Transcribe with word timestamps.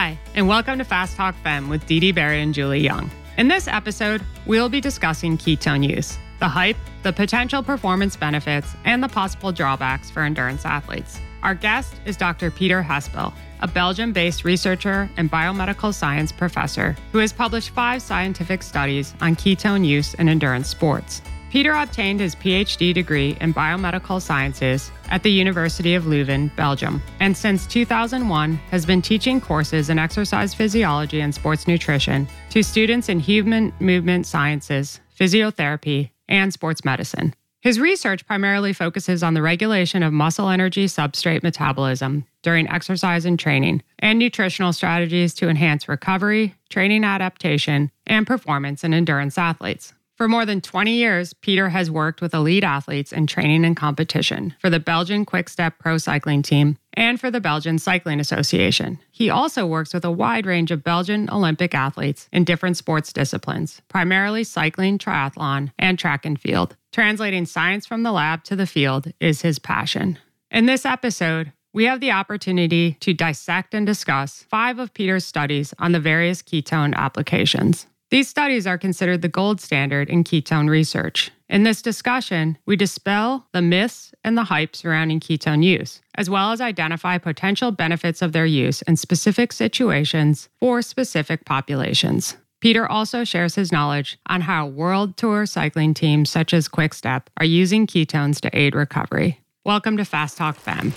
Hi, 0.00 0.16
and 0.36 0.46
welcome 0.46 0.78
to 0.78 0.84
Fast 0.84 1.16
Talk 1.16 1.34
Fem 1.42 1.68
with 1.68 1.84
Dede 1.86 2.14
Barry 2.14 2.40
and 2.40 2.54
Julie 2.54 2.78
Young. 2.78 3.10
In 3.36 3.48
this 3.48 3.66
episode, 3.66 4.22
we'll 4.46 4.68
be 4.68 4.80
discussing 4.80 5.36
ketone 5.36 5.84
use, 5.84 6.16
the 6.38 6.46
hype, 6.46 6.76
the 7.02 7.12
potential 7.12 7.64
performance 7.64 8.14
benefits, 8.14 8.76
and 8.84 9.02
the 9.02 9.08
possible 9.08 9.50
drawbacks 9.50 10.08
for 10.08 10.22
endurance 10.22 10.64
athletes. 10.64 11.18
Our 11.42 11.56
guest 11.56 11.96
is 12.04 12.16
Dr. 12.16 12.52
Peter 12.52 12.80
Hespel, 12.80 13.32
a 13.58 13.66
Belgium 13.66 14.12
based 14.12 14.44
researcher 14.44 15.10
and 15.16 15.32
biomedical 15.32 15.92
science 15.92 16.30
professor 16.30 16.94
who 17.10 17.18
has 17.18 17.32
published 17.32 17.70
five 17.70 18.00
scientific 18.00 18.62
studies 18.62 19.14
on 19.20 19.34
ketone 19.34 19.84
use 19.84 20.14
in 20.14 20.28
endurance 20.28 20.68
sports. 20.68 21.22
Peter 21.50 21.72
obtained 21.72 22.20
his 22.20 22.34
PhD 22.36 22.92
degree 22.92 23.36
in 23.40 23.54
biomedical 23.54 24.20
sciences 24.20 24.90
at 25.08 25.22
the 25.22 25.30
University 25.30 25.94
of 25.94 26.04
Leuven, 26.04 26.54
Belgium, 26.56 27.02
and 27.20 27.34
since 27.34 27.66
2001 27.66 28.54
has 28.70 28.84
been 28.84 29.00
teaching 29.00 29.40
courses 29.40 29.88
in 29.88 29.98
exercise 29.98 30.52
physiology 30.52 31.22
and 31.22 31.34
sports 31.34 31.66
nutrition 31.66 32.28
to 32.50 32.62
students 32.62 33.08
in 33.08 33.18
human 33.18 33.72
movement 33.80 34.26
sciences, 34.26 35.00
physiotherapy, 35.18 36.10
and 36.28 36.52
sports 36.52 36.84
medicine. 36.84 37.34
His 37.60 37.80
research 37.80 38.26
primarily 38.26 38.72
focuses 38.72 39.22
on 39.22 39.34
the 39.34 39.42
regulation 39.42 40.02
of 40.02 40.12
muscle 40.12 40.48
energy 40.48 40.84
substrate 40.86 41.42
metabolism 41.42 42.24
during 42.42 42.68
exercise 42.68 43.24
and 43.24 43.38
training, 43.38 43.82
and 43.98 44.18
nutritional 44.18 44.72
strategies 44.72 45.34
to 45.34 45.48
enhance 45.48 45.88
recovery, 45.88 46.54
training 46.68 47.04
adaptation, 47.04 47.90
and 48.06 48.26
performance 48.26 48.84
in 48.84 48.94
endurance 48.94 49.36
athletes. 49.36 49.92
For 50.18 50.26
more 50.26 50.44
than 50.44 50.60
20 50.60 50.94
years, 50.94 51.32
Peter 51.32 51.68
has 51.68 51.92
worked 51.92 52.20
with 52.20 52.34
elite 52.34 52.64
athletes 52.64 53.12
in 53.12 53.28
training 53.28 53.64
and 53.64 53.76
competition 53.76 54.52
for 54.58 54.68
the 54.68 54.80
Belgian 54.80 55.24
Quickstep 55.24 55.78
Pro 55.78 55.96
Cycling 55.96 56.42
Team 56.42 56.76
and 56.94 57.20
for 57.20 57.30
the 57.30 57.40
Belgian 57.40 57.78
Cycling 57.78 58.18
Association. 58.18 58.98
He 59.12 59.30
also 59.30 59.64
works 59.64 59.94
with 59.94 60.04
a 60.04 60.10
wide 60.10 60.44
range 60.44 60.72
of 60.72 60.82
Belgian 60.82 61.30
Olympic 61.30 61.72
athletes 61.72 62.28
in 62.32 62.42
different 62.42 62.76
sports 62.76 63.12
disciplines, 63.12 63.80
primarily 63.86 64.42
cycling, 64.42 64.98
triathlon, 64.98 65.70
and 65.78 65.96
track 65.96 66.26
and 66.26 66.40
field. 66.40 66.74
Translating 66.90 67.46
science 67.46 67.86
from 67.86 68.02
the 68.02 68.10
lab 68.10 68.42
to 68.42 68.56
the 68.56 68.66
field 68.66 69.12
is 69.20 69.42
his 69.42 69.60
passion. 69.60 70.18
In 70.50 70.66
this 70.66 70.84
episode, 70.84 71.52
we 71.72 71.84
have 71.84 72.00
the 72.00 72.10
opportunity 72.10 72.96
to 72.98 73.14
dissect 73.14 73.72
and 73.72 73.86
discuss 73.86 74.42
five 74.50 74.80
of 74.80 74.92
Peter's 74.94 75.24
studies 75.24 75.74
on 75.78 75.92
the 75.92 76.00
various 76.00 76.42
ketone 76.42 76.92
applications. 76.94 77.86
These 78.10 78.28
studies 78.28 78.66
are 78.66 78.78
considered 78.78 79.20
the 79.20 79.28
gold 79.28 79.60
standard 79.60 80.08
in 80.08 80.24
ketone 80.24 80.70
research. 80.70 81.30
In 81.50 81.64
this 81.64 81.82
discussion, 81.82 82.56
we 82.64 82.74
dispel 82.74 83.46
the 83.52 83.60
myths 83.60 84.14
and 84.24 84.36
the 84.36 84.44
hype 84.44 84.74
surrounding 84.74 85.20
ketone 85.20 85.62
use, 85.62 86.00
as 86.14 86.30
well 86.30 86.50
as 86.50 86.62
identify 86.62 87.18
potential 87.18 87.70
benefits 87.70 88.22
of 88.22 88.32
their 88.32 88.46
use 88.46 88.80
in 88.82 88.96
specific 88.96 89.52
situations 89.52 90.48
for 90.58 90.80
specific 90.80 91.44
populations. 91.44 92.38
Peter 92.60 92.90
also 92.90 93.24
shares 93.24 93.56
his 93.56 93.70
knowledge 93.70 94.18
on 94.26 94.40
how 94.40 94.66
world 94.66 95.18
tour 95.18 95.44
cycling 95.44 95.92
teams 95.92 96.30
such 96.30 96.54
as 96.54 96.66
Quickstep 96.66 97.28
are 97.36 97.44
using 97.44 97.86
ketones 97.86 98.40
to 98.40 98.58
aid 98.58 98.74
recovery. 98.74 99.38
Welcome 99.66 99.98
to 99.98 100.06
Fast 100.06 100.38
Talk 100.38 100.56
Fem. 100.56 100.94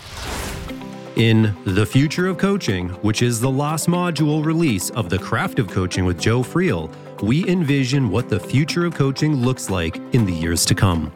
In 1.18 1.54
The 1.66 1.86
Future 1.86 2.28
of 2.28 2.38
Coaching, 2.38 2.88
which 3.02 3.22
is 3.22 3.42
the 3.42 3.50
last 3.50 3.88
module 3.88 4.44
release 4.46 4.90
of 4.92 5.10
The 5.10 5.20
Craft 5.20 5.60
of 5.60 5.68
Coaching 5.68 6.06
with 6.06 6.18
Joe 6.18 6.42
Friel, 6.42 6.90
we 7.22 7.46
envision 7.50 8.10
what 8.10 8.30
the 8.30 8.40
future 8.40 8.86
of 8.86 8.96
coaching 8.96 9.36
looks 9.36 9.70
like 9.70 9.98
in 10.14 10.26
the 10.26 10.32
years 10.32 10.66
to 10.68 10.74
come. 10.74 11.08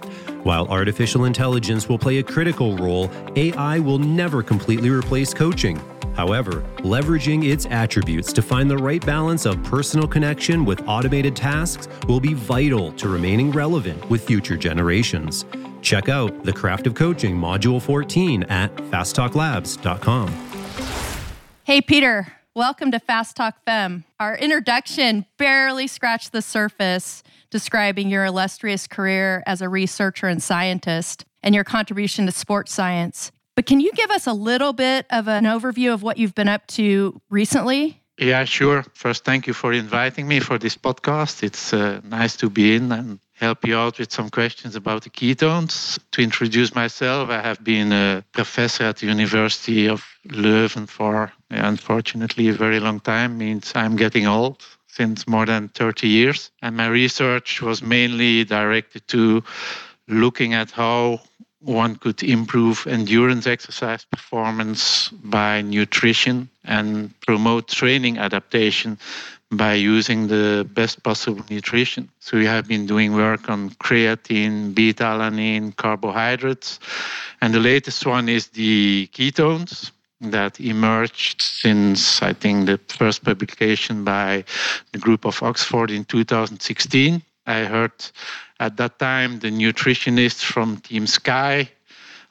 While 0.44 0.68
artificial 0.68 1.24
intelligence 1.24 1.88
will 1.88 1.98
play 1.98 2.18
a 2.18 2.24
critical 2.24 2.76
role, 2.76 3.10
AI 3.38 3.80
will 3.80 3.98
never 3.98 4.44
completely 4.44 4.90
replace 4.90 5.34
coaching. 5.34 5.82
However, 6.14 6.66
leveraging 6.80 7.50
its 7.50 7.66
attributes 7.66 8.34
to 8.34 8.42
find 8.42 8.70
the 8.70 8.78
right 8.78 9.04
balance 9.06 9.46
of 9.46 9.64
personal 9.64 10.10
connection 10.10 10.66
with 10.66 10.86
automated 10.88 11.38
tasks 11.38 11.88
will 12.08 12.20
be 12.20 12.34
vital 12.34 12.92
to 12.94 13.08
remaining 13.08 13.50
relevant 13.50 14.10
with 14.10 14.26
future 14.26 14.58
generations. 14.58 15.46
Check 15.86 16.10
out 16.10 16.44
the 16.44 16.52
Craft 16.52 16.88
of 16.88 16.96
Coaching 16.96 17.38
Module 17.38 17.80
14 17.80 18.42
at 18.46 18.76
fasttalklabs.com. 18.76 20.30
Hey, 21.64 21.80
Peter, 21.80 22.34
welcome 22.56 22.90
to 22.90 22.98
Fast 22.98 23.36
Talk 23.36 23.64
Fem. 23.66 24.04
Our 24.20 24.36
introduction 24.36 25.28
barely 25.38 25.86
scratched 25.86 26.32
the 26.32 26.42
surface 26.42 27.22
describing 27.52 28.10
your 28.10 28.26
illustrious 28.26 28.88
career 28.88 29.44
as 29.46 29.62
a 29.62 29.70
researcher 29.70 30.26
and 30.26 30.42
scientist 30.42 31.24
and 31.44 31.54
your 31.54 31.64
contribution 31.64 32.26
to 32.26 32.32
sports 32.32 32.74
science. 32.74 33.32
But 33.54 33.68
can 33.68 33.80
you 33.80 33.92
give 33.92 34.10
us 34.10 34.26
a 34.26 34.34
little 34.34 34.74
bit 34.74 35.06
of 35.12 35.28
an 35.28 35.44
overview 35.44 35.94
of 35.94 36.02
what 36.02 36.18
you've 36.18 36.34
been 36.34 36.50
up 36.50 36.66
to 36.68 37.22
recently? 37.30 38.02
Yeah, 38.18 38.44
sure. 38.46 38.84
First, 38.94 39.24
thank 39.24 39.46
you 39.46 39.54
for 39.54 39.72
inviting 39.72 40.28
me 40.28 40.40
for 40.40 40.58
this 40.58 40.76
podcast. 40.78 41.44
It's 41.44 41.74
uh, 41.74 42.02
nice 42.04 42.36
to 42.38 42.50
be 42.50 42.76
in 42.76 42.92
and 42.92 43.20
help 43.36 43.68
you 43.68 43.78
out 43.78 44.00
with 44.00 44.12
some 44.12 44.30
questions 44.30 44.76
about 44.76 45.04
the 45.04 45.10
ketones. 45.10 46.00
To 46.12 46.22
introduce 46.22 46.74
myself, 46.74 47.30
I 47.30 47.42
have 47.42 47.64
been 47.64 47.92
a 47.92 48.24
professor 48.32 48.86
at 48.86 48.98
the 48.98 49.08
University 49.08 49.88
of 49.88 50.04
Leuven 50.28 50.88
for, 50.88 51.32
unfortunately, 51.50 52.48
a 52.48 52.54
very 52.54 52.80
long 52.80 53.02
time, 53.02 53.38
means 53.38 53.74
I'm 53.76 53.98
getting 53.98 54.26
old 54.26 54.66
since 54.88 55.28
more 55.28 55.46
than 55.46 55.68
30 55.70 56.08
years. 56.08 56.52
And 56.62 56.78
my 56.78 56.88
research 56.88 57.62
was 57.62 57.82
mainly 57.82 58.46
directed 58.46 59.08
to 59.10 59.44
looking 60.08 60.54
at 60.54 60.72
how 60.72 61.20
one 61.60 61.96
could 61.96 62.22
improve 62.24 62.86
endurance 62.88 63.48
exercise 63.48 64.06
performance 64.06 65.10
by 65.10 65.62
nutrition 65.62 66.48
and 66.64 67.20
promote 67.22 67.68
training 67.68 68.18
adaptation 68.20 69.00
by 69.52 69.74
using 69.74 70.28
the 70.28 70.68
best 70.74 71.04
possible 71.04 71.44
nutrition. 71.50 72.10
So 72.20 72.38
we 72.38 72.46
have 72.46 72.68
been 72.68 72.86
doing 72.86 73.14
work 73.14 73.50
on 73.50 73.70
creatine, 73.72 74.74
beta 74.74 75.04
alanine, 75.04 75.76
carbohydrates, 75.76 76.80
and 77.42 77.54
the 77.54 77.60
latest 77.60 78.06
one 78.06 78.28
is 78.28 78.48
the 78.48 79.08
ketones 79.14 79.92
that 80.22 80.60
emerged 80.60 81.42
since 81.42 82.22
I 82.22 82.34
think 82.34 82.66
the 82.66 82.80
first 82.88 83.24
publication 83.24 84.04
by 84.04 84.46
the 84.92 85.00
group 85.00 85.26
of 85.26 85.42
Oxford 85.44 85.92
in 85.92 86.06
2016. 86.06 87.22
I 87.46 87.64
heard 87.66 87.92
at 88.60 88.78
that 88.78 88.98
time 88.98 89.40
the 89.40 89.52
nutritionist 89.52 90.44
from 90.44 90.78
Team 90.78 91.06
Sky 91.06 91.70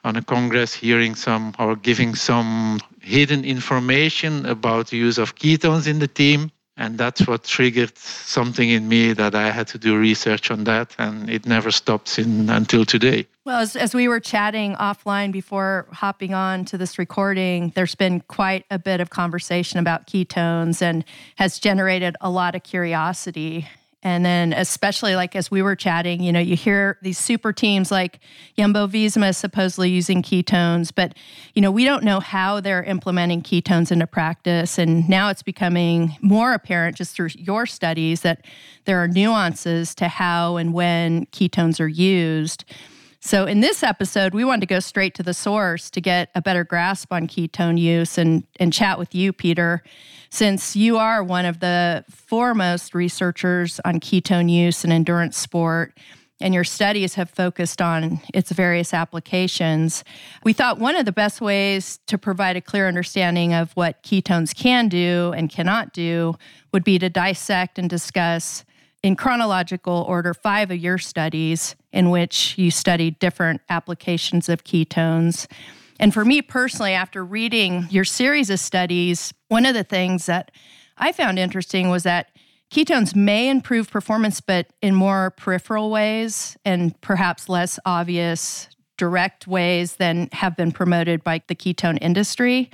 on 0.03 0.15
a 0.17 0.21
congress 0.21 0.73
hearing 0.73 1.15
some 1.15 1.53
or 1.57 1.75
giving 1.75 2.13
some 2.15 2.79
hidden 3.01 3.45
information 3.45 4.45
about 4.45 4.87
the 4.87 4.97
use 4.97 5.17
of 5.17 5.35
ketones 5.35 5.87
in 5.87 5.99
the 5.99 6.07
team 6.07 6.51
and 6.77 6.97
that's 6.97 7.25
what 7.27 7.43
triggered 7.43 7.97
something 7.97 8.69
in 8.69 8.87
me 8.87 9.13
that 9.13 9.33
I 9.33 9.51
had 9.51 9.67
to 9.67 9.77
do 9.77 9.97
research 9.97 10.51
on 10.51 10.65
that, 10.65 10.95
and 10.97 11.29
it 11.29 11.45
never 11.45 11.71
stops 11.71 12.19
in 12.19 12.49
until 12.49 12.85
today. 12.85 13.27
Well, 13.45 13.59
as, 13.59 13.75
as 13.75 13.93
we 13.93 14.07
were 14.07 14.19
chatting 14.19 14.75
offline 14.75 15.31
before 15.31 15.87
hopping 15.91 16.33
on 16.33 16.65
to 16.65 16.77
this 16.77 16.97
recording, 16.97 17.71
there's 17.75 17.95
been 17.95 18.21
quite 18.21 18.65
a 18.71 18.79
bit 18.79 18.99
of 18.99 19.09
conversation 19.09 19.79
about 19.79 20.07
ketones 20.07 20.81
and 20.81 21.05
has 21.35 21.59
generated 21.59 22.15
a 22.21 22.29
lot 22.29 22.55
of 22.55 22.63
curiosity. 22.63 23.67
And 24.05 24.23
then, 24.23 24.53
especially 24.53 25.15
like 25.15 25.35
as 25.35 25.49
we 25.49 25.63
were 25.63 25.75
chatting, 25.75 26.21
you 26.21 26.31
know, 26.31 26.39
you 26.39 26.55
hear 26.55 26.99
these 27.01 27.17
super 27.17 27.51
teams 27.51 27.89
like 27.89 28.19
Jumbo 28.55 28.85
Visma 28.85 29.33
supposedly 29.33 29.89
using 29.89 30.21
ketones, 30.21 30.91
but, 30.93 31.15
you 31.55 31.61
know, 31.63 31.71
we 31.71 31.85
don't 31.85 32.03
know 32.03 32.19
how 32.19 32.59
they're 32.59 32.83
implementing 32.83 33.41
ketones 33.41 33.91
into 33.91 34.05
practice. 34.05 34.77
And 34.77 35.09
now 35.09 35.29
it's 35.29 35.41
becoming 35.41 36.15
more 36.21 36.53
apparent 36.53 36.97
just 36.97 37.15
through 37.15 37.29
your 37.33 37.65
studies 37.65 38.21
that 38.21 38.45
there 38.85 39.01
are 39.01 39.07
nuances 39.07 39.95
to 39.95 40.07
how 40.07 40.57
and 40.57 40.71
when 40.71 41.25
ketones 41.27 41.79
are 41.79 41.87
used. 41.87 42.63
So, 43.25 43.47
in 43.47 43.59
this 43.59 43.81
episode, 43.81 44.35
we 44.35 44.45
wanted 44.45 44.61
to 44.61 44.67
go 44.67 44.79
straight 44.79 45.15
to 45.15 45.23
the 45.23 45.33
source 45.33 45.89
to 45.89 45.99
get 45.99 46.29
a 46.35 46.43
better 46.43 46.63
grasp 46.63 47.11
on 47.11 47.27
ketone 47.27 47.75
use 47.75 48.19
and, 48.19 48.43
and 48.59 48.71
chat 48.71 48.99
with 48.99 49.15
you, 49.15 49.33
Peter, 49.33 49.81
since 50.29 50.75
you 50.75 50.97
are 50.97 51.23
one 51.23 51.45
of 51.45 51.59
the 51.59 52.05
foremost 52.07 52.93
researchers 52.93 53.79
on 53.83 53.99
ketone 53.99 54.47
use 54.47 54.85
in 54.85 54.91
endurance 54.91 55.37
sport 55.37 55.97
and 56.39 56.53
your 56.53 56.63
studies 56.63 57.15
have 57.15 57.31
focused 57.31 57.81
on 57.81 58.19
its 58.31 58.51
various 58.51 58.93
applications. 58.93 60.03
We 60.43 60.53
thought 60.53 60.77
one 60.77 60.95
of 60.95 61.05
the 61.05 61.11
best 61.11 61.41
ways 61.41 61.99
to 62.05 62.19
provide 62.19 62.57
a 62.57 62.61
clear 62.61 62.87
understanding 62.87 63.55
of 63.55 63.71
what 63.71 64.03
ketones 64.03 64.53
can 64.55 64.87
do 64.87 65.33
and 65.35 65.49
cannot 65.49 65.93
do 65.93 66.35
would 66.71 66.83
be 66.83 66.99
to 66.99 67.09
dissect 67.09 67.79
and 67.79 67.89
discuss 67.89 68.65
in 69.05 69.15
chronological 69.15 70.03
order 70.07 70.33
five 70.33 70.71
of 70.71 70.77
your 70.77 70.97
studies 70.97 71.75
in 71.93 72.09
which 72.09 72.57
you 72.57 72.71
studied 72.71 73.19
different 73.19 73.61
applications 73.69 74.49
of 74.49 74.63
ketones. 74.63 75.45
And 75.99 76.11
for 76.11 76.25
me 76.25 76.41
personally, 76.41 76.93
after 76.93 77.23
reading 77.23 77.85
your 77.91 78.03
series 78.03 78.49
of 78.49 78.59
studies, 78.59 79.31
one 79.47 79.67
of 79.67 79.75
the 79.75 79.83
things 79.83 80.25
that 80.25 80.49
I 80.97 81.11
found 81.11 81.37
interesting 81.37 81.89
was 81.89 82.01
that 82.01 82.31
ketones 82.71 83.15
may 83.15 83.47
improve 83.47 83.91
performance, 83.91 84.41
but 84.41 84.73
in 84.81 84.95
more 84.95 85.29
peripheral 85.37 85.91
ways 85.91 86.57
and 86.65 86.99
perhaps 87.01 87.47
less 87.47 87.77
obvious 87.85 88.69
direct 88.97 89.45
ways 89.45 89.97
than 89.97 90.29
have 90.31 90.57
been 90.57 90.71
promoted 90.71 91.23
by 91.23 91.43
the 91.47 91.55
ketone 91.55 91.99
industry. 92.01 92.71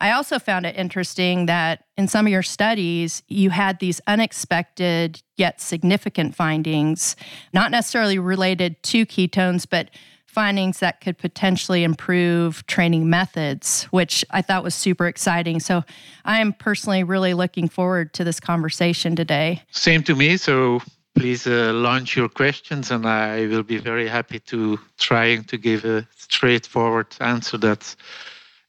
I 0.00 0.12
also 0.12 0.38
found 0.38 0.66
it 0.66 0.76
interesting 0.76 1.46
that 1.46 1.84
in 1.96 2.08
some 2.08 2.26
of 2.26 2.32
your 2.32 2.42
studies, 2.42 3.22
you 3.28 3.50
had 3.50 3.78
these 3.78 4.00
unexpected 4.06 5.22
yet 5.36 5.60
significant 5.60 6.34
findings, 6.34 7.16
not 7.52 7.70
necessarily 7.70 8.18
related 8.18 8.82
to 8.84 9.06
ketones, 9.06 9.66
but 9.68 9.90
findings 10.26 10.80
that 10.80 11.00
could 11.00 11.16
potentially 11.16 11.84
improve 11.84 12.66
training 12.66 13.08
methods, 13.08 13.84
which 13.84 14.24
I 14.30 14.42
thought 14.42 14.64
was 14.64 14.74
super 14.74 15.06
exciting. 15.06 15.60
So 15.60 15.84
I 16.24 16.40
am 16.40 16.52
personally 16.52 17.04
really 17.04 17.34
looking 17.34 17.68
forward 17.68 18.12
to 18.14 18.24
this 18.24 18.40
conversation 18.40 19.14
today. 19.14 19.62
Same 19.70 20.02
to 20.02 20.16
me. 20.16 20.36
So 20.36 20.80
please 21.14 21.46
uh, 21.46 21.72
launch 21.72 22.16
your 22.16 22.28
questions, 22.28 22.90
and 22.90 23.06
I 23.06 23.46
will 23.46 23.62
be 23.62 23.78
very 23.78 24.08
happy 24.08 24.40
to 24.40 24.80
trying 24.98 25.44
to 25.44 25.56
give 25.56 25.84
a 25.84 26.06
straightforward 26.16 27.06
answer 27.20 27.56
that's 27.56 27.96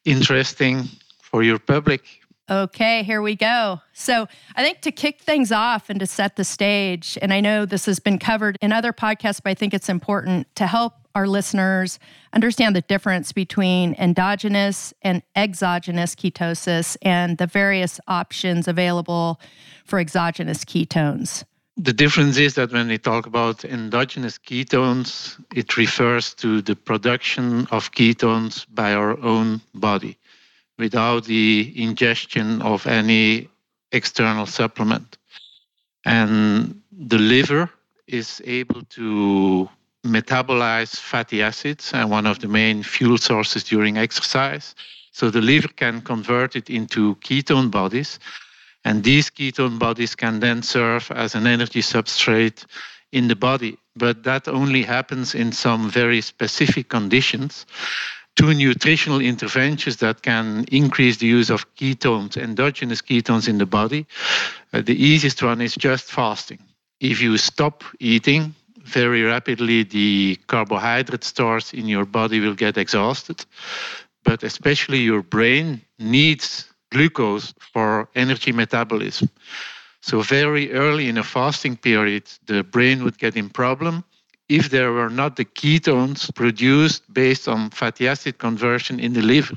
interesting 0.05 0.87
for 1.35 1.43
your 1.43 1.59
public. 1.59 2.01
Okay, 2.49 3.03
here 3.03 3.21
we 3.21 3.35
go. 3.35 3.81
So, 3.91 4.25
I 4.55 4.63
think 4.63 4.79
to 4.83 4.91
kick 4.91 5.19
things 5.19 5.51
off 5.51 5.89
and 5.89 5.99
to 5.99 6.07
set 6.07 6.37
the 6.37 6.45
stage, 6.45 7.17
and 7.21 7.33
I 7.33 7.41
know 7.41 7.65
this 7.65 7.85
has 7.87 7.99
been 7.99 8.19
covered 8.19 8.57
in 8.61 8.71
other 8.71 8.93
podcasts, 8.93 9.41
but 9.43 9.49
I 9.49 9.53
think 9.53 9.73
it's 9.73 9.89
important 9.89 10.47
to 10.55 10.65
help 10.65 10.93
our 11.13 11.27
listeners 11.27 11.99
understand 12.31 12.73
the 12.73 12.85
difference 12.93 13.33
between 13.33 13.95
endogenous 13.95 14.93
and 15.01 15.23
exogenous 15.35 16.15
ketosis 16.15 16.95
and 17.01 17.37
the 17.37 17.47
various 17.47 17.99
options 18.07 18.65
available 18.65 19.41
for 19.83 19.99
exogenous 19.99 20.63
ketones. 20.63 21.43
The 21.75 21.91
difference 21.91 22.37
is 22.37 22.53
that 22.55 22.71
when 22.71 22.87
we 22.87 22.97
talk 22.97 23.25
about 23.25 23.65
endogenous 23.65 24.37
ketones, 24.37 25.37
it 25.53 25.75
refers 25.75 26.33
to 26.35 26.61
the 26.61 26.77
production 26.77 27.67
of 27.71 27.91
ketones 27.91 28.65
by 28.73 28.93
our 28.93 29.19
own 29.19 29.59
body 29.73 30.17
without 30.77 31.25
the 31.25 31.73
ingestion 31.75 32.61
of 32.61 32.85
any 32.87 33.49
external 33.91 34.45
supplement. 34.45 35.17
And 36.05 36.81
the 36.91 37.17
liver 37.17 37.69
is 38.07 38.41
able 38.45 38.83
to 38.83 39.69
metabolize 40.05 40.95
fatty 40.95 41.41
acids 41.41 41.91
and 41.93 42.11
one 42.11 42.27
of 42.27 42.39
the 42.39 42.47
main 42.47 42.83
fuel 42.83 43.17
sources 43.17 43.63
during 43.63 43.97
exercise. 43.97 44.75
So 45.11 45.29
the 45.29 45.41
liver 45.41 45.69
can 45.69 46.01
convert 46.01 46.55
it 46.55 46.69
into 46.69 47.15
ketone 47.15 47.71
bodies 47.71 48.19
and 48.85 49.03
these 49.03 49.31
ketone 49.31 49.79
bodies 49.79 50.13
can 50.15 50.39
then 50.39 50.61
serve 50.61 51.11
as 51.11 51.33
an 51.33 51.47
energy 51.47 51.81
substrate 51.81 52.65
in 53.11 53.27
the 53.27 53.35
body. 53.35 53.77
But 53.95 54.23
that 54.23 54.47
only 54.47 54.83
happens 54.83 55.33
in 55.33 55.51
some 55.51 55.89
very 55.89 56.21
specific 56.21 56.87
conditions. 56.87 57.65
Two 58.35 58.53
nutritional 58.53 59.21
interventions 59.21 59.97
that 59.97 60.21
can 60.21 60.65
increase 60.71 61.17
the 61.17 61.27
use 61.27 61.49
of 61.49 61.73
ketones, 61.75 62.35
endogenous 62.35 63.01
ketones 63.01 63.47
in 63.47 63.57
the 63.57 63.65
body. 63.65 64.05
Uh, 64.73 64.81
the 64.81 64.95
easiest 64.95 65.41
one 65.41 65.61
is 65.61 65.75
just 65.75 66.05
fasting. 66.05 66.59
If 66.99 67.21
you 67.21 67.37
stop 67.37 67.83
eating, 67.99 68.53
very 68.83 69.23
rapidly 69.23 69.83
the 69.83 70.37
carbohydrate 70.47 71.23
stores 71.23 71.73
in 71.73 71.87
your 71.87 72.05
body 72.05 72.39
will 72.39 72.53
get 72.53 72.77
exhausted. 72.77 73.45
But 74.23 74.43
especially 74.43 74.99
your 74.99 75.21
brain 75.21 75.81
needs 75.97 76.67
glucose 76.91 77.53
for 77.73 78.09
energy 78.15 78.51
metabolism. 78.51 79.29
So 80.01 80.21
very 80.21 80.71
early 80.71 81.09
in 81.09 81.17
a 81.17 81.23
fasting 81.23 81.77
period, 81.77 82.23
the 82.45 82.63
brain 82.63 83.03
would 83.03 83.17
get 83.17 83.35
in 83.35 83.49
problem 83.49 84.03
if 84.47 84.69
there 84.69 84.91
were 84.91 85.09
not 85.09 85.35
the 85.35 85.45
ketones 85.45 86.33
produced 86.35 87.01
based 87.13 87.47
on 87.47 87.69
fatty 87.71 88.07
acid 88.07 88.37
conversion 88.37 88.99
in 88.99 89.13
the 89.13 89.21
liver. 89.21 89.55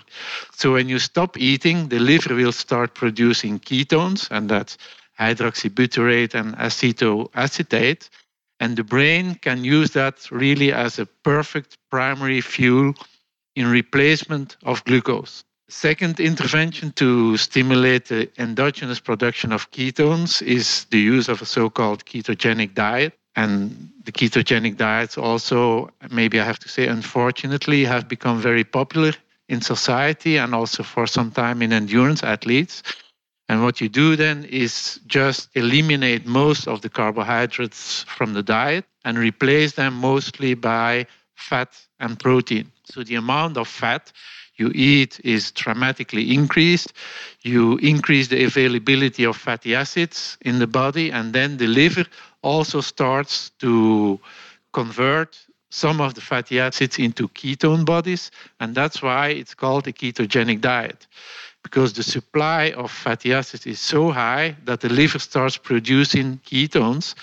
So 0.52 0.72
when 0.72 0.88
you 0.88 0.98
stop 0.98 1.36
eating, 1.36 1.88
the 1.88 1.98
liver 1.98 2.34
will 2.34 2.52
start 2.52 2.94
producing 2.94 3.58
ketones, 3.58 4.30
and 4.30 4.48
that's 4.48 4.78
hydroxybutyrate 5.18 6.34
and 6.34 6.56
acetoacetate. 6.56 8.08
And 8.60 8.76
the 8.76 8.84
brain 8.84 9.34
can 9.36 9.62
use 9.64 9.90
that 9.92 10.30
really 10.30 10.72
as 10.72 10.98
a 10.98 11.06
perfect 11.06 11.76
primary 11.90 12.40
fuel 12.40 12.94
in 13.56 13.66
replacement 13.66 14.56
of 14.64 14.84
glucose. 14.84 15.44
Second 15.68 16.18
intervention 16.18 16.92
to 16.92 17.36
stimulate 17.36 18.06
the 18.06 18.30
endogenous 18.38 19.00
production 19.00 19.52
of 19.52 19.70
ketones 19.70 20.40
is 20.40 20.86
the 20.90 20.98
use 20.98 21.28
of 21.28 21.42
a 21.42 21.46
so 21.46 21.68
called 21.68 22.06
ketogenic 22.06 22.74
diet. 22.74 23.17
And 23.38 23.92
the 24.04 24.10
ketogenic 24.10 24.76
diets 24.78 25.16
also, 25.16 25.90
maybe 26.10 26.40
I 26.40 26.44
have 26.44 26.58
to 26.58 26.68
say, 26.68 26.88
unfortunately, 26.88 27.84
have 27.84 28.08
become 28.08 28.40
very 28.40 28.64
popular 28.64 29.12
in 29.48 29.60
society 29.60 30.38
and 30.38 30.56
also 30.56 30.82
for 30.82 31.06
some 31.06 31.30
time 31.30 31.62
in 31.62 31.72
endurance 31.72 32.24
athletes. 32.24 32.82
And 33.48 33.62
what 33.62 33.80
you 33.80 33.88
do 33.88 34.16
then 34.16 34.44
is 34.44 34.98
just 35.06 35.50
eliminate 35.54 36.26
most 36.26 36.66
of 36.66 36.80
the 36.80 36.88
carbohydrates 36.88 38.02
from 38.16 38.34
the 38.34 38.42
diet 38.42 38.84
and 39.04 39.16
replace 39.16 39.72
them 39.74 39.94
mostly 39.94 40.54
by 40.54 41.06
fat 41.36 41.70
and 42.00 42.18
protein. 42.18 42.72
So 42.86 43.04
the 43.04 43.14
amount 43.14 43.56
of 43.56 43.68
fat 43.68 44.10
you 44.58 44.72
eat 44.74 45.20
is 45.24 45.52
dramatically 45.52 46.34
increased. 46.34 46.92
You 47.42 47.76
increase 47.76 48.26
the 48.26 48.44
availability 48.44 49.24
of 49.24 49.36
fatty 49.36 49.76
acids 49.76 50.36
in 50.40 50.58
the 50.58 50.66
body, 50.66 51.12
and 51.12 51.32
then 51.32 51.56
the 51.56 51.68
liver 51.68 52.04
also 52.42 52.80
starts 52.80 53.50
to 53.58 54.20
convert 54.72 55.38
some 55.70 56.00
of 56.00 56.14
the 56.14 56.20
fatty 56.20 56.58
acids 56.60 56.98
into 56.98 57.28
ketone 57.28 57.84
bodies, 57.84 58.30
and 58.60 58.74
that's 58.74 59.02
why 59.02 59.28
it's 59.28 59.54
called 59.54 59.86
a 59.86 59.92
ketogenic 59.92 60.60
diet. 60.60 61.06
Because 61.62 61.92
the 61.92 62.02
supply 62.02 62.70
of 62.72 62.90
fatty 62.90 63.34
acids 63.34 63.66
is 63.66 63.80
so 63.80 64.10
high 64.10 64.56
that 64.64 64.80
the 64.80 64.88
liver 64.88 65.18
starts 65.18 65.56
producing 65.58 66.38
ketones. 66.46 67.14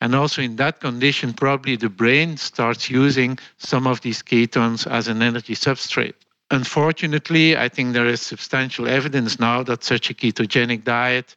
And 0.00 0.14
also, 0.14 0.42
in 0.42 0.56
that 0.56 0.80
condition, 0.80 1.32
probably 1.32 1.74
the 1.74 1.88
brain 1.88 2.36
starts 2.36 2.88
using 2.88 3.38
some 3.56 3.88
of 3.88 4.00
these 4.02 4.22
ketones 4.22 4.86
as 4.86 5.08
an 5.08 5.22
energy 5.22 5.54
substrate. 5.54 6.14
Unfortunately, 6.50 7.56
I 7.56 7.68
think 7.68 7.92
there 7.92 8.06
is 8.06 8.20
substantial 8.20 8.86
evidence 8.86 9.40
now 9.40 9.64
that 9.64 9.82
such 9.82 10.08
a 10.10 10.14
ketogenic 10.14 10.84
diet 10.84 11.34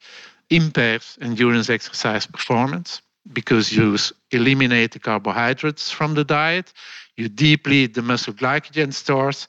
impairs 0.51 1.17
endurance 1.21 1.69
exercise 1.69 2.27
performance 2.27 3.01
because 3.33 3.71
you 3.71 3.97
eliminate 4.31 4.91
the 4.91 4.99
carbohydrates 4.99 5.91
from 5.91 6.13
the 6.15 6.23
diet, 6.23 6.73
you 7.17 7.29
deplete 7.29 7.93
the 7.93 8.01
muscle 8.01 8.33
glycogen 8.33 8.93
stores, 8.93 9.47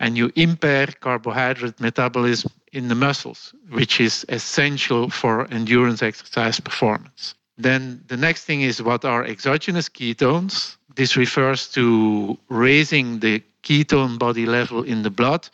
and 0.00 0.16
you 0.16 0.30
impair 0.36 0.88
carbohydrate 1.00 1.80
metabolism 1.80 2.50
in 2.72 2.88
the 2.88 2.94
muscles, 2.94 3.54
which 3.70 4.00
is 4.00 4.26
essential 4.28 5.08
for 5.08 5.46
endurance 5.50 6.02
exercise 6.02 6.60
performance. 6.60 7.34
Then 7.56 8.02
the 8.08 8.16
next 8.16 8.44
thing 8.44 8.62
is 8.62 8.82
what 8.82 9.04
are 9.04 9.24
exogenous 9.24 9.88
ketones? 9.88 10.76
This 10.96 11.16
refers 11.16 11.68
to 11.68 12.38
raising 12.48 13.20
the 13.20 13.42
ketone 13.62 14.18
body 14.18 14.46
level 14.46 14.82
in 14.82 15.02
the 15.02 15.10
blood 15.10 15.48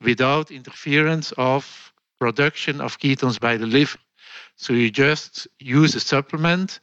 without 0.00 0.50
interference 0.50 1.32
of 1.32 1.92
production 2.18 2.80
of 2.80 2.98
ketones 2.98 3.38
by 3.40 3.56
the 3.56 3.66
liver. 3.66 3.98
So 4.56 4.72
you 4.72 4.90
just 4.90 5.48
use 5.58 5.94
a 5.94 6.00
supplement 6.00 6.80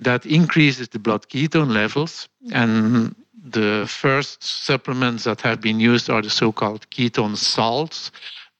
that 0.00 0.26
increases 0.26 0.88
the 0.88 0.98
blood 0.98 1.28
ketone 1.28 1.72
levels. 1.72 2.28
And 2.52 3.14
the 3.42 3.86
first 3.88 4.42
supplements 4.42 5.24
that 5.24 5.40
have 5.40 5.60
been 5.60 5.80
used 5.80 6.10
are 6.10 6.22
the 6.22 6.30
so 6.30 6.52
called 6.52 6.88
ketone 6.90 7.36
salts 7.36 8.10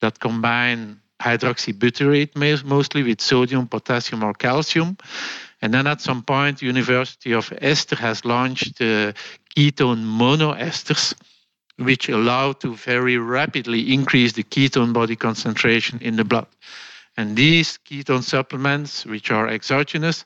that 0.00 0.19
combine 0.21 1.00
hydroxybutyrate 1.21 2.64
mostly 2.64 3.02
with 3.02 3.21
sodium, 3.21 3.69
potassium, 3.69 4.25
or 4.25 4.35
calcium. 4.35 4.97
And 5.61 5.73
then 5.73 5.87
at 5.87 6.00
some 6.00 6.23
point, 6.23 6.61
University 6.61 7.33
of 7.33 7.52
Exeter 7.61 7.97
has 7.97 8.25
launched 8.25 8.81
uh, 8.81 9.12
ketone 9.57 10.04
monoesters, 10.04 11.14
which 11.76 12.09
allow 12.09 12.52
to 12.52 12.75
very 12.75 13.16
rapidly 13.16 13.92
increase 13.95 14.33
the 14.33 14.42
ketone 14.42 14.92
body 14.92 15.14
concentration 15.14 16.00
in 16.00 16.16
the 16.16 16.25
blood. 16.25 16.49
And 17.16 17.37
these 17.37 17.78
ketone 17.85 18.23
supplements, 18.23 19.04
which 19.04 19.31
are 19.31 19.47
exogenous, 19.47 20.25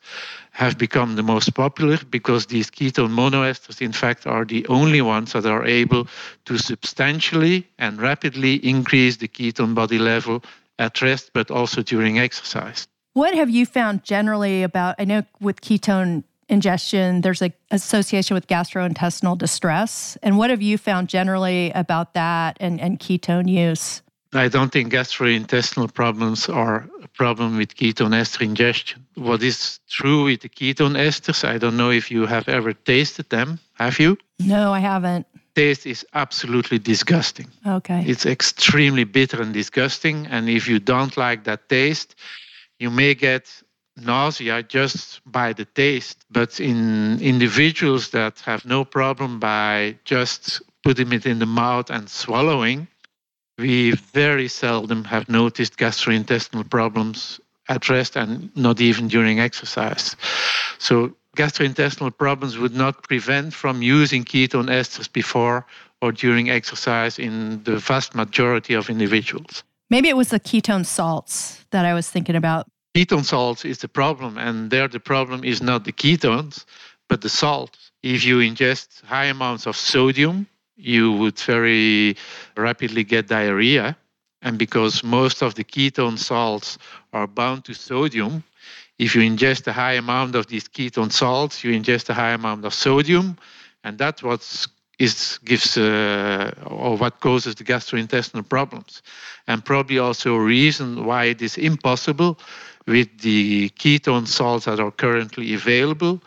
have 0.52 0.78
become 0.78 1.16
the 1.16 1.22
most 1.22 1.54
popular 1.54 1.98
because 2.10 2.46
these 2.46 2.70
ketone 2.70 3.10
monoesters, 3.10 3.80
in 3.80 3.92
fact, 3.92 4.26
are 4.26 4.44
the 4.44 4.64
only 4.68 5.02
ones 5.02 5.32
that 5.32 5.46
are 5.46 5.64
able 5.66 6.06
to 6.44 6.58
substantially 6.58 7.66
and 7.78 8.00
rapidly 8.00 8.54
increase 8.64 9.16
the 9.16 9.28
ketone 9.28 9.74
body 9.74 9.98
level 9.98 10.44
at 10.78 11.02
rest, 11.02 11.30
but 11.32 11.50
also 11.50 11.82
during 11.82 12.18
exercise. 12.18 12.86
What 13.14 13.34
have 13.34 13.50
you 13.50 13.66
found 13.66 14.04
generally 14.04 14.62
about? 14.62 14.94
I 14.98 15.04
know 15.04 15.22
with 15.40 15.62
ketone 15.62 16.22
ingestion, 16.48 17.22
there's 17.22 17.42
an 17.42 17.52
association 17.70 18.34
with 18.34 18.46
gastrointestinal 18.46 19.36
distress. 19.36 20.16
And 20.22 20.38
what 20.38 20.50
have 20.50 20.62
you 20.62 20.78
found 20.78 21.08
generally 21.08 21.72
about 21.72 22.14
that 22.14 22.56
and, 22.60 22.80
and 22.80 23.00
ketone 23.00 23.48
use? 23.48 24.02
I 24.32 24.48
don't 24.48 24.72
think 24.72 24.92
gastrointestinal 24.92 25.92
problems 25.92 26.48
are 26.48 26.88
a 27.02 27.08
problem 27.08 27.56
with 27.56 27.76
ketone 27.76 28.14
ester 28.14 28.44
ingestion. 28.44 29.06
What 29.14 29.42
is 29.42 29.80
true 29.88 30.24
with 30.24 30.40
the 30.40 30.48
ketone 30.48 30.96
esters, 30.96 31.44
I 31.48 31.58
don't 31.58 31.76
know 31.76 31.90
if 31.90 32.10
you 32.10 32.26
have 32.26 32.48
ever 32.48 32.72
tasted 32.72 33.30
them. 33.30 33.58
Have 33.74 33.98
you? 33.98 34.18
No, 34.38 34.72
I 34.72 34.80
haven't. 34.80 35.26
taste 35.54 35.86
is 35.86 36.04
absolutely 36.12 36.78
disgusting. 36.78 37.48
Okay. 37.66 38.04
It's 38.06 38.26
extremely 38.26 39.04
bitter 39.04 39.40
and 39.40 39.52
disgusting. 39.54 40.26
And 40.26 40.48
if 40.48 40.68
you 40.68 40.78
don't 40.78 41.16
like 41.16 41.44
that 41.44 41.68
taste, 41.68 42.14
you 42.78 42.90
may 42.90 43.14
get 43.14 43.62
nausea 43.96 44.62
just 44.62 45.20
by 45.24 45.54
the 45.54 45.64
taste. 45.64 46.24
But 46.30 46.60
in 46.60 47.20
individuals 47.20 48.10
that 48.10 48.40
have 48.40 48.64
no 48.64 48.84
problem 48.84 49.40
by 49.40 49.98
just 50.04 50.60
putting 50.84 51.12
it 51.12 51.26
in 51.26 51.38
the 51.38 51.46
mouth 51.46 51.90
and 51.90 52.08
swallowing, 52.08 52.86
we 53.58 53.92
very 53.92 54.48
seldom 54.48 55.04
have 55.04 55.28
noticed 55.28 55.76
gastrointestinal 55.76 56.68
problems 56.68 57.40
addressed 57.68 58.16
and 58.16 58.54
not 58.56 58.80
even 58.80 59.08
during 59.08 59.40
exercise. 59.40 60.16
So 60.78 61.14
gastrointestinal 61.36 62.16
problems 62.16 62.58
would 62.58 62.74
not 62.74 63.02
prevent 63.02 63.54
from 63.54 63.82
using 63.82 64.24
ketone 64.24 64.68
esters 64.68 65.10
before 65.12 65.66
or 66.02 66.12
during 66.12 66.50
exercise 66.50 67.18
in 67.18 67.62
the 67.64 67.78
vast 67.78 68.14
majority 68.14 68.74
of 68.74 68.90
individuals. 68.90 69.64
Maybe 69.88 70.08
it 70.08 70.16
was 70.16 70.30
the 70.30 70.40
ketone 70.40 70.84
salts 70.84 71.64
that 71.70 71.84
I 71.84 71.94
was 71.94 72.10
thinking 72.10 72.36
about. 72.36 72.66
Ketone 72.94 73.24
salts 73.24 73.64
is 73.64 73.78
the 73.78 73.88
problem, 73.88 74.38
and 74.38 74.70
there 74.70 74.88
the 74.88 75.00
problem 75.00 75.44
is 75.44 75.62
not 75.62 75.84
the 75.84 75.92
ketones, 75.92 76.64
but 77.08 77.20
the 77.20 77.28
salt. 77.28 77.76
If 78.02 78.24
you 78.24 78.38
ingest 78.38 79.04
high 79.04 79.26
amounts 79.26 79.66
of 79.66 79.76
sodium, 79.76 80.46
you 80.76 81.12
would 81.12 81.38
very 81.40 82.16
rapidly 82.56 83.04
get 83.04 83.28
diarrhea. 83.28 83.96
And 84.42 84.58
because 84.58 85.02
most 85.02 85.42
of 85.42 85.54
the 85.54 85.64
ketone 85.64 86.18
salts 86.18 86.78
are 87.12 87.26
bound 87.26 87.64
to 87.64 87.74
sodium, 87.74 88.44
if 88.98 89.14
you 89.14 89.22
ingest 89.22 89.66
a 89.66 89.72
high 89.72 89.94
amount 89.94 90.34
of 90.34 90.46
these 90.46 90.68
ketone 90.68 91.12
salts, 91.12 91.64
you 91.64 91.72
ingest 91.72 92.08
a 92.08 92.14
high 92.14 92.32
amount 92.32 92.64
of 92.64 92.72
sodium, 92.72 93.36
and 93.84 93.98
that's 93.98 94.22
what 94.22 94.40
is 94.98 95.38
gives 95.44 95.76
uh, 95.76 96.50
or 96.64 96.96
what 96.96 97.20
causes 97.20 97.54
the 97.54 97.64
gastrointestinal 97.64 98.48
problems, 98.48 99.02
and 99.46 99.64
probably 99.64 99.98
also 99.98 100.34
a 100.34 100.40
reason 100.40 101.04
why 101.04 101.24
it 101.24 101.42
is 101.42 101.58
impossible 101.58 102.38
with 102.86 103.08
the 103.20 103.68
ketone 103.70 104.26
salts 104.26 104.64
that 104.64 104.80
are 104.80 104.92
currently 104.92 105.52
available 105.54 106.22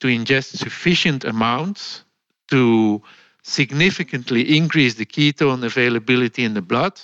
to 0.00 0.08
ingest 0.08 0.56
sufficient 0.56 1.24
amounts 1.24 2.04
to 2.48 3.00
significantly 3.42 4.56
increase 4.56 4.94
the 4.94 5.06
ketone 5.06 5.64
availability 5.64 6.44
in 6.44 6.54
the 6.54 6.62
blood 6.62 7.00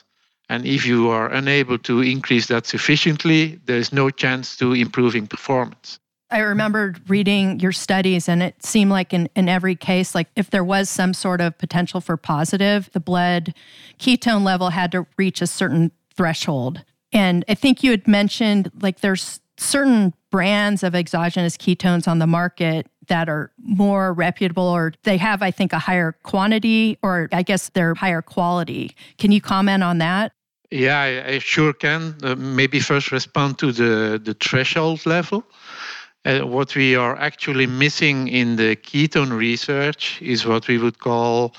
and 0.48 0.64
if 0.64 0.86
you 0.86 1.10
are 1.10 1.32
unable 1.32 1.78
to 1.78 2.02
increase 2.02 2.46
that 2.46 2.66
sufficiently, 2.66 3.60
there 3.64 3.78
is 3.78 3.92
no 3.92 4.10
chance 4.10 4.56
to 4.56 4.72
improving 4.72 5.26
performance. 5.26 5.98
I 6.30 6.40
remember 6.40 6.94
reading 7.06 7.60
your 7.60 7.72
studies, 7.72 8.28
and 8.28 8.42
it 8.42 8.64
seemed 8.64 8.90
like 8.90 9.12
in, 9.12 9.28
in 9.36 9.48
every 9.48 9.76
case, 9.76 10.14
like 10.14 10.28
if 10.34 10.50
there 10.50 10.64
was 10.64 10.90
some 10.90 11.14
sort 11.14 11.40
of 11.40 11.56
potential 11.58 12.00
for 12.00 12.16
positive, 12.16 12.90
the 12.92 13.00
blood 13.00 13.54
ketone 13.98 14.42
level 14.42 14.70
had 14.70 14.90
to 14.92 15.06
reach 15.16 15.40
a 15.40 15.46
certain 15.46 15.92
threshold. 16.16 16.84
And 17.12 17.44
I 17.48 17.54
think 17.54 17.84
you 17.84 17.92
had 17.92 18.08
mentioned 18.08 18.70
like 18.80 19.00
there's 19.00 19.40
certain 19.56 20.14
brands 20.30 20.82
of 20.82 20.94
exogenous 20.94 21.56
ketones 21.56 22.08
on 22.08 22.18
the 22.18 22.26
market 22.26 22.88
that 23.06 23.28
are 23.28 23.52
more 23.62 24.12
reputable 24.12 24.64
or 24.64 24.92
they 25.04 25.16
have, 25.16 25.42
I 25.42 25.50
think, 25.50 25.72
a 25.72 25.78
higher 25.78 26.16
quantity 26.22 26.98
or 27.02 27.28
I 27.32 27.42
guess 27.42 27.70
they're 27.70 27.94
higher 27.94 28.22
quality. 28.22 28.94
Can 29.18 29.32
you 29.32 29.40
comment 29.40 29.82
on 29.82 29.98
that? 29.98 30.32
Yeah, 30.70 31.00
I, 31.00 31.34
I 31.34 31.38
sure 31.38 31.72
can. 31.72 32.16
Uh, 32.22 32.34
maybe 32.34 32.80
first 32.80 33.12
respond 33.12 33.58
to 33.58 33.72
the, 33.72 34.20
the 34.22 34.34
threshold 34.34 35.06
level. 35.06 35.44
Uh, 36.24 36.40
what 36.40 36.74
we 36.74 36.96
are 36.96 37.16
actually 37.16 37.66
missing 37.66 38.26
in 38.28 38.56
the 38.56 38.74
ketone 38.74 39.30
research 39.30 40.20
is 40.20 40.44
what 40.44 40.66
we 40.66 40.76
would 40.76 40.98
call 40.98 41.54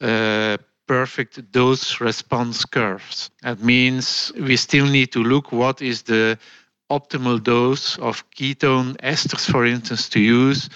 uh, 0.00 0.56
perfect 0.86 1.50
dose 1.50 2.00
response 2.00 2.64
curves. 2.64 3.30
That 3.42 3.60
means 3.60 4.32
we 4.36 4.56
still 4.56 4.86
need 4.86 5.10
to 5.12 5.22
look 5.22 5.50
what 5.50 5.82
is 5.82 6.02
the 6.02 6.38
optimal 6.98 7.42
dose 7.42 7.98
of 7.98 8.24
ketone 8.30 8.96
esters, 8.98 9.50
for 9.50 9.64
instance, 9.64 10.08
to 10.10 10.20
use 10.20 10.68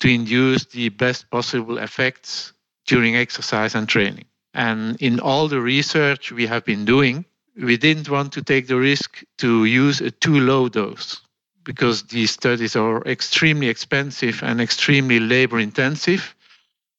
to 0.00 0.08
induce 0.08 0.64
the 0.66 0.88
best 0.90 1.30
possible 1.30 1.78
effects 1.78 2.52
during 2.86 3.16
exercise 3.16 3.74
and 3.74 3.88
training. 3.88 4.24
And 4.54 4.96
in 5.00 5.20
all 5.20 5.48
the 5.48 5.60
research 5.60 6.32
we 6.32 6.46
have 6.46 6.64
been 6.64 6.84
doing, 6.84 7.24
we 7.56 7.76
didn't 7.76 8.08
want 8.08 8.32
to 8.32 8.42
take 8.42 8.66
the 8.66 8.76
risk 8.76 9.24
to 9.38 9.64
use 9.64 10.00
a 10.00 10.10
too 10.10 10.40
low 10.40 10.68
dose 10.68 11.20
because 11.64 12.04
these 12.04 12.30
studies 12.30 12.76
are 12.76 13.02
extremely 13.04 13.68
expensive 13.68 14.42
and 14.42 14.60
extremely 14.60 15.20
labor 15.20 15.58
intensive. 15.58 16.34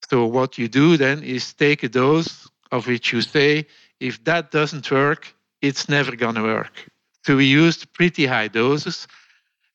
So, 0.09 0.25
what 0.25 0.57
you 0.57 0.67
do 0.67 0.97
then 0.97 1.23
is 1.23 1.53
take 1.53 1.83
a 1.83 1.89
dose 1.89 2.47
of 2.71 2.87
which 2.87 3.13
you 3.13 3.21
say, 3.21 3.65
if 3.99 4.23
that 4.25 4.51
doesn't 4.51 4.91
work, 4.91 5.33
it's 5.61 5.89
never 5.89 6.15
going 6.15 6.35
to 6.35 6.43
work. 6.43 6.89
So, 7.25 7.35
we 7.37 7.45
used 7.45 7.91
pretty 7.93 8.25
high 8.25 8.47
doses 8.47 9.07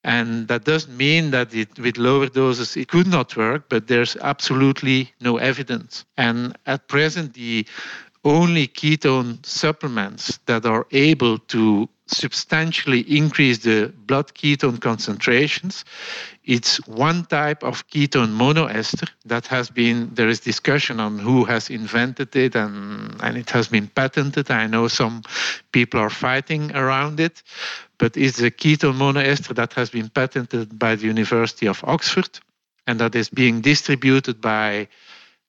and 0.04 0.48
that 0.48 0.64
doesn't 0.64 0.96
mean 0.96 1.30
that 1.30 1.54
it, 1.54 1.78
with 1.78 1.96
lower 1.96 2.28
doses 2.28 2.76
it 2.76 2.88
could 2.88 3.06
not 3.06 3.36
work, 3.36 3.70
but 3.70 3.88
there's 3.88 4.16
absolutely 4.16 5.12
no 5.20 5.38
evidence. 5.38 6.04
And 6.18 6.56
at 6.66 6.88
present, 6.88 7.32
the 7.34 7.66
only 8.22 8.68
ketone 8.68 9.44
supplements 9.44 10.38
that 10.46 10.66
are 10.66 10.86
able 10.92 11.38
to 11.38 11.88
substantially 12.06 13.00
increase 13.00 13.58
the 13.58 13.92
blood 14.06 14.34
ketone 14.34 14.80
concentrations. 14.80 15.84
It's 16.44 16.76
one 16.86 17.24
type 17.24 17.62
of 17.62 17.88
ketone 17.88 18.34
monoester 18.36 19.08
that 19.24 19.46
has 19.46 19.70
been, 19.70 20.10
there 20.12 20.28
is 20.28 20.40
discussion 20.40 21.00
on 21.00 21.18
who 21.18 21.44
has 21.44 21.70
invented 21.70 22.36
it 22.36 22.54
and, 22.54 23.16
and 23.22 23.38
it 23.38 23.48
has 23.50 23.68
been 23.68 23.88
patented. 23.88 24.50
I 24.50 24.66
know 24.66 24.88
some 24.88 25.22
people 25.72 25.98
are 25.98 26.10
fighting 26.10 26.74
around 26.76 27.20
it, 27.20 27.42
but 27.98 28.16
it's 28.16 28.40
a 28.40 28.50
ketone 28.50 28.98
monoester 28.98 29.54
that 29.54 29.72
has 29.72 29.88
been 29.88 30.10
patented 30.10 30.78
by 30.78 30.96
the 30.96 31.06
University 31.06 31.66
of 31.66 31.82
Oxford 31.84 32.38
and 32.86 33.00
that 33.00 33.14
is 33.14 33.30
being 33.30 33.62
distributed 33.62 34.42
by 34.42 34.88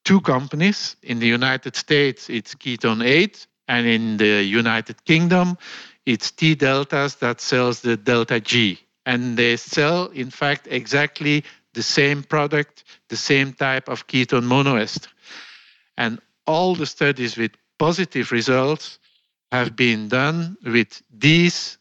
two 0.06 0.22
companies. 0.22 0.96
In 1.04 1.20
the 1.20 1.28
United 1.28 1.76
States, 1.76 2.30
it's 2.30 2.56
KetoneAid, 2.56 3.46
and 3.68 3.88
in 3.88 4.18
the 4.18 4.44
United 4.44 5.04
Kingdom, 5.06 5.58
it's 6.06 6.32
T 6.32 6.56
Deltas 6.56 7.16
that 7.16 7.42
sells 7.42 7.82
the 7.82 7.98
Delta 7.98 8.40
G. 8.40 8.80
And 9.06 9.38
they 9.38 9.56
sell, 9.58 10.08
in 10.08 10.30
fact, 10.30 10.68
exactly 10.70 11.44
the 11.74 11.84
same 11.84 12.24
product, 12.24 12.84
the 13.10 13.18
same 13.18 13.54
type 13.54 13.88
of 13.88 14.08
ketone 14.08 14.46
monoester. 14.46 15.08
And 15.98 16.20
all 16.48 16.76
the 16.76 16.86
studies 16.86 17.38
with 17.38 17.52
positive 17.78 18.32
results 18.32 19.00
have 19.52 19.76
been 19.76 20.08
done 20.08 20.58
with 20.66 21.02
these 21.12 21.78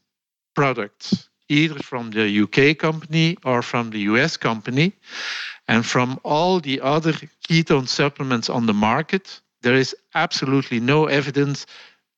products, 0.54 1.28
either 1.49 1.78
from 1.78 2.11
the 2.11 2.43
UK 2.43 2.76
company 2.78 3.37
or 3.45 3.62
from 3.62 3.90
the 3.90 4.00
US 4.00 4.37
company. 4.37 4.93
And 5.66 5.85
from 5.85 6.21
all 6.25 6.61
the 6.61 6.81
other 6.81 7.12
ketone 7.49 7.88
supplements 7.88 8.50
on 8.50 8.66
the 8.66 8.75
market, 8.75 9.40
there 9.62 9.75
is 9.75 9.97
absolutely 10.14 10.78
no 10.78 11.07
evidence 11.07 11.66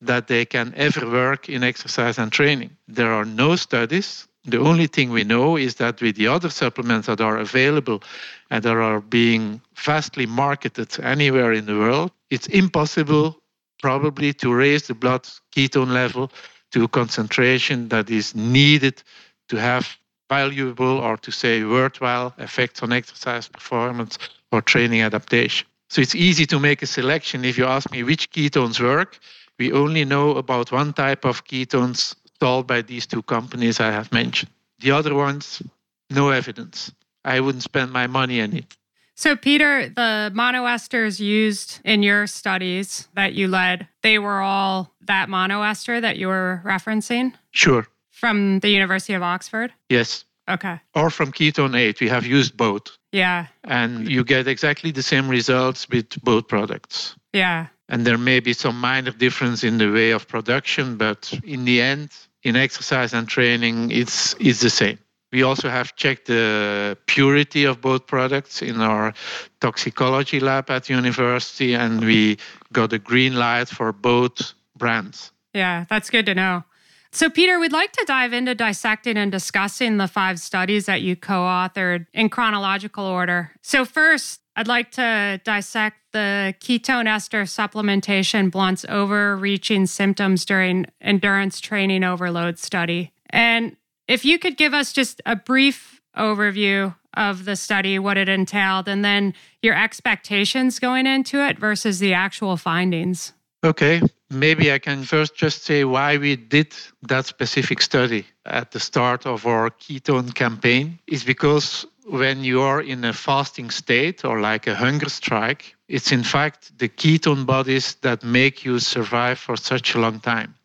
that 0.01 0.27
they 0.27 0.45
can 0.45 0.73
ever 0.75 1.09
work 1.09 1.49
in 1.49 1.63
exercise 1.63 2.17
and 2.17 2.31
training. 2.31 2.75
There 2.87 3.11
are 3.11 3.25
no 3.25 3.55
studies. 3.55 4.27
The 4.45 4.59
only 4.59 4.87
thing 4.87 5.09
we 5.09 5.23
know 5.23 5.57
is 5.57 5.75
that 5.75 6.01
with 6.01 6.15
the 6.15 6.27
other 6.27 6.49
supplements 6.49 7.07
that 7.07 7.19
are 7.19 7.37
available 7.37 8.01
and 8.49 8.63
that 8.63 8.77
are 8.77 9.01
being 9.01 9.61
vastly 9.75 10.25
marketed 10.25 10.97
anywhere 11.03 11.51
in 11.51 11.65
the 11.65 11.77
world, 11.77 12.11
it's 12.29 12.47
impossible 12.47 13.41
probably 13.81 14.33
to 14.33 14.53
raise 14.53 14.87
the 14.87 14.93
blood 14.93 15.27
ketone 15.55 15.91
level 15.91 16.31
to 16.71 16.83
a 16.83 16.87
concentration 16.87 17.89
that 17.89 18.09
is 18.09 18.35
needed 18.35 19.03
to 19.49 19.57
have 19.57 19.97
valuable 20.29 20.97
or 20.97 21.17
to 21.17 21.31
say 21.31 21.63
worthwhile 21.63 22.33
effects 22.37 22.83
on 22.83 22.91
exercise 22.91 23.47
performance 23.47 24.17
or 24.51 24.61
training 24.61 25.01
adaptation. 25.01 25.67
So 25.89 26.01
it's 26.01 26.15
easy 26.15 26.45
to 26.47 26.59
make 26.59 26.81
a 26.81 26.87
selection. 26.87 27.45
If 27.45 27.57
you 27.57 27.65
ask 27.65 27.91
me 27.91 28.03
which 28.03 28.31
ketones 28.31 28.79
work, 28.79 29.19
we 29.59 29.71
only 29.71 30.05
know 30.05 30.31
about 30.31 30.71
one 30.71 30.93
type 30.93 31.25
of 31.25 31.45
ketones 31.45 32.15
sold 32.39 32.67
by 32.67 32.81
these 32.81 33.07
two 33.07 33.21
companies 33.23 33.79
I 33.79 33.91
have 33.91 34.11
mentioned. 34.11 34.51
The 34.79 34.91
other 34.91 35.15
ones, 35.15 35.61
no 36.09 36.29
evidence. 36.29 36.91
I 37.25 37.39
wouldn't 37.39 37.63
spend 37.63 37.91
my 37.91 38.07
money 38.07 38.41
on 38.41 38.53
it. 38.53 38.77
So, 39.15 39.35
Peter, 39.35 39.89
the 39.89 40.31
monoesters 40.35 41.19
used 41.19 41.79
in 41.83 42.03
your 42.03 42.27
studies 42.27 43.07
that 43.15 43.33
you 43.33 43.47
led, 43.47 43.87
they 44.03 44.19
were 44.19 44.41
all 44.41 44.93
that 45.07 45.27
monoester 45.27 45.99
that 45.99 46.17
you 46.17 46.27
were 46.27 46.61
referencing? 46.63 47.33
Sure. 47.51 47.87
From 48.11 48.59
the 48.59 48.69
University 48.69 49.13
of 49.13 49.23
Oxford? 49.23 49.73
Yes. 49.89 50.23
Okay. 50.47 50.79
Or 50.93 51.09
from 51.09 51.31
KetoneAid. 51.31 51.99
We 51.99 52.09
have 52.09 52.27
used 52.27 52.55
both. 52.55 52.95
Yeah. 53.11 53.47
And 53.63 54.07
you 54.07 54.23
get 54.23 54.47
exactly 54.47 54.91
the 54.91 55.03
same 55.03 55.27
results 55.27 55.89
with 55.89 56.21
both 56.23 56.47
products. 56.47 57.15
Yeah. 57.33 57.67
And 57.89 58.05
there 58.05 58.17
may 58.17 58.39
be 58.39 58.53
some 58.53 58.79
minor 58.79 59.11
difference 59.11 59.63
in 59.63 59.77
the 59.77 59.89
way 59.91 60.11
of 60.11 60.27
production, 60.27 60.97
but 60.97 61.33
in 61.43 61.65
the 61.65 61.81
end, 61.81 62.09
in 62.43 62.55
exercise 62.55 63.13
and 63.13 63.27
training, 63.27 63.91
it's, 63.91 64.35
it's 64.39 64.61
the 64.61 64.69
same. 64.69 64.99
We 65.31 65.43
also 65.43 65.69
have 65.69 65.95
checked 65.95 66.27
the 66.27 66.97
purity 67.05 67.65
of 67.65 67.81
both 67.81 68.07
products 68.07 68.61
in 68.61 68.79
our 68.79 69.13
toxicology 69.59 70.39
lab 70.39 70.69
at 70.69 70.89
university, 70.89 71.75
and 71.75 72.03
we 72.03 72.37
got 72.71 72.93
a 72.93 72.99
green 72.99 73.35
light 73.35 73.67
for 73.67 73.91
both 73.91 74.53
brands. 74.77 75.31
Yeah, 75.53 75.85
that's 75.89 76.09
good 76.09 76.25
to 76.27 76.35
know. 76.35 76.63
So, 77.11 77.29
Peter, 77.29 77.59
we'd 77.59 77.71
like 77.71 77.93
to 77.93 78.05
dive 78.05 78.33
into 78.33 78.53
dissecting 78.53 79.17
and 79.17 79.31
discussing 79.31 79.97
the 79.97 80.07
five 80.07 80.39
studies 80.39 80.85
that 80.85 81.01
you 81.01 81.15
co 81.15 81.41
authored 81.41 82.05
in 82.13 82.29
chronological 82.29 83.05
order. 83.05 83.51
So, 83.61 83.85
first, 83.85 84.41
I'd 84.57 84.67
like 84.67 84.89
to 84.93 85.39
dissect 85.43 85.97
the 86.13 86.55
ketone 86.59 87.05
ester 87.05 87.43
supplementation 87.43 88.49
blunts 88.49 88.85
overreaching 88.89 89.85
symptoms 89.85 90.45
during 90.45 90.87
endurance 90.99 91.59
training 91.59 92.03
overload 92.03 92.57
study. 92.57 93.11
And 93.29 93.77
if 94.07 94.25
you 94.25 94.39
could 94.39 94.57
give 94.57 94.73
us 94.73 94.93
just 94.93 95.21
a 95.27 95.35
brief 95.35 96.01
overview 96.17 96.95
of 97.13 97.45
the 97.45 97.55
study, 97.55 97.99
what 97.99 98.17
it 98.17 98.29
entailed, 98.29 98.87
and 98.87 99.05
then 99.05 99.35
your 99.61 99.75
expectations 99.75 100.79
going 100.79 101.05
into 101.05 101.45
it 101.47 101.59
versus 101.59 101.99
the 101.99 102.13
actual 102.13 102.57
findings. 102.57 103.33
Okay, 103.63 104.01
maybe 104.31 104.71
I 104.71 104.79
can 104.79 105.03
first 105.03 105.35
just 105.35 105.65
say 105.65 105.83
why 105.83 106.17
we 106.17 106.35
did 106.35 106.73
that 107.03 107.27
specific 107.27 107.81
study 107.81 108.25
at 108.45 108.71
the 108.71 108.79
start 108.79 109.27
of 109.27 109.45
our 109.45 109.69
ketone 109.69 110.33
campaign 110.33 110.97
is 111.05 111.23
because 111.23 111.85
when 112.07 112.43
you 112.43 112.61
are 112.61 112.81
in 112.81 113.03
a 113.03 113.11
fasting 113.11 113.69
state 113.69 114.23
or 114.23 114.39
like 114.39 114.65
a 114.65 114.75
hunger 114.75 115.09
strike, 115.09 115.75
it's 115.89 116.11
in 116.11 116.23
fact 116.23 116.77
the 116.79 116.87
ketone 116.87 117.45
bodies 117.45 117.95
that 118.01 118.23
make 118.23 118.63
you 118.63 118.79
survive 118.79 119.37
for 119.37 119.57
such 119.57 119.93
a 119.93 119.99
long 119.99 120.19
time. 120.19 120.55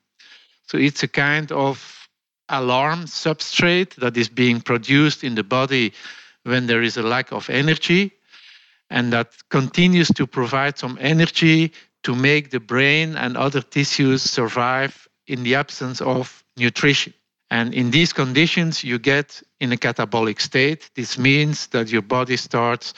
So 0.69 0.79
it's 0.79 1.03
a 1.03 1.09
kind 1.09 1.51
of 1.51 2.09
alarm 2.49 3.07
substrate 3.07 3.97
that 3.97 4.17
is 4.17 4.29
being 4.29 4.61
produced 4.61 5.25
in 5.25 5.35
the 5.35 5.43
body 5.43 5.93
when 6.45 6.67
there 6.67 6.83
is 6.83 6.97
a 6.97 7.03
lack 7.03 7.33
of 7.33 7.51
energy 7.51 8.13
and 8.89 9.13
that 9.13 9.33
continues 9.49 10.09
to 10.09 10.27
provide 10.27 10.79
some 10.79 10.99
energy 11.01 11.73
to 12.05 12.15
make 12.15 12.51
the 12.51 12.61
brain 12.61 13.17
and 13.17 13.37
other 13.37 13.63
tissues 13.63 14.23
survive 14.23 15.09
in 15.27 15.43
the 15.43 15.55
absence 15.55 16.01
of 16.01 16.45
nutrition. 16.57 17.15
And 17.53 17.75
in 17.75 17.91
these 17.91 18.15
conditions, 18.15 18.83
you 18.83 18.99
get 18.99 19.43
in 19.61 19.73
a 19.73 19.77
catabolic 19.77 20.41
state. 20.41 20.91
This 20.95 21.19
means 21.19 21.67
that 21.67 21.93
your 21.93 22.01
body 22.01 22.39
starts 22.39 22.95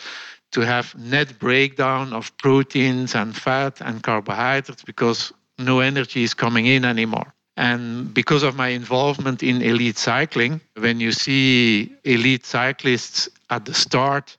to 0.52 0.60
have 0.60 0.94
net 0.96 1.40
breakdown 1.40 2.12
of 2.12 2.30
proteins 2.36 3.16
and 3.16 3.34
fat 3.34 3.80
and 3.80 4.00
carbohydrates 4.04 4.84
because 4.84 5.32
no 5.58 5.80
energy 5.80 6.22
is 6.22 6.34
coming 6.34 6.66
in 6.66 6.84
anymore. 6.84 7.34
And 7.56 8.14
because 8.14 8.44
of 8.44 8.54
my 8.54 8.68
involvement 8.68 9.42
in 9.42 9.60
elite 9.60 9.98
cycling, 9.98 10.60
when 10.76 11.00
you 11.00 11.10
see 11.10 11.92
elite 12.04 12.46
cyclists 12.46 13.28
at 13.50 13.64
the 13.64 13.74
start 13.74 14.36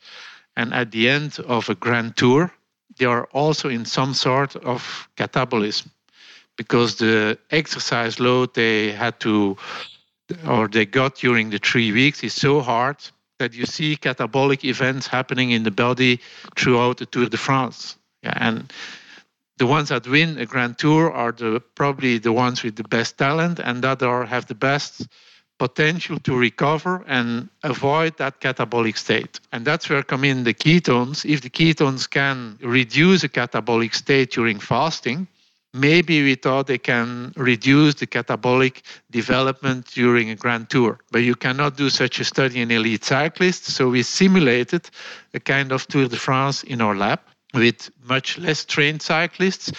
and 0.56 0.74
at 0.74 0.92
the 0.92 1.10
end 1.10 1.40
of 1.46 1.70
a 1.70 1.76
grand 1.76 2.16
tour, 2.16 2.54
they 2.98 3.06
are 3.06 3.26
also 3.34 3.68
in 3.68 3.84
some 3.84 4.14
sort 4.14 4.56
of 4.56 5.10
catabolism 5.18 5.90
because 6.56 6.96
the 6.96 7.38
exercise 7.52 8.18
load 8.22 8.54
they 8.54 8.94
had 8.94 9.20
to 9.20 9.58
or 10.48 10.67
they 10.67 10.86
got 10.86 11.15
during 11.15 11.50
the 11.50 11.60
three 11.60 11.91
weeks 11.91 12.24
is 12.24 12.34
so 12.34 12.62
hard 12.62 12.98
that 13.39 13.53
you 13.53 13.65
see 13.65 13.96
catabolic 13.96 14.63
events 14.63 15.08
happening 15.08 15.51
in 15.51 15.63
the 15.63 15.72
body 15.72 16.20
throughout 16.55 16.98
the 16.98 17.05
Tour 17.05 17.27
de 17.27 17.38
France. 17.38 17.98
Yeah, 18.24 18.34
and 18.38 18.72
the 19.58 19.67
ones 19.67 19.89
that 19.89 20.08
win 20.08 20.38
a 20.38 20.46
Grand 20.46 20.77
Tour 20.77 21.12
are 21.12 21.32
the 21.32 21.62
probably 21.75 22.17
the 22.17 22.34
ones 22.34 22.63
with 22.63 22.75
the 22.75 22.84
best 22.84 23.17
talent 23.17 23.60
and 23.60 23.84
that 23.84 24.01
are 24.03 24.25
have 24.25 24.48
the 24.48 24.55
best 24.55 25.08
potential 25.58 26.20
to 26.20 26.36
recover 26.36 27.03
and 27.08 27.50
avoid 27.63 28.17
that 28.17 28.41
catabolic 28.41 28.98
state. 28.98 29.39
And 29.51 29.65
that's 29.65 29.89
where 29.89 30.03
come 30.03 30.25
in 30.25 30.44
the 30.44 30.53
ketones. 30.53 31.24
If 31.24 31.41
the 31.41 31.50
ketones 31.50 32.10
can 32.10 32.58
reduce 32.62 33.24
a 33.24 33.29
catabolic 33.29 33.94
state 33.94 34.32
during 34.32 34.60
fasting, 34.60 35.27
maybe 35.75 36.24
we 36.24 36.36
thought 36.36 36.67
they 36.67 36.77
can 36.77 37.34
reduce 37.36 37.96
the 37.96 38.08
catabolic 38.08 38.82
development 39.12 39.88
during 39.94 40.29
a 40.29 40.35
grand 40.35 40.70
tour. 40.70 41.00
But 41.11 41.24
you 41.24 41.35
cannot 41.35 41.75
do 41.75 41.90
such 41.90 42.20
a 42.20 42.24
study 42.24 42.61
in 42.61 42.72
elite 42.72 43.03
cyclists. 43.03 43.74
So 43.74 43.90
we 43.90 44.01
simulated 44.01 44.90
a 45.33 45.40
kind 45.40 45.72
of 45.72 45.85
Tour 45.88 46.07
de 46.07 46.16
France 46.16 46.64
in 46.64 46.81
our 46.81 46.96
lab 46.96 47.20
with 47.53 47.92
much 48.03 48.38
less 48.38 48.64
trained 48.64 49.01
cyclists. 49.01 49.72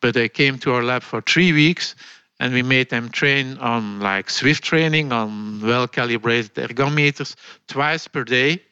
But 0.00 0.14
they 0.14 0.28
came 0.28 0.58
to 0.60 0.72
our 0.72 0.82
lab 0.82 1.02
for 1.02 1.20
three 1.20 1.52
weeks 1.52 1.94
and 2.38 2.54
we 2.54 2.62
made 2.62 2.88
them 2.88 3.10
train 3.10 3.58
on 3.58 4.00
like 4.00 4.28
Zwift 4.28 4.60
training 4.60 5.12
on 5.12 5.60
well 5.62 5.86
calibrated 5.86 6.54
ergometers 6.54 7.34
twice 7.68 8.08
per 8.08 8.24
day, 8.24 8.62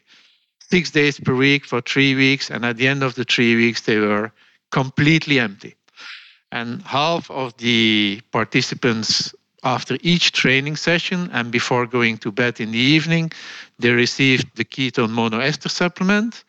six 0.70 0.90
days 0.90 1.20
per 1.20 1.34
week 1.34 1.66
for 1.66 1.80
three 1.80 2.14
weeks. 2.14 2.50
And 2.50 2.64
at 2.64 2.76
the 2.76 2.88
end 2.88 3.02
of 3.02 3.14
the 3.14 3.24
three 3.24 3.56
weeks, 3.56 3.82
they 3.82 3.98
were 3.98 4.32
completely 4.70 5.38
empty. 5.38 5.77
And 6.50 6.82
half 6.82 7.30
of 7.30 7.56
the 7.58 8.20
participants, 8.32 9.34
after 9.64 9.98
each 10.02 10.32
training 10.32 10.76
session 10.76 11.30
and 11.32 11.50
before 11.50 11.86
going 11.86 12.18
to 12.18 12.32
bed 12.32 12.60
in 12.60 12.70
the 12.70 12.78
evening, 12.78 13.32
they 13.78 13.90
received 13.90 14.56
the 14.56 14.64
ketone 14.64 15.10
monoester 15.10 15.70
supplement. 15.70 16.44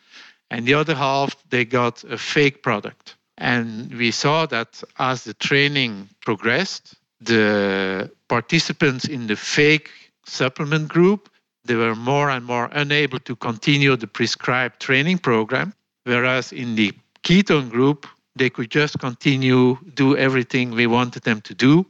And 0.52 0.66
the 0.66 0.74
other 0.74 0.96
half, 0.96 1.36
they 1.50 1.66
got 1.66 2.04
a 2.06 2.18
fake 2.18 2.64
product. 2.64 3.16
And 3.38 3.94
we 3.94 4.12
saw 4.12 4.46
that 4.48 4.84
as 4.98 5.24
the 5.24 5.34
training 5.34 6.10
progressed, 6.22 6.96
the 7.22 8.10
participants 8.28 9.06
in 9.06 9.28
the 9.28 9.36
fake 9.36 9.90
supplement 10.26 10.88
group 10.88 11.30
they 11.66 11.76
were 11.76 11.96
more 11.96 12.30
and 12.30 12.46
more 12.46 12.70
unable 12.72 13.20
to 13.20 13.36
continue 13.36 13.96
the 13.96 14.08
prescribed 14.08 14.80
training 14.80 15.18
program 15.18 15.74
whereas 16.06 16.52
in 16.54 16.76
the 16.76 16.94
ketone 17.24 17.70
group 17.70 18.08
they 18.40 18.50
could 18.50 18.72
just 18.72 18.98
continue 19.00 19.78
do 19.94 20.18
everything 20.18 20.72
we 20.72 20.88
wanted 20.88 21.24
them 21.24 21.42
to 21.42 21.54
do. 21.54 21.86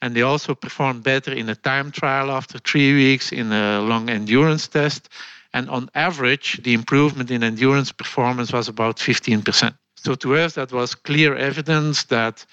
And 0.00 0.14
they 0.14 0.22
also 0.22 0.54
performed 0.54 1.02
better 1.02 1.32
in 1.32 1.48
a 1.48 1.56
time 1.56 1.90
trial 1.90 2.30
after 2.30 2.58
3 2.58 2.94
weeks 2.94 3.32
in 3.32 3.50
a 3.52 3.80
long 3.80 4.08
endurance 4.08 4.68
test. 4.68 5.08
And 5.52 5.68
on 5.70 5.88
average 5.94 6.62
the 6.62 6.74
improvement 6.74 7.30
in 7.30 7.42
endurance 7.42 7.90
performance 7.90 8.52
was 8.52 8.68
about 8.68 8.98
15% 8.98 9.74
so 10.06 10.14
to 10.14 10.36
us 10.36 10.54
that 10.54 10.72
was 10.72 10.94
clear 10.94 11.34
evidence 11.34 12.04
that 12.04 12.46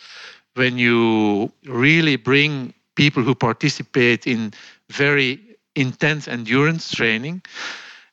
when 0.55 0.79
you 0.79 1.51
really 1.65 2.15
bring 2.15 2.73
people 2.95 3.21
who 3.21 3.35
participate 3.35 4.25
in 4.25 4.51
very 4.89 5.39
intense 5.75 6.27
endurance 6.27 6.89
training 6.91 7.43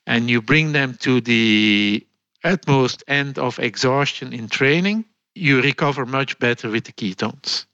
and 0.07 0.29
you 0.29 0.43
bring 0.43 0.73
them 0.73 0.95
to 1.01 1.21
the 1.23 2.07
utmost 2.45 3.03
end 3.09 3.38
of 3.38 3.59
exhaustion 3.59 4.33
in 4.33 4.49
training, 4.49 5.05
you 5.35 5.62
recover 5.62 6.07
much 6.07 6.38
better 6.38 6.71
with 6.71 6.85
the 6.85 6.93
ketones. 6.93 7.66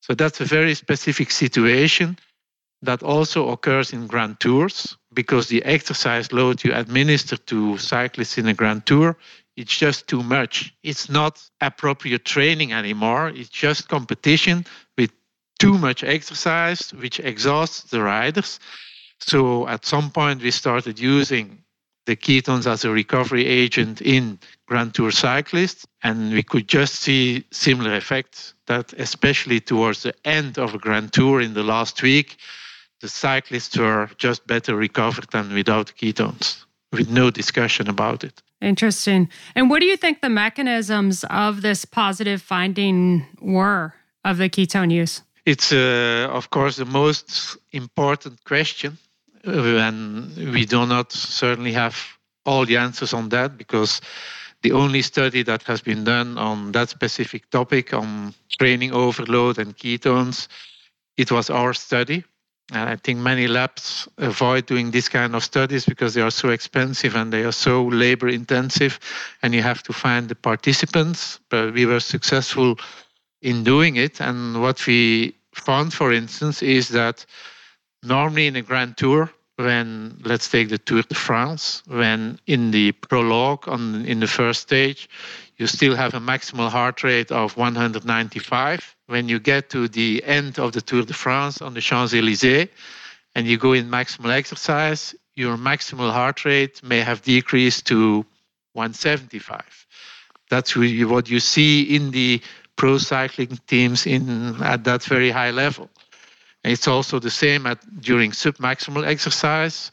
So 0.00 0.14
that's 0.14 0.40
a 0.40 0.44
very 0.44 0.74
specific 0.74 1.30
situation 1.30 2.18
that 2.82 3.02
also 3.02 3.48
occurs 3.48 3.92
in 3.92 4.06
Grand 4.06 4.38
Tours 4.38 4.96
because 5.12 5.48
the 5.48 5.64
exercise 5.64 6.32
load 6.32 6.62
you 6.62 6.72
administer 6.74 7.36
to 7.36 7.78
cyclists 7.78 8.38
in 8.38 8.46
a 8.46 8.54
Grand 8.54 8.86
Tour 8.86 9.16
it's 9.56 9.76
just 9.76 10.06
too 10.06 10.22
much. 10.22 10.74
It's 10.82 11.08
not 11.08 11.42
appropriate 11.60 12.24
training 12.24 12.72
anymore. 12.72 13.28
It's 13.28 13.48
just 13.48 13.88
competition 13.88 14.66
with 14.98 15.10
too 15.58 15.78
much 15.78 16.04
exercise, 16.04 16.92
which 16.92 17.20
exhausts 17.20 17.90
the 17.90 18.02
riders. 18.02 18.60
So 19.20 19.66
at 19.66 19.86
some 19.86 20.10
point, 20.10 20.42
we 20.42 20.50
started 20.50 20.98
using 20.98 21.62
the 22.04 22.16
ketones 22.16 22.66
as 22.66 22.84
a 22.84 22.90
recovery 22.90 23.46
agent 23.46 24.02
in 24.02 24.38
Grand 24.66 24.94
Tour 24.94 25.12
cyclists, 25.12 25.86
and 26.02 26.32
we 26.32 26.42
could 26.42 26.68
just 26.68 26.96
see 26.96 27.44
similar 27.50 27.94
effects. 27.94 28.54
That 28.66 28.92
especially 28.94 29.60
towards 29.60 30.02
the 30.02 30.14
end 30.24 30.58
of 30.58 30.74
a 30.74 30.78
Grand 30.78 31.12
Tour 31.12 31.40
in 31.40 31.54
the 31.54 31.62
last 31.62 32.02
week, 32.02 32.36
the 33.00 33.08
cyclists 33.08 33.76
were 33.78 34.08
just 34.18 34.46
better 34.46 34.74
recovered 34.74 35.28
than 35.30 35.54
without 35.54 35.92
ketones, 35.96 36.64
with 36.92 37.08
no 37.08 37.30
discussion 37.30 37.88
about 37.88 38.24
it. 38.24 38.42
Interesting. 38.60 39.28
And 39.54 39.70
what 39.70 39.80
do 39.80 39.86
you 39.86 39.96
think 39.96 40.20
the 40.20 40.28
mechanisms 40.28 41.24
of 41.30 41.62
this 41.62 41.84
positive 41.84 42.42
finding 42.42 43.26
were 43.40 43.94
of 44.24 44.38
the 44.38 44.48
ketone 44.48 44.90
use? 44.90 45.22
It's, 45.44 45.72
uh, 45.72 46.28
of 46.32 46.50
course, 46.50 46.76
the 46.76 46.86
most 46.86 47.56
important 47.70 48.42
question. 48.44 48.98
And 49.44 50.34
we 50.52 50.64
do 50.64 50.86
not 50.86 51.12
certainly 51.12 51.72
have 51.72 51.96
all 52.44 52.66
the 52.66 52.78
answers 52.78 53.12
on 53.12 53.28
that 53.28 53.56
because 53.56 54.00
the 54.62 54.72
only 54.72 55.02
study 55.02 55.42
that 55.42 55.62
has 55.64 55.80
been 55.80 56.04
done 56.04 56.38
on 56.38 56.72
that 56.72 56.88
specific 56.88 57.50
topic 57.50 57.92
on 57.92 58.34
training 58.58 58.92
overload 58.92 59.58
and 59.58 59.76
ketones, 59.76 60.48
it 61.16 61.30
was 61.30 61.50
our 61.50 61.74
study. 61.74 62.24
And 62.72 62.90
I 62.90 62.96
think 62.96 63.20
many 63.20 63.46
labs 63.46 64.08
avoid 64.18 64.66
doing 64.66 64.90
this 64.90 65.08
kind 65.08 65.36
of 65.36 65.44
studies 65.44 65.84
because 65.84 66.14
they 66.14 66.20
are 66.22 66.32
so 66.32 66.48
expensive 66.48 67.14
and 67.14 67.32
they 67.32 67.44
are 67.44 67.52
so 67.52 67.84
labor 67.84 68.28
intensive, 68.28 68.98
and 69.42 69.54
you 69.54 69.62
have 69.62 69.84
to 69.84 69.92
find 69.92 70.28
the 70.28 70.34
participants. 70.34 71.38
But 71.48 71.74
we 71.74 71.86
were 71.86 72.00
successful 72.00 72.76
in 73.40 73.62
doing 73.62 73.96
it. 73.96 74.20
And 74.20 74.60
what 74.60 74.84
we 74.84 75.36
found, 75.54 75.92
for 75.92 76.12
instance, 76.12 76.60
is 76.60 76.88
that 76.88 77.24
normally 78.02 78.48
in 78.48 78.56
a 78.56 78.62
grand 78.62 78.96
tour, 78.96 79.30
when 79.56 80.18
let's 80.24 80.48
take 80.48 80.68
the 80.68 80.78
Tour 80.78 81.02
de 81.02 81.14
France, 81.14 81.82
when 81.86 82.38
in 82.46 82.70
the 82.70 82.92
prologue 82.92 83.66
on 83.68 84.04
in 84.04 84.20
the 84.20 84.26
first 84.26 84.60
stage, 84.62 85.08
you 85.56 85.66
still 85.66 85.96
have 85.96 86.14
a 86.14 86.20
maximal 86.20 86.68
heart 86.68 87.02
rate 87.02 87.32
of 87.32 87.56
195. 87.56 88.96
When 89.06 89.28
you 89.28 89.38
get 89.38 89.70
to 89.70 89.88
the 89.88 90.22
end 90.24 90.58
of 90.58 90.72
the 90.72 90.80
Tour 90.80 91.02
de 91.04 91.14
France 91.14 91.62
on 91.62 91.74
the 91.74 91.80
Champs-Élysées 91.80 92.68
and 93.34 93.46
you 93.46 93.56
go 93.56 93.72
in 93.72 93.88
maximal 93.88 94.30
exercise, 94.30 95.14
your 95.34 95.56
maximal 95.56 96.12
heart 96.12 96.44
rate 96.44 96.82
may 96.82 97.00
have 97.00 97.22
decreased 97.22 97.86
to 97.86 98.26
175. 98.74 99.86
That's 100.50 100.76
what 100.76 101.28
you 101.28 101.40
see 101.40 101.82
in 101.96 102.10
the 102.10 102.42
pro 102.76 102.98
cycling 102.98 103.58
teams 103.66 104.06
in 104.06 104.62
at 104.62 104.84
that 104.84 105.02
very 105.02 105.30
high 105.30 105.50
level. 105.50 105.88
It's 106.66 106.88
also 106.88 107.20
the 107.20 107.30
same 107.30 107.66
at 107.66 107.78
during 108.00 108.32
submaximal 108.32 109.06
exercise. 109.06 109.92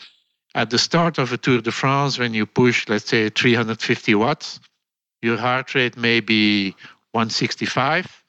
At 0.56 0.70
the 0.70 0.78
start 0.78 1.18
of 1.20 1.32
a 1.32 1.38
Tour 1.38 1.62
de 1.62 1.72
France, 1.72 2.18
when 2.18 2.34
you 2.34 2.46
push, 2.46 2.88
let's 2.90 3.08
say, 3.10 3.30
350 3.30 4.16
watts, 4.16 4.60
your 5.22 5.38
heart 5.38 5.76
rate 5.76 5.98
may 5.98 6.20
be 6.20 6.72
165. 7.12 8.24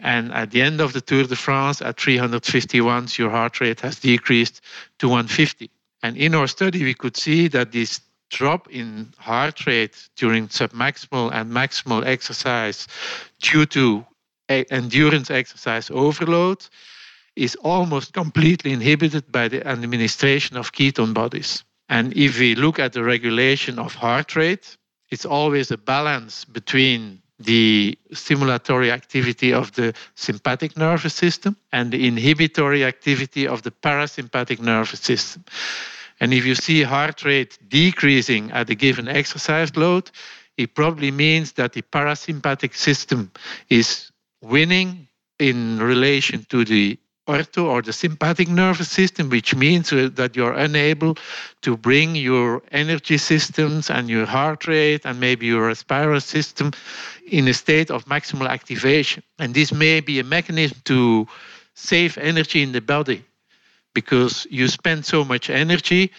And 0.00 0.32
at 0.32 0.50
the 0.50 0.62
end 0.62 0.80
of 0.80 0.92
the 0.92 1.00
Tour 1.00 1.24
de 1.24 1.36
France, 1.36 1.82
at 1.82 2.00
350 2.00 2.80
watts, 2.80 3.18
your 3.18 3.30
heart 3.30 3.60
rate 3.60 3.80
has 3.80 3.98
decreased 3.98 4.60
to 4.98 5.08
150. 5.08 5.70
And 6.02 6.16
in 6.16 6.34
our 6.34 6.46
study, 6.46 6.84
we 6.84 6.94
could 6.94 7.16
see 7.16 7.48
that 7.48 7.72
this 7.72 8.00
drop 8.30 8.68
in 8.70 9.12
heart 9.18 9.66
rate 9.66 10.08
during 10.16 10.48
submaximal 10.48 11.32
and 11.32 11.50
maximal 11.50 12.04
exercise 12.04 12.86
due 13.40 13.66
to 13.66 14.04
endurance 14.48 15.30
exercise 15.30 15.90
overload 15.90 16.66
is 17.36 17.56
almost 17.56 18.12
completely 18.12 18.72
inhibited 18.72 19.30
by 19.32 19.48
the 19.48 19.66
administration 19.66 20.56
of 20.56 20.72
ketone 20.72 21.14
bodies. 21.14 21.64
And 21.88 22.16
if 22.16 22.38
we 22.38 22.54
look 22.54 22.78
at 22.78 22.92
the 22.92 23.02
regulation 23.02 23.78
of 23.78 23.94
heart 23.94 24.36
rate, 24.36 24.76
it's 25.10 25.26
always 25.26 25.70
a 25.70 25.76
balance 25.76 26.44
between 26.44 27.20
the 27.38 27.98
stimulatory 28.12 28.90
activity 28.90 29.52
of 29.52 29.72
the 29.72 29.92
sympathetic 30.14 30.76
nervous 30.76 31.14
system 31.14 31.56
and 31.72 31.90
the 31.90 32.06
inhibitory 32.06 32.84
activity 32.84 33.46
of 33.46 33.62
the 33.62 33.70
parasympathetic 33.70 34.60
nervous 34.60 35.00
system. 35.00 35.44
And 36.20 36.32
if 36.32 36.46
you 36.46 36.54
see 36.54 36.82
heart 36.82 37.24
rate 37.24 37.58
decreasing 37.68 38.52
at 38.52 38.70
a 38.70 38.74
given 38.74 39.08
exercise 39.08 39.76
load, 39.76 40.10
it 40.56 40.74
probably 40.74 41.10
means 41.10 41.52
that 41.52 41.72
the 41.72 41.82
parasympathetic 41.82 42.74
system 42.74 43.32
is 43.68 44.12
winning 44.40 45.08
in 45.40 45.78
relation 45.80 46.46
to 46.48 46.64
the 46.64 46.98
ortho 47.26 47.64
or 47.64 47.82
the 47.82 47.92
sympathetic 47.92 48.48
nervous 48.48 48.90
system, 48.90 49.30
which 49.30 49.54
means 49.54 49.92
uh, 49.92 50.10
that 50.14 50.36
you're 50.36 50.52
unable 50.52 51.16
to 51.62 51.76
bring 51.76 52.14
your 52.14 52.62
energy 52.70 53.16
systems 53.18 53.90
and 53.90 54.08
your 54.08 54.26
heart 54.26 54.66
rate 54.66 55.02
and 55.04 55.18
maybe 55.18 55.46
your 55.46 55.66
respiratory 55.66 56.20
system 56.20 56.72
in 57.30 57.48
a 57.48 57.54
state 57.54 57.90
of 57.90 58.04
maximal 58.04 58.48
activation. 58.48 59.22
And 59.38 59.54
this 59.54 59.72
may 59.72 60.00
be 60.00 60.20
a 60.20 60.24
mechanism 60.24 60.78
to 60.84 61.26
save 61.74 62.18
energy 62.18 62.62
in 62.62 62.72
the 62.72 62.80
body 62.80 63.24
because 63.94 64.46
you 64.50 64.68
spend 64.68 65.06
so 65.06 65.24
much 65.24 65.48
energy 65.48 66.10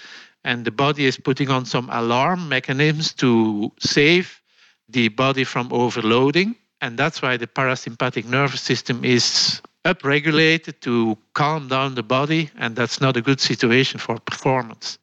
and 0.44 0.66
the 0.66 0.72
body 0.72 1.06
is 1.06 1.18
putting 1.18 1.50
on 1.50 1.66
some 1.66 1.90
alarm 1.92 2.50
mechanisms 2.50 3.14
to 3.14 3.72
save 3.80 4.42
the 4.90 5.10
body 5.10 5.44
from 5.44 5.72
overloading. 5.72 6.56
And 6.82 6.98
that's 6.98 7.22
why 7.22 7.38
the 7.38 7.48
parasympathetic 7.48 8.26
nervous 8.26 8.62
system 8.62 9.04
is 9.04 9.62
upregulated 9.86 10.80
to 10.82 11.18
calm 11.34 11.68
down 11.68 11.96
the 11.96 12.04
body, 12.04 12.50
and 12.58 12.76
that's 12.76 13.00
not 13.00 13.16
a 13.16 13.22
good 13.22 13.40
situation 13.40 14.00
for 14.00 14.20
performance. 14.20 14.98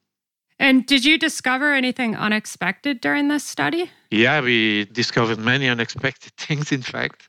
And 0.59 0.85
did 0.85 1.03
you 1.03 1.17
discover 1.17 1.73
anything 1.73 2.15
unexpected 2.15 3.01
during 3.01 3.27
this 3.29 3.43
study? 3.43 3.89
Yeah, 4.11 4.41
we 4.41 4.85
discovered 4.85 5.39
many 5.39 5.67
unexpected 5.67 6.33
things, 6.37 6.71
in 6.71 6.81
fact. 6.81 7.27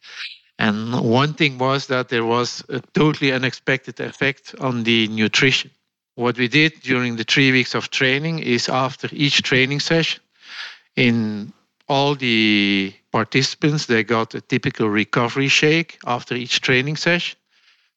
And 0.59 1.01
one 1.01 1.35
thing 1.35 1.59
was 1.59 1.87
that 1.87 2.09
there 2.11 2.25
was 2.25 2.63
a 2.69 2.81
totally 2.93 3.33
unexpected 3.33 3.99
effect 3.99 4.55
on 4.61 4.85
the 4.85 5.09
nutrition. 5.09 5.71
What 6.17 6.39
we 6.39 6.47
did 6.47 6.81
during 6.83 7.17
the 7.17 7.25
three 7.25 7.51
weeks 7.51 7.75
of 7.75 7.91
training 7.91 8.39
is 8.41 8.69
after 8.69 9.09
each 9.11 9.43
training 9.43 9.81
session, 9.81 10.23
in 10.95 11.53
all 11.89 12.15
the 12.15 12.95
participants, 13.11 13.87
they 13.87 14.05
got 14.05 14.35
a 14.35 14.41
typical 14.41 14.89
recovery 14.89 15.49
shake 15.49 15.99
after 16.07 16.37
each 16.37 16.61
training 16.61 16.97
session 16.97 17.37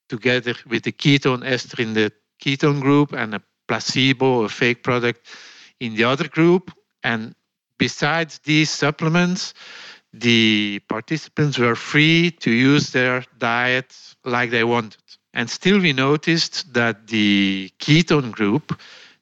together 0.10 0.56
with 0.68 0.84
the 0.84 0.92
ketone 0.92 1.46
ester 1.46 1.82
in 1.82 1.94
the 1.94 2.12
ketone 2.42 2.82
group 2.82 3.14
and 3.14 3.36
a 3.36 3.42
placebo, 3.68 4.44
a 4.44 4.50
fake 4.50 4.84
product, 4.84 5.28
in 5.80 5.96
the 5.96 6.04
other 6.04 6.28
group. 6.28 6.72
And 7.04 7.36
besides 7.78 8.40
these 8.40 8.70
supplements, 8.70 9.54
the 10.14 10.82
participants 10.88 11.58
were 11.58 11.76
free 11.76 12.32
to 12.32 12.52
use 12.52 12.92
their 12.92 13.24
diet 13.38 13.96
like 14.24 14.52
they 14.52 14.64
wanted. 14.64 15.02
And 15.34 15.50
still, 15.50 15.80
we 15.80 15.94
noticed 15.94 16.74
that 16.74 17.08
the 17.08 17.72
ketone 17.80 18.32
group, 18.32 18.80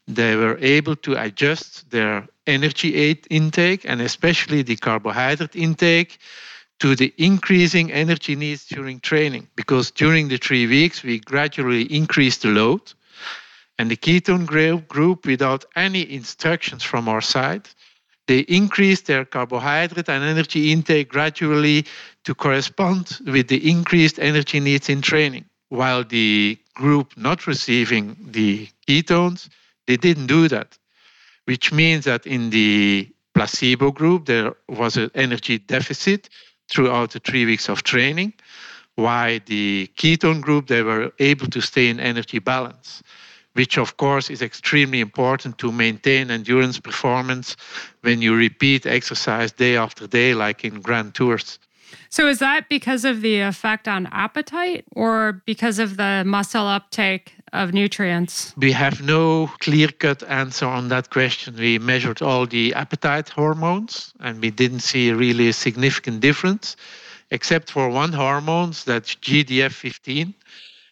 they 0.08 0.36
were 0.36 0.58
able 0.60 0.96
to 0.98 1.22
adjust 1.22 1.90
their 1.90 2.28
energy 2.48 3.12
intake 3.30 3.84
and 3.86 4.02
especially 4.02 4.62
the 4.62 4.76
carbohydrate 4.76 5.56
intake 5.56 6.20
to 6.80 6.96
the 6.96 7.14
increasing 7.18 7.92
energy 7.92 8.36
needs 8.36 8.66
during 8.66 9.00
training 9.00 9.48
because 9.56 9.92
during 9.92 10.28
the 10.28 10.38
three 10.38 10.68
weeks 10.68 11.04
we 11.04 11.20
gradually 11.20 11.84
increased 11.84 12.42
the 12.42 12.50
load. 12.50 12.94
And 13.78 13.92
the 13.92 13.98
ketone 13.98 14.46
group 14.88 15.26
without 15.26 15.66
any 15.76 16.10
instructions 16.12 16.84
from 16.84 17.08
our 17.10 17.22
side 17.22 17.68
they 18.28 18.40
increased 18.40 19.06
their 19.06 19.24
carbohydrate 19.24 20.10
and 20.10 20.24
energy 20.24 20.72
intake 20.72 21.10
gradually 21.10 21.86
to 22.24 22.34
correspond 22.34 23.20
with 23.28 23.48
the 23.50 23.70
increased 23.70 24.18
energy 24.20 24.60
needs 24.60 24.90
in 24.90 25.02
training. 25.02 25.46
While 25.70 26.04
the 26.04 26.58
group 26.74 27.16
not 27.18 27.46
receiving 27.48 28.18
the 28.20 28.68
ketones 28.88 29.50
they 29.88 29.98
didn't 29.98 30.28
do 30.28 30.48
that 30.48 30.78
which 31.46 31.72
means 31.72 32.06
that 32.06 32.26
in 32.26 32.50
the 32.50 33.08
placebo 33.34 33.92
group 33.92 34.26
there 34.26 34.56
was 34.68 34.98
an 34.98 35.12
energy 35.16 35.58
deficit 35.60 36.30
throughout 36.70 37.12
the 37.12 37.20
three 37.20 37.46
weeks 37.46 37.70
of 37.70 37.84
training, 37.84 38.34
why 38.96 39.40
the 39.46 39.90
ketone 39.98 40.42
group, 40.42 40.68
they 40.68 40.82
were 40.82 41.12
able 41.20 41.48
to 41.48 41.62
stay 41.62 41.90
in 41.90 42.00
energy 42.00 42.40
balance, 42.40 43.04
which 43.54 43.78
of 43.78 43.98
course 43.98 44.30
is 44.30 44.42
extremely 44.42 45.00
important 45.00 45.58
to 45.58 45.72
maintain 45.72 46.32
endurance 46.32 46.80
performance 46.80 47.56
when 48.02 48.22
you 48.22 48.36
repeat 48.36 48.86
exercise 48.86 49.52
day 49.52 49.78
after 49.78 50.08
day, 50.08 50.34
like 50.34 50.64
in 50.64 50.82
grand 50.82 51.14
tours. 51.14 51.60
So, 52.10 52.28
is 52.28 52.40
that 52.40 52.70
because 52.70 53.06
of 53.06 53.22
the 53.22 53.42
effect 53.42 53.88
on 53.88 54.08
appetite 54.08 54.86
or 54.96 55.42
because 55.46 55.80
of 55.80 55.98
the 55.98 56.24
muscle 56.26 56.68
uptake 56.68 57.34
of 57.56 57.74
nutrients? 57.74 58.54
We 58.58 58.72
have 58.72 59.02
no 59.02 59.48
clear 59.60 59.88
cut 59.88 60.24
answer 60.24 60.66
on 60.66 60.90
that 60.90 61.10
question. 61.10 61.56
We 61.56 61.80
measured 61.80 62.22
all 62.22 62.46
the 62.46 62.74
appetite 62.74 63.30
hormones 63.30 64.14
and 64.20 64.42
we 64.42 64.52
didn't 64.52 64.82
see 64.82 65.12
really 65.12 65.48
a 65.50 65.54
significant 65.54 66.20
difference, 66.20 66.76
except 67.32 67.72
for 67.72 67.90
one 67.90 68.14
hormone, 68.14 68.74
that's 68.86 69.16
GDF 69.16 69.72
15. 69.72 70.34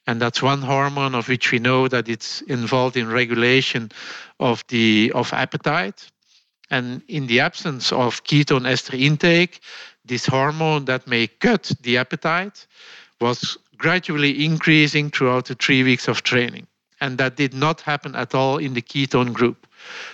And 0.05 0.21
that's 0.21 0.41
one 0.41 0.61
hormone 0.61 1.15
of 1.15 1.29
which 1.29 1.51
we 1.51 1.59
know 1.59 1.87
that 1.87 2.09
it's 2.09 2.41
involved 2.41 2.97
in 2.97 3.07
regulation 3.07 3.91
of 4.39 4.63
the 4.67 5.11
of 5.15 5.31
appetite. 5.31 6.09
And 6.69 7.01
in 7.07 7.27
the 7.27 7.39
absence 7.39 7.91
of 7.91 8.23
ketone 8.23 8.67
ester 8.67 8.97
intake, 8.97 9.61
this 10.05 10.25
hormone 10.25 10.85
that 10.85 11.07
may 11.07 11.27
cut 11.27 11.71
the 11.81 11.97
appetite 11.97 12.67
was 13.21 13.57
gradually 13.83 14.45
increasing 14.45 15.09
throughout 15.09 15.45
the 15.45 15.55
three 15.55 15.83
weeks 15.83 16.07
of 16.07 16.23
training. 16.23 16.65
And 17.01 17.17
that 17.17 17.35
did 17.35 17.53
not 17.53 17.81
happen 17.81 18.15
at 18.15 18.33
all 18.33 18.57
in 18.57 18.73
the 18.73 18.81
ketone 18.81 19.33
group. 19.33 19.67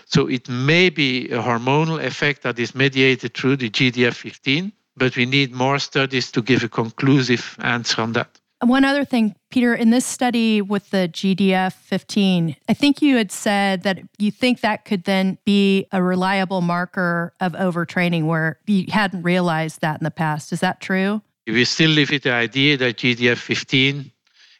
So 0.05 0.27
it 0.27 0.49
may 0.49 0.89
be 0.89 1.29
a 1.29 1.39
hormonal 1.39 2.03
effect 2.03 2.41
that 2.41 2.57
is 2.57 2.73
mediated 2.73 3.35
through 3.35 3.57
the 3.57 3.69
GDF 3.69 4.15
15, 4.15 4.73
but 4.97 5.15
we 5.15 5.27
need 5.27 5.51
more 5.51 5.77
studies 5.77 6.31
to 6.31 6.41
give 6.41 6.63
a 6.63 6.69
conclusive 6.69 7.55
answer 7.59 8.01
on 8.01 8.13
that. 8.13 8.39
One 8.61 8.83
other 8.83 9.05
thing, 9.05 9.35
Peter, 9.51 9.73
in 9.73 9.91
this 9.91 10.05
study 10.05 10.61
with 10.61 10.89
the 10.89 11.07
GDF 11.07 11.73
15, 11.73 12.55
I 12.67 12.73
think 12.73 13.01
you 13.03 13.17
had 13.17 13.31
said 13.31 13.83
that 13.83 13.99
you 14.17 14.31
think 14.31 14.61
that 14.61 14.83
could 14.83 15.03
then 15.03 15.37
be 15.45 15.85
a 15.91 16.01
reliable 16.01 16.61
marker 16.61 17.33
of 17.39 17.53
overtraining 17.53 18.23
where 18.25 18.59
you 18.65 18.85
hadn't 18.89 19.21
realized 19.21 19.79
that 19.81 20.01
in 20.01 20.03
the 20.03 20.11
past. 20.11 20.51
Is 20.51 20.59
that 20.59 20.81
true? 20.81 21.21
We 21.51 21.65
still 21.65 21.89
live 21.89 22.11
with 22.11 22.23
the 22.23 22.31
idea 22.31 22.77
that 22.77 22.97
GDF 22.97 23.37
15, 23.37 24.11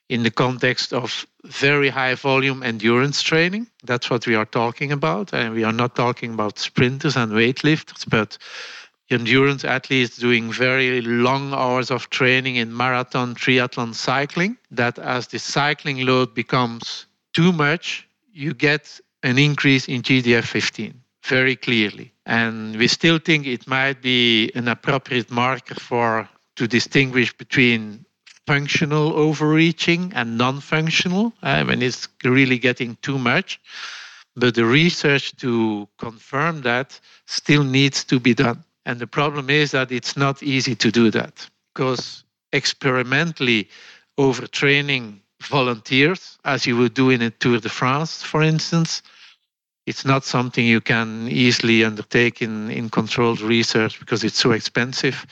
in 0.10 0.24
the 0.24 0.32
context 0.32 0.92
of 0.92 1.28
very 1.44 1.90
high 1.90 2.16
volume 2.16 2.64
endurance 2.64 3.22
training, 3.22 3.68
that's 3.84 4.10
what 4.10 4.26
we 4.26 4.34
are 4.34 4.46
talking 4.46 4.92
about. 4.92 5.32
And 5.32 5.54
we 5.54 5.64
are 5.64 5.72
not 5.72 5.96
talking 5.96 6.34
about 6.34 6.58
sprinters 6.58 7.16
and 7.16 7.32
weightlifters, 7.32 8.10
but 8.10 8.40
endurance 9.12 9.64
athletes 9.64 10.18
doing 10.18 10.52
very 10.52 11.02
long 11.02 11.54
hours 11.54 11.92
of 11.92 12.10
training 12.10 12.56
in 12.56 12.76
marathon, 12.76 13.36
triathlon, 13.36 13.94
cycling, 13.94 14.58
that 14.72 14.98
as 14.98 15.28
the 15.28 15.38
cycling 15.38 16.08
load 16.08 16.34
becomes 16.34 17.06
too 17.34 17.52
much, 17.52 18.08
you 18.34 18.52
get 18.56 19.00
an 19.22 19.38
increase 19.38 19.88
in 19.88 20.02
GDF15 20.02 20.94
very 21.24 21.56
clearly. 21.56 22.12
And 22.26 22.76
we 22.78 22.88
still 22.88 23.20
think 23.20 23.46
it 23.46 23.68
might 23.68 24.02
be 24.02 24.52
an 24.56 24.68
appropriate 24.68 25.30
marker 25.30 25.76
for 25.76 26.28
to 26.60 26.68
distinguish 26.68 27.32
between 27.38 28.06
functional 28.46 29.14
overreaching 29.14 30.12
and 30.14 30.38
non-functional 30.38 31.32
uh, 31.42 31.64
when 31.64 31.82
it's 31.82 32.10
really 32.26 32.60
getting 32.60 32.98
too 33.02 33.18
much. 33.18 33.62
But 34.36 34.56
the 34.56 34.66
research 34.66 35.34
to 35.38 35.88
confirm 35.98 36.64
that 36.64 37.00
still 37.28 37.64
needs 37.64 38.04
to 38.06 38.20
be 38.20 38.34
done. 38.34 38.62
And 38.86 39.00
the 39.00 39.08
problem 39.08 39.50
is 39.50 39.72
that 39.72 39.90
it's 39.90 40.18
not 40.18 40.44
easy 40.44 40.76
to 40.76 40.92
do 40.92 41.10
that 41.12 41.50
because 41.74 42.26
experimentally 42.52 43.70
overtraining 44.18 45.20
volunteers, 45.42 46.40
as 46.44 46.68
you 46.68 46.76
would 46.76 46.94
do 46.94 47.10
in 47.10 47.22
a 47.22 47.30
Tour 47.30 47.60
de 47.60 47.70
France, 47.70 48.22
for 48.22 48.44
instance, 48.44 49.02
it's 49.86 50.04
not 50.04 50.26
something 50.26 50.66
you 50.66 50.82
can 50.82 51.30
easily 51.30 51.86
undertake 51.86 52.42
in, 52.42 52.70
in 52.70 52.90
controlled 52.90 53.40
research 53.40 53.98
because 53.98 54.26
it's 54.26 54.38
so 54.38 54.52
expensive 54.52 55.26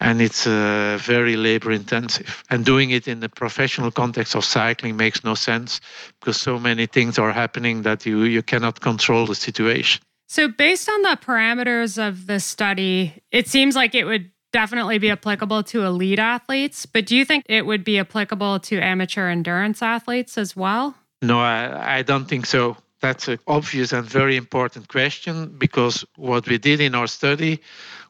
and 0.00 0.20
it's 0.20 0.46
uh, 0.46 0.98
very 1.00 1.36
labor 1.36 1.70
intensive. 1.70 2.42
And 2.50 2.64
doing 2.64 2.90
it 2.90 3.08
in 3.08 3.20
the 3.20 3.28
professional 3.28 3.90
context 3.90 4.34
of 4.34 4.44
cycling 4.44 4.96
makes 4.96 5.24
no 5.24 5.34
sense 5.34 5.80
because 6.20 6.36
so 6.36 6.58
many 6.58 6.86
things 6.86 7.18
are 7.18 7.32
happening 7.32 7.82
that 7.82 8.04
you, 8.04 8.24
you 8.24 8.42
cannot 8.42 8.80
control 8.80 9.26
the 9.26 9.34
situation. 9.34 10.02
So, 10.26 10.48
based 10.48 10.88
on 10.88 11.02
the 11.02 11.18
parameters 11.20 11.96
of 11.96 12.26
the 12.26 12.40
study, 12.40 13.22
it 13.30 13.46
seems 13.46 13.76
like 13.76 13.94
it 13.94 14.04
would 14.04 14.30
definitely 14.52 14.98
be 14.98 15.10
applicable 15.10 15.64
to 15.64 15.82
elite 15.82 16.18
athletes, 16.18 16.86
but 16.86 17.06
do 17.06 17.16
you 17.16 17.24
think 17.24 17.44
it 17.48 17.66
would 17.66 17.84
be 17.84 17.98
applicable 17.98 18.60
to 18.60 18.80
amateur 18.80 19.28
endurance 19.28 19.82
athletes 19.82 20.38
as 20.38 20.56
well? 20.56 20.94
No, 21.22 21.40
I, 21.40 21.98
I 21.98 22.02
don't 22.02 22.26
think 22.26 22.46
so. 22.46 22.76
That's 23.00 23.28
an 23.28 23.38
obvious 23.46 23.92
and 23.92 24.06
very 24.06 24.36
important 24.36 24.88
question 24.88 25.56
because 25.58 26.04
what 26.16 26.48
we 26.48 26.58
did 26.58 26.80
in 26.80 26.94
our 26.94 27.06
study 27.06 27.60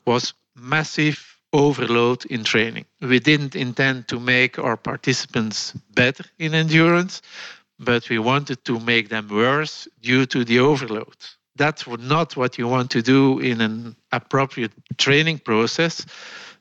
was 0.06 0.34
massive 0.54 1.33
overload 1.54 2.26
in 2.26 2.44
training. 2.44 2.84
We 3.00 3.20
didn't 3.20 3.54
intend 3.54 4.08
to 4.08 4.18
make 4.18 4.58
our 4.58 4.76
participants 4.76 5.72
better 5.94 6.24
in 6.38 6.52
endurance, 6.52 7.22
but 7.78 8.10
we 8.10 8.18
wanted 8.18 8.64
to 8.64 8.80
make 8.80 9.08
them 9.08 9.28
worse 9.28 9.88
due 10.02 10.26
to 10.26 10.44
the 10.44 10.58
overload. 10.58 11.16
That's 11.56 11.86
not 11.86 12.36
what 12.36 12.58
you 12.58 12.66
want 12.66 12.90
to 12.90 13.02
do 13.02 13.38
in 13.38 13.60
an 13.60 13.96
appropriate 14.10 14.72
training 14.98 15.38
process 15.38 16.04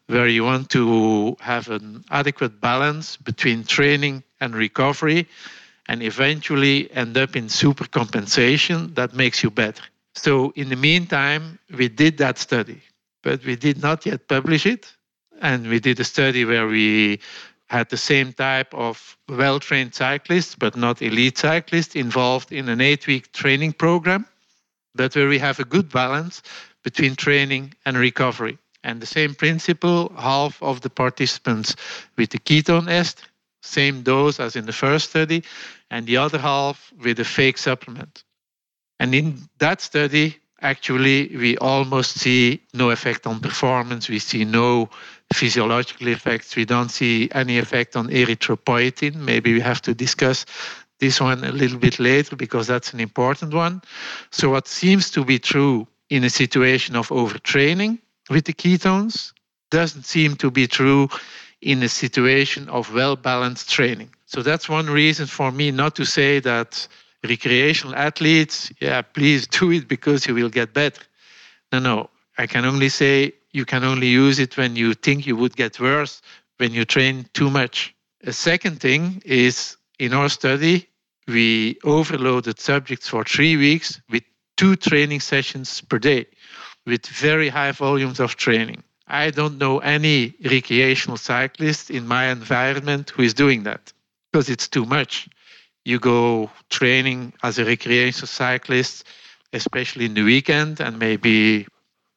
where 0.07 0.27
you 0.27 0.43
want 0.43 0.69
to 0.69 1.35
have 1.39 1.69
an 1.69 2.03
adequate 2.11 2.61
balance 2.61 3.17
between 3.17 3.63
training 3.63 4.23
and 4.39 4.53
recovery 4.53 5.27
and 5.87 6.03
eventually 6.03 6.91
end 6.91 7.17
up 7.17 7.35
in 7.35 7.49
super 7.49 7.87
compensation 7.87 8.93
that 8.93 9.13
makes 9.13 9.41
you 9.43 9.49
better. 9.49 9.83
So, 10.15 10.53
in 10.55 10.69
the 10.69 10.75
meantime, 10.75 11.57
we 11.75 11.87
did 11.89 12.17
that 12.19 12.37
study, 12.37 12.81
but 13.23 13.43
we 13.45 13.55
did 13.55 13.81
not 13.81 14.05
yet 14.05 14.27
publish 14.27 14.65
it. 14.65 14.93
And 15.41 15.67
we 15.67 15.79
did 15.79 15.99
a 15.99 16.03
study 16.03 16.45
where 16.45 16.67
we 16.67 17.19
had 17.67 17.89
the 17.89 17.97
same 17.97 18.33
type 18.33 18.73
of 18.73 19.17
well 19.27 19.59
trained 19.59 19.95
cyclists, 19.95 20.55
but 20.55 20.75
not 20.75 21.01
elite 21.01 21.37
cyclists, 21.37 21.95
involved 21.95 22.51
in 22.51 22.69
an 22.69 22.81
eight 22.81 23.07
week 23.07 23.31
training 23.31 23.73
program, 23.73 24.25
but 24.93 25.15
where 25.15 25.27
we 25.27 25.39
have 25.39 25.59
a 25.59 25.65
good 25.65 25.89
balance 25.91 26.43
between 26.83 27.15
training 27.15 27.73
and 27.85 27.97
recovery. 27.97 28.57
And 28.83 29.01
the 29.01 29.07
same 29.07 29.33
principle 29.33 30.11
half 30.17 30.61
of 30.61 30.81
the 30.81 30.89
participants 30.89 31.75
with 32.17 32.29
the 32.29 32.39
ketone 32.39 32.89
est, 32.89 33.23
same 33.61 34.03
dose 34.03 34.39
as 34.39 34.55
in 34.55 34.65
the 34.65 34.73
first 34.73 35.09
study, 35.09 35.43
and 35.89 36.05
the 36.05 36.17
other 36.17 36.37
half 36.37 36.91
with 37.01 37.19
a 37.19 37.25
fake 37.25 37.57
supplement. 37.57 38.23
And 38.99 39.15
in 39.15 39.39
that 39.59 39.81
study, 39.81 40.37
actually, 40.63 41.35
we 41.35 41.57
almost 41.57 42.19
see 42.19 42.61
no 42.73 42.89
effect 42.89 43.27
on 43.27 43.39
performance. 43.39 44.09
We 44.09 44.19
see 44.19 44.45
no 44.45 44.89
physiological 45.33 46.07
effects. 46.07 46.55
We 46.55 46.65
don't 46.65 46.89
see 46.89 47.29
any 47.33 47.57
effect 47.59 47.95
on 47.95 48.07
erythropoietin. 48.07 49.15
Maybe 49.15 49.53
we 49.53 49.59
have 49.59 49.81
to 49.83 49.93
discuss 49.93 50.45
this 50.99 51.19
one 51.19 51.43
a 51.43 51.51
little 51.51 51.77
bit 51.77 51.99
later 51.99 52.35
because 52.35 52.67
that's 52.67 52.93
an 52.93 52.99
important 52.99 53.53
one. 53.53 53.81
So, 54.31 54.49
what 54.49 54.67
seems 54.67 55.11
to 55.11 55.25
be 55.25 55.37
true 55.39 55.87
in 56.09 56.23
a 56.23 56.29
situation 56.29 56.95
of 56.95 57.09
overtraining 57.09 57.99
with 58.29 58.45
the 58.45 58.53
ketones 58.53 59.33
doesn't 59.71 60.05
seem 60.05 60.35
to 60.35 60.51
be 60.51 60.67
true 60.67 61.09
in 61.61 61.81
a 61.81 61.89
situation 61.89 62.69
of 62.69 62.93
well 62.93 63.15
balanced 63.15 63.69
training. 63.69 64.09
So 64.25 64.41
that's 64.41 64.67
one 64.67 64.89
reason 64.89 65.25
for 65.27 65.51
me 65.51 65.71
not 65.71 65.95
to 65.95 66.05
say 66.05 66.39
that 66.39 66.87
recreational 67.23 67.95
athletes, 67.95 68.71
yeah, 68.79 69.01
please 69.01 69.47
do 69.47 69.71
it 69.71 69.87
because 69.87 70.27
you 70.27 70.33
will 70.35 70.49
get 70.49 70.73
better. 70.73 71.01
No, 71.71 71.79
no. 71.79 72.09
I 72.37 72.47
can 72.47 72.65
only 72.65 72.89
say 72.89 73.33
you 73.51 73.65
can 73.65 73.83
only 73.83 74.07
use 74.07 74.39
it 74.39 74.57
when 74.57 74.75
you 74.75 74.93
think 74.93 75.27
you 75.27 75.35
would 75.35 75.55
get 75.55 75.79
worse 75.79 76.21
when 76.57 76.73
you 76.73 76.85
train 76.85 77.25
too 77.33 77.49
much. 77.49 77.95
A 78.23 78.33
second 78.33 78.79
thing 78.79 79.21
is 79.25 79.77
in 79.99 80.13
our 80.13 80.29
study, 80.29 80.87
we 81.27 81.77
overloaded 81.83 82.59
subjects 82.59 83.07
for 83.07 83.23
three 83.23 83.55
weeks 83.55 84.01
with 84.09 84.23
two 84.57 84.75
training 84.75 85.19
sessions 85.19 85.81
per 85.81 85.99
day 85.99 86.25
with 86.85 87.05
very 87.05 87.49
high 87.49 87.71
volumes 87.71 88.19
of 88.19 88.35
training. 88.35 88.83
I 89.07 89.29
don't 89.29 89.57
know 89.57 89.79
any 89.79 90.33
recreational 90.43 91.17
cyclist 91.17 91.89
in 91.91 92.07
my 92.07 92.25
environment 92.25 93.09
who 93.09 93.23
is 93.23 93.33
doing 93.33 93.63
that 93.63 93.93
because 94.31 94.49
it's 94.49 94.67
too 94.67 94.85
much. 94.85 95.27
You 95.85 95.99
go 95.99 96.49
training 96.69 97.33
as 97.43 97.59
a 97.59 97.65
recreational 97.65 98.27
cyclist, 98.27 99.05
especially 99.51 100.05
in 100.05 100.13
the 100.13 100.23
weekend 100.23 100.79
and 100.79 100.97
maybe 100.97 101.67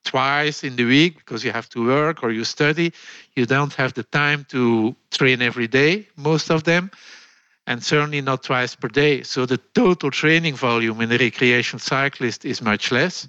twice 0.04 0.62
in 0.64 0.76
the 0.76 0.84
week 0.84 1.18
because 1.18 1.44
you 1.44 1.52
have 1.52 1.68
to 1.70 1.84
work 1.84 2.22
or 2.22 2.30
you 2.30 2.44
study. 2.44 2.92
You 3.34 3.44
don't 3.44 3.74
have 3.74 3.92
the 3.94 4.04
time 4.04 4.46
to 4.50 4.94
train 5.10 5.42
every 5.42 5.66
day, 5.66 6.06
most 6.16 6.50
of 6.50 6.62
them, 6.64 6.90
and 7.66 7.82
certainly 7.82 8.20
not 8.20 8.44
twice 8.44 8.76
per 8.76 8.88
day. 8.88 9.22
So 9.24 9.44
the 9.44 9.58
total 9.74 10.10
training 10.10 10.54
volume 10.54 11.00
in 11.00 11.12
a 11.12 11.18
recreational 11.18 11.80
cyclist 11.80 12.44
is 12.44 12.62
much 12.62 12.92
less. 12.92 13.26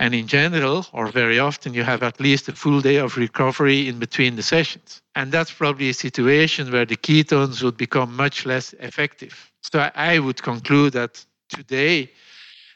And 0.00 0.14
in 0.14 0.26
general, 0.26 0.86
or 0.92 1.06
very 1.06 1.38
often, 1.38 1.72
you 1.72 1.84
have 1.84 2.02
at 2.02 2.20
least 2.20 2.48
a 2.48 2.52
full 2.52 2.80
day 2.80 2.96
of 2.96 3.16
recovery 3.16 3.88
in 3.88 3.98
between 3.98 4.36
the 4.36 4.42
sessions. 4.42 5.00
And 5.14 5.32
that's 5.32 5.52
probably 5.52 5.88
a 5.88 5.94
situation 5.94 6.70
where 6.70 6.84
the 6.84 6.96
ketones 6.96 7.62
would 7.62 7.76
become 7.76 8.14
much 8.14 8.44
less 8.44 8.74
effective. 8.74 9.50
So 9.72 9.90
I 9.94 10.18
would 10.18 10.42
conclude 10.42 10.92
that 10.92 11.24
today 11.48 12.10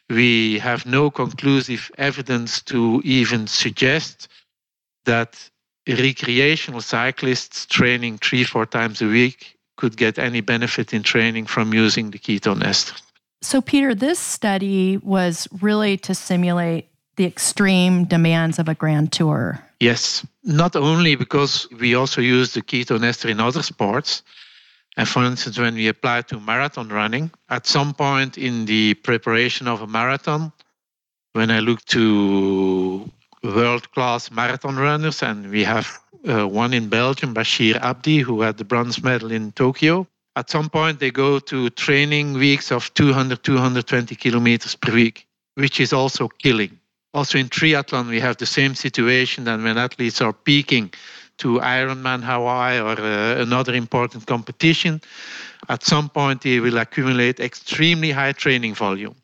we 0.08 0.58
have 0.58 0.86
no 0.86 1.10
conclusive 1.10 1.90
evidence 1.98 2.62
to 2.62 3.02
even 3.04 3.46
suggest 3.46 4.28
that 5.04 5.50
recreational 5.86 6.80
cyclists 6.80 7.66
training 7.66 8.18
three, 8.18 8.44
four 8.44 8.66
times 8.66 9.02
a 9.02 9.06
week 9.06 9.58
could 9.76 9.96
get 9.96 10.18
any 10.18 10.40
benefit 10.40 10.92
in 10.92 11.02
training 11.02 11.46
from 11.46 11.72
using 11.72 12.10
the 12.10 12.18
ketone 12.18 12.64
ester. 12.64 12.94
So, 13.42 13.60
Peter, 13.60 13.94
this 13.94 14.18
study 14.18 14.96
was 14.96 15.46
really 15.60 15.96
to 15.98 16.14
simulate 16.14 16.88
the 17.16 17.24
extreme 17.24 18.04
demands 18.04 18.58
of 18.58 18.68
a 18.68 18.74
grand 18.74 19.12
tour. 19.12 19.62
Yes, 19.78 20.26
not 20.42 20.74
only 20.74 21.14
because 21.14 21.68
we 21.78 21.94
also 21.94 22.20
use 22.20 22.54
the 22.54 22.62
ketone 22.62 23.04
ester 23.04 23.28
in 23.28 23.40
other 23.40 23.62
sports. 23.62 24.22
And 24.98 25.08
for 25.08 25.24
instance, 25.24 25.56
when 25.60 25.76
we 25.76 25.86
apply 25.86 26.22
to 26.22 26.40
marathon 26.40 26.88
running, 26.88 27.30
at 27.48 27.68
some 27.68 27.94
point 27.94 28.36
in 28.36 28.66
the 28.66 28.94
preparation 28.94 29.68
of 29.68 29.80
a 29.80 29.86
marathon, 29.86 30.52
when 31.34 31.52
I 31.52 31.60
look 31.60 31.84
to 31.96 33.08
world 33.44 33.92
class 33.92 34.32
marathon 34.32 34.74
runners, 34.74 35.22
and 35.22 35.52
we 35.52 35.62
have 35.62 36.00
uh, 36.28 36.48
one 36.48 36.74
in 36.74 36.88
Belgium, 36.88 37.32
Bashir 37.32 37.76
Abdi, 37.76 38.18
who 38.18 38.40
had 38.40 38.56
the 38.56 38.64
bronze 38.64 39.00
medal 39.00 39.30
in 39.30 39.52
Tokyo. 39.52 40.04
At 40.34 40.50
some 40.50 40.68
point, 40.68 40.98
they 40.98 41.12
go 41.12 41.38
to 41.38 41.70
training 41.70 42.32
weeks 42.32 42.72
of 42.72 42.92
200, 42.94 43.44
220 43.44 44.16
kilometers 44.16 44.74
per 44.74 44.92
week, 44.92 45.28
which 45.54 45.78
is 45.78 45.92
also 45.92 46.26
killing. 46.26 46.76
Also 47.14 47.38
in 47.38 47.48
triathlon, 47.48 48.08
we 48.08 48.18
have 48.18 48.36
the 48.38 48.46
same 48.46 48.74
situation 48.74 49.44
that 49.44 49.60
when 49.60 49.78
athletes 49.78 50.20
are 50.20 50.32
peaking 50.32 50.92
to 51.38 51.58
Ironman 51.60 52.22
Hawaii 52.22 52.80
or 52.80 53.00
uh, 53.00 53.42
another 53.42 53.74
important 53.74 54.26
competition, 54.26 55.00
at 55.68 55.84
some 55.84 56.08
point 56.08 56.42
they 56.42 56.60
will 56.60 56.78
accumulate 56.78 57.40
extremely 57.40 58.10
high 58.10 58.32
training 58.32 58.74
volume. 58.74 59.14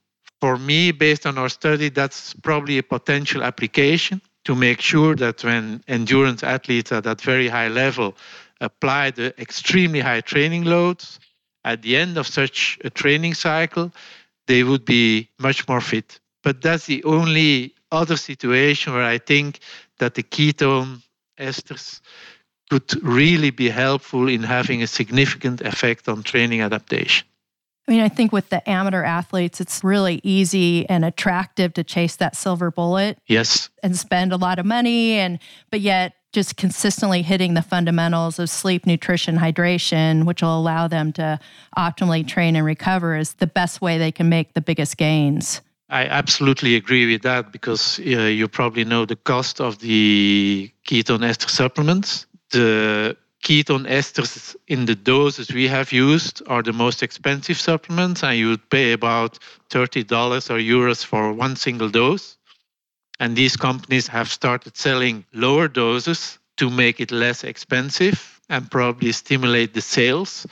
For 0.41 0.59
me, 0.59 0.93
based 0.93 1.27
on 1.27 1.39
our 1.39 1.49
study, 1.49 1.89
that's 1.89 2.35
probably 2.35 2.79
a 2.79 2.83
potential 2.83 3.43
application 3.43 4.21
to 4.45 4.55
make 4.55 4.81
sure 4.81 5.15
that 5.17 5.43
when 5.43 5.83
endurance 5.89 6.43
athletes 6.43 6.93
at 6.93 7.05
that 7.05 7.21
very 7.21 7.49
high 7.49 7.69
level 7.69 8.15
apply 8.61 9.11
the 9.11 9.39
extremely 9.41 10.01
high 10.01 10.21
training 10.21 10.65
loads, 10.65 11.19
at 11.65 11.83
the 11.83 11.97
end 11.97 12.19
of 12.19 12.27
such 12.27 12.79
a 12.85 12.91
training 12.91 13.35
cycle, 13.35 13.91
they 14.47 14.63
would 14.63 14.85
be 14.85 15.29
much 15.39 15.67
more 15.67 15.81
fit. 15.81 16.21
But 16.43 16.61
that's 16.61 16.87
the 16.87 17.03
only 17.05 17.75
other 17.91 18.17
situation 18.17 18.93
where 18.93 19.05
I 19.05 19.19
think 19.19 19.61
that 19.99 20.15
the 20.15 20.23
ketone 20.23 21.03
esters 21.39 22.01
could 22.71 23.03
really 23.03 23.51
be 23.51 23.69
helpful 23.69 24.29
in 24.29 24.43
having 24.43 24.83
a 24.83 24.87
significant 24.87 25.61
effect 25.61 26.09
on 26.09 26.23
training 26.23 26.61
adaptation. 26.61 27.27
I 27.87 27.93
mean, 27.93 28.01
I 28.01 28.09
think 28.09 28.33
with 28.33 28.49
the 28.49 28.67
amateur 28.69 29.03
athletes, 29.03 29.61
it's 29.61 29.85
really 29.85 30.21
easy 30.23 30.89
and 30.89 31.05
attractive 31.05 31.75
to 31.75 31.85
chase 31.85 32.17
that 32.17 32.35
silver 32.35 32.71
bullet. 32.71 33.19
Yes. 33.27 33.69
And 33.83 33.95
spend 33.97 34.33
a 34.33 34.37
lot 34.37 34.59
of 34.59 34.65
money 34.65 35.13
and 35.13 35.39
but 35.71 35.81
yet 35.81 36.15
just 36.33 36.57
consistently 36.57 37.23
hitting 37.23 37.55
the 37.55 37.63
fundamentals 37.63 38.39
of 38.39 38.51
sleep, 38.51 38.87
nutrition, 38.87 39.37
hydration, 39.37 40.25
which 40.25 40.43
will 40.43 40.59
allow 40.59 40.89
them 40.89 41.13
to 41.13 41.39
optimally 41.79 42.27
train 42.27 42.57
and 42.57 42.67
recover 42.67 43.17
is 43.17 43.35
the 43.35 43.47
best 43.47 43.81
way 43.81 43.99
they 43.99 44.11
can 44.11 44.29
make 44.29 44.55
the 44.55 44.61
biggest 44.61 44.97
gains. 44.97 45.61
I 45.95 46.07
absolutely 46.07 46.75
agree 46.75 47.07
with 47.13 47.23
that 47.23 47.53
because 47.53 48.01
uh, 48.01 48.03
you 48.03 48.49
probably 48.49 48.85
know 48.85 49.05
the 49.05 49.15
cost 49.15 49.61
of 49.61 49.79
the 49.79 50.69
ketone 50.89 51.23
ester 51.23 51.49
supplements. 51.49 52.27
The 52.51 53.17
ketone 53.45 53.87
esters 53.87 54.57
in 54.67 54.87
the 54.87 54.97
doses 54.97 55.53
we 55.53 55.69
have 55.69 55.93
used 55.93 56.43
are 56.49 56.65
the 56.65 56.73
most 56.73 57.05
expensive 57.05 57.61
supplements, 57.61 58.25
and 58.25 58.37
you 58.37 58.49
would 58.49 58.69
pay 58.71 58.91
about 58.91 59.39
$30 59.71 60.51
or 60.51 60.59
euros 60.59 61.05
for 61.05 61.33
one 61.33 61.55
single 61.55 61.89
dose. 61.89 62.39
And 63.21 63.37
these 63.37 63.57
companies 63.57 64.09
have 64.09 64.29
started 64.29 64.77
selling 64.77 65.25
lower 65.33 65.69
doses 65.69 66.41
to 66.57 66.71
make 66.71 66.99
it 66.99 67.13
less 67.13 67.45
expensive 67.45 68.41
and 68.49 68.69
probably 68.69 69.13
stimulate 69.13 69.75
the 69.75 69.81
sales. 69.81 70.45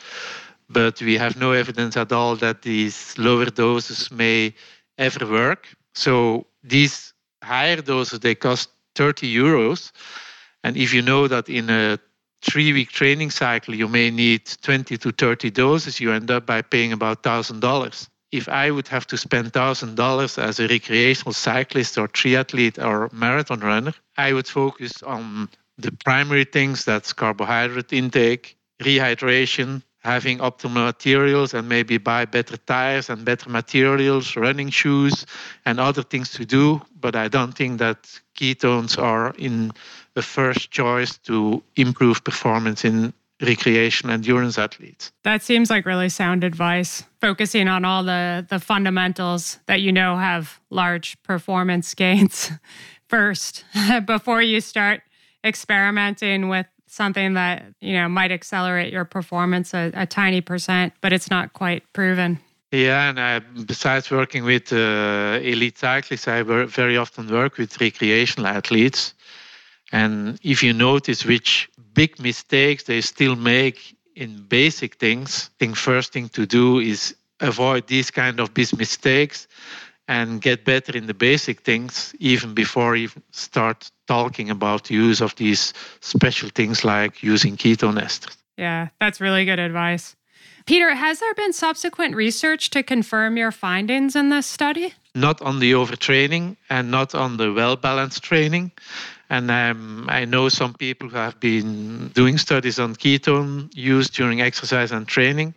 But 0.70 1.02
we 1.02 1.16
have 1.18 1.36
no 1.36 1.50
evidence 1.50 1.96
at 1.96 2.12
all 2.12 2.36
that 2.36 2.62
these 2.62 3.18
lower 3.18 3.46
doses 3.46 4.08
may 4.12 4.54
ever 5.02 5.26
work. 5.26 5.68
So 5.94 6.46
these 6.62 7.12
higher 7.42 7.80
doses, 7.82 8.20
they 8.20 8.34
cost 8.34 8.70
30 8.94 9.32
euros. 9.34 9.92
And 10.64 10.76
if 10.76 10.94
you 10.94 11.02
know 11.02 11.28
that 11.28 11.48
in 11.48 11.70
a 11.70 11.98
three 12.42 12.72
week 12.72 12.90
training 12.90 13.30
cycle, 13.30 13.74
you 13.74 13.88
may 13.88 14.10
need 14.10 14.46
20 14.62 14.96
to 14.98 15.12
30 15.12 15.50
doses, 15.50 16.00
you 16.00 16.12
end 16.12 16.30
up 16.30 16.46
by 16.46 16.62
paying 16.62 16.92
about 16.92 17.22
$1,000 17.22 18.08
if 18.32 18.48
I 18.48 18.70
would 18.70 18.88
have 18.88 19.06
to 19.08 19.18
spend 19.18 19.52
thousand 19.52 19.94
dollars 19.94 20.38
as 20.38 20.58
a 20.58 20.66
recreational 20.66 21.34
cyclist 21.34 21.98
or 21.98 22.08
triathlete 22.08 22.82
or 22.82 23.10
marathon 23.12 23.60
runner, 23.60 23.92
I 24.16 24.32
would 24.32 24.48
focus 24.48 25.02
on 25.02 25.50
the 25.76 25.92
primary 26.04 26.44
things 26.44 26.84
that's 26.84 27.12
carbohydrate 27.12 27.92
intake, 27.92 28.56
rehydration, 28.82 29.82
having 30.02 30.38
optimal 30.38 30.84
materials 30.84 31.54
and 31.54 31.68
maybe 31.68 31.96
buy 31.96 32.24
better 32.24 32.56
tires 32.56 33.08
and 33.08 33.24
better 33.24 33.48
materials, 33.48 34.36
running 34.36 34.68
shoes 34.68 35.26
and 35.64 35.78
other 35.78 36.02
things 36.02 36.30
to 36.30 36.44
do. 36.44 36.82
But 37.00 37.14
I 37.14 37.28
don't 37.28 37.52
think 37.52 37.78
that 37.78 38.20
ketones 38.36 38.98
are 38.98 39.32
in 39.38 39.72
the 40.14 40.22
first 40.22 40.70
choice 40.70 41.18
to 41.18 41.62
improve 41.76 42.24
performance 42.24 42.84
in 42.84 43.12
recreation 43.40 44.10
endurance 44.10 44.58
athletes. 44.58 45.12
That 45.24 45.42
seems 45.42 45.70
like 45.70 45.84
really 45.84 46.08
sound 46.08 46.44
advice, 46.44 47.04
focusing 47.20 47.68
on 47.68 47.84
all 47.84 48.04
the 48.04 48.46
the 48.48 48.60
fundamentals 48.60 49.58
that 49.66 49.80
you 49.80 49.92
know 49.92 50.16
have 50.16 50.60
large 50.70 51.20
performance 51.22 51.94
gains 51.94 52.50
first 53.08 53.64
before 54.06 54.42
you 54.42 54.60
start 54.60 55.02
experimenting 55.44 56.48
with 56.48 56.66
something 56.92 57.34
that, 57.34 57.64
you 57.80 57.94
know, 57.94 58.08
might 58.08 58.30
accelerate 58.30 58.92
your 58.92 59.04
performance 59.04 59.72
a, 59.74 59.90
a 59.94 60.06
tiny 60.06 60.40
percent, 60.40 60.92
but 61.00 61.12
it's 61.12 61.30
not 61.30 61.52
quite 61.52 61.82
proven. 61.92 62.38
Yeah, 62.70 63.08
and 63.08 63.20
I, 63.20 63.40
besides 63.66 64.10
working 64.10 64.44
with 64.44 64.72
uh, 64.72 65.38
elite 65.42 65.78
cyclists, 65.78 66.28
I 66.28 66.42
very 66.42 66.96
often 66.96 67.28
work 67.28 67.58
with 67.58 67.80
recreational 67.80 68.46
athletes. 68.46 69.14
And 69.92 70.38
if 70.42 70.62
you 70.62 70.72
notice 70.72 71.24
which 71.26 71.68
big 71.92 72.18
mistakes 72.18 72.84
they 72.84 73.00
still 73.02 73.36
make 73.36 73.96
in 74.16 74.46
basic 74.48 74.96
things, 74.96 75.50
think 75.58 75.76
first 75.76 76.12
thing 76.12 76.28
to 76.30 76.46
do 76.46 76.78
is 76.78 77.14
avoid 77.40 77.86
these 77.88 78.10
kind 78.10 78.40
of 78.40 78.54
big 78.54 78.76
mistakes 78.78 79.48
and 80.12 80.42
get 80.42 80.66
better 80.66 80.94
in 80.94 81.06
the 81.06 81.14
basic 81.14 81.62
things 81.62 82.14
even 82.18 82.52
before 82.52 82.94
you 82.94 83.08
start 83.30 83.90
talking 84.06 84.50
about 84.50 84.84
the 84.84 84.94
use 84.94 85.22
of 85.22 85.34
these 85.36 85.72
special 86.00 86.50
things 86.50 86.84
like 86.84 87.22
using 87.22 87.56
ketone 87.56 87.98
esters. 87.98 88.36
Yeah, 88.58 88.88
that's 89.00 89.22
really 89.22 89.46
good 89.46 89.58
advice. 89.58 90.14
Peter, 90.66 90.94
has 90.94 91.18
there 91.20 91.34
been 91.34 91.54
subsequent 91.54 92.14
research 92.14 92.68
to 92.70 92.82
confirm 92.82 93.38
your 93.38 93.50
findings 93.50 94.14
in 94.14 94.28
this 94.28 94.46
study? 94.46 94.92
Not 95.14 95.40
on 95.40 95.60
the 95.60 95.72
overtraining 95.72 96.56
and 96.68 96.90
not 96.90 97.14
on 97.14 97.38
the 97.38 97.50
well 97.50 97.76
balanced 97.76 98.22
training. 98.22 98.70
And 99.30 99.50
um, 99.50 100.06
I 100.10 100.26
know 100.26 100.50
some 100.50 100.74
people 100.74 101.08
who 101.08 101.16
have 101.16 101.40
been 101.40 102.08
doing 102.08 102.36
studies 102.36 102.78
on 102.78 102.96
ketone 102.96 103.74
use 103.74 104.10
during 104.10 104.42
exercise 104.42 104.92
and 104.92 105.08
training, 105.08 105.54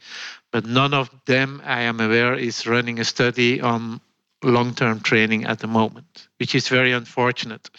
but 0.52 0.66
none 0.66 0.94
of 0.94 1.10
them, 1.26 1.62
I 1.66 1.82
am 1.82 2.00
aware, 2.00 2.36
is 2.36 2.66
running 2.66 3.00
a 3.00 3.04
study 3.04 3.60
on 3.60 4.00
long 4.46 4.74
term 4.74 5.00
training 5.00 5.46
at 5.46 5.60
the 5.60 5.68
moment, 5.68 6.28
which 6.40 6.56
is 6.56 6.68
very 6.68 6.92
unfortunate. 6.92 7.70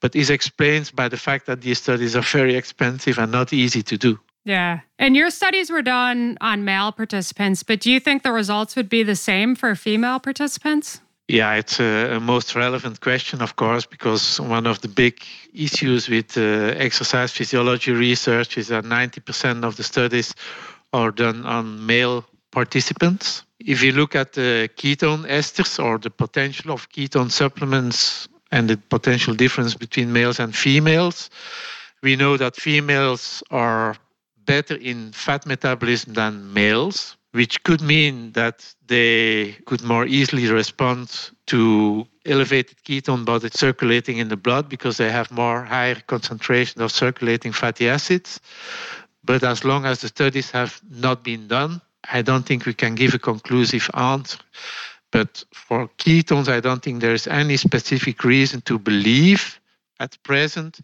But 0.00 0.14
is 0.14 0.30
explained 0.30 0.92
by 0.94 1.08
the 1.08 1.16
fact 1.16 1.46
that 1.46 1.60
these 1.60 1.78
studies 1.78 2.14
are 2.14 2.22
very 2.22 2.54
expensive 2.54 3.18
and 3.18 3.32
not 3.32 3.52
easy 3.52 3.82
to 3.82 3.98
do. 3.98 4.20
Yeah. 4.44 4.80
And 4.98 5.16
your 5.16 5.30
studies 5.30 5.70
were 5.70 5.82
done 5.82 6.38
on 6.40 6.64
male 6.64 6.92
participants, 6.92 7.62
but 7.62 7.80
do 7.80 7.90
you 7.90 8.00
think 8.00 8.22
the 8.22 8.32
results 8.32 8.76
would 8.76 8.88
be 8.88 9.02
the 9.02 9.16
same 9.16 9.54
for 9.54 9.74
female 9.74 10.20
participants? 10.20 11.00
Yeah, 11.28 11.56
it's 11.56 11.78
a, 11.78 12.16
a, 12.16 12.20
most 12.20 12.54
relevant 12.54 13.00
question, 13.02 13.42
of 13.42 13.56
course, 13.56 13.84
because 13.84 14.40
one 14.40 14.66
of 14.66 14.80
the 14.80 14.88
big 14.88 15.22
issues 15.52 16.08
with 16.08 16.38
uh, 16.38 16.72
exercise 16.78 17.30
physiology 17.32 17.92
research 17.92 18.56
is 18.56 18.68
that 18.68 18.84
90% 18.84 19.62
of 19.64 19.76
the 19.76 19.82
studies 19.82 20.34
are 20.94 21.10
done 21.10 21.44
on 21.44 21.84
male 21.84 22.24
participants. 22.50 23.44
If 23.60 23.82
you 23.82 23.92
look 23.92 24.14
at 24.14 24.32
the 24.32 24.68
ketone 24.76 25.26
esters 25.26 25.82
or 25.82 25.98
the 25.98 26.10
potential 26.10 26.72
of 26.72 26.88
ketone 26.90 27.30
supplements 27.30 28.28
and 28.50 28.68
the 28.70 28.76
potential 28.76 29.34
difference 29.34 29.74
between 29.74 30.12
males 30.12 30.40
and 30.40 30.54
females, 30.54 31.30
we 32.02 32.16
know 32.16 32.36
that 32.36 32.56
females 32.56 33.42
are 33.50 33.96
better 34.44 34.76
in 34.76 35.12
fat 35.12 35.44
metabolism 35.46 36.14
than 36.14 36.52
males 36.52 37.18
which 37.32 37.62
could 37.62 37.80
mean 37.80 38.32
that 38.32 38.74
they 38.86 39.52
could 39.66 39.82
more 39.82 40.06
easily 40.06 40.50
respond 40.50 41.30
to 41.46 42.06
elevated 42.24 42.76
ketone 42.84 43.24
bodies 43.24 43.58
circulating 43.58 44.18
in 44.18 44.28
the 44.28 44.36
blood 44.36 44.68
because 44.68 44.96
they 44.96 45.10
have 45.10 45.30
more 45.30 45.64
higher 45.64 46.00
concentration 46.06 46.80
of 46.80 46.90
circulating 46.90 47.52
fatty 47.52 47.88
acids. 47.88 48.40
But 49.24 49.42
as 49.42 49.64
long 49.64 49.84
as 49.84 50.00
the 50.00 50.08
studies 50.08 50.50
have 50.52 50.80
not 50.90 51.22
been 51.22 51.48
done, 51.48 51.82
I 52.10 52.22
don't 52.22 52.46
think 52.46 52.66
we 52.66 52.74
can 52.74 52.94
give 52.94 53.14
a 53.14 53.18
conclusive 53.18 53.90
answer. 53.94 54.38
But 55.10 55.44
for 55.52 55.88
ketones, 55.98 56.48
I 56.48 56.60
don't 56.60 56.82
think 56.82 57.00
there's 57.00 57.26
any 57.26 57.56
specific 57.56 58.24
reason 58.24 58.60
to 58.62 58.78
believe 58.78 59.58
at 60.00 60.22
present 60.22 60.80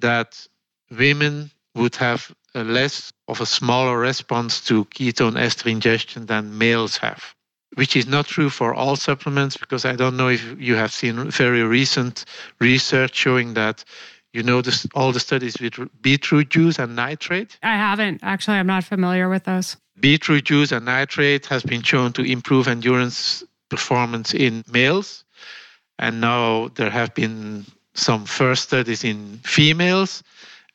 that 0.00 0.46
women 0.90 1.50
would 1.74 1.96
have 1.96 2.34
a 2.54 2.64
less 2.64 3.12
of 3.26 3.40
a 3.40 3.46
smaller 3.46 3.98
response 3.98 4.60
to 4.66 4.84
ketone 4.86 5.38
ester 5.38 5.68
ingestion 5.68 6.26
than 6.26 6.58
males 6.58 6.96
have, 6.98 7.34
which 7.74 7.96
is 7.96 8.06
not 8.06 8.26
true 8.26 8.50
for 8.50 8.74
all 8.74 8.96
supplements 8.96 9.56
because 9.56 9.84
I 9.84 9.96
don't 9.96 10.16
know 10.16 10.28
if 10.28 10.42
you 10.58 10.74
have 10.76 10.92
seen 10.92 11.30
very 11.30 11.62
recent 11.62 12.24
research 12.60 13.14
showing 13.14 13.54
that 13.54 13.84
you 14.32 14.42
know 14.42 14.60
this, 14.60 14.86
all 14.94 15.12
the 15.12 15.20
studies 15.20 15.56
with 15.60 15.74
beetroot 16.02 16.50
juice 16.50 16.78
and 16.78 16.94
nitrate? 16.94 17.58
I 17.62 17.76
haven't. 17.76 18.20
Actually, 18.22 18.58
I'm 18.58 18.66
not 18.66 18.84
familiar 18.84 19.28
with 19.28 19.44
those. 19.44 19.76
Beetroot 20.00 20.44
juice 20.44 20.72
and 20.72 20.84
nitrate 20.84 21.46
has 21.46 21.62
been 21.62 21.82
shown 21.82 22.12
to 22.14 22.22
improve 22.22 22.68
endurance 22.68 23.44
performance 23.68 24.34
in 24.34 24.64
males. 24.72 25.24
And 25.98 26.20
now 26.20 26.68
there 26.74 26.90
have 26.90 27.14
been 27.14 27.66
some 27.94 28.24
first 28.24 28.64
studies 28.64 29.04
in 29.04 29.40
females 29.44 30.22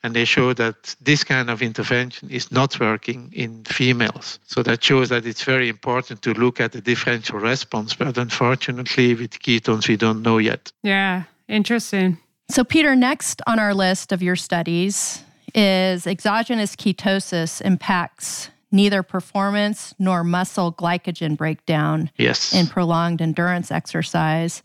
and 0.03 0.13
they 0.13 0.25
show 0.25 0.53
that 0.53 0.95
this 1.01 1.23
kind 1.23 1.49
of 1.49 1.61
intervention 1.61 2.29
is 2.29 2.51
not 2.51 2.77
working 2.79 3.31
in 3.33 3.63
females. 3.63 4.37
So 4.45 4.61
that 4.63 4.83
shows 4.83 5.07
that 5.09 5.25
it's 5.25 5.43
very 5.43 5.69
important 5.69 6.21
to 6.23 6.33
look 6.33 6.59
at 6.59 6.73
the 6.73 6.81
differential 6.81 7.39
response. 7.39 7.93
But 7.93 8.17
unfortunately, 8.17 9.15
with 9.15 9.31
ketones, 9.39 9.87
we 9.87 9.95
don't 9.95 10.21
know 10.21 10.39
yet. 10.39 10.71
Yeah, 10.83 11.23
interesting. 11.47 12.17
So, 12.49 12.65
Peter, 12.65 12.95
next 12.95 13.41
on 13.47 13.59
our 13.59 13.73
list 13.73 14.11
of 14.11 14.21
your 14.21 14.35
studies 14.35 15.23
is 15.55 16.05
exogenous 16.05 16.75
ketosis 16.75 17.61
impacts 17.61 18.49
neither 18.73 19.03
performance 19.03 19.93
nor 19.99 20.23
muscle 20.23 20.73
glycogen 20.73 21.37
breakdown 21.37 22.09
yes. 22.17 22.53
in 22.53 22.67
prolonged 22.67 23.21
endurance 23.21 23.71
exercise. 23.71 24.63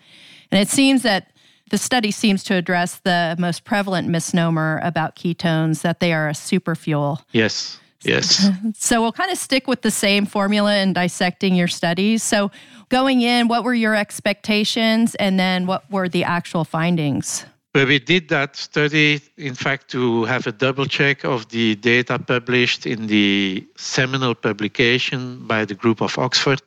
And 0.50 0.60
it 0.60 0.68
seems 0.68 1.02
that 1.02 1.30
the 1.70 1.78
study 1.78 2.10
seems 2.10 2.42
to 2.44 2.54
address 2.54 2.96
the 2.96 3.36
most 3.38 3.64
prevalent 3.64 4.08
misnomer 4.08 4.80
about 4.82 5.14
ketones 5.14 5.82
that 5.82 6.00
they 6.00 6.12
are 6.12 6.28
a 6.28 6.32
superfuel. 6.32 7.22
Yes. 7.32 7.78
Yes. 8.02 8.48
So 8.74 9.02
we'll 9.02 9.12
kind 9.12 9.30
of 9.30 9.38
stick 9.38 9.66
with 9.66 9.82
the 9.82 9.90
same 9.90 10.24
formula 10.24 10.76
in 10.76 10.92
dissecting 10.92 11.54
your 11.54 11.68
studies. 11.68 12.22
So 12.22 12.50
going 12.88 13.22
in, 13.22 13.48
what 13.48 13.64
were 13.64 13.74
your 13.74 13.94
expectations 13.94 15.14
and 15.16 15.38
then 15.38 15.66
what 15.66 15.90
were 15.90 16.08
the 16.08 16.24
actual 16.24 16.64
findings? 16.64 17.44
But 17.74 17.88
we 17.88 17.98
did 17.98 18.28
that 18.30 18.56
study, 18.56 19.20
in 19.36 19.54
fact, 19.54 19.90
to 19.90 20.24
have 20.24 20.46
a 20.46 20.52
double 20.52 20.86
check 20.86 21.24
of 21.24 21.48
the 21.50 21.74
data 21.76 22.18
published 22.18 22.86
in 22.86 23.06
the 23.06 23.66
seminal 23.76 24.34
publication 24.34 25.46
by 25.46 25.64
the 25.64 25.74
group 25.74 26.00
of 26.00 26.18
Oxford 26.18 26.62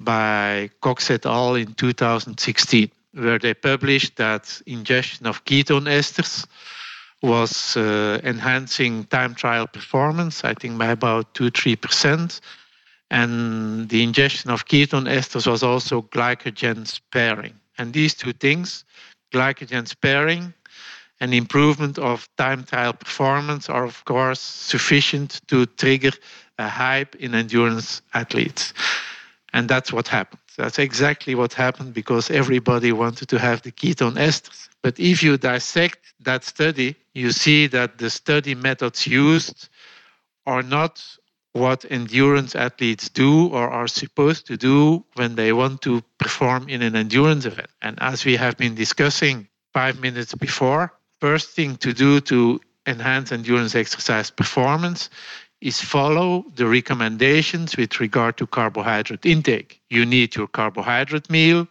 by 0.00 0.70
Cox 0.80 1.10
et 1.10 1.26
al. 1.26 1.54
in 1.54 1.74
2016, 1.74 2.90
where 3.12 3.38
they 3.38 3.54
published 3.54 4.16
that 4.16 4.60
ingestion 4.66 5.26
of 5.26 5.44
ketone 5.44 5.88
esters 5.88 6.46
was 7.22 7.76
uh, 7.76 8.20
enhancing 8.22 9.04
time 9.04 9.34
trial 9.34 9.66
performance, 9.66 10.44
I 10.44 10.54
think 10.54 10.78
by 10.78 10.88
about 10.88 11.34
2 11.34 11.50
3%. 11.50 12.40
And 13.10 13.88
the 13.88 14.02
ingestion 14.02 14.50
of 14.50 14.66
ketone 14.66 15.08
esters 15.08 15.46
was 15.46 15.62
also 15.62 16.02
glycogen 16.02 16.86
sparing. 16.86 17.54
And 17.78 17.92
these 17.92 18.14
two 18.14 18.32
things, 18.32 18.84
glycogen 19.34 19.86
sparing 19.86 20.54
and 21.20 21.34
improvement 21.34 21.98
of 21.98 22.28
time 22.36 22.64
trial 22.64 22.92
performance, 22.92 23.68
are 23.68 23.84
of 23.84 24.04
course 24.04 24.40
sufficient 24.40 25.40
to 25.48 25.66
trigger 25.66 26.12
a 26.58 26.68
hype 26.68 27.14
in 27.16 27.34
endurance 27.34 28.02
athletes. 28.12 28.72
And 29.52 29.68
that's 29.68 29.92
what 29.92 30.08
happened. 30.08 30.40
That's 30.56 30.78
exactly 30.78 31.34
what 31.34 31.52
happened 31.52 31.94
because 31.94 32.30
everybody 32.30 32.92
wanted 32.92 33.28
to 33.28 33.38
have 33.38 33.62
the 33.62 33.72
ketone 33.72 34.16
esters. 34.28 34.68
But 34.82 34.98
if 34.98 35.22
you 35.22 35.36
dissect 35.36 36.14
that 36.20 36.44
study, 36.44 36.96
you 37.14 37.32
see 37.32 37.68
that 37.68 37.98
the 37.98 38.10
study 38.10 38.54
methods 38.54 39.06
used 39.06 39.68
are 40.46 40.62
not 40.62 41.02
what 41.54 41.84
endurance 41.88 42.56
athletes 42.56 43.08
do 43.08 43.46
or 43.48 43.70
are 43.70 43.86
supposed 43.86 44.44
to 44.48 44.56
do 44.56 45.04
when 45.14 45.36
they 45.36 45.52
want 45.52 45.80
to 45.82 46.02
perform 46.18 46.68
in 46.68 46.82
an 46.82 46.96
endurance 46.96 47.44
event. 47.46 47.70
And 47.80 47.96
as 48.02 48.24
we 48.24 48.34
have 48.36 48.56
been 48.56 48.74
discussing 48.74 49.46
five 49.72 50.00
minutes 50.00 50.34
before, 50.34 50.92
first 51.20 51.50
thing 51.50 51.76
to 51.76 51.92
do 51.92 52.20
to 52.22 52.60
enhance 52.86 53.30
endurance 53.30 53.76
exercise 53.76 54.30
performance 54.30 55.10
is 55.60 55.80
follow 55.80 56.44
the 56.56 56.66
recommendations 56.66 57.76
with 57.76 58.00
regard 58.00 58.36
to 58.36 58.48
carbohydrate 58.48 59.24
intake. 59.24 59.80
You 59.88 60.04
need 60.04 60.34
your 60.34 60.48
carbohydrate 60.48 61.30
meal 61.30 61.68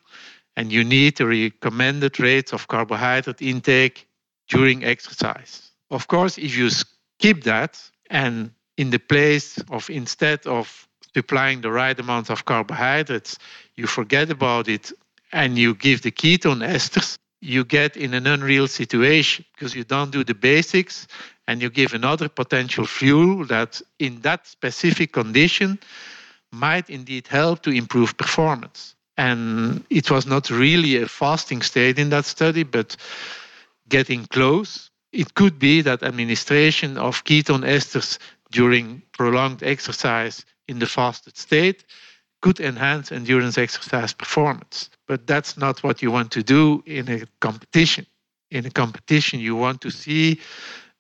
and 0.56 0.72
you 0.72 0.86
need 0.86 1.18
the 1.18 1.28
recommended 1.28 2.22
rates 2.22 2.54
of 2.54 2.70
carbohydrate 2.70 3.42
intake 3.42 4.08
during 4.48 4.86
exercise. 4.86 5.72
Of 5.92 6.08
course, 6.08 6.38
if 6.38 6.56
you 6.56 6.70
skip 6.70 7.44
that 7.44 7.82
and 8.10 8.52
in 8.78 8.90
the 8.90 9.00
place 9.00 9.60
of 9.70 9.90
instead 9.90 10.46
of 10.46 10.88
supplying 11.14 11.62
the 11.62 11.72
right 11.72 12.00
amount 12.00 12.30
of 12.30 12.46
carbohydrates, 12.46 13.38
you 13.76 13.88
forget 13.88 14.30
about 14.30 14.68
it 14.68 14.92
and 15.32 15.58
you 15.58 15.76
give 15.76 16.02
the 16.02 16.12
ketone 16.12 16.66
esters, 16.66 17.18
you 17.42 17.64
get 17.64 17.98
in 17.98 18.14
an 18.14 18.26
unreal 18.26 18.68
situation 18.68 19.46
because 19.54 19.76
you 19.76 19.84
don't 19.84 20.12
do 20.12 20.24
the 20.24 20.34
basics 20.34 21.08
and 21.48 21.62
you 21.62 21.70
give 21.70 21.94
another 21.94 22.30
potential 22.30 22.86
fuel 22.86 23.46
that 23.46 23.82
in 24.00 24.22
that 24.22 24.48
specific 24.48 25.12
condition 25.12 25.78
might 26.52 26.90
indeed 26.90 27.28
help 27.28 27.62
to 27.64 27.72
improve 27.72 28.16
performance. 28.18 28.96
And 29.18 29.84
it 29.90 30.10
was 30.10 30.26
not 30.26 30.50
really 30.50 31.02
a 31.02 31.08
fasting 31.08 31.62
state 31.62 32.00
in 32.00 32.10
that 32.10 32.26
study, 32.26 32.64
but 32.64 32.96
getting 33.90 34.26
close. 34.28 34.90
It 35.12 35.34
could 35.36 35.60
be 35.60 35.82
that 35.82 36.02
administration 36.02 36.98
of 36.98 37.24
ketone 37.24 37.66
esters 37.66 38.18
during 38.54 39.02
prolonged 39.12 39.62
exercise 39.64 40.46
in 40.68 40.80
the 40.80 40.86
fasted 40.86 41.36
state 41.38 41.84
could 42.42 42.60
enhance 42.60 43.12
endurance 43.12 43.58
exercise 43.58 44.14
performance. 44.14 44.90
But 45.08 45.28
that's 45.28 45.58
not 45.58 45.84
what 45.84 46.02
you 46.02 46.12
want 46.12 46.32
to 46.32 46.44
do 46.44 46.84
in 46.86 47.10
a 47.10 47.26
competition. 47.40 48.06
In 48.52 48.66
a 48.66 48.72
competition, 48.72 49.40
you 49.40 49.56
want 49.56 49.82
to 49.82 49.90
see 49.90 50.40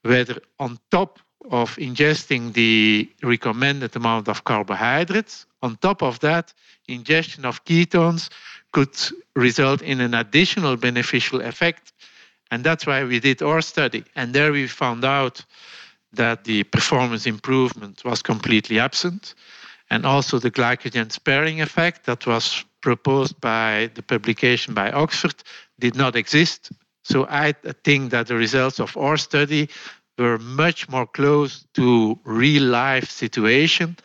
whether 0.01 0.35
on 0.59 0.79
top 0.89 1.19
of 1.51 1.75
ingesting 1.75 2.53
the 2.53 3.09
recommended 3.21 3.95
amount 3.95 4.27
of 4.27 4.43
carbohydrates, 4.43 5.45
on 5.61 5.75
top 5.77 6.01
of 6.01 6.19
that, 6.19 6.53
ingestion 6.87 7.45
of 7.45 7.63
ketones 7.65 8.29
could 8.71 8.95
result 9.35 9.81
in 9.81 10.01
an 10.01 10.13
additional 10.13 10.75
beneficial 10.77 11.41
effect. 11.41 11.93
And 12.51 12.63
that's 12.63 12.85
why 12.85 13.03
we 13.03 13.19
did 13.19 13.41
our 13.41 13.61
study. 13.61 14.03
And 14.15 14.33
there 14.33 14.51
we 14.51 14.67
found 14.67 15.03
out 15.03 15.43
that 16.13 16.43
the 16.43 16.63
performance 16.63 17.25
improvement 17.25 18.03
was 18.05 18.21
completely 18.21 18.79
absent. 18.79 19.35
And 19.89 20.05
also 20.05 20.39
the 20.39 20.51
glycogen 20.51 21.11
sparing 21.11 21.61
effect 21.61 22.05
that 22.05 22.25
was 22.25 22.63
proposed 22.81 23.39
by 23.41 23.89
the 23.95 24.01
publication 24.01 24.73
by 24.73 24.91
Oxford 24.91 25.35
did 25.79 25.95
not 25.95 26.15
exist. 26.15 26.71
So 27.03 27.25
I 27.29 27.53
think 27.83 28.11
that 28.11 28.27
the 28.27 28.35
results 28.35 28.79
of 28.79 28.95
our 28.97 29.17
study 29.17 29.69
were 30.17 30.37
much 30.37 30.89
more 30.89 31.07
close 31.07 31.65
to 31.73 32.17
real 32.23 32.63
life 32.63 33.09
situation 33.09 33.97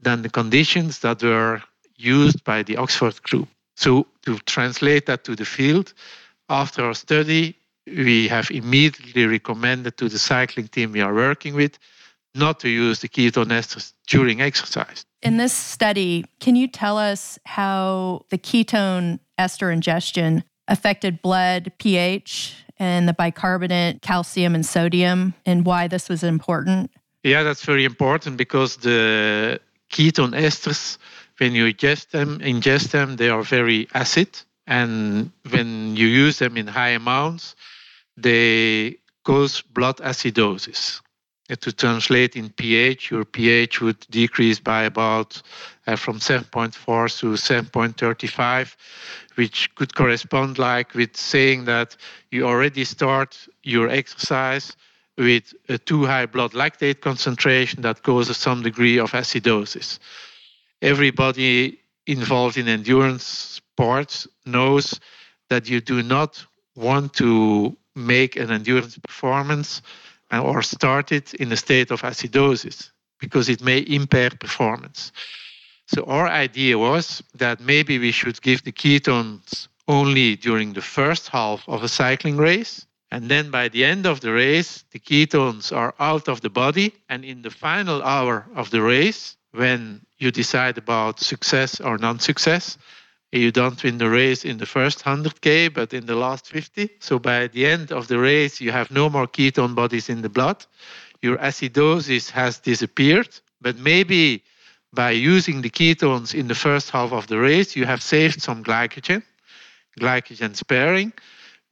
than 0.00 0.22
the 0.22 0.30
conditions 0.30 1.00
that 1.00 1.22
were 1.22 1.62
used 1.96 2.42
by 2.44 2.62
the 2.62 2.76
Oxford 2.76 3.22
group. 3.22 3.48
So 3.76 4.06
to 4.22 4.38
translate 4.46 5.06
that 5.06 5.24
to 5.24 5.36
the 5.36 5.44
field, 5.44 5.92
after 6.48 6.84
our 6.84 6.94
study, 6.94 7.56
we 7.96 8.28
have 8.28 8.50
immediately 8.50 9.26
recommended 9.26 9.96
to 9.98 10.08
the 10.08 10.18
cycling 10.18 10.68
team 10.68 10.92
we 10.92 11.00
are 11.00 11.14
working 11.14 11.54
with 11.54 11.78
not 12.34 12.60
to 12.60 12.68
use 12.68 13.00
the 13.00 13.08
ketone 13.08 13.50
esters 13.50 13.92
during 14.06 14.40
exercise. 14.40 15.04
In 15.22 15.36
this 15.36 15.52
study, 15.52 16.24
can 16.38 16.56
you 16.56 16.68
tell 16.68 16.96
us 16.96 17.38
how 17.44 18.24
the 18.30 18.38
ketone 18.38 19.18
ester 19.36 19.70
ingestion 19.70 20.44
affected 20.68 21.20
blood 21.22 21.72
pH 21.78 22.54
and 22.78 23.08
the 23.08 23.12
bicarbonate, 23.12 24.00
calcium, 24.00 24.54
and 24.54 24.64
sodium, 24.64 25.34
and 25.44 25.66
why 25.66 25.88
this 25.88 26.08
was 26.08 26.22
important? 26.22 26.90
Yeah, 27.22 27.42
that's 27.42 27.64
very 27.64 27.84
important 27.84 28.36
because 28.36 28.76
the 28.76 29.60
ketone 29.90 30.32
esters, 30.32 30.96
when 31.38 31.52
you 31.52 31.66
ingest 31.66 32.10
them, 32.10 32.38
ingest 32.38 32.92
them, 32.92 33.16
they 33.16 33.28
are 33.28 33.42
very 33.42 33.88
acid, 33.92 34.40
and 34.66 35.30
when 35.50 35.96
you 35.96 36.06
use 36.06 36.38
them 36.38 36.56
in 36.56 36.66
high 36.66 36.90
amounts, 36.90 37.56
they 38.22 38.96
cause 39.24 39.60
blood 39.60 39.96
acidosis. 39.98 41.00
To 41.48 41.72
translate 41.72 42.36
in 42.36 42.50
pH, 42.50 43.10
your 43.10 43.24
pH 43.24 43.80
would 43.80 44.06
decrease 44.08 44.60
by 44.60 44.84
about 44.84 45.42
uh, 45.88 45.96
from 45.96 46.20
7.4 46.20 47.18
to 47.18 47.32
7.35, 47.32 48.76
which 49.34 49.74
could 49.74 49.92
correspond 49.96 50.60
like 50.60 50.94
with 50.94 51.16
saying 51.16 51.64
that 51.64 51.96
you 52.30 52.46
already 52.46 52.84
start 52.84 53.48
your 53.64 53.88
exercise 53.88 54.76
with 55.18 55.52
a 55.68 55.76
too 55.76 56.06
high 56.06 56.26
blood 56.26 56.52
lactate 56.52 57.00
concentration 57.00 57.82
that 57.82 58.04
causes 58.04 58.36
some 58.36 58.62
degree 58.62 58.98
of 58.98 59.10
acidosis. 59.10 59.98
Everybody 60.82 61.80
involved 62.06 62.56
in 62.56 62.68
endurance 62.68 63.24
sports 63.24 64.28
knows 64.46 65.00
that 65.48 65.68
you 65.68 65.80
do 65.80 66.02
not 66.02 66.44
want 66.76 67.12
to 67.14 67.76
make 67.94 68.36
an 68.36 68.50
endurance 68.50 68.98
performance 68.98 69.82
uh, 70.32 70.42
or 70.42 70.62
start 70.62 71.12
it 71.12 71.34
in 71.34 71.52
a 71.52 71.56
state 71.56 71.90
of 71.90 72.02
acidosis 72.02 72.90
because 73.18 73.48
it 73.48 73.62
may 73.62 73.78
impair 73.78 74.30
performance. 74.30 75.12
So 75.86 76.04
our 76.04 76.28
idea 76.28 76.78
was 76.78 77.22
that 77.34 77.60
maybe 77.60 77.98
we 77.98 78.12
should 78.12 78.40
give 78.42 78.62
the 78.62 78.72
ketones 78.72 79.68
only 79.88 80.36
during 80.36 80.72
the 80.72 80.82
first 80.82 81.28
half 81.28 81.68
of 81.68 81.82
a 81.82 81.88
cycling 81.88 82.36
race. 82.36 82.86
And 83.10 83.28
then 83.28 83.50
by 83.50 83.68
the 83.68 83.84
end 83.84 84.06
of 84.06 84.20
the 84.20 84.32
race, 84.32 84.84
the 84.92 85.00
ketones 85.00 85.76
are 85.76 85.94
out 85.98 86.28
of 86.28 86.42
the 86.42 86.50
body. 86.50 86.94
And 87.08 87.24
in 87.24 87.42
the 87.42 87.50
final 87.50 88.02
hour 88.04 88.46
of 88.54 88.70
the 88.70 88.82
race, 88.82 89.36
when 89.50 90.00
you 90.18 90.30
decide 90.30 90.78
about 90.78 91.18
success 91.18 91.80
or 91.80 91.98
non 91.98 92.20
success, 92.20 92.78
you 93.32 93.52
don't 93.52 93.82
win 93.82 93.98
the 93.98 94.08
race 94.08 94.44
in 94.44 94.58
the 94.58 94.66
first 94.66 95.04
100K, 95.04 95.72
but 95.72 95.94
in 95.94 96.06
the 96.06 96.16
last 96.16 96.48
50. 96.48 96.90
So 96.98 97.18
by 97.18 97.46
the 97.46 97.66
end 97.66 97.92
of 97.92 98.08
the 98.08 98.18
race, 98.18 98.60
you 98.60 98.72
have 98.72 98.90
no 98.90 99.08
more 99.08 99.26
ketone 99.26 99.74
bodies 99.74 100.08
in 100.08 100.22
the 100.22 100.28
blood. 100.28 100.66
Your 101.22 101.38
acidosis 101.38 102.30
has 102.30 102.58
disappeared, 102.58 103.28
but 103.60 103.76
maybe 103.76 104.42
by 104.92 105.12
using 105.12 105.62
the 105.62 105.70
ketones 105.70 106.34
in 106.34 106.48
the 106.48 106.54
first 106.54 106.90
half 106.90 107.12
of 107.12 107.28
the 107.28 107.38
race, 107.38 107.76
you 107.76 107.86
have 107.86 108.02
saved 108.02 108.42
some 108.42 108.64
glycogen, 108.64 109.22
glycogen 110.00 110.56
sparing, 110.56 111.12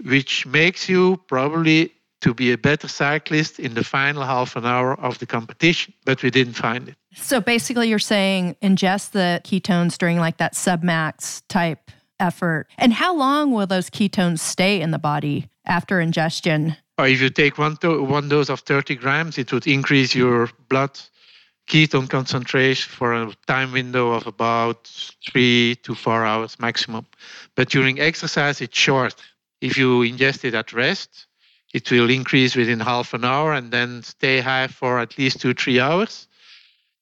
which 0.04 0.46
makes 0.46 0.88
you 0.88 1.20
probably 1.26 1.92
to 2.20 2.34
be 2.34 2.52
a 2.52 2.58
better 2.58 2.88
cyclist 2.88 3.60
in 3.60 3.74
the 3.74 3.84
final 3.84 4.24
half 4.24 4.56
an 4.56 4.66
hour 4.66 4.98
of 5.00 5.18
the 5.18 5.26
competition, 5.26 5.94
but 6.04 6.22
we 6.22 6.30
didn't 6.30 6.54
find 6.54 6.88
it. 6.88 6.96
So 7.14 7.40
basically, 7.40 7.88
you're 7.88 7.98
saying 7.98 8.56
ingest 8.62 9.12
the 9.12 9.40
ketones 9.44 9.96
during 9.98 10.18
like 10.18 10.38
that 10.38 10.54
submax 10.54 11.42
type 11.48 11.90
effort. 12.20 12.66
And 12.76 12.92
how 12.92 13.14
long 13.16 13.52
will 13.52 13.66
those 13.66 13.90
ketones 13.90 14.40
stay 14.40 14.80
in 14.80 14.90
the 14.90 14.98
body 14.98 15.48
after 15.64 16.00
ingestion? 16.00 16.76
Or 16.98 17.06
if 17.06 17.20
you 17.20 17.30
take 17.30 17.58
one, 17.58 17.76
to- 17.78 18.02
one 18.02 18.28
dose 18.28 18.48
of 18.48 18.60
30 18.60 18.96
grams, 18.96 19.38
it 19.38 19.52
would 19.52 19.66
increase 19.66 20.14
your 20.14 20.50
blood 20.68 20.98
ketone 21.68 22.08
concentration 22.08 22.90
for 22.90 23.12
a 23.14 23.32
time 23.46 23.72
window 23.72 24.12
of 24.12 24.26
about 24.26 24.90
three 25.30 25.76
to 25.82 25.94
four 25.94 26.24
hours 26.24 26.58
maximum. 26.58 27.06
But 27.54 27.68
during 27.68 28.00
exercise, 28.00 28.60
it's 28.60 28.76
short. 28.76 29.14
If 29.60 29.76
you 29.76 30.00
ingest 30.00 30.44
it 30.44 30.54
at 30.54 30.72
rest, 30.72 31.26
it 31.78 31.90
will 31.92 32.10
increase 32.10 32.56
within 32.56 32.80
half 32.80 33.14
an 33.14 33.24
hour 33.24 33.52
and 33.52 33.70
then 33.70 34.02
stay 34.02 34.40
high 34.40 34.66
for 34.66 34.98
at 34.98 35.16
least 35.16 35.40
two, 35.40 35.54
three 35.54 35.78
hours. 35.78 36.26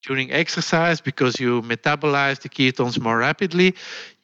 During 0.03 0.31
exercise, 0.31 1.01
because 1.01 1.41
you 1.41 1.63
metabolize 1.63 2.41
the 2.41 2.49
ketones 2.49 3.01
more 3.01 3.19
rapidly, 3.19 3.75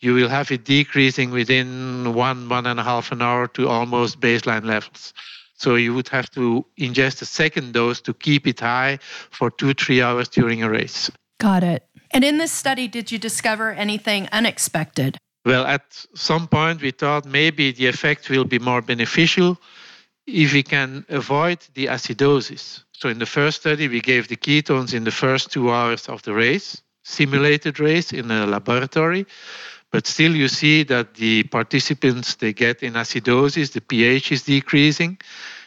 you 0.00 0.14
will 0.14 0.28
have 0.28 0.52
it 0.52 0.64
decreasing 0.64 1.30
within 1.30 2.14
one, 2.14 2.48
one 2.48 2.66
and 2.66 2.78
a 2.78 2.84
half 2.84 3.10
an 3.12 3.22
hour 3.22 3.48
to 3.48 3.68
almost 3.68 4.20
baseline 4.20 4.64
levels. 4.64 5.14
So 5.54 5.74
you 5.76 5.94
would 5.94 6.08
have 6.08 6.30
to 6.32 6.64
ingest 6.78 7.22
a 7.22 7.24
second 7.24 7.72
dose 7.72 8.00
to 8.02 8.12
keep 8.14 8.46
it 8.46 8.60
high 8.60 8.98
for 9.30 9.50
two, 9.50 9.72
three 9.74 10.02
hours 10.02 10.28
during 10.28 10.62
a 10.62 10.70
race. 10.70 11.10
Got 11.40 11.64
it. 11.64 11.82
And 12.12 12.24
in 12.24 12.38
this 12.38 12.52
study, 12.52 12.86
did 12.88 13.10
you 13.10 13.18
discover 13.18 13.72
anything 13.72 14.28
unexpected? 14.32 15.16
Well, 15.44 15.64
at 15.64 15.84
some 16.14 16.46
point, 16.46 16.82
we 16.82 16.92
thought 16.92 17.24
maybe 17.24 17.72
the 17.72 17.88
effect 17.88 18.30
will 18.30 18.44
be 18.44 18.58
more 18.58 18.82
beneficial 18.82 19.58
if 20.26 20.52
we 20.52 20.62
can 20.62 21.04
avoid 21.08 21.58
the 21.74 21.86
acidosis. 21.86 22.84
So, 22.92 23.08
in 23.08 23.18
the 23.18 23.26
first 23.26 23.60
study, 23.60 23.88
we 23.88 24.00
gave 24.00 24.28
the 24.28 24.36
ketones 24.36 24.94
in 24.94 25.04
the 25.04 25.10
first 25.10 25.50
two 25.50 25.70
hours 25.70 26.08
of 26.08 26.22
the 26.22 26.32
race, 26.32 26.82
simulated 27.02 27.80
race 27.80 28.12
in 28.12 28.30
a 28.30 28.46
laboratory. 28.46 29.26
But 29.90 30.06
still, 30.06 30.34
you 30.34 30.48
see 30.48 30.84
that 30.84 31.14
the 31.14 31.42
participants 31.44 32.36
they 32.36 32.52
get 32.52 32.82
in 32.82 32.94
acidosis, 32.94 33.72
the 33.72 33.80
pH 33.80 34.32
is 34.32 34.42
decreasing, 34.42 35.18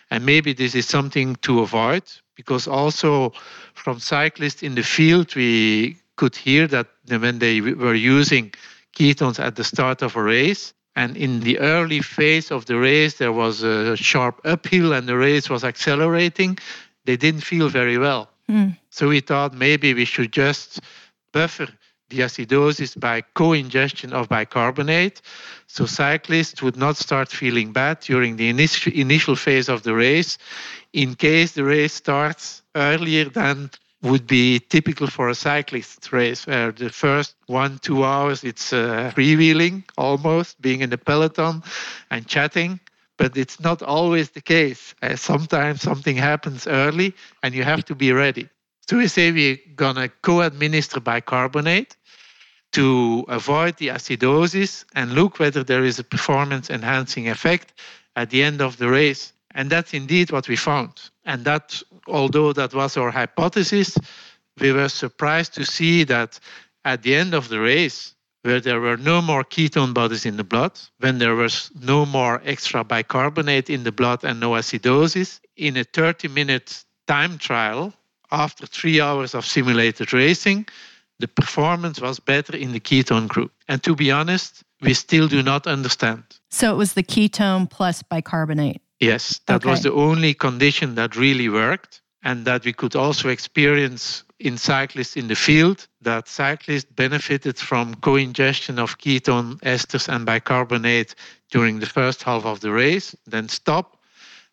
and 0.10 0.26
maybe 0.26 0.53
this 0.53 0.76
is 0.76 0.88
something 0.88 1.36
to 1.38 1.60
avoid 1.62 2.03
because 2.36 2.68
also 2.68 3.34
from 3.74 3.99
cyclists 3.99 4.64
in 4.64 4.76
the 4.76 4.84
field 4.84 5.36
we 5.36 5.97
could 6.16 6.36
hear 6.36 6.68
that 6.68 6.88
when 7.08 7.39
they 7.39 7.62
were 7.62 7.93
using 7.93 8.53
ketones 8.95 9.39
at 9.39 9.56
the 9.56 9.64
start 9.64 10.01
of 10.01 10.16
a 10.16 10.24
race, 10.24 10.74
and 10.96 11.18
in 11.18 11.41
the 11.41 11.60
early 11.60 12.02
phase 12.02 12.52
of 12.52 12.66
the 12.66 12.78
race, 12.78 13.16
there 13.16 13.34
was 13.34 13.64
a 13.64 13.98
sharp 13.98 14.39
uphill 14.46 14.93
and 14.93 15.08
the 15.08 15.18
race 15.18 15.50
was 15.50 15.64
accelerating. 15.64 16.58
They 17.04 17.18
didn't 17.18 17.41
feel 17.41 17.70
very 17.70 17.98
well. 17.98 18.30
Mm. 18.50 18.78
So 18.91 19.10
we 19.10 19.20
thought 19.20 19.54
maybe 19.54 19.93
we 19.93 20.06
should 20.06 20.32
just 20.32 20.80
buffer 21.34 21.68
the 22.10 22.20
acidosis 22.20 22.98
by 22.98 23.22
co 23.34 23.54
ingestion 23.54 24.14
of 24.14 24.30
bicarbonate. 24.30 25.22
So 25.68 25.86
cyclists 25.86 26.62
would 26.62 26.78
not 26.78 26.96
start 26.96 27.30
feeling 27.30 27.74
bad 27.74 28.00
during 28.00 28.38
the 28.38 28.48
initial, 28.48 28.93
initial 28.93 29.36
phase 29.36 29.68
of 29.68 29.84
the 29.84 29.96
race 29.96 30.38
in 30.93 31.16
case 31.16 31.52
the 31.54 31.66
race 31.66 31.93
starts 31.93 32.62
earlier 32.76 33.26
than 33.26 33.70
would 34.02 34.28
be 34.28 34.60
typical 34.60 35.08
for 35.08 35.30
a 35.30 35.36
cyclist 35.36 36.12
race, 36.12 36.46
where 36.46 36.72
the 36.72 36.89
first 36.89 37.36
one, 37.48 37.80
two 37.80 38.04
hours 38.04 38.43
it's 38.43 38.74
uh, 38.74 39.12
freewheeling 39.16 39.84
almost, 39.98 40.62
being 40.62 40.82
in 40.82 40.89
the 40.89 40.98
peloton 40.98 41.64
and 42.12 42.28
chatting. 42.28 42.80
But 43.18 43.38
it's 43.38 43.60
not 43.62 43.82
always 43.82 44.32
the 44.32 44.41
case. 44.41 44.93
Uh, 45.02 45.16
sometimes 45.16 45.82
something 45.82 46.18
happens 46.18 46.68
early 46.68 47.14
and 47.43 47.56
you 47.56 47.64
have 47.64 47.86
to 47.86 47.96
be 47.96 48.12
ready. 48.12 48.50
So 48.88 48.98
we 48.98 49.08
say 49.08 49.32
we're 49.32 49.58
going 49.76 49.96
to 49.96 50.10
co 50.22 50.41
administer 50.41 51.00
bicarbonate 51.00 51.96
to 52.74 53.26
avoid 53.30 53.78
the 53.78 53.88
acidosis 53.88 54.84
and 54.96 55.14
look 55.14 55.39
whether 55.39 55.64
there 55.64 55.86
is 55.86 55.98
a 55.98 56.04
performance 56.04 56.70
enhancing 56.70 57.30
effect 57.30 57.74
at 58.16 58.30
the 58.30 58.43
end 58.43 58.62
of 58.62 58.78
the 58.78 58.89
race. 58.89 59.34
And 59.52 59.70
that's 59.70 59.93
indeed 59.93 60.32
what 60.32 60.50
we 60.50 60.58
found. 60.58 61.10
And 61.24 61.46
that, 61.46 61.82
although 62.08 62.53
that 62.53 62.74
was 62.74 62.97
our 62.97 63.12
hypothesis, 63.12 63.97
we 64.60 64.72
were 64.72 64.89
surprised 64.89 65.53
to 65.56 65.66
see 65.66 66.03
that 66.06 66.39
at 66.84 67.03
the 67.03 67.16
end 67.16 67.34
of 67.34 67.49
the 67.49 67.60
race, 67.60 68.16
where 68.43 68.60
there 68.60 68.80
were 68.80 68.97
no 68.97 69.22
more 69.22 69.43
ketone 69.43 69.93
bodies 69.93 70.26
in 70.26 70.38
the 70.38 70.43
blood, 70.43 70.80
when 70.99 71.18
there 71.18 71.36
was 71.36 71.72
no 71.82 72.06
more 72.06 72.41
extra 72.45 72.84
bicarbonate 72.84 73.70
in 73.70 73.84
the 73.84 73.91
blood 73.91 74.24
and 74.24 74.39
no 74.39 74.51
acidosis, 74.51 75.39
in 75.58 75.78
a 75.78 75.84
30 75.84 76.28
minute 76.28 76.86
time 77.08 77.38
trial, 77.38 77.93
after 78.32 78.66
three 78.68 79.01
hours 79.01 79.34
of 79.34 79.45
simulated 79.45 80.14
racing, 80.14 80.68
the 81.20 81.28
performance 81.28 82.01
was 82.01 82.20
better 82.20 82.56
in 82.56 82.72
the 82.72 82.80
ketone 82.80 83.28
group. 83.28 83.51
And 83.68 83.82
to 83.84 83.95
be 83.95 84.12
honest, 84.12 84.64
we 84.82 84.93
still 84.93 85.28
do 85.28 85.41
not 85.41 85.66
understand. 85.66 86.24
So 86.49 86.72
it 86.72 86.78
was 86.78 86.93
the 86.93 87.03
ketone 87.03 87.70
plus 87.70 88.03
bicarbonate. 88.03 88.82
Yes, 89.00 89.39
that 89.48 89.62
okay. 89.62 89.70
was 89.70 89.82
the 89.84 89.93
only 89.93 90.34
condition 90.34 90.96
that 90.96 91.16
really 91.16 91.50
worked, 91.50 92.02
and 92.24 92.46
that 92.46 92.66
we 92.66 92.74
could 92.74 92.96
also 92.96 93.30
experience 93.30 94.24
in 94.39 94.58
cyclists 94.58 95.16
in 95.16 95.28
the 95.28 95.36
field 95.36 95.88
that 96.02 96.28
cyclists 96.28 96.86
benefited 96.86 97.58
from 97.58 97.96
co 97.96 98.16
ingestion 98.16 98.80
of 98.80 98.98
ketone 98.98 99.60
esters 99.62 100.08
and 100.08 100.26
bicarbonate 100.26 101.16
during 101.52 101.80
the 101.80 101.86
first 101.86 102.24
half 102.24 102.46
of 102.46 102.60
the 102.62 102.72
race, 102.72 103.16
then 103.26 103.48
stop, 103.48 103.98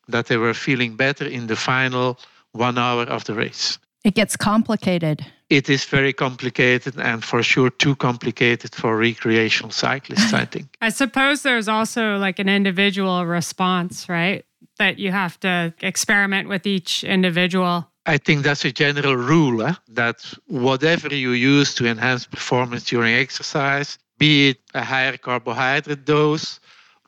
that 0.09 0.27
they 0.27 0.37
were 0.37 0.55
feeling 0.55 0.97
better 0.97 1.27
in 1.27 1.47
the 1.47 1.57
final 1.57 2.19
one 2.53 2.79
hour 2.79 3.05
of 3.05 3.25
the 3.25 3.35
race. 3.35 3.79
It 4.05 4.15
gets 4.15 4.37
complicated. 4.37 5.25
It 5.49 5.69
is 5.69 5.85
very 5.85 6.13
complicated 6.13 6.99
and 6.99 7.23
for 7.23 7.43
sure 7.43 7.71
too 7.71 7.95
complicated 7.97 8.75
for 8.75 8.97
recreational 8.97 9.71
cyclists, 9.71 10.33
I 10.33 10.45
think. 10.45 10.75
I 10.81 10.89
suppose 10.89 11.43
there's 11.43 11.69
also 11.69 12.17
like 12.17 12.39
an 12.39 12.49
individual 12.49 13.27
response, 13.27 14.09
right? 14.09 14.45
That 14.79 14.99
you 14.99 15.13
have 15.13 15.39
to 15.41 15.73
experiment 15.81 16.49
with 16.49 16.67
each 16.67 17.05
individual. 17.05 17.87
I 18.07 18.19
think 18.19 18.43
that's 18.43 18.65
a 18.65 18.73
general 18.73 19.17
rule 19.17 19.63
eh? 19.63 19.75
that 19.91 20.35
whatever 20.47 21.15
you 21.15 21.31
use 21.31 21.75
to 21.77 21.87
enhance 21.87 22.27
performance 22.27 22.85
during 22.85 23.15
exercise, 23.15 23.99
be 24.19 24.51
it 24.51 24.59
a 24.75 24.83
higher 24.83 25.17
carbohydrate 25.17 26.05
dose 26.05 26.59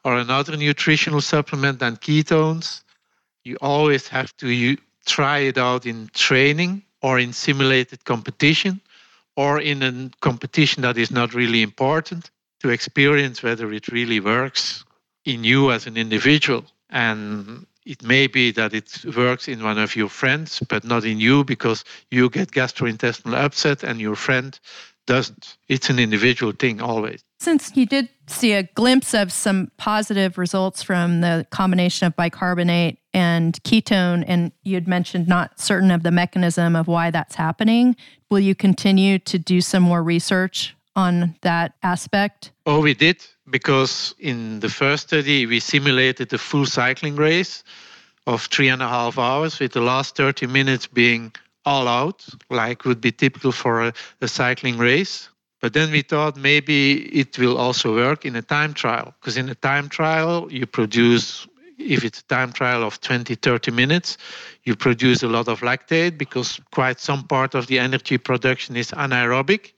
or 0.05 0.19
another 0.19 0.57
nutritional 0.57 1.21
supplement 1.21 1.81
than 1.81 1.97
ketones, 1.97 2.83
you 3.43 3.57
always 3.61 4.07
have 4.09 4.37
to 4.37 4.49
try 5.05 5.39
it 5.39 5.59
out 5.59 5.87
in 5.87 6.11
training 6.15 6.83
or 7.03 7.19
in 7.19 7.33
simulated 7.33 8.05
competition 8.05 8.81
or 9.37 9.61
in 9.61 9.83
a 9.83 10.11
competition 10.21 10.83
that 10.83 10.97
is 10.97 11.11
not 11.11 11.35
really 11.35 11.63
important 11.63 12.31
to 12.61 12.71
experience 12.71 13.43
whether 13.43 13.73
it 13.73 13.89
really 13.89 14.21
works 14.21 14.85
in 15.25 15.45
you 15.45 15.71
as 15.71 15.87
an 15.87 15.97
individual. 15.97 16.65
And 16.91 17.67
it 17.85 18.03
may 18.03 18.27
be 18.27 18.51
that 18.53 18.73
it 18.73 19.05
works 19.17 19.49
in 19.49 19.63
one 19.63 19.79
of 19.79 19.97
your 19.97 20.09
friends, 20.09 20.61
but 20.69 20.85
not 20.85 21.05
in 21.05 21.19
you 21.19 21.45
because 21.45 21.85
you 22.11 22.31
get 22.31 22.53
gastrointestinal 22.53 23.35
upset 23.35 23.83
and 23.83 24.01
your 24.01 24.17
friend 24.17 24.59
doesn't. 25.07 25.57
It's 25.69 25.91
an 25.91 25.99
individual 25.99 26.53
thing 26.53 26.81
always. 26.81 27.23
Since 27.39 27.77
you 27.77 27.87
did 27.87 28.09
see 28.27 28.53
a 28.53 28.63
glimpse 28.63 29.15
of 29.15 29.31
some 29.31 29.71
positive 29.77 30.39
results 30.39 30.83
from 30.83 31.21
the 31.21 31.47
combination 31.51 32.07
of 32.07 32.17
bicarbonate 32.17 32.99
and 33.13 33.63
ketone, 33.65 34.25
and 34.27 34.53
you'd 34.63 34.89
mentioned 34.89 35.29
not 35.29 35.61
certain 35.61 35.91
of 35.91 36.03
the 36.03 36.11
mechanism 36.11 36.75
of 36.75 36.87
why 36.89 37.11
that's 37.11 37.35
happening, 37.35 37.97
will 38.31 38.41
you 38.41 38.55
continue 38.55 39.19
to 39.21 39.39
do 39.39 39.61
some 39.61 39.83
more 39.83 40.03
research 40.03 40.75
on 40.97 41.35
that 41.43 41.75
aspect? 41.83 42.53
Oh, 42.67 42.81
we 42.81 42.95
did, 42.95 43.25
because 43.51 44.15
in 44.19 44.61
the 44.61 44.69
first 44.69 45.09
study, 45.09 45.45
we 45.47 45.61
simulated 45.61 46.33
a 46.33 46.39
full 46.39 46.67
cycling 46.67 47.17
race 47.17 47.63
of 48.27 48.43
three 48.47 48.69
and 48.69 48.81
a 48.81 48.89
half 48.89 49.19
hours, 49.19 49.61
with 49.61 49.73
the 49.73 49.81
last 49.81 50.17
30 50.17 50.47
minutes 50.47 50.87
being 50.87 51.33
all 51.65 51.89
out, 51.89 52.27
like 52.51 52.85
would 52.85 53.01
be 53.01 53.13
typical 53.13 53.53
for 53.53 53.83
a, 53.83 53.93
a 54.21 54.29
cycling 54.29 54.79
race. 54.79 55.29
But 55.61 55.73
then 55.73 55.91
we 55.91 56.03
thought 56.03 56.37
maybe 56.37 57.07
it 57.19 57.39
will 57.39 57.57
also 57.57 57.95
work 57.95 58.27
in 58.27 58.37
a 58.37 58.43
time 58.43 58.75
trial, 58.75 59.15
because 59.19 59.37
in 59.37 59.49
a 59.49 59.55
time 59.55 59.89
trial, 59.89 60.47
you 60.53 60.67
produce, 60.67 61.47
if 61.79 62.05
it's 62.05 62.21
a 62.21 62.25
time 62.25 62.53
trial 62.53 62.83
of 62.83 63.01
20, 63.01 63.35
30 63.35 63.71
minutes, 63.71 64.19
you 64.65 64.77
produce 64.77 65.23
a 65.23 65.29
lot 65.29 65.49
of 65.49 65.61
lactate 65.61 66.19
because 66.19 66.61
quite 66.71 67.01
some 67.01 67.23
part 67.25 67.55
of 67.55 67.67
the 67.67 67.79
energy 67.79 68.19
production 68.19 68.77
is 68.77 68.91
anaerobic 68.91 69.73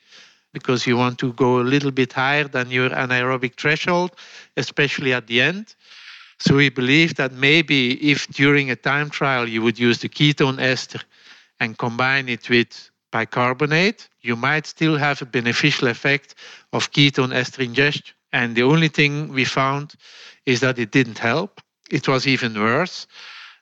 because 0.52 0.86
you 0.86 0.96
want 0.96 1.18
to 1.18 1.32
go 1.34 1.60
a 1.60 1.66
little 1.74 1.90
bit 1.90 2.12
higher 2.12 2.44
than 2.44 2.70
your 2.70 2.90
anaerobic 2.90 3.54
threshold, 3.54 4.10
especially 4.56 5.12
at 5.12 5.26
the 5.26 5.40
end. 5.40 5.74
So 6.38 6.56
we 6.56 6.68
believe 6.68 7.14
that 7.14 7.32
maybe 7.32 7.92
if 8.10 8.26
during 8.28 8.70
a 8.70 8.76
time 8.76 9.10
trial 9.10 9.48
you 9.48 9.62
would 9.62 9.78
use 9.78 9.98
the 9.98 10.08
ketone 10.08 10.60
ester 10.60 11.00
and 11.60 11.78
combine 11.78 12.28
it 12.28 12.48
with 12.48 12.90
bicarbonate, 13.12 14.08
you 14.20 14.36
might 14.36 14.66
still 14.66 14.96
have 14.96 15.22
a 15.22 15.26
beneficial 15.26 15.88
effect 15.88 16.34
of 16.72 16.90
ketone 16.90 17.34
ester 17.34 17.62
ingestion. 17.62 18.14
And 18.32 18.54
the 18.54 18.64
only 18.64 18.88
thing 18.88 19.32
we 19.32 19.44
found 19.44 19.94
is 20.44 20.60
that 20.60 20.78
it 20.78 20.90
didn't 20.90 21.18
help. 21.18 21.60
It 21.90 22.08
was 22.08 22.26
even 22.26 22.54
worse 22.54 23.06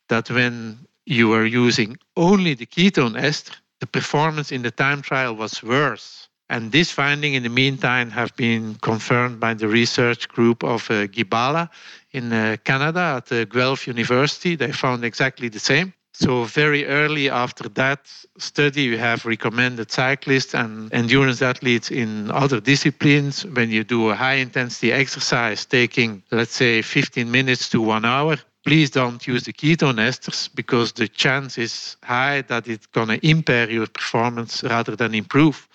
that 0.08 0.30
when 0.30 0.78
you 1.06 1.28
were 1.28 1.44
using 1.44 1.96
only 2.16 2.54
the 2.54 2.66
ketone 2.66 3.16
ester, 3.16 3.54
the 3.80 3.86
performance 3.86 4.50
in 4.50 4.62
the 4.62 4.70
time 4.70 5.02
trial 5.02 5.34
was 5.34 5.62
worse. 5.62 6.28
And 6.48 6.72
this 6.72 6.90
finding, 6.90 7.34
in 7.34 7.42
the 7.42 7.48
meantime, 7.48 8.10
have 8.10 8.34
been 8.36 8.74
confirmed 8.76 9.40
by 9.40 9.54
the 9.54 9.68
research 9.68 10.28
group 10.28 10.62
of 10.62 10.90
uh, 10.90 11.06
Gibala 11.06 11.70
in 12.12 12.32
uh, 12.32 12.56
Canada 12.64 13.04
at 13.18 13.32
uh, 13.32 13.44
Guelph 13.44 13.86
University. 13.86 14.54
They 14.56 14.72
found 14.72 15.04
exactly 15.04 15.48
the 15.48 15.58
same 15.58 15.94
So 16.16 16.44
very 16.44 16.86
early 16.86 17.28
after 17.28 17.68
that 17.70 18.08
study, 18.38 18.88
we 18.88 18.96
have 18.96 19.26
recommended 19.26 19.90
cyclists 19.90 20.54
and 20.54 20.94
endurance 20.94 21.42
athletes 21.42 21.90
in 21.90 22.30
other 22.30 22.60
disciplines 22.60 23.44
when 23.44 23.68
you 23.70 23.82
do 23.82 24.10
a 24.10 24.14
high 24.14 24.34
intensity 24.34 24.92
exercise 24.92 25.66
taking, 25.66 26.22
let's 26.30 26.54
say, 26.54 26.82
15 26.82 27.28
minutes 27.28 27.68
to 27.70 27.80
one 27.80 28.04
hour, 28.04 28.36
please 28.64 28.90
don't 28.90 29.26
use 29.26 29.42
the 29.42 29.52
ketone 29.52 29.98
esters 29.98 30.48
because 30.54 30.92
the 30.92 31.08
chance 31.08 31.58
is 31.58 31.96
high 32.04 32.42
that 32.42 32.68
it's 32.68 32.86
going 32.86 33.08
to 33.08 33.26
impair 33.26 33.68
your 33.68 33.88
performance 33.88 34.62
rather 34.62 34.94
than 34.94 35.16
improve. 35.16 35.68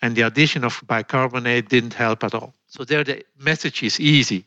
And 0.00 0.14
the 0.14 0.22
addition 0.22 0.62
of 0.62 0.80
bicarbonate 0.86 1.68
didn't 1.68 1.94
help 1.94 2.22
at 2.22 2.34
all. 2.34 2.54
So 2.68 2.84
there 2.84 3.02
the 3.02 3.24
message 3.36 3.82
is 3.82 3.98
easy. 3.98 4.44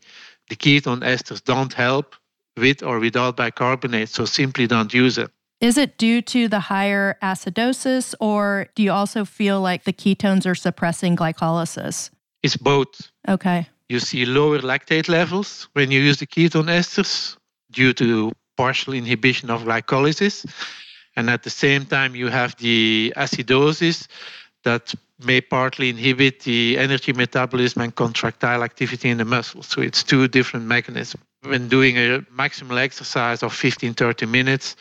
The 0.48 0.56
ketone 0.56 1.04
esters 1.04 1.44
don't 1.44 1.74
help 1.74 2.16
with 2.58 2.84
or 2.84 3.00
without 3.00 3.38
bicarbonate, 3.38 4.10
so 4.10 4.26
simply 4.26 4.68
don't 4.68 4.94
use 4.94 5.18
it. 5.18 5.30
Is 5.62 5.78
it 5.78 5.98
due 5.98 6.22
to 6.24 6.48
the 6.48 6.60
higher 6.60 7.18
acidosis, 7.24 8.14
or 8.20 8.68
do 8.76 8.84
you 8.84 8.92
also 8.92 9.26
feel 9.26 9.62
like 9.62 9.84
the 9.84 9.94
ketones 9.94 10.46
are 10.46 10.56
suppressing 10.56 11.16
glycolysis? 11.16 12.10
It's 12.44 12.58
both. 12.58 13.10
Okay. 13.28 13.68
You 13.90 14.00
see 14.00 14.26
lower 14.26 14.60
lactate 14.60 15.08
levels 15.08 15.68
when 15.74 15.92
you 15.92 16.00
use 16.00 16.18
the 16.18 16.28
ketone 16.28 16.70
esters 16.70 17.38
due 17.72 17.94
to 17.94 18.32
partial 18.58 18.94
inhibition 18.94 19.50
of 19.50 19.64
glycolysis. 19.64 20.46
And 21.16 21.30
at 21.30 21.44
the 21.44 21.50
same 21.50 21.86
time, 21.86 22.16
you 22.16 22.28
have 22.28 22.56
the 22.58 23.14
acidosis 23.16 24.08
that 24.64 24.94
may 25.24 25.42
partly 25.42 25.90
inhibit 25.90 26.42
the 26.42 26.78
energy 26.78 27.14
metabolism 27.14 27.82
and 27.82 27.96
contractile 27.96 28.64
activity 28.64 29.10
in 29.10 29.18
the 29.18 29.26
muscles. 29.26 29.68
So 29.68 29.82
it's 29.82 30.04
two 30.04 30.28
different 30.28 30.66
mechanisms. 30.66 31.24
When 31.44 31.68
doing 31.68 31.98
a 31.98 32.22
maximal 32.36 32.78
exercise 32.78 33.44
of 33.44 33.54
15, 33.54 33.94
30 33.94 34.26
minutes, 34.26 34.76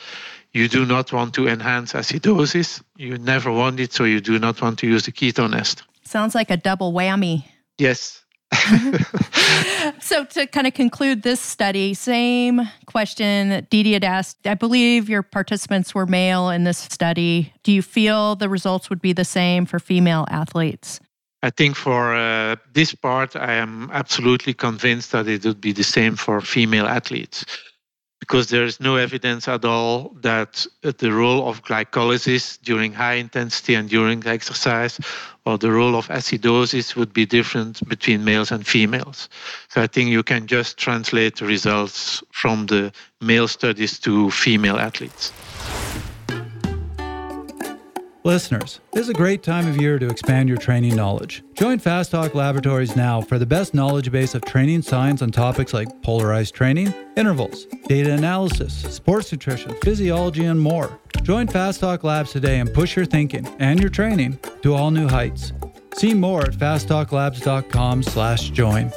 you 0.53 0.69
do 0.69 0.87
not 0.87 1.13
want 1.13 1.35
to 1.35 1.49
enhance 1.49 1.93
acidosis. 1.93 2.83
You 2.97 3.19
never 3.19 3.53
want 3.53 3.81
it, 3.81 3.93
so 3.93 4.05
you 4.05 4.21
do 4.21 4.39
not 4.39 4.61
want 4.63 4.79
to 4.81 4.87
use 4.87 5.05
the 5.05 5.13
ketone 5.13 5.55
ester. 5.55 5.85
Sounds 6.05 6.35
like 6.35 6.51
a 6.51 6.57
double 6.57 6.93
whammy. 6.93 7.45
Yes, 7.79 8.24
so 10.01 10.25
to 10.25 10.47
kind 10.47 10.67
of 10.67 10.75
conclude 10.75 11.23
this 11.23 11.41
study, 11.41 11.95
same 11.95 12.61
question 12.87 13.49
that 13.51 13.71
Dede 13.71 13.95
had 13.95 14.05
asked. 14.05 14.47
I 14.47 14.55
believe 14.55 15.09
your 15.09 15.23
participants 15.23 15.95
were 15.95 16.07
male 16.07 16.51
in 16.51 16.65
this 16.65 16.79
study. 16.79 17.53
Do 17.63 17.73
you 17.73 17.83
feel 17.83 18.37
the 18.37 18.49
results 18.49 18.91
would 18.91 19.01
be 19.01 19.13
the 19.13 19.25
same 19.25 19.67
for 19.67 19.79
female 19.79 20.27
athletes? 20.31 21.01
I 21.43 21.51
think 21.51 21.77
for 21.77 22.15
uh, 22.15 22.57
this 22.73 22.95
part, 22.95 23.37
I 23.37 23.55
am 23.55 23.91
absolutely 23.93 24.55
convinced 24.55 25.13
that 25.13 25.29
it 25.29 25.45
would 25.45 25.61
be 25.61 25.73
the 25.73 25.85
same 25.85 26.17
for 26.17 26.41
female 26.41 26.87
athletes 26.87 27.45
because 28.25 28.49
there 28.49 28.65
is 28.65 28.81
no 28.81 28.97
evidence 28.97 29.47
at 29.49 29.67
all 29.67 30.17
that 30.23 30.67
uh, 30.83 30.91
the 30.97 31.13
role 31.13 31.47
of 31.47 31.63
glycolysis 31.63 32.59
during 32.63 32.91
high 32.91 33.19
intensity 33.27 33.75
and 33.75 33.91
during 33.91 34.27
exercise 34.27 34.99
or 35.45 35.59
the 35.59 35.71
role 35.71 35.95
of 35.95 36.09
acidosis 36.09 36.97
would 36.97 37.13
be 37.13 37.27
different 37.27 37.87
between 37.87 38.25
males 38.25 38.51
and 38.51 38.67
females. 38.67 39.29
So 39.69 39.83
I 39.83 39.87
think 39.87 40.09
you 40.09 40.23
can 40.23 40.47
just 40.47 40.79
translate 40.79 41.37
the 41.37 41.45
results 41.45 42.23
from 42.33 42.65
the 42.65 42.93
male 43.21 43.47
studies 43.47 43.99
to 44.01 44.31
female 44.31 44.79
athletes. 44.79 45.35
Listeners, 48.27 48.81
this 48.91 49.03
is 49.03 49.11
a 49.11 49.13
great 49.13 49.43
time 49.43 49.69
of 49.69 49.77
year 49.77 49.99
to 49.99 50.09
expand 50.09 50.49
your 50.49 50.57
training 50.57 50.97
knowledge. 50.97 51.45
Join 51.53 51.79
Fast 51.79 52.11
Talk 52.11 52.35
Laboratories 52.35 52.97
now 52.97 53.21
for 53.21 53.39
the 53.39 53.45
best 53.45 53.75
knowledge 53.75 54.11
base 54.11 54.35
of 54.35 54.43
training 54.47 54.81
science 54.81 55.21
on 55.21 55.31
topics 55.31 55.75
like 55.75 56.01
polarized 56.01 56.55
training, 56.55 56.95
intervals, 57.19 57.67
data 57.87 58.15
analysis, 58.15 58.73
sports 58.73 59.31
nutrition, 59.31 59.75
physiology, 59.83 60.47
and 60.47 60.59
more. 60.59 60.99
Join 61.23 61.47
Fast 61.47 61.81
Talk 61.81 62.03
Labs 62.03 62.33
today 62.33 62.61
and 62.61 62.73
push 62.73 62.97
your 62.97 63.05
thinking 63.05 63.47
and 63.59 63.79
your 63.79 63.91
training 63.91 64.39
to 64.63 64.73
all 64.73 64.91
new 64.91 65.07
heights. 65.07 65.53
See 65.93 66.15
more 66.15 66.45
at 66.45 66.55
fasttalklabs.com/join. 66.55 68.91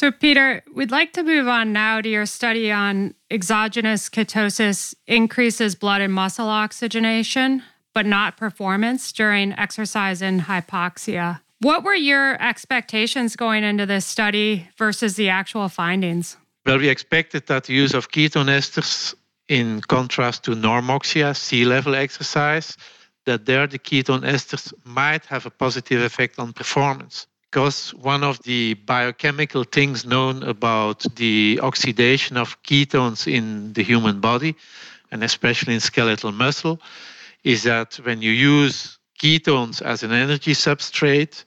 So, 0.00 0.10
Peter, 0.10 0.62
we'd 0.74 0.90
like 0.90 1.12
to 1.12 1.22
move 1.22 1.46
on 1.46 1.74
now 1.74 2.00
to 2.00 2.08
your 2.08 2.24
study 2.24 2.72
on 2.72 3.12
exogenous 3.30 4.08
ketosis 4.08 4.94
increases 5.06 5.74
blood 5.74 6.00
and 6.00 6.10
muscle 6.10 6.48
oxygenation, 6.48 7.62
but 7.92 8.06
not 8.06 8.38
performance 8.38 9.12
during 9.12 9.52
exercise 9.58 10.22
in 10.22 10.40
hypoxia. 10.40 11.42
What 11.58 11.84
were 11.84 11.94
your 11.94 12.40
expectations 12.42 13.36
going 13.36 13.62
into 13.62 13.84
this 13.84 14.06
study 14.06 14.70
versus 14.78 15.16
the 15.16 15.28
actual 15.28 15.68
findings? 15.68 16.38
Well, 16.64 16.78
we 16.78 16.88
expected 16.88 17.46
that 17.48 17.64
the 17.64 17.74
use 17.74 17.92
of 17.92 18.10
ketone 18.10 18.48
esters, 18.48 19.14
in 19.48 19.82
contrast 19.82 20.44
to 20.44 20.52
normoxia, 20.52 21.36
sea 21.36 21.66
level 21.66 21.94
exercise, 21.94 22.74
that 23.26 23.44
there 23.44 23.66
the 23.66 23.78
ketone 23.78 24.22
esters 24.22 24.72
might 24.82 25.26
have 25.26 25.44
a 25.44 25.50
positive 25.50 26.00
effect 26.00 26.38
on 26.38 26.54
performance 26.54 27.26
because 27.50 27.92
one 27.94 28.22
of 28.22 28.40
the 28.44 28.74
biochemical 28.74 29.64
things 29.64 30.06
known 30.06 30.44
about 30.44 31.04
the 31.16 31.58
oxidation 31.62 32.36
of 32.36 32.62
ketones 32.62 33.26
in 33.26 33.72
the 33.72 33.82
human 33.82 34.20
body, 34.20 34.54
and 35.10 35.24
especially 35.24 35.74
in 35.74 35.80
skeletal 35.80 36.30
muscle, 36.30 36.80
is 37.42 37.64
that 37.64 37.94
when 38.04 38.22
you 38.22 38.30
use 38.30 38.98
ketones 39.20 39.82
as 39.82 40.04
an 40.04 40.12
energy 40.12 40.52
substrate, 40.52 41.44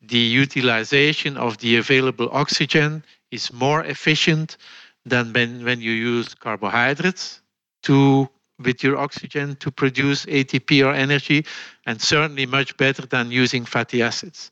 the 0.00 0.18
utilization 0.18 1.36
of 1.36 1.58
the 1.58 1.76
available 1.76 2.28
oxygen 2.30 3.02
is 3.32 3.52
more 3.52 3.84
efficient 3.84 4.56
than 5.04 5.32
when, 5.32 5.64
when 5.64 5.80
you 5.80 5.90
use 5.90 6.32
carbohydrates 6.32 7.40
to 7.82 8.28
with 8.60 8.84
your 8.84 8.98
oxygen 8.98 9.56
to 9.56 9.70
produce 9.70 10.26
ATP 10.26 10.86
or 10.86 10.92
energy, 10.92 11.44
and 11.86 12.00
certainly 12.00 12.46
much 12.46 12.76
better 12.76 13.06
than 13.06 13.30
using 13.30 13.64
fatty 13.64 14.02
acids. 14.02 14.50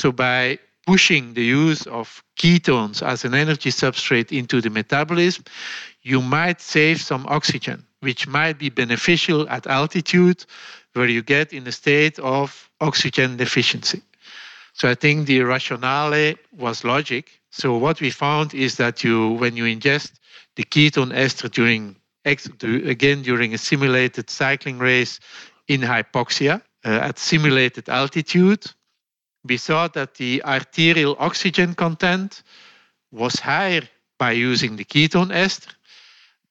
So 0.00 0.10
by 0.12 0.58
pushing 0.86 1.34
the 1.34 1.44
use 1.44 1.86
of 1.86 2.24
ketones 2.38 3.02
as 3.02 3.26
an 3.26 3.34
energy 3.34 3.70
substrate 3.70 4.32
into 4.32 4.62
the 4.62 4.70
metabolism, 4.70 5.44
you 6.00 6.22
might 6.22 6.62
save 6.62 7.02
some 7.02 7.26
oxygen, 7.28 7.84
which 8.00 8.26
might 8.26 8.58
be 8.58 8.70
beneficial 8.70 9.46
at 9.50 9.66
altitude 9.66 10.46
where 10.94 11.06
you 11.06 11.22
get 11.22 11.52
in 11.52 11.66
a 11.66 11.72
state 11.72 12.18
of 12.20 12.70
oxygen 12.80 13.36
deficiency. 13.36 14.00
So 14.72 14.88
I 14.88 14.94
think 14.94 15.26
the 15.26 15.42
rationale 15.42 16.34
was 16.56 16.82
logic. 16.82 17.38
So 17.50 17.76
what 17.76 18.00
we 18.00 18.08
found 18.08 18.54
is 18.54 18.76
that 18.76 19.04
you, 19.04 19.32
when 19.32 19.54
you 19.54 19.64
ingest 19.64 20.12
the 20.56 20.64
ketone 20.64 21.12
ester 21.14 21.48
during 21.48 21.96
again 22.24 23.20
during 23.20 23.52
a 23.52 23.58
simulated 23.58 24.30
cycling 24.30 24.78
race 24.78 25.20
in 25.68 25.82
hypoxia 25.82 26.62
uh, 26.86 27.08
at 27.08 27.18
simulated 27.18 27.88
altitude, 27.90 28.64
we 29.44 29.56
saw 29.56 29.88
that 29.88 30.14
the 30.14 30.42
arterial 30.44 31.16
oxygen 31.18 31.74
content 31.74 32.42
was 33.10 33.40
higher 33.40 33.82
by 34.18 34.32
using 34.32 34.76
the 34.76 34.84
ketone 34.84 35.32
ester, 35.32 35.72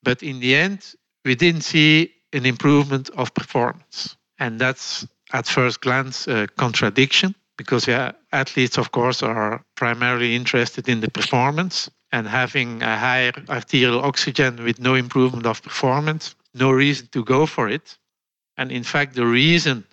but 0.04 0.24
in 0.24 0.40
the 0.40 0.56
end, 0.56 0.96
we 1.26 1.36
didn't 1.36 1.62
see 1.62 2.14
an 2.34 2.46
improvement 2.46 3.10
of 3.16 3.34
performance. 3.34 4.16
And 4.40 4.60
that's 4.60 5.06
at 5.34 5.46
first 5.48 5.82
glance 5.82 6.28
a 6.28 6.48
contradiction 6.48 7.36
because 7.58 7.88
yeah, 7.88 8.14
athletes, 8.32 8.78
of 8.78 8.92
course, 8.92 9.22
are 9.22 9.62
primarily 9.76 10.36
interested 10.36 10.88
in 10.88 11.02
the 11.02 11.12
performance 11.12 11.90
and 12.12 12.28
having 12.28 12.82
a 12.82 12.98
higher 12.98 13.34
arterial 13.50 14.00
oxygen 14.00 14.64
with 14.64 14.80
no 14.80 14.96
improvement 14.96 15.46
of 15.46 15.62
performance, 15.62 16.36
no 16.54 16.72
reason 16.72 17.08
to 17.12 17.24
go 17.24 17.46
for 17.46 17.68
it. 17.68 17.98
And 18.58 18.72
in 18.72 18.84
fact, 18.84 19.16
the 19.16 19.26
reason 19.26 19.86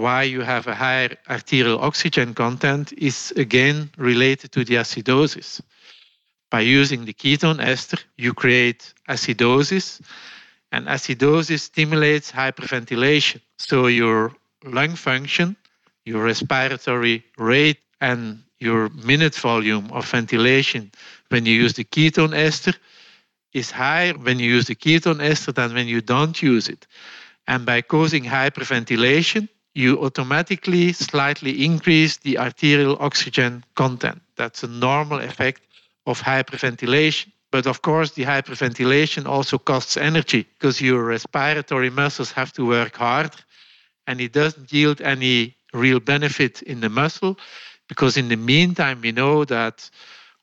why 0.00 0.22
you 0.22 0.40
have 0.40 0.66
a 0.66 0.74
higher 0.74 1.16
arterial 1.28 1.78
oxygen 1.80 2.34
content 2.34 2.92
is 2.96 3.32
again 3.36 3.90
related 3.96 4.52
to 4.52 4.64
the 4.64 4.76
acidosis. 4.76 5.60
By 6.50 6.60
using 6.60 7.04
the 7.04 7.12
ketone 7.12 7.60
ester, 7.60 7.98
you 8.16 8.34
create 8.34 8.92
acidosis, 9.08 10.00
and 10.72 10.86
acidosis 10.86 11.60
stimulates 11.60 12.32
hyperventilation. 12.32 13.40
So 13.58 13.86
your 13.86 14.32
lung 14.64 14.94
function, 14.96 15.56
your 16.04 16.24
respiratory 16.24 17.24
rate, 17.38 17.78
and 18.00 18.42
your 18.58 18.88
minute 18.90 19.34
volume 19.34 19.90
of 19.92 20.08
ventilation 20.10 20.90
when 21.28 21.46
you 21.46 21.54
use 21.54 21.74
the 21.74 21.84
ketone 21.84 22.34
ester 22.34 22.74
is 23.52 23.70
higher 23.70 24.12
when 24.14 24.38
you 24.38 24.50
use 24.50 24.66
the 24.66 24.74
ketone 24.74 25.22
ester 25.22 25.52
than 25.52 25.74
when 25.74 25.88
you 25.88 26.00
don't 26.00 26.42
use 26.42 26.68
it. 26.68 26.86
And 27.46 27.66
by 27.66 27.82
causing 27.82 28.24
hyperventilation, 28.24 29.48
you 29.74 29.98
automatically 30.04 30.92
slightly 30.92 31.64
increase 31.64 32.16
the 32.18 32.38
arterial 32.38 32.96
oxygen 33.00 33.64
content. 33.74 34.20
That's 34.36 34.62
a 34.62 34.68
normal 34.68 35.20
effect 35.20 35.62
of 36.06 36.20
hyperventilation. 36.20 37.32
But 37.52 37.66
of 37.66 37.82
course, 37.82 38.12
the 38.12 38.24
hyperventilation 38.24 39.26
also 39.26 39.58
costs 39.58 39.96
energy 39.96 40.46
because 40.58 40.80
your 40.80 41.02
respiratory 41.04 41.90
muscles 41.90 42.32
have 42.32 42.52
to 42.54 42.66
work 42.66 42.96
hard 42.96 43.32
and 44.06 44.20
it 44.20 44.32
doesn't 44.32 44.72
yield 44.72 45.00
any 45.00 45.56
real 45.72 46.00
benefit 46.00 46.62
in 46.62 46.80
the 46.80 46.88
muscle 46.88 47.38
because 47.88 48.16
in 48.16 48.28
the 48.28 48.36
meantime, 48.36 49.00
we 49.00 49.12
know 49.12 49.44
that 49.44 49.88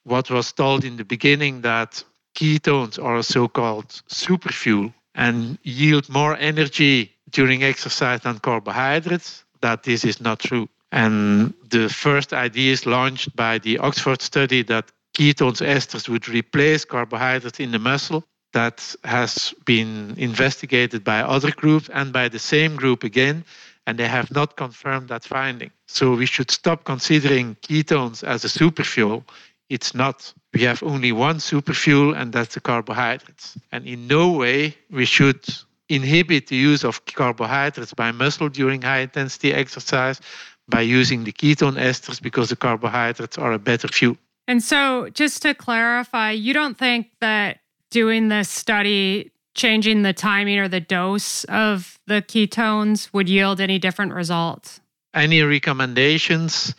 what 0.04 0.30
was 0.30 0.52
told 0.52 0.84
in 0.84 0.98
the 0.98 1.06
beginning 1.06 1.62
that 1.62 2.04
ketones 2.36 3.02
are 3.02 3.18
a 3.18 3.24
so 3.24 3.48
called 3.48 3.88
superfuel 4.10 4.94
and 5.18 5.58
yield 5.64 6.08
more 6.08 6.38
energy 6.38 7.12
during 7.32 7.64
exercise 7.64 8.22
than 8.22 8.40
carbohydrates, 8.40 9.44
that 9.62 9.84
this 9.84 10.06
is 10.06 10.22
not 10.22 10.40
true. 10.40 10.70
And 10.92 11.54
the 11.70 11.90
first 11.90 12.32
ideas 12.32 12.86
launched 12.86 13.36
by 13.36 13.58
the 13.58 13.80
Oxford 13.80 14.22
study 14.22 14.64
that 14.64 14.86
ketones 15.18 15.62
esters 15.66 16.08
would 16.08 16.30
replace 16.30 16.86
carbohydrates 16.86 17.60
in 17.60 17.72
the 17.72 17.80
muscle 17.80 18.24
that 18.54 18.96
has 19.04 19.54
been 19.66 20.14
investigated 20.18 21.04
by 21.04 21.20
other 21.22 21.52
groups 21.52 21.90
and 21.94 22.14
by 22.14 22.30
the 22.30 22.40
same 22.40 22.76
group 22.76 23.04
again 23.04 23.44
and 23.86 23.98
they 23.98 24.08
have 24.08 24.30
not 24.32 24.56
confirmed 24.56 25.08
that 25.10 25.24
finding 25.24 25.72
so 25.88 26.14
we 26.16 26.26
should 26.26 26.52
stop 26.52 26.84
considering 26.84 27.56
ketones 27.62 28.24
as 28.24 28.46
a 28.46 28.48
superfuel 28.48 29.24
it's 29.70 29.94
not 29.94 30.34
we 30.54 30.62
have 30.64 30.82
only 30.82 31.12
one 31.12 31.38
superfuel 31.38 32.16
and 32.20 32.34
that's 32.34 32.54
the 32.56 32.60
carbohydrates 32.60 33.58
and 33.72 33.86
in 33.86 34.08
no 34.08 34.32
way 34.32 34.76
we 34.90 35.06
should 35.06 35.42
inhibit 35.90 36.48
the 36.48 36.56
use 36.56 36.84
of 36.84 37.06
carbohydrates 37.06 37.94
by 37.94 38.12
muscle 38.12 38.50
during 38.50 38.82
high 38.82 39.00
intensity 39.00 39.54
exercise 39.54 40.20
by 40.68 40.82
using 40.82 41.24
the 41.24 41.32
ketone 41.32 41.78
esters 41.78 42.22
because 42.22 42.50
the 42.50 42.56
carbohydrates 42.56 43.38
are 43.38 43.54
a 43.54 43.60
better 43.60 43.88
fuel. 43.88 44.18
And 44.48 44.64
so, 44.64 45.10
just 45.10 45.42
to 45.42 45.54
clarify, 45.54 46.32
you 46.32 46.54
don't 46.54 46.78
think 46.78 47.10
that 47.20 47.60
doing 47.90 48.30
this 48.30 48.50
study, 48.50 49.32
changing 49.56 50.04
the 50.04 50.14
timing 50.14 50.60
or 50.60 50.68
the 50.68 50.80
dose 50.80 51.44
of 51.46 52.00
the 52.08 52.22
ketones 52.22 53.12
would 53.14 53.30
yield 53.30 53.60
any 53.60 53.80
different 53.80 54.14
results? 54.14 54.80
Any 55.14 55.42
recommendations 55.42 56.76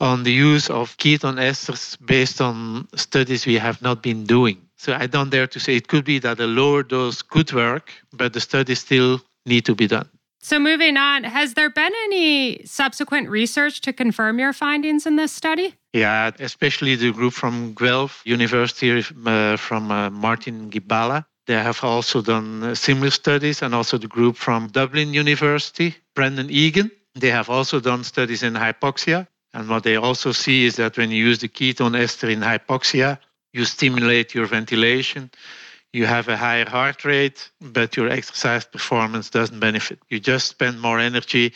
on 0.00 0.22
the 0.22 0.32
use 0.32 0.70
of 0.70 0.96
ketone 0.96 1.38
esters 1.38 1.96
based 2.04 2.40
on 2.40 2.88
studies 2.94 3.46
we 3.46 3.56
have 3.58 3.80
not 3.82 4.02
been 4.02 4.24
doing? 4.24 4.58
So 4.76 4.94
I 4.94 5.06
don't 5.06 5.30
dare 5.30 5.46
to 5.46 5.60
say 5.60 5.76
it 5.76 5.88
could 5.88 6.04
be 6.04 6.18
that 6.20 6.40
a 6.40 6.46
lower 6.46 6.82
dose 6.82 7.22
could 7.22 7.52
work, 7.52 7.92
but 8.12 8.32
the 8.32 8.40
studies 8.40 8.80
still 8.80 9.20
need 9.44 9.64
to 9.66 9.74
be 9.74 9.86
done. 9.86 10.08
So, 10.42 10.58
moving 10.58 10.96
on, 10.96 11.24
has 11.24 11.52
there 11.52 11.68
been 11.68 11.92
any 12.04 12.64
subsequent 12.64 13.28
research 13.28 13.82
to 13.82 13.92
confirm 13.92 14.38
your 14.38 14.54
findings 14.54 15.04
in 15.06 15.16
this 15.16 15.32
study? 15.32 15.74
Yeah, 15.92 16.30
especially 16.38 16.94
the 16.94 17.12
group 17.12 17.34
from 17.34 17.74
Guelph 17.74 18.22
University, 18.24 19.04
uh, 19.26 19.56
from 19.58 19.90
uh, 19.90 20.08
Martin 20.08 20.70
Gibala. 20.70 21.26
They 21.46 21.54
have 21.54 21.84
also 21.84 22.22
done 22.22 22.62
uh, 22.62 22.74
similar 22.74 23.10
studies, 23.10 23.60
and 23.60 23.74
also 23.74 23.98
the 23.98 24.08
group 24.08 24.36
from 24.36 24.68
Dublin 24.68 25.12
University, 25.12 25.94
Brendan 26.14 26.48
Egan. 26.48 26.90
They 27.14 27.30
have 27.30 27.50
also 27.50 27.78
done 27.78 28.02
studies 28.02 28.42
in 28.42 28.54
hypoxia. 28.54 29.26
And 29.52 29.68
what 29.68 29.82
they 29.82 29.96
also 29.96 30.32
see 30.32 30.64
is 30.64 30.76
that 30.76 30.96
when 30.96 31.10
you 31.10 31.24
use 31.24 31.40
the 31.40 31.48
ketone 31.48 31.98
ester 31.98 32.28
in 32.28 32.40
hypoxia, 32.40 33.18
you 33.52 33.64
stimulate 33.64 34.34
your 34.34 34.46
ventilation, 34.46 35.30
you 35.92 36.06
have 36.06 36.28
a 36.28 36.36
higher 36.36 36.68
heart 36.68 37.04
rate, 37.04 37.50
but 37.60 37.96
your 37.96 38.08
exercise 38.08 38.64
performance 38.64 39.28
doesn't 39.28 39.58
benefit. 39.58 39.98
You 40.08 40.20
just 40.20 40.46
spend 40.48 40.80
more 40.80 41.00
energy 41.00 41.52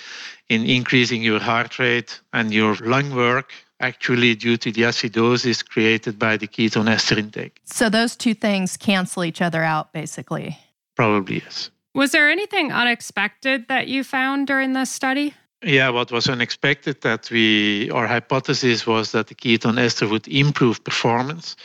in 0.48 0.64
increasing 0.64 1.22
your 1.22 1.38
heart 1.38 1.78
rate 1.78 2.20
and 2.32 2.52
your 2.52 2.74
lung 2.76 3.14
work 3.14 3.52
actually 3.80 4.34
due 4.34 4.56
to 4.56 4.72
the 4.72 4.82
acidosis 4.82 5.64
created 5.64 6.18
by 6.18 6.36
the 6.36 6.48
ketone 6.48 6.88
ester 6.88 7.18
intake. 7.18 7.60
So 7.64 7.88
those 7.88 8.16
two 8.16 8.34
things 8.34 8.76
cancel 8.76 9.24
each 9.24 9.40
other 9.40 9.62
out 9.62 9.92
basically. 9.92 10.58
Probably 10.96 11.36
yes. 11.36 11.70
Was 11.94 12.10
there 12.10 12.28
anything 12.28 12.72
unexpected 12.72 13.68
that 13.68 13.86
you 13.86 14.02
found 14.02 14.48
during 14.48 14.72
this 14.72 14.90
study? 14.90 15.34
Yeah, 15.64 15.88
what 15.88 16.12
was 16.12 16.28
unexpected 16.28 17.00
that 17.00 17.30
we 17.30 17.90
our 17.90 18.06
hypothesis 18.06 18.86
was 18.86 19.12
that 19.12 19.28
the 19.28 19.34
ketone 19.34 19.78
ester 19.78 20.06
would 20.06 20.28
improve 20.28 20.84
performance 20.84 21.56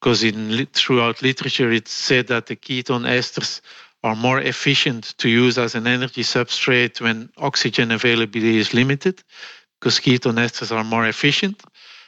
because 0.00 0.22
in 0.22 0.66
throughout 0.72 1.20
literature 1.20 1.70
it's 1.70 1.90
said 1.90 2.28
that 2.28 2.46
the 2.46 2.56
ketone 2.56 3.06
esters 3.06 3.60
are 4.02 4.16
more 4.16 4.40
efficient 4.40 5.14
to 5.18 5.28
use 5.28 5.58
as 5.58 5.74
an 5.74 5.86
energy 5.86 6.22
substrate 6.22 6.98
when 7.02 7.28
oxygen 7.36 7.90
availability 7.90 8.56
is 8.56 8.72
limited 8.72 9.22
because 9.78 10.00
ketone 10.00 10.38
esters 10.38 10.74
are 10.74 10.84
more 10.84 11.06
efficient. 11.06 11.62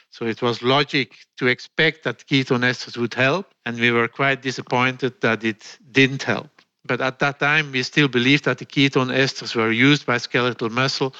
So 0.09 0.25
it 0.25 0.41
was 0.41 0.63
logic 0.63 1.13
to 1.37 1.45
expect 1.45 2.03
that 2.05 2.25
ketone 2.25 2.65
esters 2.65 2.97
would 2.97 3.13
help, 3.13 3.53
and 3.67 3.79
we 3.79 3.91
were 3.91 4.07
quite 4.07 4.41
disappointed 4.41 5.21
that 5.21 5.43
it 5.43 5.77
didn't 5.91 6.23
help. 6.23 6.58
But 6.85 7.01
at 7.01 7.19
that 7.19 7.39
time, 7.39 7.71
we 7.71 7.83
still 7.83 8.07
believed 8.07 8.45
that 8.45 8.57
the 8.57 8.65
ketone 8.65 9.13
esters 9.13 9.55
were 9.55 9.71
used 9.71 10.05
by 10.05 10.17
skeletal 10.17 10.69
muscle 10.69 11.13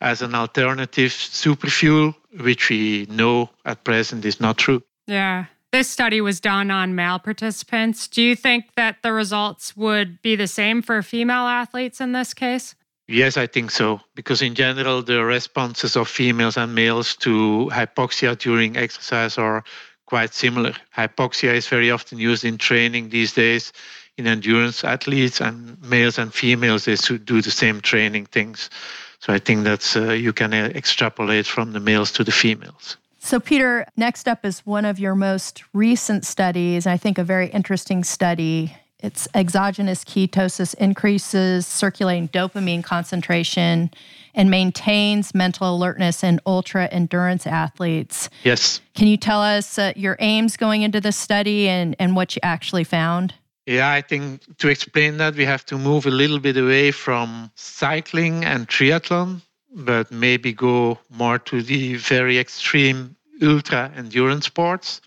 as 0.00 0.22
an 0.22 0.34
alternative 0.34 1.10
superfuel, 1.10 2.14
which 2.40 2.70
we 2.70 3.06
know 3.10 3.50
at 3.64 3.84
present 3.84 4.24
is 4.24 4.40
not 4.40 4.56
true. 4.56 4.82
Yeah. 5.06 5.46
This 5.72 5.88
study 5.88 6.20
was 6.20 6.40
done 6.40 6.70
on 6.70 6.94
male 6.96 7.18
participants. 7.18 8.08
Do 8.08 8.22
you 8.22 8.34
think 8.34 8.64
that 8.76 8.96
the 9.02 9.12
results 9.12 9.76
would 9.76 10.20
be 10.20 10.34
the 10.34 10.48
same 10.48 10.82
for 10.82 11.00
female 11.02 11.46
athletes 11.46 12.00
in 12.00 12.12
this 12.12 12.34
case? 12.34 12.74
Yes, 13.06 13.36
I 13.36 13.46
think 13.46 13.70
so. 13.70 14.00
Because 14.14 14.42
in 14.42 14.54
general, 14.54 15.02
the 15.02 15.24
responses 15.24 15.96
of 15.96 16.08
females 16.08 16.56
and 16.56 16.74
males 16.74 17.14
to 17.16 17.68
hypoxia 17.72 18.36
during 18.36 18.76
exercise 18.76 19.38
are 19.38 19.62
quite 20.06 20.34
similar. 20.34 20.74
Hypoxia 20.96 21.54
is 21.54 21.68
very 21.68 21.90
often 21.90 22.18
used 22.18 22.44
in 22.44 22.58
training 22.58 23.10
these 23.10 23.32
days 23.32 23.72
in 24.20 24.26
endurance 24.26 24.84
athletes, 24.84 25.40
and 25.40 25.80
males 25.82 26.18
and 26.18 26.32
females 26.32 26.84
they 26.84 26.96
do 27.24 27.40
the 27.40 27.50
same 27.50 27.80
training 27.80 28.26
things. 28.26 28.70
So 29.18 29.32
I 29.32 29.38
think 29.38 29.64
that's 29.64 29.96
uh, 29.96 30.12
you 30.12 30.32
can 30.32 30.54
uh, 30.54 30.70
extrapolate 30.74 31.46
from 31.46 31.72
the 31.72 31.80
males 31.80 32.12
to 32.12 32.24
the 32.24 32.32
females. 32.32 32.96
So, 33.22 33.38
Peter, 33.38 33.86
next 33.96 34.26
up 34.26 34.46
is 34.46 34.64
one 34.66 34.86
of 34.86 34.98
your 34.98 35.14
most 35.14 35.62
recent 35.74 36.24
studies, 36.24 36.86
I 36.86 36.96
think 36.96 37.18
a 37.18 37.24
very 37.24 37.48
interesting 37.48 38.02
study. 38.02 38.74
It's 39.02 39.28
exogenous 39.34 40.04
ketosis 40.04 40.74
increases 40.74 41.66
circulating 41.66 42.28
dopamine 42.28 42.82
concentration 42.82 43.90
and 44.34 44.50
maintains 44.50 45.34
mental 45.34 45.74
alertness 45.74 46.22
in 46.22 46.40
ultra 46.46 46.86
endurance 46.86 47.46
athletes. 47.46 48.30
Yes. 48.44 48.80
Can 48.94 49.06
you 49.06 49.16
tell 49.16 49.42
us 49.42 49.78
uh, 49.78 49.92
your 49.96 50.16
aims 50.20 50.56
going 50.56 50.82
into 50.82 51.00
this 51.00 51.16
study 51.16 51.68
and, 51.68 51.96
and 51.98 52.16
what 52.16 52.36
you 52.36 52.40
actually 52.42 52.84
found? 52.84 53.34
Yeah, 53.70 53.92
I 53.92 54.00
think 54.00 54.58
to 54.58 54.68
explain 54.68 55.18
that, 55.18 55.36
we 55.36 55.44
have 55.44 55.64
to 55.66 55.78
move 55.78 56.04
a 56.04 56.10
little 56.10 56.40
bit 56.40 56.56
away 56.56 56.90
from 56.90 57.52
cycling 57.54 58.44
and 58.44 58.66
triathlon, 58.66 59.42
but 59.72 60.10
maybe 60.10 60.52
go 60.52 60.98
more 61.08 61.38
to 61.38 61.62
the 61.62 61.94
very 61.94 62.36
extreme 62.36 63.14
ultra 63.40 63.92
endurance 63.94 64.46
sports, 64.46 65.00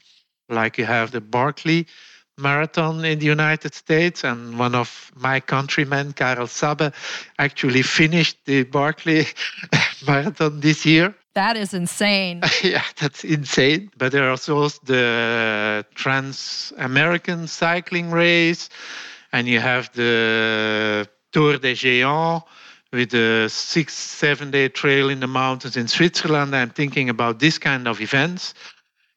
like 0.48 0.78
you 0.78 0.86
have 0.86 1.12
the 1.12 1.20
Barkley 1.20 1.88
Marathon 2.38 3.06
in 3.06 3.20
the 3.20 3.26
United 3.26 3.74
States, 3.74 4.24
and 4.24 4.58
one 4.58 4.76
of 4.76 5.12
my 5.16 5.40
countrymen, 5.40 6.14
Karel 6.14 6.48
Sabbe, 6.48 6.94
actually 7.38 7.84
finished 7.84 8.38
the 8.46 8.64
Barkley 8.64 9.26
Marathon 10.08 10.60
this 10.60 10.86
year. 10.86 11.14
That 11.36 11.58
is 11.58 11.74
insane. 11.74 12.42
yeah, 12.64 12.84
that's 13.00 13.24
insane. 13.24 13.92
But 13.98 14.12
there 14.12 14.24
are 14.26 14.32
also 14.32 14.70
the 14.86 15.86
Trans 15.96 16.74
American 16.78 17.48
Cycling 17.48 18.12
Race, 18.12 18.70
and 19.32 19.48
you 19.48 19.60
have 19.60 19.92
the 19.94 21.08
Tour 21.32 21.58
des 21.58 21.74
Géants 21.74 22.44
with 22.92 23.14
a 23.16 23.50
six, 23.50 23.94
seven 23.96 24.52
day 24.52 24.70
trail 24.70 25.10
in 25.10 25.20
the 25.20 25.28
mountains 25.28 25.76
in 25.76 25.88
Switzerland. 25.88 26.56
I'm 26.56 26.70
thinking 26.70 27.10
about 27.10 27.40
this 27.40 27.58
kind 27.58 27.88
of 27.88 28.00
events. 28.00 28.54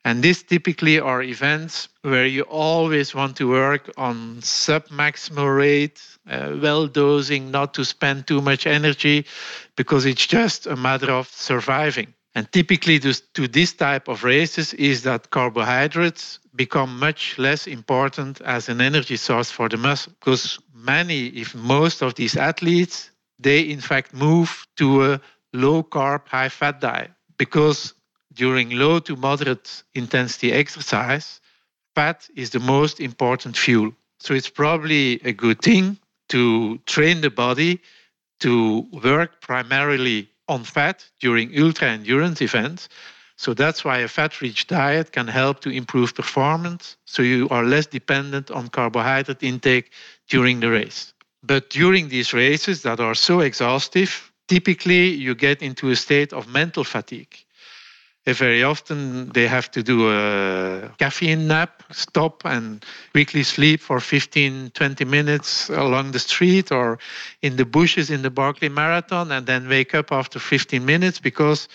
And 0.06 0.22
these 0.22 0.44
typically 0.44 1.00
are 1.00 1.20
events 1.20 1.88
where 2.02 2.26
you 2.26 2.42
always 2.42 3.12
want 3.12 3.34
to 3.38 3.50
work 3.50 3.90
on 3.96 4.40
sub 4.40 4.86
maximal 4.86 5.50
rate, 5.56 6.00
uh, 6.30 6.56
well 6.62 6.86
dosing, 6.86 7.50
not 7.50 7.74
to 7.74 7.84
spend 7.84 8.28
too 8.28 8.40
much 8.40 8.68
energy, 8.68 9.26
because 9.74 10.06
it's 10.06 10.24
just 10.24 10.68
a 10.68 10.76
matter 10.76 11.10
of 11.10 11.26
surviving. 11.26 12.14
And 12.36 12.46
typically, 12.52 13.00
to, 13.00 13.14
to 13.32 13.48
this 13.48 13.72
type 13.72 14.06
of 14.06 14.22
races, 14.22 14.74
is 14.74 15.02
that 15.02 15.30
carbohydrates 15.30 16.38
become 16.54 17.00
much 17.00 17.36
less 17.36 17.66
important 17.66 18.40
as 18.42 18.68
an 18.68 18.80
energy 18.80 19.16
source 19.16 19.50
for 19.50 19.68
the 19.68 19.76
muscle. 19.76 20.12
Because 20.20 20.60
many, 20.72 21.26
if 21.30 21.52
most 21.52 22.00
of 22.00 22.14
these 22.14 22.36
athletes, 22.36 23.10
they 23.40 23.58
in 23.58 23.80
fact 23.80 24.14
move 24.14 24.68
to 24.76 25.14
a 25.14 25.20
low 25.52 25.82
carb, 25.82 26.28
high 26.28 26.48
fat 26.48 26.80
diet 26.80 27.10
because 27.38 27.94
during 28.36 28.70
low 28.70 29.00
to 29.00 29.16
moderate 29.16 29.82
intensity 29.94 30.52
exercise, 30.52 31.40
fat 31.94 32.28
is 32.36 32.50
the 32.50 32.60
most 32.60 33.00
important 33.00 33.56
fuel. 33.56 33.90
So 34.20 34.34
it's 34.34 34.50
probably 34.50 35.20
a 35.24 35.32
good 35.32 35.60
thing 35.60 35.98
to 36.28 36.78
train 36.86 37.20
the 37.20 37.30
body 37.30 37.80
to 38.40 38.86
work 39.02 39.40
primarily 39.40 40.28
on 40.48 40.64
fat 40.64 41.04
during 41.20 41.58
ultra 41.58 41.88
endurance 41.88 42.40
events. 42.40 42.88
So 43.36 43.54
that's 43.54 43.84
why 43.84 43.98
a 43.98 44.08
fat 44.08 44.40
rich 44.40 44.66
diet 44.66 45.12
can 45.12 45.28
help 45.28 45.60
to 45.60 45.70
improve 45.70 46.14
performance. 46.14 46.96
So 47.04 47.22
you 47.22 47.48
are 47.50 47.64
less 47.64 47.86
dependent 47.86 48.50
on 48.50 48.68
carbohydrate 48.68 49.42
intake 49.42 49.90
during 50.28 50.60
the 50.60 50.70
race. 50.70 51.12
But 51.42 51.70
during 51.70 52.08
these 52.08 52.32
races 52.32 52.82
that 52.82 53.00
are 53.00 53.14
so 53.14 53.40
exhaustive, 53.40 54.32
typically 54.48 55.08
you 55.08 55.34
get 55.34 55.62
into 55.62 55.90
a 55.90 55.96
state 55.96 56.32
of 56.32 56.48
mental 56.48 56.84
fatigue. 56.84 57.45
Eh, 58.26 58.32
very 58.32 58.64
often 58.64 59.28
they 59.32 59.46
have 59.46 59.70
to 59.70 59.82
do 59.84 60.10
a 60.10 60.90
caffeine 60.98 61.46
nap, 61.46 61.84
stop 61.92 62.44
and 62.44 62.84
quickly 63.12 63.44
sleep 63.44 63.80
for 63.80 64.00
15, 64.00 64.70
20 64.74 65.04
minutes 65.04 65.68
along 65.70 66.10
the 66.10 66.18
street 66.18 66.72
or 66.72 66.98
in 67.42 67.54
the 67.54 67.64
bushes 67.64 68.10
in 68.10 68.22
the 68.22 68.30
Barkley 68.30 68.68
Marathon, 68.68 69.30
and 69.30 69.46
then 69.46 69.68
wake 69.68 69.94
up 69.94 70.10
after 70.10 70.40
15 70.40 70.84
minutes 70.84 71.20
because 71.20 71.68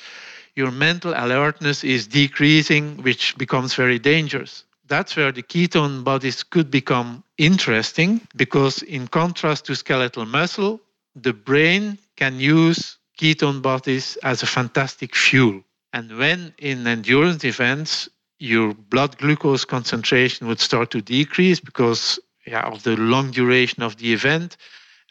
your 0.56 0.72
mental 0.72 1.14
alertness 1.16 1.86
is 1.86 2.08
decreasing, 2.08 2.98
which 2.98 3.38
becomes 3.38 3.74
very 3.74 3.98
dangerous. 3.98 4.66
That's 4.88 5.16
where 5.16 5.32
the 5.32 5.44
ketone 5.44 6.04
bodies 6.04 6.44
could 6.44 6.70
become 6.70 7.24
interesting 7.38 8.20
because, 8.36 8.82
in 8.82 9.08
contrast 9.08 9.66
to 9.68 9.76
skeletal 9.76 10.26
muscle, 10.26 10.82
the 11.16 11.32
brain 11.32 11.98
can 12.18 12.42
use 12.42 12.98
ketone 13.18 13.62
bodies 13.62 14.18
as 14.24 14.44
a 14.44 14.48
fantastic 14.48 15.16
fuel. 15.16 15.64
And 15.94 16.18
when 16.18 16.54
in 16.58 16.88
endurance 16.88 17.44
events, 17.44 18.10
your 18.40 18.74
blood 18.74 19.18
glucose 19.18 19.66
concentration 19.66 20.48
would 20.48 20.60
start 20.60 20.90
to 20.92 21.02
decrease 21.02 21.60
because 21.60 22.20
yeah, 22.48 22.62
of 22.62 22.84
the 22.84 22.96
long 22.98 23.32
duration 23.32 23.84
of 23.84 23.98
the 23.98 24.14
event, 24.14 24.58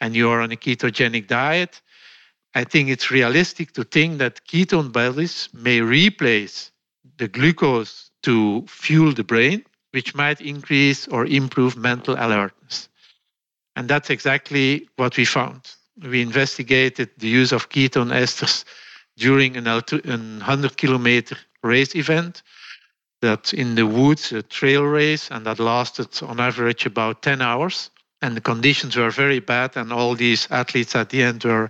and 0.01 0.15
you 0.15 0.29
are 0.29 0.41
on 0.41 0.51
a 0.51 0.55
ketogenic 0.55 1.27
diet, 1.27 1.81
I 2.55 2.65
think 2.65 2.89
it's 2.89 3.11
realistic 3.11 3.71
to 3.73 3.83
think 3.83 4.17
that 4.17 4.45
ketone 4.45 4.91
bodies 4.91 5.47
may 5.53 5.79
replace 5.79 6.71
the 7.17 7.27
glucose 7.27 8.11
to 8.23 8.65
fuel 8.67 9.13
the 9.13 9.23
brain, 9.23 9.63
which 9.91 10.13
might 10.13 10.41
increase 10.41 11.07
or 11.07 11.25
improve 11.25 11.77
mental 11.77 12.15
alertness. 12.15 12.89
And 13.75 13.87
that's 13.87 14.09
exactly 14.09 14.89
what 14.97 15.15
we 15.15 15.25
found. 15.25 15.61
We 16.01 16.21
investigated 16.21 17.09
the 17.17 17.27
use 17.27 17.51
of 17.51 17.69
ketone 17.69 18.11
esters 18.11 18.65
during 19.17 19.57
an 19.57 19.65
100 19.65 20.77
kilometer 20.77 21.37
race 21.63 21.95
event 21.95 22.41
that 23.21 23.53
in 23.53 23.75
the 23.75 23.85
woods, 23.85 24.31
a 24.31 24.41
trail 24.41 24.83
race, 24.83 25.29
and 25.29 25.45
that 25.45 25.59
lasted 25.59 26.07
on 26.23 26.39
average 26.39 26.85
about 26.85 27.21
10 27.21 27.41
hours. 27.41 27.91
And 28.23 28.35
the 28.35 28.41
conditions 28.41 28.95
were 28.95 29.09
very 29.09 29.39
bad, 29.39 29.77
and 29.77 29.91
all 29.91 30.15
these 30.15 30.47
athletes 30.51 30.95
at 30.95 31.09
the 31.09 31.23
end 31.23 31.43
were 31.43 31.69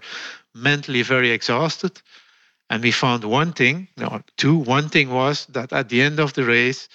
mentally 0.53 1.01
very 1.01 1.31
exhausted. 1.31 2.01
And 2.69 2.83
we 2.83 2.91
found 2.91 3.23
one 3.23 3.53
thing, 3.53 3.87
no, 3.97 4.21
two. 4.37 4.55
One 4.55 4.87
thing 4.89 5.09
was 5.09 5.45
that 5.47 5.73
at 5.73 5.89
the 5.89 6.01
end 6.01 6.19
of 6.19 6.33
the 6.33 6.45
race, 6.45 6.87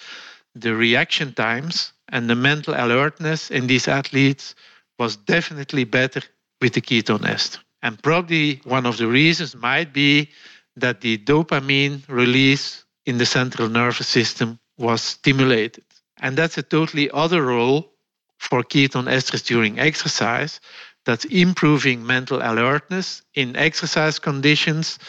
the 0.55 0.75
reaction 0.75 1.33
times 1.33 1.93
and 2.09 2.29
the 2.29 2.35
mental 2.35 2.73
alertness 2.73 3.51
in 3.51 3.67
these 3.67 3.87
athletes 3.87 4.55
was 4.97 5.17
definitely 5.17 5.83
better 5.83 6.21
with 6.61 6.73
the 6.73 6.81
ketone 6.81 7.27
ester. 7.27 7.59
And 7.81 8.01
probably 8.01 8.61
one 8.63 8.85
of 8.85 8.97
the 8.97 9.07
reasons 9.07 9.55
might 9.55 9.93
be 9.93 10.29
that 10.75 11.01
the 11.01 11.17
dopamine 11.17 12.07
release 12.07 12.85
in 13.05 13.17
the 13.17 13.25
central 13.25 13.69
nervous 13.69 14.07
system 14.07 14.59
was 14.77 15.01
stimulated. 15.01 15.83
And 16.19 16.37
that's 16.37 16.57
a 16.57 16.63
totally 16.63 17.09
other 17.11 17.43
role 17.43 17.93
for 18.39 18.63
ketone 18.63 19.07
esters 19.09 19.45
during 19.45 19.79
exercise. 19.79 20.59
That's 21.05 21.25
improving 21.25 22.05
mental 22.05 22.39
alertness 22.41 23.21
in 23.33 23.55
exercise 23.55 24.19
conditions 24.19 24.99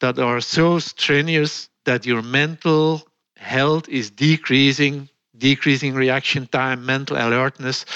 that 0.00 0.18
are 0.18 0.40
so 0.40 0.78
strenuous 0.78 1.68
that 1.84 2.04
your 2.04 2.22
mental 2.22 3.08
health 3.36 3.88
is 3.88 4.10
decreasing, 4.10 5.08
decreasing 5.36 5.94
reaction 5.94 6.46
time, 6.46 6.84
mental 6.84 7.16
alertness. 7.16 7.86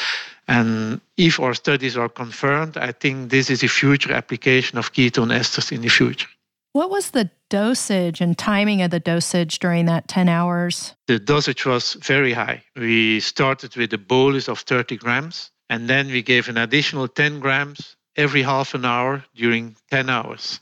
And 0.48 1.00
if 1.16 1.38
our 1.40 1.54
studies 1.54 1.96
are 1.96 2.08
confirmed, 2.08 2.76
I 2.76 2.92
think 2.92 3.30
this 3.30 3.50
is 3.50 3.62
a 3.62 3.68
future 3.68 4.12
application 4.12 4.78
of 4.78 4.92
ketone 4.92 5.32
esters 5.32 5.72
in 5.72 5.82
the 5.82 5.88
future. 5.88 6.28
What 6.72 6.90
was 6.90 7.10
the 7.10 7.30
dosage 7.50 8.20
and 8.20 8.36
timing 8.36 8.80
of 8.80 8.90
the 8.90 9.00
dosage 9.00 9.58
during 9.58 9.84
that 9.86 10.08
10 10.08 10.28
hours? 10.28 10.94
The 11.06 11.18
dosage 11.18 11.66
was 11.66 11.94
very 11.94 12.32
high. 12.32 12.64
We 12.76 13.20
started 13.20 13.76
with 13.76 13.92
a 13.92 13.98
bolus 13.98 14.48
of 14.48 14.60
30 14.60 14.96
grams, 14.96 15.50
and 15.68 15.88
then 15.88 16.08
we 16.08 16.22
gave 16.22 16.48
an 16.48 16.56
additional 16.56 17.08
10 17.08 17.40
grams 17.40 17.96
every 18.16 18.42
half 18.42 18.74
an 18.74 18.84
hour 18.84 19.22
during 19.34 19.76
10 19.90 20.08
hours. 20.08 20.60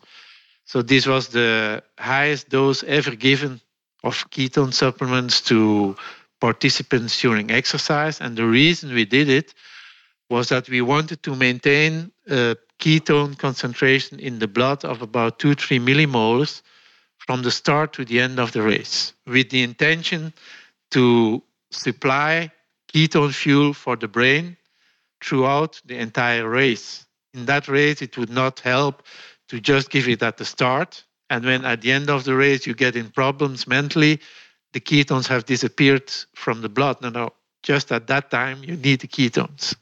So 0.65 0.83
this 0.83 1.07
was 1.07 1.29
the 1.29 1.83
highest 1.99 2.49
dose 2.49 2.83
ever 2.85 3.15
given 3.15 3.61
of 4.03 4.29
ketone 4.31 4.73
supplements 4.73 5.41
to 5.43 5.97
participants 6.41 7.21
during 7.21 7.51
exercise. 7.51 8.21
And 8.21 8.37
the 8.37 8.47
reason 8.47 8.95
we 8.95 9.05
did 9.05 9.29
it 9.29 9.55
was 10.29 10.49
that 10.49 10.69
we 10.69 10.81
wanted 10.81 11.23
to 11.25 11.35
maintain 11.35 12.13
a 12.29 12.57
ketone 12.79 13.37
concentration 13.37 14.19
in 14.19 14.39
the 14.39 14.49
blood 14.49 14.85
of 14.85 15.03
about 15.03 15.39
2 15.39 15.55
3 15.55 15.79
millimolars 15.79 16.63
from 17.19 17.43
the 17.43 17.51
start 17.51 17.93
to 17.93 18.05
the 18.05 18.21
end 18.21 18.39
of 18.39 18.53
the 18.53 18.63
race, 18.63 19.13
with 19.27 19.51
the 19.51 19.63
intention 19.63 20.33
to 20.91 21.43
supply 21.71 22.51
ketone 22.93 23.35
fuel 23.35 23.73
for 23.73 23.97
the 23.97 24.09
brain 24.09 24.57
throughout 25.23 25.81
the 25.85 25.97
entire 25.97 26.49
race. 26.49 27.07
In 27.35 27.45
that 27.47 27.69
race, 27.69 28.03
it 28.03 28.17
would 28.17 28.31
not 28.31 28.61
help 28.61 29.03
to 29.49 29.61
just 29.61 29.91
give 29.91 30.09
it 30.09 30.23
at 30.23 30.39
the 30.39 30.45
start 30.45 31.05
and 31.31 31.45
when 31.45 31.65
at 31.65 31.81
the 31.81 31.93
end 31.93 32.11
of 32.11 32.25
the 32.25 32.35
race 32.35 32.67
you 32.67 32.75
get 32.75 32.97
in 32.97 33.09
problems 33.09 33.67
mentally, 33.67 34.21
the 34.73 34.81
ketones 34.81 35.27
have 35.29 35.45
disappeared 35.45 36.11
from 36.35 36.63
the 36.63 36.69
blood. 36.69 37.01
No, 37.03 37.11
no, 37.11 37.31
just 37.63 37.93
at 37.93 38.07
that 38.07 38.31
time 38.31 38.63
you 38.65 38.77
need 38.77 39.01
the 39.01 39.09
ketones. 39.09 39.75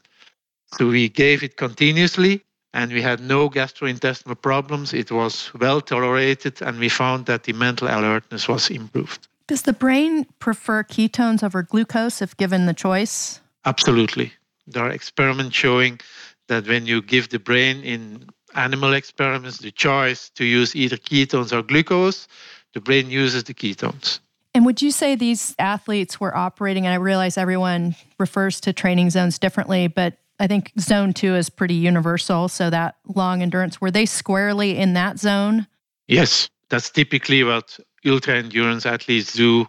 So 0.77 0.87
we 0.87 1.09
gave 1.09 1.43
it 1.43 1.57
continuously 1.57 2.41
and 2.73 2.91
we 2.91 3.01
had 3.01 3.19
no 3.19 3.49
gastrointestinal 3.49 4.39
problems. 4.41 4.93
It 4.93 5.11
was 5.11 5.51
well 5.55 5.81
tolerated 5.81 6.61
and 6.61 6.79
we 6.79 6.89
found 6.89 7.25
that 7.25 7.43
the 7.43 7.53
mental 7.53 7.87
alertness 7.87 8.47
was 8.47 8.69
improved. 8.69 9.27
Does 9.47 9.63
the 9.63 9.73
brain 9.73 10.25
prefer 10.37 10.83
ketones 10.83 11.43
over 11.43 11.63
glucose 11.63 12.21
if 12.21 12.37
given 12.37 12.67
the 12.67 12.73
choice? 12.73 13.41
Absolutely. 13.65 14.31
There 14.67 14.83
are 14.83 14.91
experiments 14.91 15.55
showing 15.55 15.99
that 16.47 16.67
when 16.67 16.85
you 16.85 17.01
give 17.01 17.29
the 17.29 17.39
brain 17.39 17.81
in 17.83 18.29
animal 18.55 18.93
experiments 18.93 19.57
the 19.57 19.71
choice 19.71 20.29
to 20.35 20.45
use 20.45 20.75
either 20.75 20.97
ketones 20.97 21.51
or 21.51 21.63
glucose, 21.63 22.27
the 22.73 22.81
brain 22.81 23.09
uses 23.09 23.43
the 23.43 23.53
ketones. 23.53 24.19
And 24.59 24.65
would 24.65 24.81
you 24.81 24.91
say 24.91 25.15
these 25.15 25.55
athletes 25.57 26.19
were 26.19 26.35
operating, 26.35 26.85
and 26.85 26.91
I 26.91 26.97
realize 26.97 27.37
everyone 27.37 27.95
refers 28.17 28.59
to 28.59 28.73
training 28.73 29.09
zones 29.09 29.39
differently, 29.39 29.87
but 29.87 30.17
I 30.37 30.47
think 30.47 30.73
zone 30.77 31.13
two 31.13 31.33
is 31.33 31.49
pretty 31.49 31.75
universal. 31.75 32.49
So 32.49 32.69
that 32.69 32.97
long 33.07 33.41
endurance, 33.41 33.79
were 33.79 33.89
they 33.89 34.05
squarely 34.05 34.77
in 34.77 34.95
that 34.95 35.17
zone? 35.17 35.65
Yes, 36.09 36.49
that's 36.67 36.89
typically 36.89 37.41
what 37.41 37.79
ultra 38.05 38.35
endurance 38.35 38.85
athletes 38.85 39.31
do. 39.31 39.65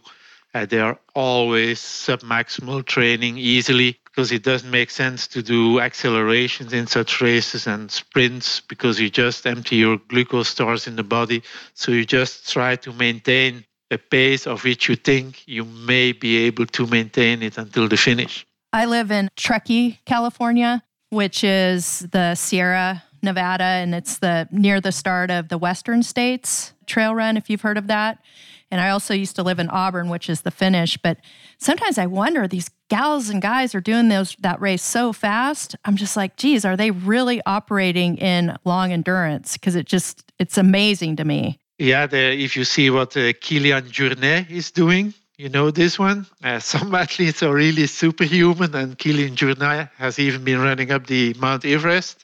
Uh, 0.54 0.66
they 0.66 0.80
are 0.80 0.98
always 1.14 1.78
submaximal 1.78 2.84
training 2.84 3.38
easily 3.38 3.96
because 4.06 4.32
it 4.32 4.42
doesn't 4.42 4.72
make 4.72 4.90
sense 4.90 5.28
to 5.28 5.40
do 5.40 5.78
accelerations 5.78 6.72
in 6.72 6.88
such 6.88 7.20
races 7.20 7.68
and 7.68 7.92
sprints 7.92 8.58
because 8.58 8.98
you 8.98 9.08
just 9.08 9.46
empty 9.46 9.76
your 9.76 9.98
glucose 10.08 10.48
stores 10.48 10.88
in 10.88 10.96
the 10.96 11.04
body. 11.04 11.44
So 11.74 11.92
you 11.92 12.04
just 12.04 12.52
try 12.52 12.74
to 12.74 12.92
maintain 12.92 13.64
a 13.90 13.98
pace 13.98 14.46
of 14.46 14.64
which 14.64 14.88
you 14.88 14.96
think 14.96 15.46
you 15.46 15.64
may 15.64 16.12
be 16.12 16.38
able 16.38 16.66
to 16.66 16.86
maintain 16.86 17.42
it 17.42 17.58
until 17.58 17.88
the 17.88 17.96
finish. 17.96 18.46
I 18.72 18.86
live 18.86 19.10
in 19.10 19.30
Truckee, 19.36 19.98
California, 20.06 20.82
which 21.10 21.42
is 21.42 22.06
the 22.12 22.34
Sierra 22.36 23.02
Nevada, 23.22 23.64
and 23.64 23.94
it's 23.94 24.18
the 24.18 24.48
near 24.50 24.80
the 24.80 24.92
start 24.92 25.30
of 25.30 25.48
the 25.48 25.58
Western 25.58 26.02
States 26.02 26.72
Trail 26.86 27.14
Run, 27.14 27.36
if 27.36 27.50
you've 27.50 27.60
heard 27.60 27.78
of 27.78 27.88
that. 27.88 28.18
And 28.70 28.80
I 28.80 28.90
also 28.90 29.14
used 29.14 29.34
to 29.36 29.42
live 29.42 29.58
in 29.58 29.68
Auburn, 29.68 30.08
which 30.08 30.30
is 30.30 30.42
the 30.42 30.52
finish. 30.52 30.96
But 30.96 31.18
sometimes 31.58 31.98
I 31.98 32.06
wonder 32.06 32.46
these 32.46 32.70
gals 32.88 33.28
and 33.28 33.42
guys 33.42 33.74
are 33.74 33.80
doing 33.80 34.08
those 34.08 34.36
that 34.40 34.60
race 34.60 34.82
so 34.82 35.12
fast. 35.12 35.74
I'm 35.84 35.96
just 35.96 36.16
like, 36.16 36.36
geez, 36.36 36.64
are 36.64 36.76
they 36.76 36.92
really 36.92 37.42
operating 37.46 38.16
in 38.18 38.56
long 38.64 38.92
endurance? 38.92 39.54
Because 39.54 39.74
it 39.74 39.86
just 39.86 40.32
it's 40.38 40.56
amazing 40.56 41.16
to 41.16 41.24
me. 41.24 41.58
Yeah, 41.80 42.06
the, 42.06 42.38
if 42.38 42.58
you 42.58 42.64
see 42.64 42.90
what 42.90 43.16
uh, 43.16 43.32
Kilian 43.32 43.88
Jornet 43.90 44.50
is 44.50 44.70
doing, 44.70 45.14
you 45.38 45.48
know 45.48 45.70
this 45.70 45.98
one. 45.98 46.26
Uh, 46.44 46.58
some 46.58 46.94
athletes 47.04 47.42
are 47.42 47.54
really 47.54 47.86
superhuman, 47.86 48.74
and 48.74 48.98
Kilian 48.98 49.34
Jornet 49.34 49.88
has 49.96 50.18
even 50.18 50.44
been 50.44 50.60
running 50.60 50.90
up 50.92 51.06
the 51.06 51.34
Mount 51.38 51.64
Everest 51.64 52.22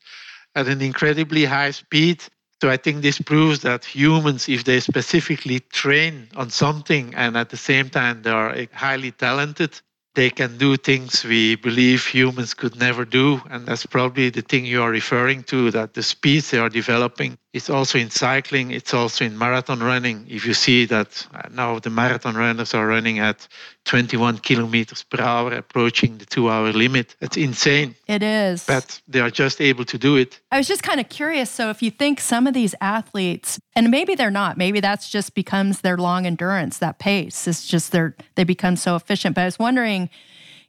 at 0.54 0.68
an 0.68 0.82
incredibly 0.82 1.46
high 1.46 1.70
speed. 1.70 2.22
So 2.60 2.68
I 2.68 2.76
think 2.76 3.00
this 3.00 3.18
proves 3.18 3.60
that 3.60 3.82
humans, 3.82 4.46
if 4.46 4.64
they 4.64 4.78
specifically 4.78 5.60
train 5.60 6.28
on 6.36 6.50
something 6.50 7.14
and 7.14 7.34
at 7.34 7.48
the 7.48 7.56
same 7.56 7.88
time 7.88 8.20
they 8.20 8.30
are 8.32 8.54
highly 8.74 9.12
talented, 9.12 9.80
they 10.14 10.28
can 10.28 10.58
do 10.58 10.76
things 10.76 11.24
we 11.24 11.56
believe 11.56 12.04
humans 12.04 12.52
could 12.52 12.76
never 12.78 13.06
do. 13.06 13.40
And 13.48 13.64
that's 13.64 13.86
probably 13.86 14.28
the 14.28 14.42
thing 14.42 14.66
you 14.66 14.82
are 14.82 14.90
referring 14.90 15.44
to 15.44 15.70
that 15.70 15.94
the 15.94 16.02
speeds 16.02 16.50
they 16.50 16.58
are 16.58 16.68
developing 16.68 17.38
It's 17.56 17.70
also 17.70 17.98
in 17.98 18.10
cycling, 18.10 18.70
it's 18.70 18.92
also 18.92 19.24
in 19.24 19.38
marathon 19.38 19.80
running. 19.82 20.26
If 20.28 20.44
you 20.44 20.52
see 20.52 20.84
that 20.86 21.26
uh, 21.32 21.48
now 21.50 21.78
the 21.78 21.88
marathon 21.88 22.34
runners 22.34 22.74
are 22.74 22.86
running 22.86 23.18
at 23.18 23.48
21 23.86 24.40
kilometers 24.40 25.02
per 25.02 25.22
hour, 25.22 25.54
approaching 25.54 26.18
the 26.18 26.26
two 26.26 26.50
hour 26.50 26.70
limit, 26.74 27.16
it's 27.22 27.38
insane. 27.38 27.94
It 28.08 28.22
is. 28.22 28.66
But 28.66 29.00
they 29.08 29.20
are 29.20 29.30
just 29.30 29.62
able 29.62 29.86
to 29.86 29.96
do 29.96 30.16
it. 30.16 30.38
I 30.52 30.58
was 30.58 30.68
just 30.68 30.82
kind 30.82 31.00
of 31.00 31.08
curious. 31.08 31.48
So, 31.48 31.70
if 31.70 31.82
you 31.82 31.90
think 31.90 32.20
some 32.20 32.46
of 32.46 32.52
these 32.52 32.74
athletes, 32.82 33.58
and 33.74 33.90
maybe 33.90 34.14
they're 34.14 34.30
not, 34.30 34.58
maybe 34.58 34.80
that's 34.80 35.08
just 35.08 35.34
becomes 35.34 35.80
their 35.80 35.96
long 35.96 36.26
endurance, 36.26 36.76
that 36.78 36.98
pace. 36.98 37.48
It's 37.48 37.66
just 37.66 37.90
they're, 37.90 38.14
they 38.34 38.44
become 38.44 38.76
so 38.76 38.96
efficient. 38.96 39.34
But 39.34 39.40
I 39.40 39.44
was 39.46 39.58
wondering, 39.58 40.10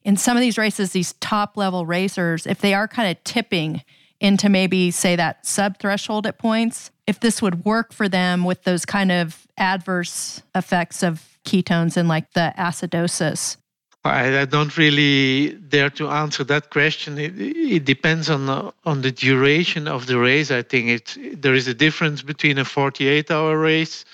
in 0.06 0.16
some 0.16 0.38
of 0.38 0.42
these 0.42 0.58
races, 0.58 0.94
these 0.94 1.12
top 1.20 1.58
level 1.58 1.86
racers, 1.86 2.48
if 2.48 2.62
they 2.62 2.74
are 2.74 2.88
kind 2.88 3.12
of 3.12 3.22
tipping 3.26 3.84
into 4.20 4.50
maybe 4.50 4.92
say 4.92 5.16
that 5.16 5.46
sub 5.46 5.78
threshold 5.78 6.26
at 6.26 6.38
points, 6.38 6.92
if 7.06 7.20
this 7.20 7.42
would 7.42 7.66
work 7.66 7.94
for 7.94 8.10
them 8.10 8.44
with 8.44 8.64
those 8.64 8.86
kind 8.86 9.12
of 9.12 9.48
adverse 9.58 10.42
effects 10.56 11.04
of 11.04 11.38
ketones 11.46 11.98
and 11.98 12.08
like 12.08 12.32
the 12.34 12.54
acidosis. 12.58 13.58
I, 14.04 14.42
I 14.42 14.46
don't 14.46 14.78
really 14.78 15.54
dare 15.68 15.90
to 15.92 16.08
answer 16.08 16.44
that 16.46 16.70
question. 16.70 17.18
It, 17.18 17.34
it 17.38 17.86
depends 17.86 18.30
on 18.30 18.46
the, 18.46 18.74
on 18.86 19.02
the 19.02 19.12
duration 19.12 19.88
of 19.88 20.06
the 20.06 20.18
race. 20.18 20.52
I 20.52 20.62
think 20.62 20.90
it 20.90 21.42
there 21.42 21.54
is 21.54 21.68
a 21.68 21.74
difference 21.74 22.22
between 22.22 22.58
a 22.58 22.66
48 22.66 23.32
hour 23.32 23.58
race 23.58 24.06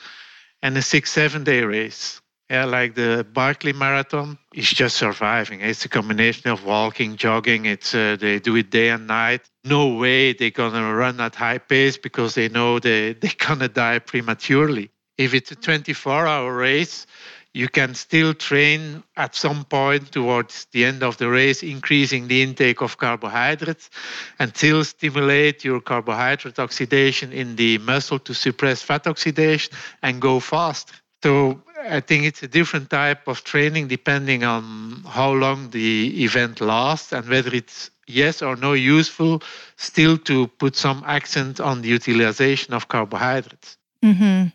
and 0.61 0.77
a 0.77 0.81
six 0.81 1.11
seven 1.11 1.43
day 1.43 1.63
race. 1.63 2.21
Yeah, 2.49 2.65
like 2.65 2.93
the 2.95 3.25
Barkley 3.33 3.73
Marathon 3.73 4.37
is 4.53 4.69
just 4.69 4.97
surviving. 4.97 5.61
It's 5.61 5.85
a 5.85 5.89
combination 5.89 6.51
of 6.51 6.65
walking, 6.65 7.15
jogging. 7.15 7.65
It's 7.65 7.95
uh, 7.95 8.17
they 8.19 8.39
do 8.39 8.55
it 8.57 8.69
day 8.69 8.89
and 8.89 9.07
night. 9.07 9.49
No 9.63 9.95
way 9.95 10.33
they're 10.33 10.51
gonna 10.51 10.93
run 10.93 11.19
at 11.19 11.35
high 11.35 11.57
pace 11.57 11.97
because 11.97 12.35
they 12.35 12.49
know 12.49 12.79
they 12.79 13.13
they're 13.21 13.31
gonna 13.39 13.69
die 13.69 13.99
prematurely. 13.99 14.91
If 15.17 15.33
it's 15.33 15.51
a 15.51 15.55
24-hour 15.55 16.55
race, 16.55 17.05
you 17.53 17.69
can 17.69 17.93
still 17.93 18.33
train 18.33 19.03
at 19.15 19.35
some 19.35 19.63
point 19.63 20.11
towards 20.11 20.65
the 20.71 20.85
end 20.85 21.03
of 21.03 21.17
the 21.17 21.29
race, 21.29 21.61
increasing 21.63 22.27
the 22.27 22.41
intake 22.41 22.81
of 22.81 22.97
carbohydrates 22.97 23.89
and 24.39 24.55
still 24.55 24.83
stimulate 24.83 25.63
your 25.63 25.79
carbohydrate 25.79 26.59
oxidation 26.59 27.31
in 27.31 27.55
the 27.55 27.77
muscle 27.77 28.19
to 28.19 28.33
suppress 28.33 28.81
fat 28.81 29.05
oxidation 29.07 29.73
and 30.01 30.19
go 30.21 30.39
faster. 30.39 30.95
So 31.23 31.61
I 31.89 32.01
think 32.01 32.25
it's 32.25 32.43
a 32.43 32.49
different 32.49 32.89
type 32.89 33.29
of 33.29 33.45
training 33.45 33.87
depending 33.87 34.43
on 34.43 35.03
how 35.07 35.31
long 35.31 35.69
the 35.69 36.21
event 36.21 36.59
lasts 36.59 37.13
and 37.13 37.25
whether 37.29 37.55
it's 37.55 37.89
yes 38.07 38.41
or 38.41 38.57
no 38.57 38.73
useful 38.73 39.41
still 39.77 40.17
to 40.17 40.47
put 40.47 40.75
some 40.75 41.01
accent 41.07 41.61
on 41.61 41.81
the 41.81 41.87
utilization 41.87 42.73
of 42.73 42.89
carbohydrates. 42.89 43.77
Mm-hmm. 44.03 44.47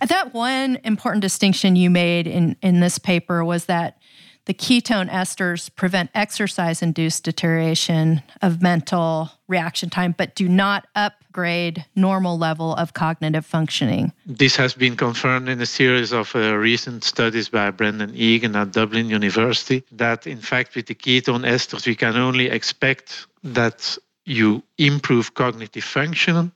I 0.00 0.06
thought 0.06 0.34
one 0.34 0.80
important 0.82 1.22
distinction 1.22 1.76
you 1.76 1.88
made 1.88 2.26
in, 2.26 2.56
in 2.62 2.80
this 2.80 2.98
paper 2.98 3.44
was 3.44 3.66
that 3.66 3.98
the 4.46 4.54
ketone 4.54 5.08
esters 5.10 5.70
prevent 5.76 6.10
exercise 6.16 6.82
induced 6.82 7.22
deterioration 7.22 8.24
of 8.42 8.60
mental 8.60 9.30
reaction 9.46 9.88
time, 9.88 10.16
but 10.18 10.34
do 10.34 10.48
not 10.48 10.88
upgrade 11.28 11.84
normal 11.94 12.38
level 12.38 12.74
of 12.76 12.94
cognitive 12.94 13.44
functioning. 13.44 14.12
This 14.26 14.56
has 14.56 14.74
been 14.74 14.96
confirmed 14.96 15.48
in 15.48 15.60
a 15.60 15.66
series 15.66 16.12
of 16.12 16.34
uh, 16.34 16.56
recent 16.56 17.04
studies 17.04 17.50
by 17.50 17.70
Brendan 17.70 18.14
Egan 18.14 18.56
at 18.56 18.72
Dublin 18.72 19.10
University 19.10 19.84
that, 19.92 20.26
in 20.26 20.40
fact, 20.40 20.74
with 20.74 20.86
the 20.86 20.94
ketone 20.94 21.44
esters, 21.44 21.86
we 21.86 21.94
can 21.94 22.16
only 22.16 22.46
expect 22.48 23.26
that 23.44 23.98
you 24.24 24.62
improve 24.78 25.34
cognitive 25.34 25.84
function 25.84 26.50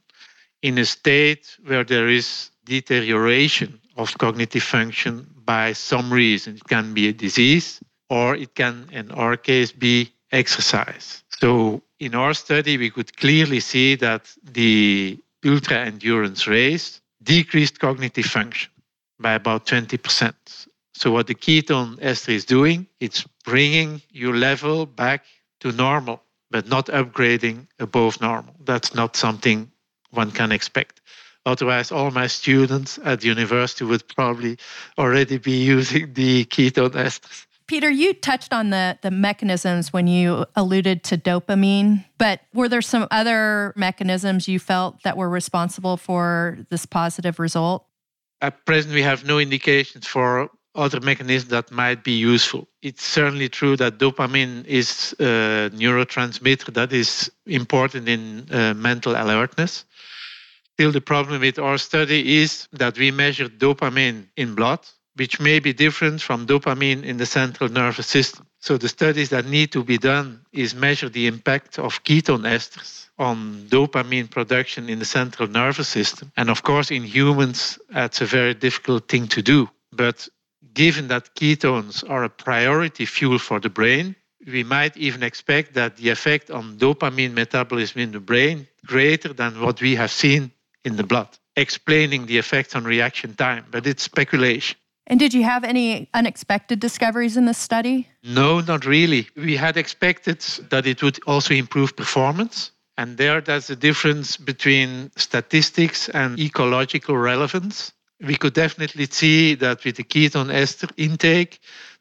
in 0.62 0.78
a 0.78 0.84
state 0.84 1.58
where 1.66 1.84
there 1.84 2.08
is 2.08 2.50
deterioration 2.64 3.78
of 3.96 4.16
cognitive 4.18 4.62
function 4.62 5.26
by 5.44 5.74
some 5.74 6.10
reason. 6.12 6.56
It 6.56 6.64
can 6.64 6.94
be 6.94 7.08
a 7.08 7.12
disease, 7.12 7.80
or 8.08 8.36
it 8.36 8.54
can, 8.54 8.88
in 8.90 9.10
our 9.10 9.36
case, 9.36 9.70
be 9.72 10.12
exercise. 10.30 11.22
So, 11.40 11.82
in 12.02 12.16
our 12.16 12.34
study, 12.34 12.76
we 12.76 12.90
could 12.90 13.16
clearly 13.16 13.60
see 13.60 13.94
that 13.94 14.22
the 14.42 15.16
ultra 15.46 15.78
endurance 15.78 16.48
race 16.48 17.00
decreased 17.22 17.78
cognitive 17.78 18.24
function 18.24 18.72
by 19.20 19.34
about 19.34 19.66
20%. 19.66 20.34
So, 20.94 21.12
what 21.12 21.28
the 21.28 21.36
ketone 21.36 21.98
ester 22.02 22.32
is 22.32 22.44
doing, 22.44 22.88
it's 22.98 23.24
bringing 23.44 24.02
your 24.10 24.34
level 24.34 24.84
back 24.84 25.24
to 25.60 25.70
normal, 25.70 26.20
but 26.50 26.66
not 26.66 26.86
upgrading 26.86 27.68
above 27.78 28.20
normal. 28.20 28.54
That's 28.64 28.94
not 28.94 29.14
something 29.14 29.70
one 30.10 30.32
can 30.32 30.50
expect. 30.50 31.00
Otherwise, 31.46 31.92
all 31.92 32.10
my 32.10 32.26
students 32.26 32.98
at 33.04 33.20
the 33.20 33.28
university 33.28 33.84
would 33.84 34.06
probably 34.16 34.58
already 34.98 35.38
be 35.38 35.64
using 35.76 36.12
the 36.14 36.44
ketone 36.46 36.96
esters. 37.06 37.46
Peter, 37.72 37.88
you 37.88 38.12
touched 38.12 38.52
on 38.52 38.68
the, 38.68 38.98
the 39.00 39.10
mechanisms 39.10 39.94
when 39.94 40.06
you 40.06 40.44
alluded 40.56 41.02
to 41.02 41.16
dopamine, 41.16 42.04
but 42.18 42.40
were 42.52 42.68
there 42.68 42.82
some 42.82 43.08
other 43.10 43.72
mechanisms 43.76 44.46
you 44.46 44.58
felt 44.58 45.02
that 45.04 45.16
were 45.16 45.30
responsible 45.30 45.96
for 45.96 46.58
this 46.68 46.84
positive 46.84 47.38
result? 47.38 47.86
At 48.42 48.66
present, 48.66 48.92
we 48.92 49.00
have 49.00 49.24
no 49.24 49.38
indications 49.38 50.06
for 50.06 50.50
other 50.74 51.00
mechanisms 51.00 51.48
that 51.48 51.70
might 51.70 52.04
be 52.04 52.12
useful. 52.12 52.68
It's 52.82 53.04
certainly 53.04 53.48
true 53.48 53.74
that 53.78 53.96
dopamine 53.96 54.66
is 54.66 55.14
a 55.18 55.70
neurotransmitter 55.72 56.74
that 56.74 56.92
is 56.92 57.32
important 57.46 58.06
in 58.06 58.48
uh, 58.50 58.74
mental 58.74 59.14
alertness. 59.14 59.86
Still, 60.74 60.92
the 60.92 61.00
problem 61.00 61.40
with 61.40 61.58
our 61.58 61.78
study 61.78 62.42
is 62.42 62.68
that 62.72 62.98
we 62.98 63.10
measure 63.10 63.48
dopamine 63.48 64.26
in 64.36 64.54
blood, 64.54 64.80
which 65.16 65.40
may 65.40 65.58
be 65.58 65.72
different 65.72 66.20
from 66.20 66.46
dopamine 66.46 67.04
in 67.04 67.16
the 67.18 67.26
central 67.26 67.68
nervous 67.68 68.06
system. 68.06 68.46
So 68.60 68.78
the 68.78 68.88
studies 68.88 69.30
that 69.30 69.46
need 69.46 69.72
to 69.72 69.84
be 69.84 69.98
done 69.98 70.40
is 70.52 70.74
measure 70.74 71.08
the 71.08 71.26
impact 71.26 71.78
of 71.78 72.02
ketone 72.04 72.46
esters 72.46 73.08
on 73.18 73.66
dopamine 73.68 74.30
production 74.30 74.88
in 74.88 74.98
the 74.98 75.04
central 75.04 75.48
nervous 75.48 75.88
system. 75.88 76.32
And 76.36 76.48
of 76.48 76.62
course, 76.62 76.90
in 76.90 77.02
humans, 77.02 77.78
that's 77.90 78.20
a 78.20 78.26
very 78.26 78.54
difficult 78.54 79.08
thing 79.08 79.28
to 79.28 79.42
do. 79.42 79.68
But 79.92 80.28
given 80.74 81.08
that 81.08 81.34
ketones 81.34 82.08
are 82.08 82.24
a 82.24 82.30
priority 82.30 83.04
fuel 83.04 83.38
for 83.38 83.60
the 83.60 83.68
brain, 83.68 84.16
we 84.46 84.64
might 84.64 84.96
even 84.96 85.22
expect 85.22 85.74
that 85.74 85.96
the 85.96 86.08
effect 86.08 86.50
on 86.50 86.78
dopamine 86.78 87.32
metabolism 87.32 88.00
in 88.00 88.12
the 88.12 88.20
brain 88.20 88.66
greater 88.86 89.32
than 89.32 89.60
what 89.60 89.80
we 89.80 89.94
have 89.94 90.10
seen 90.10 90.50
in 90.84 90.96
the 90.96 91.04
blood, 91.04 91.28
explaining 91.56 92.26
the 92.26 92.38
effects 92.38 92.74
on 92.74 92.84
reaction 92.84 93.34
time, 93.34 93.64
but 93.70 93.86
it's 93.86 94.02
speculation. 94.02 94.76
And 95.06 95.18
did 95.18 95.34
you 95.34 95.42
have 95.42 95.64
any 95.64 96.08
unexpected 96.14 96.80
discoveries 96.80 97.36
in 97.36 97.44
this 97.46 97.58
study? 97.58 98.08
No, 98.22 98.60
not 98.60 98.86
really. 98.86 99.28
We 99.36 99.56
had 99.56 99.76
expected 99.76 100.40
that 100.70 100.86
it 100.86 101.02
would 101.02 101.18
also 101.26 101.54
improve 101.54 101.96
performance. 101.96 102.70
And 102.96 103.16
there, 103.16 103.40
that's 103.40 103.66
the 103.66 103.76
difference 103.76 104.36
between 104.36 105.10
statistics 105.16 106.08
and 106.10 106.38
ecological 106.38 107.16
relevance. 107.16 107.92
We 108.20 108.36
could 108.36 108.52
definitely 108.52 109.06
see 109.06 109.54
that 109.56 109.84
with 109.84 109.96
the 109.96 110.04
ketone 110.04 110.52
ester 110.52 110.88
intake, 110.96 111.58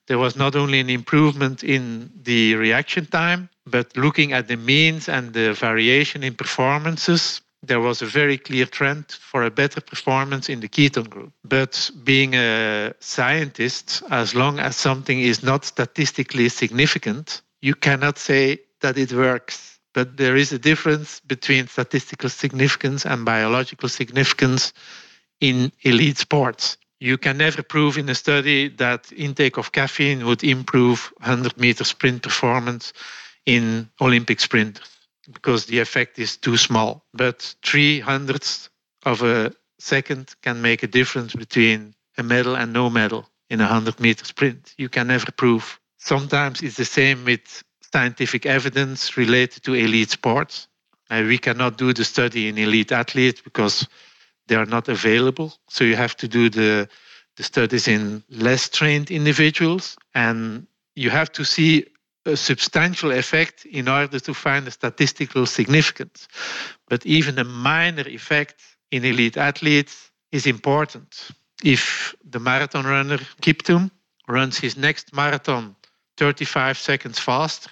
there 0.08 0.20
was 0.20 0.36
not 0.36 0.56
only 0.56 0.80
an 0.80 0.90
improvement 0.90 1.64
in 1.64 2.12
the 2.22 2.56
reaction 2.56 3.06
time, 3.06 3.50
but 3.66 3.96
looking 3.96 4.34
at 4.34 4.48
the 4.48 4.58
means 4.58 5.08
and 5.08 5.34
the 5.34 5.54
variation 5.54 6.24
in 6.24 6.36
performances, 6.36 7.42
there 7.64 7.80
was 7.80 8.02
a 8.02 8.06
very 8.06 8.38
clear 8.38 8.66
trend 8.66 9.12
for 9.12 9.44
a 9.44 9.52
better 9.52 9.82
performance 9.82 10.50
in 10.50 10.60
the 10.62 10.68
ketone 10.68 11.10
group. 11.10 11.32
But 11.44 11.92
being 12.04 12.34
a 12.34 12.94
scientist, 13.00 14.02
as 14.10 14.34
long 14.34 14.60
as 14.60 14.76
something 14.76 15.20
is 15.20 15.44
not 15.44 15.66
statistically 15.66 16.50
significant, 16.50 17.42
you 17.62 17.76
cannot 17.76 18.18
say 18.18 18.60
that 18.82 18.98
it 18.98 19.14
works. 19.14 19.80
But 19.94 20.18
there 20.18 20.36
is 20.36 20.52
a 20.52 20.60
difference 20.60 21.20
between 21.20 21.68
statistical 21.68 22.30
significance 22.30 23.06
and 23.06 23.26
biological 23.26 23.90
significance 23.90 24.74
in 25.40 25.72
elite 25.82 26.18
sports. 26.18 26.78
You 27.00 27.18
can 27.18 27.38
never 27.38 27.62
prove 27.62 27.98
in 27.98 28.10
a 28.10 28.16
study 28.16 28.70
that 28.78 29.12
intake 29.16 29.58
of 29.58 29.72
caffeine 29.72 30.26
would 30.26 30.44
improve 30.44 31.12
100 31.18 31.58
meter 31.58 31.84
sprint 31.84 32.24
performance 32.24 32.94
in 33.46 33.90
Olympic 34.00 34.40
sprinters 34.40 34.91
because 35.32 35.66
the 35.66 35.80
effect 35.80 36.20
is 36.20 36.38
too 36.38 36.58
small. 36.58 37.06
But 37.14 37.56
three 37.64 38.00
hundredths 38.00 38.70
of 39.06 39.22
a 39.22 39.54
second 39.80 40.36
can 40.42 40.62
make 40.62 40.84
a 40.84 40.88
difference 40.88 41.34
between 41.34 41.94
a 42.18 42.24
medal 42.24 42.56
and 42.56 42.74
no 42.74 42.90
medal 42.90 43.30
in 43.50 43.60
a 43.60 43.66
100 43.66 44.00
meter 44.00 44.26
sprint. 44.26 44.74
You 44.78 44.90
can 44.90 45.08
never 45.08 45.32
prove. 45.32 45.80
Sometimes 45.98 46.62
it's 46.62 46.78
the 46.78 46.86
same 46.86 47.26
with 47.26 47.64
scientific 47.92 48.46
evidence 48.46 49.18
related 49.18 49.64
to 49.64 49.74
elite 49.74 50.12
sports. 50.12 50.68
Uh, 51.10 51.24
we 51.28 51.38
cannot 51.38 51.78
do 51.78 51.94
the 51.94 52.06
study 52.06 52.48
in 52.48 52.58
elite 52.58 52.92
athletes 52.92 53.42
because 53.42 53.88
they 54.48 54.56
are 54.56 54.66
not 54.66 54.88
available. 54.88 55.54
So 55.68 55.84
you 55.84 55.96
have 55.96 56.16
to 56.18 56.28
do 56.28 56.50
the, 56.50 56.88
the 57.36 57.44
studies 57.44 57.88
in 57.88 58.24
less 58.30 58.70
trained 58.70 59.12
individuals. 59.12 59.98
And 60.16 60.68
you 60.96 61.10
have 61.10 61.32
to 61.34 61.44
see 61.44 61.86
a 62.26 62.38
substantial 62.38 63.12
effect 63.12 63.66
in 63.66 63.88
order 63.88 64.20
to 64.20 64.34
find 64.34 64.68
a 64.68 64.72
statistical 64.72 65.46
significance. 65.46 66.28
But 66.88 67.06
even 67.06 67.40
a 67.40 67.44
minor 67.44 68.08
effect 68.08 68.62
in 68.92 69.06
elite 69.06 69.38
athletes 69.38 70.12
is 70.32 70.46
important. 70.46 71.32
If 71.64 72.16
the 72.24 72.40
marathon 72.40 72.86
runner 72.86 73.18
Kiptum 73.42 73.92
runs 74.28 74.58
his 74.58 74.78
next 74.78 75.14
marathon 75.14 75.76
35 76.18 76.78
seconds 76.78 77.20
faster, 77.20 77.72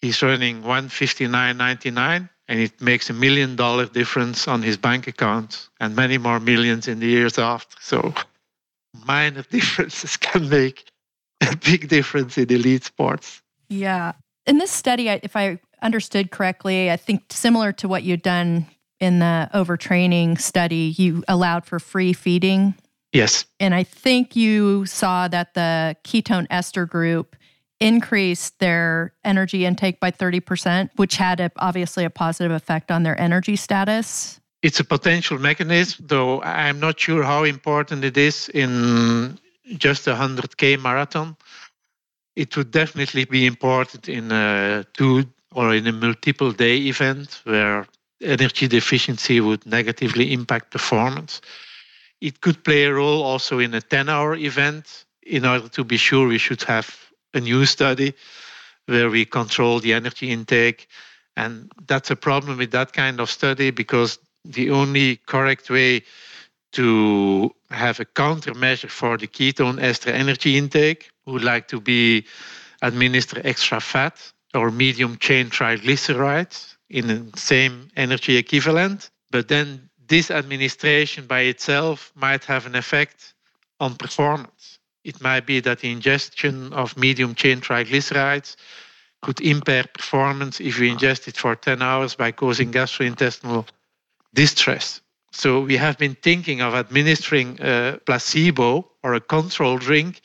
he's 0.00 0.22
running 0.22 0.62
159.99 0.62 2.28
and 2.48 2.60
it 2.60 2.80
makes 2.80 3.10
a 3.10 3.12
million 3.12 3.56
dollar 3.56 3.86
difference 3.86 4.46
on 4.46 4.62
his 4.62 4.76
bank 4.76 5.06
account 5.06 5.68
and 5.80 5.96
many 5.96 6.18
more 6.18 6.38
millions 6.38 6.86
in 6.88 7.00
the 7.00 7.06
years 7.06 7.38
after. 7.38 7.76
So 7.80 8.14
minor 9.06 9.42
differences 9.50 10.16
can 10.16 10.48
make 10.48 10.90
a 11.40 11.56
big 11.56 11.88
difference 11.88 12.38
in 12.38 12.50
elite 12.50 12.84
sports. 12.84 13.42
Yeah. 13.68 14.12
In 14.46 14.58
this 14.58 14.70
study, 14.70 15.08
if 15.08 15.36
I 15.36 15.58
understood 15.82 16.30
correctly, 16.30 16.90
I 16.90 16.96
think 16.96 17.24
similar 17.30 17.72
to 17.74 17.88
what 17.88 18.02
you'd 18.02 18.22
done 18.22 18.66
in 19.00 19.18
the 19.18 19.50
overtraining 19.52 20.40
study, 20.40 20.94
you 20.96 21.22
allowed 21.28 21.66
for 21.66 21.78
free 21.78 22.12
feeding. 22.12 22.74
Yes. 23.12 23.44
And 23.60 23.74
I 23.74 23.82
think 23.82 24.36
you 24.36 24.86
saw 24.86 25.28
that 25.28 25.54
the 25.54 25.96
ketone 26.04 26.46
ester 26.50 26.86
group 26.86 27.36
increased 27.80 28.58
their 28.58 29.12
energy 29.24 29.66
intake 29.66 30.00
by 30.00 30.10
30%, 30.10 30.90
which 30.96 31.16
had 31.16 31.40
a, 31.40 31.50
obviously 31.58 32.04
a 32.04 32.10
positive 32.10 32.52
effect 32.52 32.90
on 32.90 33.02
their 33.02 33.20
energy 33.20 33.56
status. 33.56 34.40
It's 34.62 34.80
a 34.80 34.84
potential 34.84 35.38
mechanism, 35.38 36.06
though 36.08 36.42
I'm 36.42 36.80
not 36.80 36.98
sure 36.98 37.22
how 37.22 37.44
important 37.44 38.02
it 38.04 38.16
is 38.16 38.48
in 38.48 39.38
just 39.76 40.06
a 40.06 40.14
100K 40.14 40.80
marathon. 40.80 41.36
It 42.36 42.54
would 42.56 42.70
definitely 42.70 43.24
be 43.24 43.46
important 43.46 44.08
in 44.08 44.30
a 44.30 44.84
two 44.92 45.24
or 45.54 45.74
in 45.74 45.86
a 45.86 45.92
multiple 45.92 46.52
day 46.52 46.76
event 46.76 47.40
where 47.44 47.86
energy 48.22 48.68
deficiency 48.68 49.40
would 49.40 49.64
negatively 49.64 50.32
impact 50.34 50.70
performance. 50.70 51.40
It 52.20 52.42
could 52.42 52.62
play 52.62 52.84
a 52.84 52.92
role 52.92 53.22
also 53.22 53.58
in 53.58 53.72
a 53.74 53.80
10 53.80 54.10
hour 54.10 54.34
event. 54.36 55.06
In 55.22 55.46
order 55.46 55.68
to 55.68 55.84
be 55.84 55.96
sure, 55.96 56.28
we 56.28 56.38
should 56.38 56.62
have 56.64 56.94
a 57.32 57.40
new 57.40 57.64
study 57.64 58.14
where 58.84 59.08
we 59.08 59.24
control 59.24 59.80
the 59.80 59.94
energy 59.94 60.30
intake. 60.30 60.88
And 61.36 61.72
that's 61.86 62.10
a 62.10 62.16
problem 62.16 62.58
with 62.58 62.70
that 62.72 62.92
kind 62.92 63.18
of 63.18 63.30
study 63.30 63.70
because 63.70 64.18
the 64.44 64.70
only 64.70 65.16
correct 65.26 65.70
way 65.70 66.02
to 66.72 67.50
have 67.70 67.98
a 67.98 68.04
countermeasure 68.04 68.90
for 68.90 69.16
the 69.16 69.26
ketone 69.26 69.80
ester 69.82 70.10
energy 70.10 70.56
intake 70.56 71.10
would 71.26 71.44
like 71.44 71.68
to 71.68 71.80
be 71.80 72.24
administer 72.82 73.40
extra 73.44 73.80
fat 73.80 74.32
or 74.54 74.70
medium 74.70 75.16
chain 75.18 75.50
triglycerides 75.50 76.76
in 76.88 77.06
the 77.06 77.38
same 77.38 77.88
energy 77.96 78.36
equivalent. 78.36 79.10
But 79.30 79.48
then 79.48 79.90
this 80.08 80.30
administration 80.30 81.26
by 81.26 81.40
itself 81.40 82.12
might 82.14 82.44
have 82.44 82.66
an 82.66 82.76
effect 82.76 83.34
on 83.80 83.96
performance. 83.96 84.78
It 85.04 85.20
might 85.20 85.46
be 85.46 85.60
that 85.60 85.80
the 85.80 85.90
ingestion 85.90 86.72
of 86.72 86.96
medium 86.96 87.34
chain 87.34 87.60
triglycerides 87.60 88.56
could 89.22 89.40
impair 89.40 89.84
performance 89.84 90.60
if 90.60 90.78
you 90.78 90.94
ingest 90.94 91.28
it 91.28 91.36
for 91.36 91.54
10 91.56 91.82
hours 91.82 92.14
by 92.14 92.32
causing 92.32 92.72
gastrointestinal 92.72 93.66
distress. 94.34 95.00
So 95.32 95.60
we 95.60 95.76
have 95.76 95.98
been 95.98 96.14
thinking 96.14 96.62
of 96.62 96.74
administering 96.74 97.58
a 97.60 97.98
placebo 98.06 98.90
or 99.02 99.14
a 99.14 99.20
control 99.20 99.78
drink, 99.78 100.20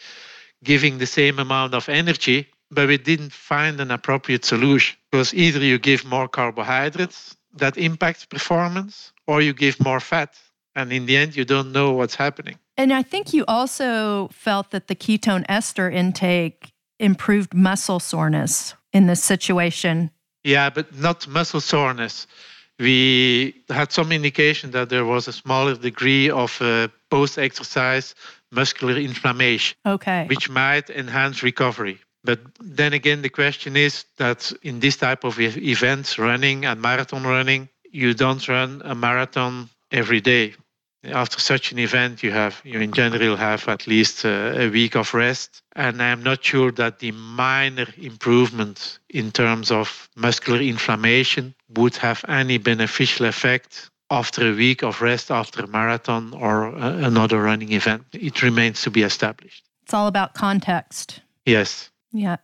giving 0.64 0.98
the 0.98 1.06
same 1.06 1.40
amount 1.40 1.74
of 1.74 1.90
energy, 1.90 2.48
but 2.70 2.88
we 2.88 2.98
didn't 2.98 3.34
find 3.34 3.80
an 3.80 3.92
appropriate 3.92 4.46
solution. 4.46 4.98
Because 5.12 5.34
either 5.34 5.60
you 5.60 5.78
give 5.78 6.06
more 6.06 6.28
carbohydrates 6.28 7.36
that 7.54 7.78
impacts 7.78 8.26
performance 8.26 9.12
or 9.28 9.42
you 9.42 9.54
give 9.54 9.80
more 9.80 10.00
fat. 10.00 10.38
And 10.76 10.94
in 10.94 11.06
the 11.06 11.18
end 11.18 11.36
you 11.36 11.46
don't 11.46 11.72
know 11.72 11.92
what's 11.92 12.16
happening. 12.16 12.58
And 12.78 12.94
i 12.94 13.04
think 13.04 13.34
you 13.34 13.44
also 13.48 14.30
felt 14.32 14.72
that 14.72 14.88
the 14.88 14.96
ketone 14.96 15.46
ester 15.50 15.90
intake 15.92 16.72
improved 17.00 17.54
muscle 17.54 18.00
soreness 18.00 18.76
in 18.94 19.08
this 19.08 19.24
situation. 19.24 20.12
Yeah 20.44 20.70
but 20.70 20.98
not 20.98 21.28
muscle 21.28 21.62
soreness. 21.62 22.28
We 22.80 23.54
had 23.70 23.92
some 23.92 24.12
indication 24.12 24.72
that 24.72 24.90
there 24.90 25.06
was 25.06 25.28
a 25.28 25.34
smaller 25.34 25.76
degree 25.76 26.32
of 26.32 26.60
uh, 26.62 26.88
post 27.10 27.38
exercise 27.38 28.16
muscular 28.52 28.98
inflammation 28.98 29.78
okay. 29.86 30.26
which 30.28 30.50
might 30.50 30.90
enhance 30.90 31.44
recovery. 31.44 32.00
But 32.24 32.40
then 32.60 32.94
again, 32.94 33.22
the 33.22 33.30
question 33.30 33.76
is 33.76 34.06
that 34.18 34.52
in 34.62 34.80
this 34.80 34.98
type 34.98 35.24
of 35.24 35.40
events, 35.40 36.20
running 36.20 36.66
and 36.66 36.82
marathon 36.82 37.24
running, 37.24 37.70
you 37.92 38.14
don't 38.14 38.48
run 38.48 38.82
a 38.86 38.94
marathon 38.96 39.70
every 39.92 40.22
day. 40.22 40.54
After 41.04 41.40
such 41.40 41.72
an 41.72 41.80
event, 41.80 42.22
you 42.22 42.30
have 42.30 42.62
you 42.64 42.80
in 42.80 42.92
general 42.92 43.36
have 43.36 43.68
at 43.68 43.88
least 43.88 44.24
a, 44.24 44.30
uh, 44.30 44.66
a 44.66 44.70
week 44.70 44.96
of 44.96 45.16
rest, 45.16 45.64
and 45.76 46.00
I'm 46.00 46.22
not 46.22 46.44
sure 46.44 46.72
that 46.74 47.00
the 47.00 47.12
minor 47.12 47.88
improvement 47.98 49.00
in 49.10 49.32
terms 49.32 49.72
of 49.72 50.08
muscular 50.16 50.62
inflammation 50.62 51.56
would 51.70 51.96
have 51.98 52.24
any 52.28 52.60
beneficial 52.60 53.26
effect 53.26 53.90
after 54.12 54.52
a 54.52 54.54
week 54.54 54.84
of 54.84 55.02
rest 55.02 55.32
after 55.32 55.64
a 55.64 55.68
marathon 55.68 56.34
or 56.34 56.66
a, 56.66 57.06
another 57.06 57.42
running 57.42 57.72
event. 57.72 58.04
It 58.12 58.44
remains 58.44 58.82
to 58.84 58.92
be 58.92 59.04
established. 59.04 59.64
It's 59.84 59.94
all 59.94 60.08
about 60.08 60.34
context. 60.34 61.22
Yes. 61.46 61.90
Yeah. 62.12 62.38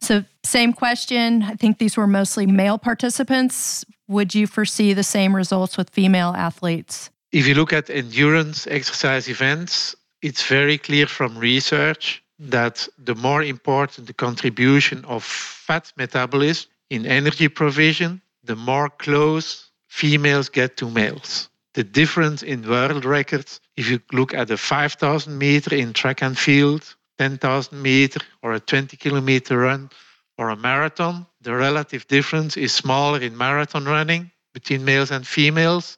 So, 0.00 0.24
same 0.44 0.72
question. 0.72 1.42
I 1.42 1.54
think 1.54 1.78
these 1.78 1.96
were 1.96 2.06
mostly 2.06 2.46
male 2.46 2.78
participants. 2.78 3.84
Would 4.06 4.34
you 4.34 4.46
foresee 4.46 4.92
the 4.92 5.02
same 5.02 5.34
results 5.34 5.76
with 5.76 5.90
female 5.90 6.32
athletes? 6.36 7.10
If 7.32 7.48
you 7.48 7.54
look 7.54 7.72
at 7.72 7.90
endurance 7.90 8.66
exercise 8.66 9.28
events, 9.28 9.96
it's 10.22 10.46
very 10.46 10.78
clear 10.78 11.06
from 11.06 11.36
research 11.36 12.22
that 12.38 12.86
the 12.98 13.14
more 13.14 13.42
important 13.42 14.06
the 14.06 14.12
contribution 14.12 15.04
of 15.06 15.24
fat 15.24 15.92
metabolism 15.96 16.70
in 16.90 17.06
energy 17.06 17.48
provision, 17.48 18.20
the 18.44 18.56
more 18.56 18.90
close 18.90 19.70
females 19.94 20.48
get 20.48 20.76
to 20.76 20.90
males. 20.90 21.48
The 21.74 21.84
difference 21.84 22.42
in 22.42 22.68
world 22.68 23.04
records, 23.04 23.60
if 23.76 23.88
you 23.88 24.00
look 24.12 24.34
at 24.34 24.48
the 24.48 24.56
5,000 24.56 25.38
meter 25.38 25.76
in 25.76 25.92
track 25.92 26.20
and 26.20 26.36
field 26.36 26.96
10,000 27.18 27.80
meter 27.80 28.20
or 28.42 28.54
a 28.54 28.60
20 28.60 28.96
kilometer 28.96 29.58
run 29.58 29.88
or 30.36 30.48
a 30.48 30.56
marathon, 30.56 31.26
the 31.42 31.54
relative 31.54 32.08
difference 32.08 32.56
is 32.56 32.72
smaller 32.72 33.20
in 33.20 33.38
marathon 33.38 33.84
running 33.84 34.32
between 34.52 34.84
males 34.84 35.12
and 35.12 35.24
females 35.24 35.96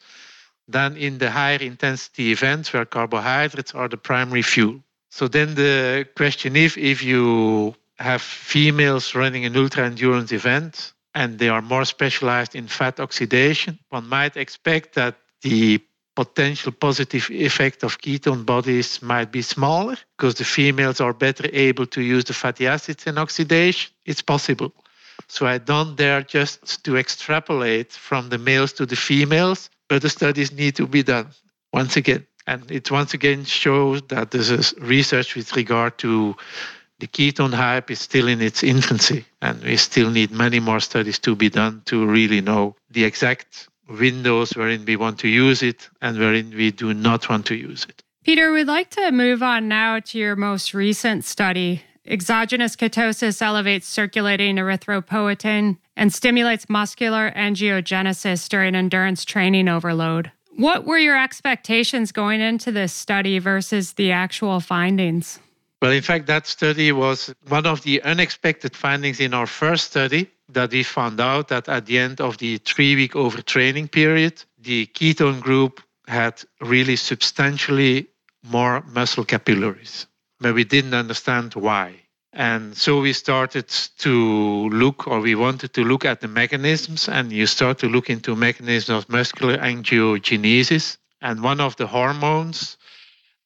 than 0.68 0.94
in 0.98 1.16
the 1.16 1.30
higher 1.30 1.62
intensity 1.62 2.32
events 2.32 2.74
where 2.74 2.84
carbohydrates 2.84 3.74
are 3.74 3.88
the 3.88 3.96
primary 3.96 4.42
fuel. 4.42 4.78
So 5.08 5.26
then 5.26 5.54
the 5.54 6.06
question 6.16 6.54
is 6.54 6.76
if 6.76 7.02
you 7.02 7.74
have 7.98 8.20
females 8.20 9.14
running 9.14 9.46
an 9.46 9.56
ultra 9.56 9.86
endurance 9.86 10.32
event 10.32 10.92
and 11.16 11.38
they 11.38 11.48
are 11.48 11.62
more 11.62 11.86
specialized 11.86 12.54
in 12.54 12.68
fat 12.68 13.00
oxidation, 13.00 13.78
one 13.88 14.06
might 14.06 14.36
expect 14.36 14.94
that 14.94 15.16
the 15.40 15.80
potential 16.14 16.72
positive 16.72 17.30
effect 17.30 17.82
of 17.82 17.98
ketone 18.02 18.44
bodies 18.44 19.00
might 19.02 19.32
be 19.32 19.40
smaller 19.42 19.96
because 20.16 20.34
the 20.34 20.44
females 20.44 21.00
are 21.00 21.14
better 21.14 21.48
able 21.52 21.86
to 21.86 22.02
use 22.02 22.24
the 22.24 22.34
fatty 22.34 22.66
acids 22.66 23.06
in 23.06 23.16
oxidation. 23.16 23.90
It's 24.04 24.22
possible. 24.22 24.72
So 25.28 25.46
I 25.46 25.56
don't 25.56 25.96
dare 25.96 26.22
just 26.22 26.84
to 26.84 26.98
extrapolate 26.98 27.92
from 27.92 28.28
the 28.28 28.38
males 28.38 28.74
to 28.74 28.84
the 28.84 28.96
females, 28.96 29.70
but 29.88 30.02
the 30.02 30.10
studies 30.10 30.52
need 30.52 30.76
to 30.76 30.86
be 30.86 31.02
done 31.02 31.28
once 31.72 31.96
again. 31.96 32.26
And 32.46 32.70
it 32.70 32.90
once 32.90 33.14
again 33.14 33.44
shows 33.44 34.02
that 34.08 34.30
this 34.30 34.50
is 34.50 34.74
research 34.78 35.34
with 35.34 35.56
regard 35.56 35.96
to 35.98 36.36
the 36.98 37.06
ketone 37.06 37.52
hype 37.54 37.90
is 37.90 38.00
still 38.00 38.28
in 38.28 38.40
its 38.40 38.62
infancy, 38.62 39.24
and 39.42 39.62
we 39.62 39.76
still 39.76 40.10
need 40.10 40.30
many 40.30 40.60
more 40.60 40.80
studies 40.80 41.18
to 41.20 41.36
be 41.36 41.50
done 41.50 41.82
to 41.86 42.06
really 42.06 42.40
know 42.40 42.74
the 42.90 43.04
exact 43.04 43.68
windows 43.88 44.56
wherein 44.56 44.84
we 44.84 44.96
want 44.96 45.18
to 45.20 45.28
use 45.28 45.62
it 45.62 45.88
and 46.00 46.18
wherein 46.18 46.50
we 46.50 46.70
do 46.70 46.92
not 46.94 47.28
want 47.28 47.46
to 47.46 47.54
use 47.54 47.86
it. 47.88 48.02
Peter, 48.24 48.52
we'd 48.52 48.66
like 48.66 48.90
to 48.90 49.12
move 49.12 49.42
on 49.42 49.68
now 49.68 50.00
to 50.00 50.18
your 50.18 50.34
most 50.34 50.74
recent 50.74 51.24
study. 51.24 51.82
Exogenous 52.04 52.76
ketosis 52.76 53.42
elevates 53.42 53.86
circulating 53.86 54.56
erythropoietin 54.56 55.76
and 55.96 56.12
stimulates 56.12 56.68
muscular 56.68 57.32
angiogenesis 57.36 58.48
during 58.48 58.74
endurance 58.74 59.24
training 59.24 59.68
overload. 59.68 60.30
What 60.56 60.84
were 60.84 60.98
your 60.98 61.22
expectations 61.22 62.12
going 62.12 62.40
into 62.40 62.72
this 62.72 62.92
study 62.92 63.38
versus 63.38 63.92
the 63.92 64.10
actual 64.12 64.60
findings? 64.60 65.38
Well, 65.82 65.92
in 65.92 66.02
fact, 66.02 66.26
that 66.26 66.46
study 66.46 66.90
was 66.92 67.34
one 67.48 67.66
of 67.66 67.82
the 67.82 68.02
unexpected 68.02 68.74
findings 68.74 69.20
in 69.20 69.34
our 69.34 69.46
first 69.46 69.90
study 69.90 70.30
that 70.48 70.70
we 70.72 70.82
found 70.82 71.20
out 71.20 71.48
that 71.48 71.68
at 71.68 71.86
the 71.86 71.98
end 71.98 72.20
of 72.20 72.38
the 72.38 72.58
three 72.58 72.94
week 72.94 73.12
overtraining 73.12 73.90
period, 73.90 74.42
the 74.58 74.86
ketone 74.86 75.40
group 75.40 75.82
had 76.08 76.42
really 76.60 76.96
substantially 76.96 78.06
more 78.42 78.82
muscle 78.86 79.24
capillaries. 79.24 80.06
But 80.40 80.54
we 80.54 80.64
didn't 80.64 80.94
understand 80.94 81.54
why. 81.54 81.94
And 82.32 82.76
so 82.76 83.00
we 83.00 83.12
started 83.12 83.68
to 83.98 84.68
look, 84.68 85.06
or 85.06 85.20
we 85.20 85.34
wanted 85.34 85.72
to 85.74 85.84
look 85.84 86.04
at 86.04 86.20
the 86.20 86.28
mechanisms, 86.28 87.08
and 87.08 87.32
you 87.32 87.46
start 87.46 87.78
to 87.78 87.88
look 87.88 88.10
into 88.10 88.36
mechanisms 88.36 89.04
of 89.04 89.08
muscular 89.08 89.56
angiogenesis. 89.56 90.98
And 91.22 91.42
one 91.42 91.60
of 91.60 91.76
the 91.76 91.86
hormones 91.86 92.75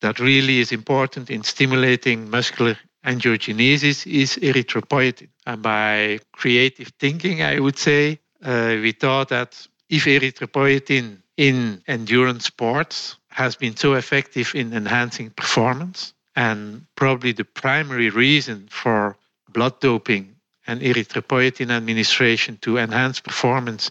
that 0.00 0.18
really 0.18 0.60
is 0.60 0.72
important 0.72 1.30
in 1.30 1.42
stimulating 1.42 2.30
muscular 2.30 2.76
angiogenesis 3.04 4.06
is 4.06 4.36
erythropoietin. 4.36 5.28
And 5.46 5.62
by 5.62 6.20
creative 6.32 6.88
thinking, 6.98 7.42
I 7.42 7.58
would 7.60 7.78
say, 7.78 8.18
uh, 8.42 8.76
we 8.80 8.92
thought 8.92 9.28
that 9.28 9.66
if 9.88 10.04
erythropoietin 10.04 11.18
in 11.36 11.82
endurance 11.88 12.46
sports 12.46 13.16
has 13.30 13.56
been 13.56 13.76
so 13.76 13.94
effective 13.94 14.52
in 14.54 14.72
enhancing 14.72 15.30
performance, 15.30 16.12
and 16.36 16.86
probably 16.96 17.32
the 17.32 17.44
primary 17.44 18.10
reason 18.10 18.68
for 18.70 19.16
blood 19.48 19.78
doping 19.80 20.36
and 20.66 20.80
erythropoietin 20.80 21.70
administration 21.70 22.58
to 22.62 22.78
enhance 22.78 23.20
performance 23.20 23.90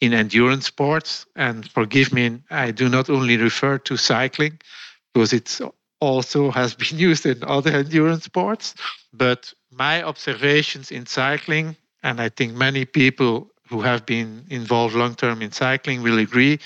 in 0.00 0.12
endurance 0.12 0.66
sports. 0.66 1.26
And 1.34 1.68
forgive 1.70 2.12
me, 2.12 2.40
I 2.50 2.70
do 2.70 2.88
not 2.88 3.10
only 3.10 3.36
refer 3.36 3.78
to 3.78 3.96
cycling 3.96 4.60
because 5.14 5.32
it 5.32 5.60
also 6.00 6.50
has 6.50 6.74
been 6.82 6.98
used 6.98 7.24
in 7.24 7.42
other 7.44 7.70
endurance 7.70 8.24
sports. 8.24 8.74
But 9.12 9.52
my 9.70 10.02
observations 10.02 10.90
in 10.90 11.06
cycling, 11.06 11.76
and 12.02 12.20
I 12.20 12.28
think 12.28 12.54
many 12.54 12.84
people 12.84 13.50
who 13.68 13.80
have 13.80 14.04
been 14.04 14.44
involved 14.50 14.94
long 14.94 15.14
term 15.14 15.40
in 15.40 15.52
cycling 15.52 16.02
will 16.02 16.18
agree 16.18 16.58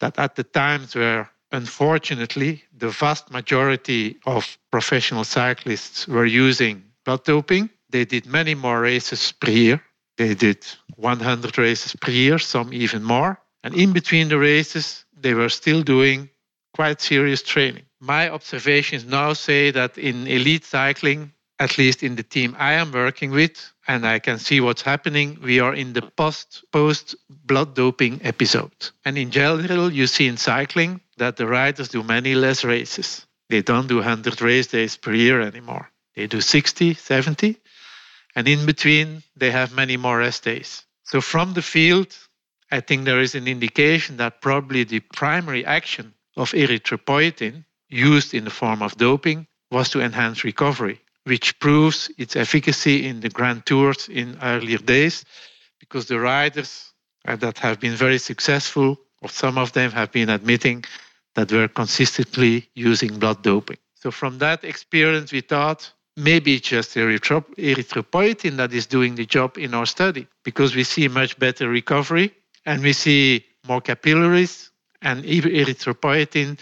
that 0.00 0.18
at 0.18 0.36
the 0.36 0.44
times 0.44 0.94
where 0.94 1.30
unfortunately 1.52 2.62
the 2.76 2.88
vast 2.88 3.30
majority 3.30 4.18
of 4.26 4.58
professional 4.70 5.24
cyclists 5.24 6.08
were 6.08 6.24
using 6.24 6.82
blood 7.04 7.24
doping, 7.24 7.70
they 7.90 8.04
did 8.04 8.26
many 8.26 8.54
more 8.54 8.80
races 8.80 9.32
per 9.32 9.50
year. 9.50 9.80
They 10.16 10.34
did 10.34 10.66
100 10.96 11.58
races 11.58 11.94
per 11.96 12.10
year, 12.10 12.38
some 12.38 12.72
even 12.72 13.02
more. 13.02 13.38
And 13.62 13.74
in 13.74 13.92
between 13.92 14.28
the 14.28 14.38
races, 14.38 15.04
they 15.16 15.34
were 15.34 15.48
still 15.48 15.82
doing 15.82 16.28
quite 16.74 17.00
serious 17.00 17.42
training. 17.42 17.84
My 18.00 18.28
observations 18.28 19.04
now 19.04 19.32
say 19.32 19.70
that 19.70 19.96
in 19.96 20.26
elite 20.26 20.64
cycling, 20.64 21.32
at 21.58 21.78
least 21.78 22.02
in 22.02 22.16
the 22.16 22.22
team 22.22 22.56
I 22.58 22.72
am 22.74 22.90
working 22.90 23.30
with, 23.30 23.72
and 23.86 24.06
I 24.06 24.18
can 24.18 24.38
see 24.38 24.60
what's 24.60 24.82
happening. 24.82 25.38
We 25.42 25.60
are 25.60 25.74
in 25.74 25.92
the 25.92 26.02
post 26.02 26.64
post 26.72 27.14
blood 27.28 27.74
doping 27.74 28.20
episode. 28.24 28.90
And 29.04 29.16
in 29.16 29.30
general, 29.30 29.92
you 29.92 30.06
see 30.06 30.26
in 30.26 30.36
cycling 30.36 31.00
that 31.16 31.36
the 31.36 31.46
riders 31.46 31.88
do 31.88 32.02
many 32.02 32.34
less 32.34 32.64
races. 32.64 33.26
They 33.50 33.62
don't 33.62 33.86
do 33.86 33.96
100 33.96 34.40
race 34.40 34.66
days 34.66 34.96
per 34.96 35.12
year 35.12 35.40
anymore. 35.40 35.90
They 36.16 36.26
do 36.26 36.40
60, 36.40 36.94
70. 36.94 37.56
And 38.34 38.48
in 38.48 38.66
between, 38.66 39.22
they 39.36 39.50
have 39.50 39.74
many 39.74 39.96
more 39.96 40.18
rest 40.18 40.44
days. 40.44 40.82
So 41.04 41.20
from 41.20 41.52
the 41.52 41.62
field, 41.62 42.16
I 42.70 42.80
think 42.80 43.04
there 43.04 43.20
is 43.20 43.34
an 43.34 43.46
indication 43.46 44.16
that 44.16 44.40
probably 44.40 44.84
the 44.84 45.00
primary 45.00 45.64
action 45.64 46.13
of 46.36 46.52
erythropoietin 46.52 47.64
used 47.88 48.34
in 48.34 48.44
the 48.44 48.50
form 48.50 48.82
of 48.82 48.96
doping 48.96 49.46
was 49.70 49.88
to 49.90 50.00
enhance 50.00 50.44
recovery 50.44 51.00
which 51.24 51.58
proves 51.58 52.10
its 52.18 52.36
efficacy 52.36 53.06
in 53.06 53.20
the 53.20 53.28
Grand 53.28 53.66
Tours 53.66 54.08
in 54.08 54.38
earlier 54.42 54.78
days, 54.78 55.24
because 55.80 56.06
the 56.06 56.20
riders 56.20 56.92
uh, 57.26 57.36
that 57.36 57.58
have 57.58 57.80
been 57.80 57.94
very 57.94 58.18
successful, 58.18 58.98
or 59.22 59.28
some 59.28 59.58
of 59.58 59.72
them 59.72 59.90
have 59.90 60.12
been 60.12 60.28
admitting 60.28 60.84
that 61.34 61.50
were 61.50 61.68
consistently 61.68 62.68
using 62.74 63.18
blood 63.18 63.42
doping. 63.42 63.78
So 63.94 64.10
from 64.10 64.38
that 64.38 64.64
experience, 64.64 65.32
we 65.32 65.40
thought 65.40 65.90
maybe 66.16 66.54
it's 66.56 66.68
just 66.68 66.94
erythropoietin 66.94 68.56
that 68.58 68.72
is 68.72 68.86
doing 68.86 69.14
the 69.14 69.26
job 69.26 69.56
in 69.56 69.72
our 69.74 69.86
study, 69.86 70.26
because 70.44 70.76
we 70.76 70.84
see 70.84 71.08
much 71.08 71.38
better 71.38 71.68
recovery 71.68 72.32
and 72.66 72.82
we 72.82 72.92
see 72.92 73.44
more 73.66 73.80
capillaries, 73.80 74.70
and 75.04 75.24
erythropoietin 75.24 76.58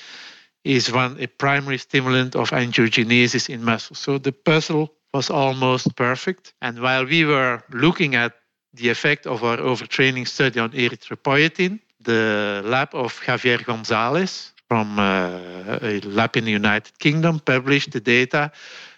is 0.64 0.92
one 0.92 1.16
a 1.20 1.26
primary 1.26 1.78
stimulant 1.78 2.36
of 2.36 2.50
angiogenesis 2.50 3.48
in 3.48 3.64
muscle. 3.64 3.96
So 3.96 4.18
the 4.18 4.32
puzzle 4.32 4.92
was 5.14 5.30
almost 5.30 5.96
perfect. 5.96 6.52
And 6.62 6.80
while 6.80 7.04
we 7.04 7.24
were 7.24 7.62
looking 7.70 8.14
at 8.14 8.32
the 8.74 8.88
effect 8.88 9.26
of 9.26 9.42
our 9.44 9.58
overtraining 9.58 10.26
study 10.26 10.60
on 10.60 10.70
erythropoietin, 10.70 11.80
the 12.00 12.62
lab 12.64 12.94
of 12.94 13.20
Javier 13.20 13.64
Gonzalez 13.64 14.52
from 14.68 14.98
uh, 14.98 15.78
a 15.82 16.00
lab 16.00 16.36
in 16.36 16.44
the 16.44 16.50
United 16.50 16.98
Kingdom 16.98 17.40
published 17.40 17.92
the 17.92 18.00
data 18.00 18.50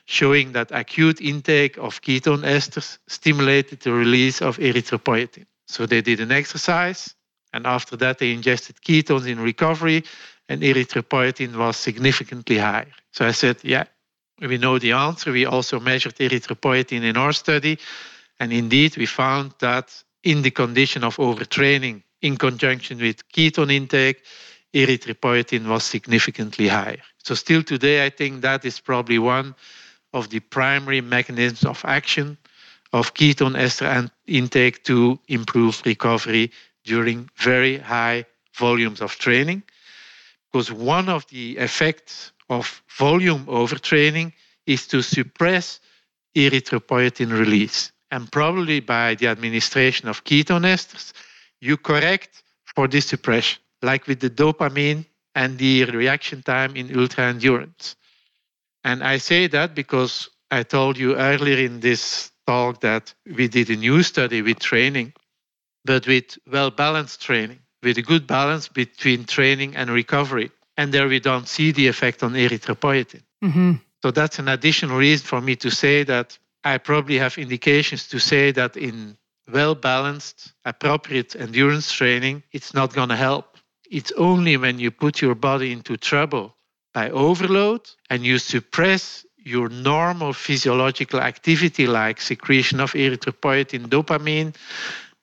showing 0.06 0.52
that 0.52 0.70
acute 0.70 1.20
intake 1.20 1.78
of 1.78 2.00
ketone 2.02 2.44
esters 2.44 2.98
stimulated 3.08 3.80
the 3.80 3.92
release 3.92 4.42
of 4.42 4.58
erythropoietin. 4.58 5.46
So 5.66 5.86
they 5.86 6.02
did 6.02 6.20
an 6.20 6.30
exercise, 6.30 7.14
and 7.54 7.66
after 7.66 7.96
that, 7.96 8.18
they 8.18 8.32
ingested 8.32 8.80
ketones 8.82 9.28
in 9.28 9.38
recovery, 9.38 10.02
and 10.48 10.60
erythropoietin 10.60 11.54
was 11.56 11.76
significantly 11.76 12.58
higher. 12.58 12.90
So 13.12 13.24
I 13.24 13.30
said, 13.30 13.58
yeah, 13.62 13.84
we 14.40 14.58
know 14.58 14.80
the 14.80 14.90
answer. 14.92 15.30
We 15.30 15.46
also 15.46 15.78
measured 15.78 16.16
erythropoietin 16.16 17.04
in 17.04 17.16
our 17.16 17.32
study. 17.32 17.78
And 18.40 18.52
indeed, 18.52 18.96
we 18.96 19.06
found 19.06 19.54
that 19.60 20.02
in 20.24 20.42
the 20.42 20.50
condition 20.50 21.04
of 21.04 21.16
overtraining 21.16 22.02
in 22.22 22.36
conjunction 22.36 22.98
with 22.98 23.26
ketone 23.28 23.72
intake, 23.72 24.24
erythropoietin 24.74 25.68
was 25.68 25.84
significantly 25.84 26.66
higher. 26.66 27.02
So, 27.18 27.36
still 27.36 27.62
today, 27.62 28.04
I 28.04 28.10
think 28.10 28.42
that 28.42 28.64
is 28.64 28.80
probably 28.80 29.20
one 29.20 29.54
of 30.12 30.30
the 30.30 30.40
primary 30.40 31.00
mechanisms 31.00 31.64
of 31.64 31.84
action 31.84 32.36
of 32.92 33.14
ketone 33.14 33.56
ester 33.56 34.10
intake 34.26 34.82
to 34.84 35.20
improve 35.28 35.82
recovery 35.86 36.50
during 36.84 37.28
very 37.36 37.78
high 37.78 38.24
volumes 38.56 39.00
of 39.00 39.18
training 39.18 39.62
because 40.54 40.70
one 40.70 41.08
of 41.08 41.26
the 41.28 41.58
effects 41.58 42.30
of 42.48 42.82
volume 42.96 43.44
overtraining 43.46 44.32
is 44.66 44.86
to 44.86 45.02
suppress 45.02 45.80
erythropoietin 46.36 47.36
release. 47.36 47.90
And 48.10 48.30
probably 48.30 48.78
by 48.78 49.16
the 49.16 49.26
administration 49.26 50.08
of 50.08 50.22
ketone 50.22 50.64
esters, 50.64 51.12
you 51.60 51.76
correct 51.76 52.44
for 52.64 52.86
this 52.86 53.06
suppression, 53.06 53.60
like 53.82 54.06
with 54.06 54.20
the 54.20 54.30
dopamine 54.30 55.06
and 55.34 55.58
the 55.58 55.86
reaction 55.86 56.42
time 56.42 56.76
in 56.76 56.96
ultra 56.96 57.24
endurance. 57.24 57.96
And 58.84 59.02
I 59.02 59.18
say 59.18 59.48
that 59.48 59.74
because 59.74 60.28
I 60.52 60.62
told 60.62 60.96
you 60.96 61.16
earlier 61.16 61.58
in 61.58 61.80
this 61.80 62.30
talk 62.46 62.80
that 62.82 63.12
we 63.26 63.48
did 63.48 63.70
a 63.70 63.76
new 63.76 64.02
study 64.04 64.42
with 64.42 64.60
training, 64.60 65.14
but 65.84 66.06
with 66.06 66.38
well 66.50 66.70
balanced 66.70 67.20
training 67.20 67.60
with 67.84 67.98
a 67.98 68.02
good 68.02 68.26
balance 68.26 68.66
between 68.66 69.24
training 69.24 69.76
and 69.76 69.90
recovery. 69.90 70.50
And 70.76 70.92
there 70.92 71.06
we 71.06 71.20
don't 71.20 71.46
see 71.46 71.70
the 71.70 71.86
effect 71.86 72.22
on 72.22 72.32
erythropoietin. 72.32 73.22
Mm-hmm. 73.44 73.72
So 74.02 74.10
that's 74.10 74.38
an 74.38 74.48
additional 74.48 74.96
reason 74.98 75.26
for 75.26 75.40
me 75.40 75.54
to 75.56 75.70
say 75.70 76.02
that 76.04 76.36
I 76.64 76.78
probably 76.78 77.18
have 77.18 77.38
indications 77.38 78.08
to 78.08 78.18
say 78.18 78.50
that 78.52 78.76
in 78.76 79.16
well 79.52 79.74
balanced, 79.74 80.54
appropriate 80.64 81.36
endurance 81.36 81.92
training, 81.92 82.42
it's 82.52 82.74
not 82.74 82.94
going 82.94 83.10
to 83.10 83.16
help. 83.16 83.58
It's 83.90 84.12
only 84.12 84.56
when 84.56 84.78
you 84.78 84.90
put 84.90 85.20
your 85.20 85.34
body 85.34 85.70
into 85.70 85.96
trouble 85.96 86.56
by 86.94 87.10
overload 87.10 87.82
and 88.08 88.24
you 88.24 88.38
suppress 88.38 89.26
your 89.44 89.68
normal 89.68 90.32
physiological 90.32 91.20
activity 91.20 91.86
like 91.86 92.20
secretion 92.20 92.80
of 92.80 92.92
erythropoietin, 92.92 93.86
dopamine, 93.88 94.54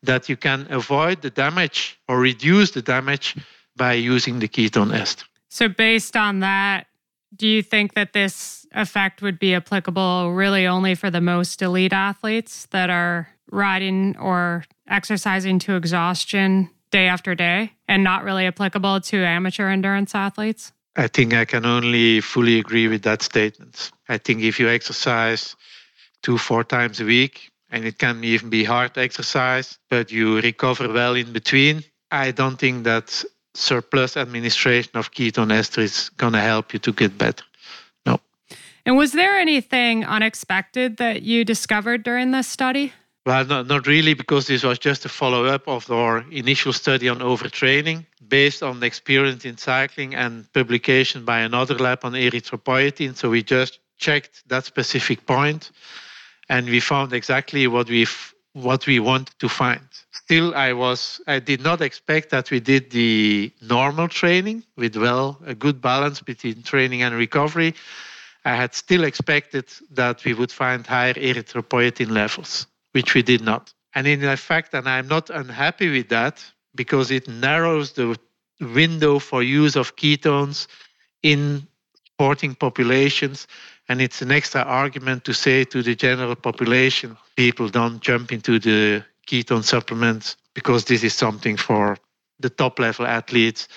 that 0.03 0.29
you 0.29 0.37
can 0.37 0.67
avoid 0.69 1.21
the 1.21 1.29
damage 1.29 1.99
or 2.07 2.19
reduce 2.19 2.71
the 2.71 2.81
damage 2.81 3.35
by 3.75 3.93
using 3.93 4.39
the 4.39 4.47
ketone 4.47 4.93
ester. 4.93 5.25
So, 5.49 5.67
based 5.67 6.15
on 6.15 6.39
that, 6.39 6.87
do 7.35 7.47
you 7.47 7.61
think 7.61 7.93
that 7.93 8.13
this 8.13 8.65
effect 8.73 9.21
would 9.21 9.39
be 9.39 9.53
applicable 9.53 10.31
really 10.33 10.67
only 10.67 10.95
for 10.95 11.09
the 11.09 11.21
most 11.21 11.61
elite 11.61 11.93
athletes 11.93 12.67
that 12.71 12.89
are 12.89 13.29
riding 13.51 14.17
or 14.17 14.65
exercising 14.87 15.59
to 15.59 15.75
exhaustion 15.75 16.69
day 16.91 17.07
after 17.07 17.35
day 17.35 17.73
and 17.87 18.03
not 18.03 18.23
really 18.23 18.45
applicable 18.45 19.01
to 19.01 19.23
amateur 19.23 19.69
endurance 19.69 20.15
athletes? 20.15 20.73
I 20.95 21.07
think 21.07 21.33
I 21.33 21.45
can 21.45 21.65
only 21.65 22.19
fully 22.19 22.59
agree 22.59 22.87
with 22.87 23.03
that 23.03 23.21
statement. 23.21 23.91
I 24.09 24.17
think 24.17 24.41
if 24.41 24.59
you 24.59 24.67
exercise 24.67 25.55
two, 26.21 26.37
four 26.37 26.63
times 26.63 26.99
a 26.99 27.05
week, 27.05 27.50
and 27.71 27.85
it 27.85 27.97
can 27.97 28.23
even 28.23 28.49
be 28.49 28.63
hard 28.63 28.97
exercise, 28.97 29.79
but 29.89 30.11
you 30.11 30.39
recover 30.41 30.91
well 30.91 31.15
in 31.15 31.31
between. 31.31 31.83
I 32.11 32.31
don't 32.31 32.57
think 32.57 32.83
that 32.83 33.23
surplus 33.53 34.17
administration 34.17 34.91
of 34.95 35.11
ketone 35.11 35.51
ester 35.51 35.81
is 35.81 36.09
going 36.09 36.33
to 36.33 36.39
help 36.39 36.73
you 36.73 36.79
to 36.79 36.91
get 36.91 37.17
better. 37.17 37.43
No. 38.05 38.19
And 38.85 38.97
was 38.97 39.13
there 39.13 39.37
anything 39.37 40.05
unexpected 40.05 40.97
that 40.97 41.21
you 41.21 41.45
discovered 41.45 42.03
during 42.03 42.31
this 42.31 42.47
study? 42.47 42.93
Well, 43.25 43.45
not, 43.45 43.67
not 43.67 43.87
really, 43.87 44.15
because 44.15 44.47
this 44.47 44.63
was 44.63 44.79
just 44.79 45.05
a 45.05 45.09
follow 45.09 45.45
up 45.45 45.67
of 45.67 45.89
our 45.91 46.25
initial 46.31 46.73
study 46.73 47.07
on 47.07 47.19
overtraining 47.19 48.05
based 48.27 48.63
on 48.63 48.79
the 48.79 48.87
experience 48.87 49.45
in 49.45 49.57
cycling 49.57 50.15
and 50.15 50.51
publication 50.53 51.23
by 51.23 51.41
another 51.41 51.75
lab 51.75 51.99
on 52.03 52.13
erythropoietin. 52.13 53.15
So 53.15 53.29
we 53.29 53.43
just 53.43 53.79
checked 53.99 54.43
that 54.47 54.65
specific 54.65 55.25
point 55.27 55.71
and 56.51 56.67
we 56.69 56.81
found 56.81 57.13
exactly 57.13 57.65
what 57.65 57.89
we 57.89 58.05
what 58.53 58.85
we 58.85 58.99
wanted 58.99 59.33
to 59.39 59.47
find. 59.47 59.87
Still, 60.11 60.53
I 60.53 60.73
was 60.73 61.21
I 61.25 61.39
did 61.39 61.61
not 61.63 61.81
expect 61.81 62.29
that 62.31 62.51
we 62.51 62.59
did 62.59 62.91
the 62.91 63.51
normal 63.61 64.09
training 64.09 64.63
with 64.75 64.95
well 64.97 65.39
a 65.45 65.55
good 65.55 65.81
balance 65.81 66.19
between 66.21 66.61
training 66.61 67.01
and 67.03 67.15
recovery. 67.15 67.73
I 68.43 68.55
had 68.55 68.75
still 68.75 69.03
expected 69.05 69.65
that 69.91 70.25
we 70.25 70.33
would 70.33 70.51
find 70.51 70.85
higher 70.85 71.13
erythropoietin 71.13 72.11
levels, 72.11 72.67
which 72.91 73.13
we 73.15 73.21
did 73.21 73.41
not. 73.41 73.73
And 73.95 74.05
in 74.05 74.21
fact, 74.35 74.73
and 74.73 74.89
I'm 74.89 75.07
not 75.07 75.29
unhappy 75.29 75.89
with 75.97 76.09
that 76.09 76.43
because 76.75 77.11
it 77.11 77.27
narrows 77.27 77.93
the 77.93 78.17
window 78.59 79.19
for 79.19 79.41
use 79.43 79.75
of 79.75 79.95
ketones 79.95 80.67
in 81.23 81.67
sporting 82.21 82.55
populations. 82.55 83.47
And 83.91 83.99
it's 84.01 84.21
an 84.21 84.31
extra 84.31 84.61
argument 84.61 85.25
to 85.25 85.33
say 85.33 85.65
to 85.65 85.83
the 85.83 85.95
general 85.95 86.37
population, 86.37 87.17
people 87.35 87.67
don't 87.67 87.99
jump 87.99 88.31
into 88.31 88.57
the 88.57 89.03
ketone 89.27 89.65
supplements 89.65 90.37
because 90.53 90.85
this 90.85 91.03
is 91.03 91.13
something 91.13 91.57
for 91.57 91.97
the 92.39 92.49
top 92.49 92.79
level 92.79 93.05
athletes 93.05 93.67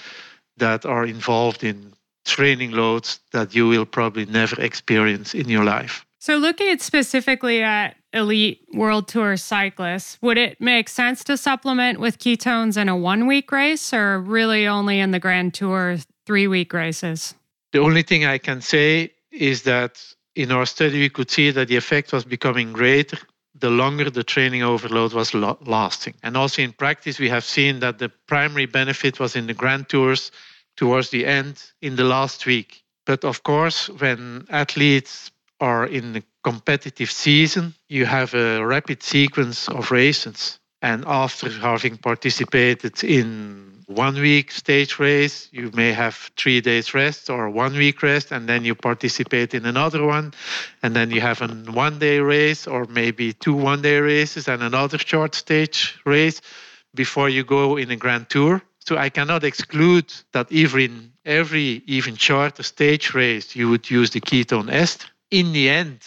that 0.56 0.86
are 0.86 1.04
involved 1.04 1.64
in 1.64 1.94
training 2.24 2.70
loads 2.70 3.18
that 3.32 3.56
you 3.56 3.66
will 3.66 3.84
probably 3.84 4.24
never 4.26 4.54
experience 4.62 5.34
in 5.34 5.48
your 5.48 5.64
life. 5.64 6.06
So, 6.20 6.36
looking 6.36 6.78
specifically 6.78 7.64
at 7.64 7.96
elite 8.12 8.60
world 8.72 9.08
tour 9.08 9.36
cyclists, 9.36 10.16
would 10.22 10.38
it 10.38 10.60
make 10.60 10.88
sense 10.88 11.24
to 11.24 11.36
supplement 11.36 11.98
with 11.98 12.20
ketones 12.20 12.76
in 12.76 12.88
a 12.88 12.96
one 12.96 13.26
week 13.26 13.50
race 13.50 13.92
or 13.92 14.20
really 14.20 14.68
only 14.68 15.00
in 15.00 15.10
the 15.10 15.18
Grand 15.18 15.54
Tour 15.54 15.98
three 16.24 16.46
week 16.46 16.72
races? 16.72 17.34
The 17.72 17.80
only 17.80 18.02
thing 18.02 18.24
I 18.24 18.38
can 18.38 18.60
say 18.60 19.13
is 19.34 19.62
that 19.62 20.02
in 20.34 20.50
our 20.52 20.66
study, 20.66 21.00
we 21.00 21.08
could 21.08 21.30
see 21.30 21.50
that 21.50 21.68
the 21.68 21.76
effect 21.76 22.12
was 22.12 22.24
becoming 22.24 22.72
greater 22.72 23.18
the 23.54 23.70
longer 23.70 24.10
the 24.10 24.24
training 24.24 24.62
overload 24.62 25.12
was 25.12 25.32
lo- 25.34 25.58
lasting. 25.64 26.14
And 26.22 26.36
also 26.36 26.62
in 26.62 26.72
practice, 26.72 27.18
we 27.18 27.28
have 27.28 27.44
seen 27.44 27.80
that 27.80 27.98
the 27.98 28.10
primary 28.26 28.66
benefit 28.66 29.20
was 29.20 29.36
in 29.36 29.46
the 29.46 29.54
Grand 29.54 29.88
Tours 29.88 30.32
towards 30.76 31.10
the 31.10 31.24
end 31.24 31.62
in 31.80 31.96
the 31.96 32.04
last 32.04 32.46
week. 32.46 32.82
But 33.06 33.24
of 33.24 33.42
course, 33.44 33.88
when 33.88 34.46
athletes 34.50 35.30
are 35.60 35.86
in 35.86 36.14
the 36.14 36.22
competitive 36.42 37.10
season, 37.10 37.74
you 37.88 38.06
have 38.06 38.34
a 38.34 38.64
rapid 38.64 39.02
sequence 39.02 39.68
of 39.68 39.90
races. 39.90 40.58
And 40.82 41.04
after 41.06 41.48
having 41.48 41.96
participated 41.96 43.04
in 43.04 43.73
one 43.94 44.14
week 44.20 44.50
stage 44.50 44.98
race, 44.98 45.48
you 45.52 45.70
may 45.74 45.92
have 45.92 46.30
three 46.36 46.60
days 46.60 46.94
rest 46.94 47.30
or 47.30 47.48
one 47.48 47.74
week 47.74 48.02
rest, 48.02 48.32
and 48.32 48.48
then 48.48 48.64
you 48.64 48.74
participate 48.74 49.54
in 49.54 49.66
another 49.66 50.04
one. 50.04 50.34
And 50.82 50.94
then 50.94 51.10
you 51.10 51.20
have 51.20 51.40
a 51.42 51.48
one 51.70 51.98
day 51.98 52.18
race 52.18 52.66
or 52.66 52.84
maybe 52.86 53.32
two 53.32 53.54
one 53.54 53.82
day 53.82 53.98
races 54.00 54.48
and 54.48 54.62
another 54.62 54.98
short 54.98 55.34
stage 55.34 55.98
race 56.04 56.40
before 56.94 57.28
you 57.28 57.44
go 57.44 57.76
in 57.76 57.90
a 57.90 57.96
grand 57.96 58.28
tour. 58.28 58.62
So 58.80 58.96
I 58.96 59.08
cannot 59.08 59.44
exclude 59.44 60.12
that 60.32 60.52
even 60.52 61.12
every 61.24 61.82
even 61.86 62.16
shorter 62.16 62.62
stage 62.62 63.14
race, 63.14 63.56
you 63.56 63.70
would 63.70 63.90
use 63.90 64.10
the 64.10 64.20
ketone 64.20 64.70
ester. 64.70 65.06
In 65.30 65.52
the 65.52 65.70
end, 65.70 66.00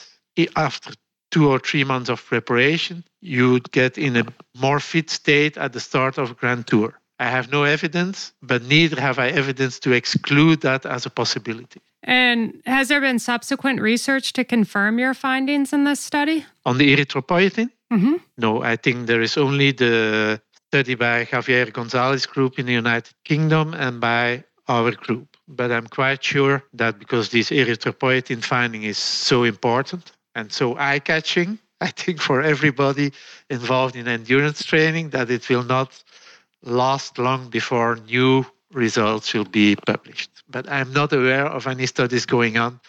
after 0.56 0.94
two 1.32 1.50
or 1.50 1.60
three 1.60 1.84
months 1.84 2.10
of 2.10 2.24
preparation, 2.24 3.04
you 3.22 3.52
would 3.52 3.72
get 3.72 3.98
in 3.98 4.16
a 4.16 4.26
more 4.56 4.80
fit 4.80 5.10
state 5.10 5.58
at 5.58 5.74
the 5.74 5.80
start 5.80 6.18
of 6.18 6.32
a 6.32 6.34
Grand 6.34 6.68
Tour. 6.68 6.94
I 7.20 7.30
have 7.30 7.52
no 7.52 7.64
evidence, 7.64 8.34
but 8.42 8.62
neither 8.64 9.02
have 9.02 9.18
I 9.18 9.30
evidence 9.30 9.80
to 9.80 9.92
exclude 9.92 10.62
that 10.62 10.86
as 10.86 11.06
a 11.06 11.10
possibility. 11.10 11.82
And 12.04 12.62
has 12.66 12.88
there 12.90 13.02
been 13.02 13.20
subsequent 13.20 13.82
research 13.82 14.34
to 14.34 14.44
confirm 14.44 15.00
your 15.00 15.14
findings 15.14 15.74
in 15.74 15.84
this 15.84 16.00
study? 16.00 16.46
On 16.66 16.78
the 16.78 16.96
erythropoietin? 16.96 17.70
Mm-hmm. 17.92 18.16
No, 18.38 18.62
I 18.62 18.76
think 18.76 19.08
there 19.08 19.22
is 19.22 19.38
only 19.38 19.72
the 19.72 20.40
study 20.70 20.96
by 20.96 21.26
Javier 21.26 21.72
Gonzalez 21.72 22.26
group 22.26 22.60
in 22.60 22.66
the 22.66 22.74
United 22.74 23.14
Kingdom 23.24 23.74
and 23.74 24.00
by 24.00 24.44
our 24.68 24.92
group. 24.92 25.28
But 25.48 25.72
I'm 25.72 25.88
quite 25.88 26.24
sure 26.24 26.64
that 26.74 27.00
because 27.00 27.30
this 27.30 27.50
erythropoietin 27.50 28.44
finding 28.44 28.84
is 28.84 28.98
so 28.98 29.44
important 29.44 30.12
and 30.36 30.52
so 30.52 30.78
eye-catching, 30.78 31.58
I 31.82 31.88
think 31.88 32.22
for 32.22 32.42
everybody 32.42 33.14
involved 33.50 33.96
in 33.96 34.08
endurance 34.08 34.64
training 34.64 35.10
that 35.12 35.30
it 35.30 35.48
will 35.50 35.64
not 35.64 36.04
last 36.64 37.18
long 37.18 37.50
before 37.50 37.98
new 38.08 38.46
results 38.72 39.34
will 39.34 39.46
be 39.46 39.76
published. 39.76 40.32
But 40.50 40.70
I'm 40.70 40.92
not 40.94 41.14
aware 41.14 41.46
of 41.46 41.68
any 41.68 41.86
studies 41.86 42.26
going 42.26 42.58
on, 42.58 42.80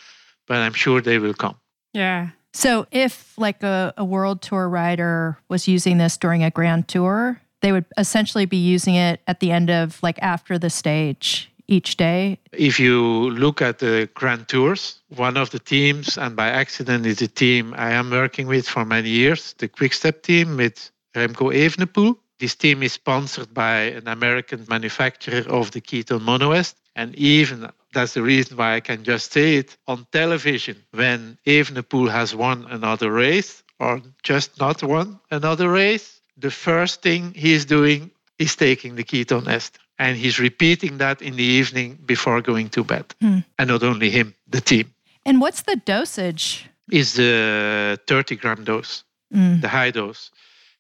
but 0.47 0.59
I'm 0.59 0.75
sure 0.75 1.01
they 1.01 1.19
will 1.19 1.35
come. 1.35 1.57
Yeah. 1.93 2.31
So 2.53 2.87
if 2.91 3.37
like 3.39 3.63
a, 3.63 3.95
a 3.97 4.05
world 4.05 4.43
tour 4.43 4.69
rider 4.69 5.39
was 5.49 5.69
using 5.69 5.99
this 5.99 6.17
during 6.17 6.43
a 6.43 6.51
grand 6.51 6.89
tour, 6.89 7.41
they 7.61 7.73
would 7.73 7.85
essentially 7.97 8.47
be 8.47 8.57
using 8.57 8.95
it 8.95 9.21
at 9.27 9.41
the 9.41 9.51
end 9.51 9.71
of 9.71 10.03
like 10.03 10.19
after 10.23 10.59
the 10.59 10.71
stage 10.71 11.51
each 11.69 11.97
day. 11.97 12.39
If 12.53 12.81
you 12.81 13.31
look 13.31 13.61
at 13.61 13.79
the 13.79 14.09
Grand 14.15 14.49
Tours, 14.49 15.01
one 15.15 15.37
of 15.37 15.51
the 15.51 15.59
teams, 15.59 16.17
and 16.17 16.35
by 16.35 16.49
accident 16.49 17.05
is 17.05 17.21
a 17.21 17.29
team 17.29 17.75
I 17.77 17.93
am 17.93 18.11
working 18.11 18.47
with 18.47 18.67
for 18.67 18.85
many 18.85 19.11
years, 19.11 19.55
the 19.59 19.69
Quick 19.69 19.93
Step 19.93 20.23
team 20.23 20.57
with 20.57 20.91
Remco 21.15 21.53
Evenepoel. 21.55 22.17
This 22.39 22.55
team 22.55 22.83
is 22.83 22.93
sponsored 22.93 23.53
by 23.53 23.81
an 23.99 24.09
American 24.09 24.65
manufacturer 24.69 25.45
of 25.49 25.71
the 25.73 25.81
ketone 25.81 26.21
monoester. 26.21 26.75
And 26.95 27.15
even 27.15 27.71
that's 27.93 28.15
the 28.15 28.23
reason 28.23 28.57
why 28.57 28.77
I 28.77 28.81
can 28.81 29.05
just 29.05 29.33
say 29.33 29.57
it 29.57 29.77
on 29.87 30.07
television 30.13 30.77
when 30.93 31.39
Evenepoel 31.47 32.11
has 32.11 32.35
won 32.35 32.67
another 32.71 33.11
race 33.13 33.63
or 33.81 34.01
just 34.23 34.59
not 34.59 34.83
won 34.83 35.21
another 35.31 35.71
race, 35.71 36.21
the 36.37 36.51
first 36.51 37.03
thing 37.03 37.33
he's 37.35 37.65
doing 37.65 38.11
is 38.39 38.57
taking 38.57 38.97
the 38.97 39.05
ketone 39.05 39.49
ester. 39.49 39.81
And 39.99 40.17
he's 40.17 40.39
repeating 40.39 40.99
that 40.99 41.23
in 41.23 41.35
the 41.37 41.43
evening 41.43 41.99
before 42.07 42.41
going 42.41 42.69
to 42.71 42.85
bed. 42.85 43.07
Hmm. 43.21 43.39
And 43.59 43.69
not 43.69 43.83
only 43.83 44.11
him, 44.11 44.35
the 44.49 44.61
team. 44.61 44.93
And 45.25 45.41
what's 45.41 45.63
the 45.63 45.77
dosage? 45.77 46.67
Is 46.91 47.15
the 47.15 47.99
30 48.07 48.37
gram 48.37 48.65
dose, 48.65 49.05
mm. 49.35 49.61
the 49.61 49.69
high 49.69 49.91
dose. 49.91 50.31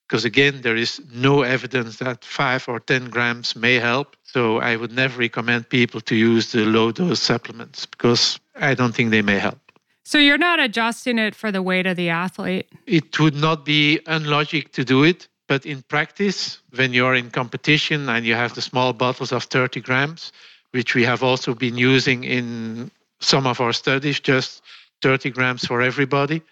Because 0.08 0.24
again, 0.24 0.62
there 0.62 0.76
is 0.76 1.02
no 1.12 1.42
evidence 1.42 1.98
that 1.98 2.24
five 2.24 2.66
or 2.66 2.80
10 2.80 3.10
grams 3.10 3.54
may 3.54 3.74
help. 3.74 4.16
So 4.24 4.58
I 4.58 4.76
would 4.76 4.92
never 4.92 5.18
recommend 5.18 5.68
people 5.68 6.00
to 6.02 6.16
use 6.16 6.52
the 6.52 6.64
low 6.64 6.92
dose 6.92 7.20
supplements 7.20 7.84
because 7.84 8.40
I 8.56 8.74
don't 8.74 8.94
think 8.94 9.10
they 9.10 9.22
may 9.22 9.38
help. 9.38 9.58
So 10.04 10.18
you're 10.18 10.38
not 10.38 10.58
adjusting 10.58 11.18
it 11.18 11.34
for 11.34 11.52
the 11.52 11.60
weight 11.60 11.86
of 11.86 11.96
the 11.96 12.08
athlete? 12.08 12.66
It 12.86 13.20
would 13.20 13.34
not 13.34 13.66
be 13.66 14.00
unlogic 14.06 14.72
to 14.72 14.84
do 14.84 15.04
it 15.04 15.28
but 15.48 15.64
in 15.64 15.82
practice, 15.82 16.60
when 16.76 16.92
you're 16.92 17.14
in 17.14 17.30
competition 17.30 18.08
and 18.08 18.24
you 18.24 18.34
have 18.34 18.54
the 18.54 18.60
small 18.60 18.92
bottles 18.92 19.32
of 19.32 19.44
30 19.44 19.80
grams, 19.80 20.30
which 20.72 20.94
we 20.94 21.02
have 21.04 21.22
also 21.22 21.54
been 21.54 21.76
using 21.76 22.22
in 22.22 22.90
some 23.20 23.46
of 23.46 23.60
our 23.60 23.72
studies, 23.72 24.20
just 24.20 24.62
30 25.00 25.30
grams 25.30 25.64
for 25.64 25.80
everybody. 25.80 26.42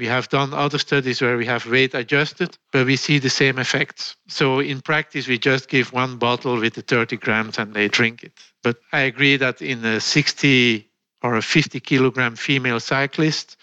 We 0.00 0.06
have 0.06 0.30
done 0.30 0.54
other 0.54 0.78
studies 0.78 1.20
where 1.20 1.36
we 1.36 1.44
have 1.44 1.66
weight 1.66 1.94
adjusted, 1.94 2.56
but 2.72 2.86
we 2.86 2.96
see 2.96 3.18
the 3.18 3.28
same 3.28 3.58
effects. 3.58 4.16
So 4.28 4.58
in 4.58 4.80
practice, 4.80 5.28
we 5.28 5.38
just 5.38 5.68
give 5.68 5.92
one 5.92 6.16
bottle 6.16 6.58
with 6.58 6.72
the 6.72 6.80
30 6.80 7.18
grams 7.18 7.58
and 7.58 7.74
they 7.74 7.88
drink 7.88 8.24
it. 8.24 8.32
But 8.62 8.78
I 8.94 9.00
agree 9.00 9.36
that 9.36 9.60
in 9.60 9.84
a 9.84 10.00
60 10.00 10.88
or 11.22 11.36
a 11.36 11.42
50 11.42 11.80
kilogram 11.80 12.34
female 12.34 12.80
cyclist, 12.80 13.58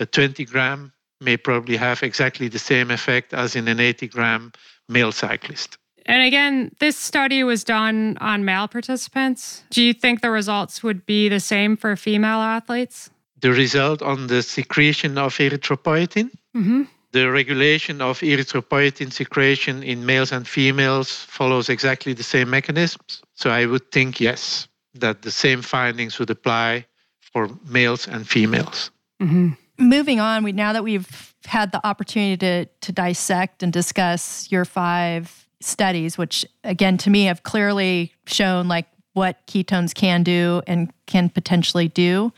a 0.00 0.06
20 0.06 0.46
gram 0.46 0.94
may 1.20 1.36
probably 1.36 1.76
have 1.76 2.02
exactly 2.02 2.48
the 2.48 2.58
same 2.58 2.90
effect 2.90 3.34
as 3.34 3.54
in 3.54 3.68
an 3.68 3.78
80 3.78 4.08
gram 4.08 4.52
male 4.88 5.12
cyclist. 5.12 5.76
And 6.06 6.22
again, 6.22 6.74
this 6.78 6.96
study 6.96 7.44
was 7.44 7.64
done 7.64 8.16
on 8.22 8.46
male 8.46 8.66
participants. 8.66 9.64
Do 9.68 9.82
you 9.82 9.92
think 9.92 10.22
the 10.22 10.30
results 10.30 10.82
would 10.82 11.04
be 11.04 11.28
the 11.28 11.40
same 11.40 11.76
for 11.76 11.96
female 11.96 12.40
athletes? 12.40 13.10
The 13.40 13.52
result 13.52 14.02
on 14.02 14.26
the 14.28 14.42
secretion 14.42 15.18
of 15.18 15.34
erythropoietin, 15.36 16.30
mm-hmm. 16.56 16.82
the 17.12 17.30
regulation 17.30 18.00
of 18.00 18.20
erythropoietin 18.20 19.12
secretion 19.12 19.82
in 19.82 20.06
males 20.06 20.32
and 20.32 20.46
females 20.48 21.10
follows 21.12 21.68
exactly 21.68 22.14
the 22.14 22.22
same 22.22 22.48
mechanisms. 22.50 23.22
So 23.34 23.50
I 23.50 23.66
would 23.66 23.92
think, 23.92 24.20
yes, 24.20 24.68
that 24.94 25.22
the 25.22 25.30
same 25.30 25.62
findings 25.62 26.18
would 26.18 26.30
apply 26.30 26.86
for 27.20 27.50
males 27.68 28.08
and 28.08 28.26
females. 28.26 28.90
Mm-hmm 29.20 29.52
moving 29.78 30.20
on, 30.20 30.42
we 30.44 30.52
now 30.52 30.72
that 30.72 30.84
we've 30.84 31.34
had 31.44 31.72
the 31.72 31.86
opportunity 31.86 32.36
to 32.36 32.66
to 32.66 32.92
dissect 32.92 33.62
and 33.62 33.72
discuss 33.72 34.50
your 34.50 34.64
five 34.64 35.46
studies, 35.60 36.18
which 36.18 36.44
again 36.64 36.96
to 36.98 37.10
me 37.10 37.24
have 37.24 37.42
clearly 37.42 38.12
shown 38.26 38.68
like 38.68 38.86
what 39.12 39.46
ketones 39.46 39.94
can 39.94 40.22
do 40.22 40.62
and 40.66 40.92
can 41.06 41.28
potentially 41.28 41.88
do. 41.88 42.32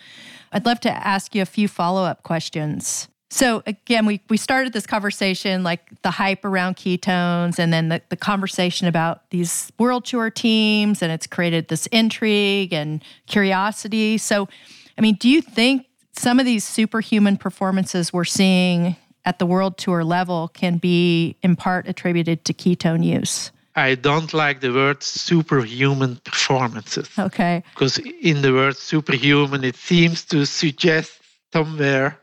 I'd 0.53 0.67
love 0.67 0.81
to 0.81 0.91
ask 0.91 1.35
you 1.35 1.43
a 1.43 1.47
few 1.47 1.69
follow-up 1.69 2.23
questions. 2.23 3.09
So 3.31 3.63
again, 3.67 4.07
we, 4.07 4.23
we 4.31 4.39
started 4.39 4.73
this 4.73 4.87
conversation 4.87 5.63
like 5.63 6.01
the 6.03 6.11
hype 6.11 6.45
around 6.47 6.77
ketones 6.77 7.59
and 7.59 7.73
then 7.73 7.91
the, 7.91 8.01
the 8.09 8.17
conversation 8.17 8.89
about 8.89 9.29
these 9.31 9.71
world 9.79 10.07
tour 10.07 10.31
teams 10.31 11.03
and 11.03 11.13
it's 11.13 11.27
created 11.27 11.69
this 11.69 11.87
intrigue 11.89 12.73
and 12.73 13.05
curiosity. 13.27 14.17
So 14.17 14.49
I 14.97 15.03
mean, 15.03 15.17
do 15.17 15.29
you 15.29 15.43
think 15.43 15.87
some 16.13 16.41
of 16.41 16.47
these 16.47 16.65
superhuman 16.65 17.37
performances 17.37 18.13
we're 18.13 18.25
seeing 18.25 18.97
at 19.29 19.39
the 19.39 19.45
world 19.45 19.77
tour 19.77 20.03
level 20.05 20.49
can 20.49 20.79
be 20.79 21.37
in 21.43 21.55
part 21.55 21.87
attributed 21.87 22.47
to 22.47 22.55
ketone 22.55 23.05
use. 23.05 23.53
I 23.79 23.95
don't 23.95 24.33
like 24.35 24.61
the 24.61 24.73
word 24.73 25.03
superhuman 25.03 26.17
performances. 26.25 27.09
Okay. 27.19 27.63
Because 27.73 27.99
in 27.99 28.43
the 28.43 28.53
word 28.53 28.77
superhuman, 28.77 29.65
it 29.65 29.77
seems 29.77 30.25
to 30.27 30.45
suggest 30.45 31.13
somewhere 31.53 32.19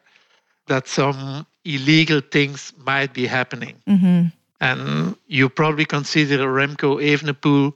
that 0.67 0.87
some 0.87 1.45
illegal 1.63 2.21
things 2.21 2.73
might 2.77 3.13
be 3.13 3.25
happening. 3.25 3.75
Mm-hmm. 3.87 4.27
And 4.61 5.15
you 5.27 5.49
probably 5.49 5.85
consider 5.85 6.37
Remco 6.39 6.99
Evenepoel 7.01 7.73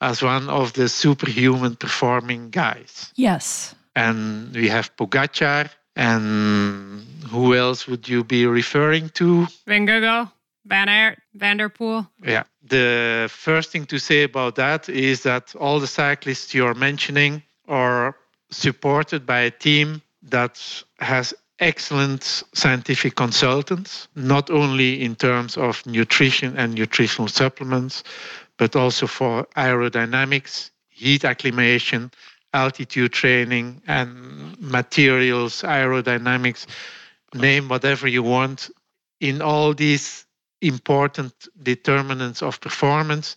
as 0.00 0.22
one 0.22 0.48
of 0.48 0.72
the 0.72 0.88
superhuman 0.88 1.76
performing 1.76 2.50
guys. 2.50 3.12
Yes. 3.16 3.74
And 3.94 4.54
we 4.54 4.68
have 4.68 4.94
Pogacar. 4.96 5.70
And 5.96 7.04
who 7.28 7.56
else 7.56 7.88
would 7.88 8.08
you 8.08 8.22
be 8.22 8.46
referring 8.46 9.08
to? 9.10 9.48
Vingegaard, 9.66 10.30
Van 10.64 10.88
Aert, 10.88 11.18
Van 11.34 11.56
der 11.56 11.68
Poel. 11.68 12.06
Yeah. 12.22 12.44
The 12.68 13.28
first 13.32 13.70
thing 13.70 13.86
to 13.86 13.98
say 13.98 14.24
about 14.24 14.56
that 14.56 14.88
is 14.88 15.22
that 15.22 15.54
all 15.56 15.80
the 15.80 15.86
cyclists 15.86 16.54
you're 16.54 16.74
mentioning 16.74 17.42
are 17.66 18.16
supported 18.50 19.24
by 19.24 19.40
a 19.40 19.50
team 19.50 20.02
that 20.22 20.60
has 20.98 21.34
excellent 21.60 22.22
scientific 22.54 23.14
consultants, 23.14 24.08
not 24.14 24.50
only 24.50 25.02
in 25.02 25.16
terms 25.16 25.56
of 25.56 25.84
nutrition 25.86 26.56
and 26.56 26.74
nutritional 26.74 27.28
supplements, 27.28 28.04
but 28.58 28.76
also 28.76 29.06
for 29.06 29.46
aerodynamics, 29.56 30.70
heat 30.88 31.24
acclimation, 31.24 32.10
altitude 32.52 33.12
training, 33.12 33.80
and 33.86 34.60
materials, 34.60 35.62
aerodynamics, 35.62 36.66
name 37.34 37.68
whatever 37.68 38.06
you 38.06 38.22
want. 38.22 38.70
In 39.20 39.42
all 39.42 39.74
these 39.74 40.26
important 40.60 41.32
determinants 41.62 42.42
of 42.42 42.60
performance, 42.60 43.36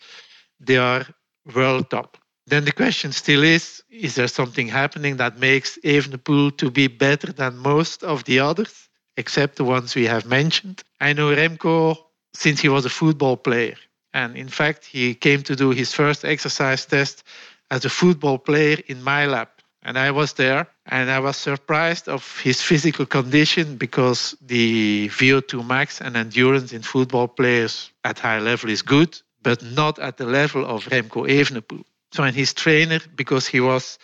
they 0.60 0.78
are 0.78 1.06
world 1.54 1.90
top. 1.90 2.18
Then 2.48 2.66
the 2.66 2.72
question 2.72 3.12
still 3.12 3.44
is 3.44 3.84
is 3.90 4.16
there 4.16 4.28
something 4.28 4.68
happening 4.68 5.18
that 5.18 5.40
makes 5.40 5.78
Evenepoel 5.84 6.58
to 6.58 6.72
be 6.72 6.88
better 6.88 7.32
than 7.32 7.58
most 7.58 8.04
of 8.04 8.24
the 8.26 8.40
others, 8.40 8.90
except 9.18 9.56
the 9.56 9.64
ones 9.64 9.96
we 9.96 10.06
have 10.06 10.26
mentioned? 10.26 10.84
I 11.00 11.14
know 11.14 11.34
Remco 11.34 11.98
since 12.34 12.60
he 12.60 12.70
was 12.70 12.86
a 12.86 12.90
football 12.90 13.38
player. 13.38 13.76
And 14.14 14.36
in 14.36 14.50
fact, 14.50 14.86
he 14.86 15.16
came 15.16 15.44
to 15.44 15.56
do 15.56 15.72
his 15.72 15.94
first 15.94 16.26
exercise 16.26 16.86
test 16.86 17.24
as 17.70 17.86
a 17.86 17.90
football 17.90 18.38
player 18.38 18.78
in 18.88 19.02
my 19.02 19.26
lab. 19.26 19.48
And 19.84 19.98
I 19.98 20.12
was 20.12 20.34
there 20.34 20.68
and 20.86 21.10
I 21.10 21.20
was 21.20 21.38
surprised 21.38 22.08
of 22.08 22.40
his 22.42 22.62
physical 22.70 23.06
condition 23.06 23.78
because 23.78 24.36
the 24.42 25.10
VO2 25.10 25.66
max 25.66 26.02
and 26.02 26.16
endurance 26.16 26.74
in 26.74 26.82
football 26.82 27.28
players 27.28 27.92
at 28.04 28.20
high 28.20 28.40
level 28.40 28.70
is 28.70 28.82
good, 28.82 29.20
but 29.42 29.64
not 29.64 29.98
at 30.00 30.18
the 30.18 30.26
level 30.26 30.66
of 30.66 30.86
Remco 30.86 31.28
Evenepoel. 31.28 31.84
So, 32.14 32.24
and 32.24 32.36
his 32.36 32.54
trainer, 32.54 33.00
because 33.16 33.48
he 33.48 33.62
was 33.62 33.98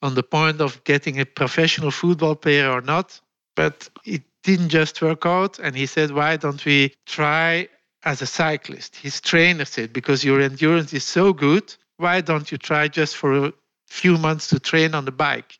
on 0.00 0.14
the 0.14 0.22
point 0.22 0.60
of 0.60 0.82
getting 0.84 1.20
a 1.20 1.26
professional 1.26 1.90
football 1.90 2.36
player 2.36 2.70
or 2.70 2.80
not, 2.80 3.20
but 3.56 3.88
it 4.04 4.22
didn't 4.42 4.68
just 4.68 5.00
work 5.02 5.26
out. 5.26 5.58
And 5.58 5.76
he 5.76 5.86
said, 5.86 6.10
Why 6.12 6.36
don't 6.36 6.64
we 6.64 6.94
try 7.06 7.68
as 8.04 8.22
a 8.22 8.26
cyclist? 8.26 8.96
His 8.96 9.20
trainer 9.20 9.64
said, 9.64 9.92
Because 9.92 10.24
your 10.24 10.40
endurance 10.40 10.92
is 10.92 11.04
so 11.04 11.32
good, 11.32 11.74
why 11.96 12.20
don't 12.20 12.50
you 12.50 12.58
try 12.58 12.88
just 12.88 13.16
for 13.16 13.52
few 13.92 14.18
months 14.18 14.48
to 14.48 14.58
train 14.58 14.94
on 14.94 15.04
the 15.04 15.12
bike? 15.12 15.58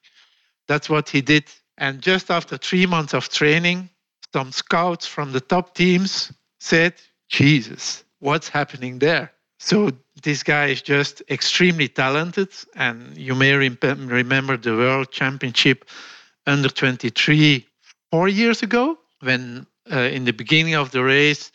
That's 0.68 0.88
what 0.88 1.08
he 1.08 1.20
did. 1.20 1.44
And 1.78 2.00
just 2.00 2.30
after 2.30 2.56
three 2.56 2.86
months 2.86 3.14
of 3.14 3.28
training, 3.28 3.90
some 4.32 4.52
scouts 4.52 5.06
from 5.06 5.32
the 5.32 5.40
top 5.40 5.74
teams 5.74 6.32
said, 6.60 6.94
Jesus, 7.28 8.04
what's 8.20 8.48
happening 8.48 8.98
there? 8.98 9.32
So 9.58 9.90
this 10.22 10.42
guy 10.42 10.66
is 10.66 10.82
just 10.82 11.22
extremely 11.30 11.88
talented. 11.88 12.48
And 12.74 13.16
you 13.16 13.34
may 13.34 13.54
rem- 13.54 14.08
remember 14.08 14.56
the 14.56 14.74
World 14.74 15.10
Championship 15.10 15.88
under 16.46 16.68
23 16.68 17.66
four 18.10 18.28
years 18.28 18.62
ago 18.62 18.98
when 19.20 19.66
uh, 19.90 19.98
in 19.98 20.24
the 20.24 20.32
beginning 20.32 20.74
of 20.74 20.90
the 20.90 21.02
race, 21.02 21.52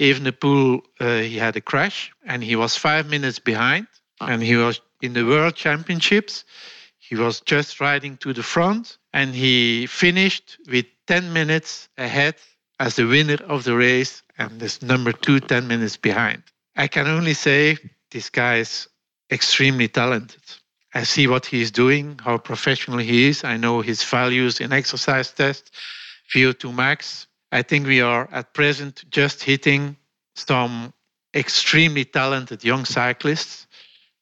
Evenepoel, 0.00 0.80
uh, 1.00 1.18
he 1.18 1.36
had 1.36 1.56
a 1.56 1.60
crash 1.60 2.12
and 2.24 2.42
he 2.42 2.56
was 2.56 2.76
five 2.76 3.08
minutes 3.08 3.38
behind. 3.38 3.86
Ah. 4.20 4.28
And 4.28 4.42
he 4.42 4.56
was 4.56 4.80
in 5.02 5.12
the 5.12 5.24
World 5.24 5.54
Championships. 5.54 6.44
He 6.98 7.16
was 7.16 7.40
just 7.40 7.80
riding 7.80 8.16
to 8.18 8.32
the 8.32 8.42
front 8.42 8.96
and 9.12 9.34
he 9.34 9.86
finished 9.86 10.58
with 10.70 10.86
10 11.06 11.32
minutes 11.32 11.88
ahead 11.98 12.36
as 12.80 12.96
the 12.96 13.06
winner 13.06 13.38
of 13.46 13.64
the 13.64 13.76
race 13.76 14.22
and 14.38 14.58
this 14.58 14.82
number 14.82 15.12
two 15.12 15.40
10 15.40 15.68
minutes 15.68 15.96
behind. 15.96 16.42
I 16.76 16.88
can 16.88 17.06
only 17.06 17.34
say 17.34 17.76
this 18.10 18.30
guy 18.30 18.56
is 18.56 18.88
extremely 19.30 19.88
talented. 19.88 20.42
I 20.94 21.02
see 21.02 21.26
what 21.26 21.46
he's 21.46 21.70
doing, 21.70 22.18
how 22.22 22.38
professional 22.38 22.98
he 22.98 23.28
is. 23.28 23.44
I 23.44 23.56
know 23.56 23.80
his 23.80 24.02
values 24.02 24.60
in 24.60 24.72
exercise 24.72 25.30
test, 25.30 25.72
VO2 26.34 26.74
max. 26.74 27.26
I 27.52 27.62
think 27.62 27.86
we 27.86 28.00
are 28.00 28.28
at 28.32 28.54
present 28.54 29.04
just 29.10 29.42
hitting 29.42 29.96
some 30.36 30.92
extremely 31.34 32.04
talented 32.04 32.64
young 32.64 32.84
cyclists 32.84 33.63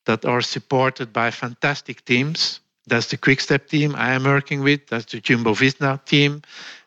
that 0.07 0.25
are 0.25 0.43
supported 0.43 1.13
by 1.13 1.31
fantastic 1.31 2.05
teams. 2.05 2.61
That's 2.87 3.07
the 3.07 3.17
Quickstep 3.17 3.69
team 3.69 3.95
I 3.97 4.13
am 4.13 4.25
working 4.25 4.61
with. 4.63 4.87
That's 4.89 5.13
the 5.13 5.21
Jumbo 5.21 5.55
Visma 5.55 6.05
team 6.05 6.43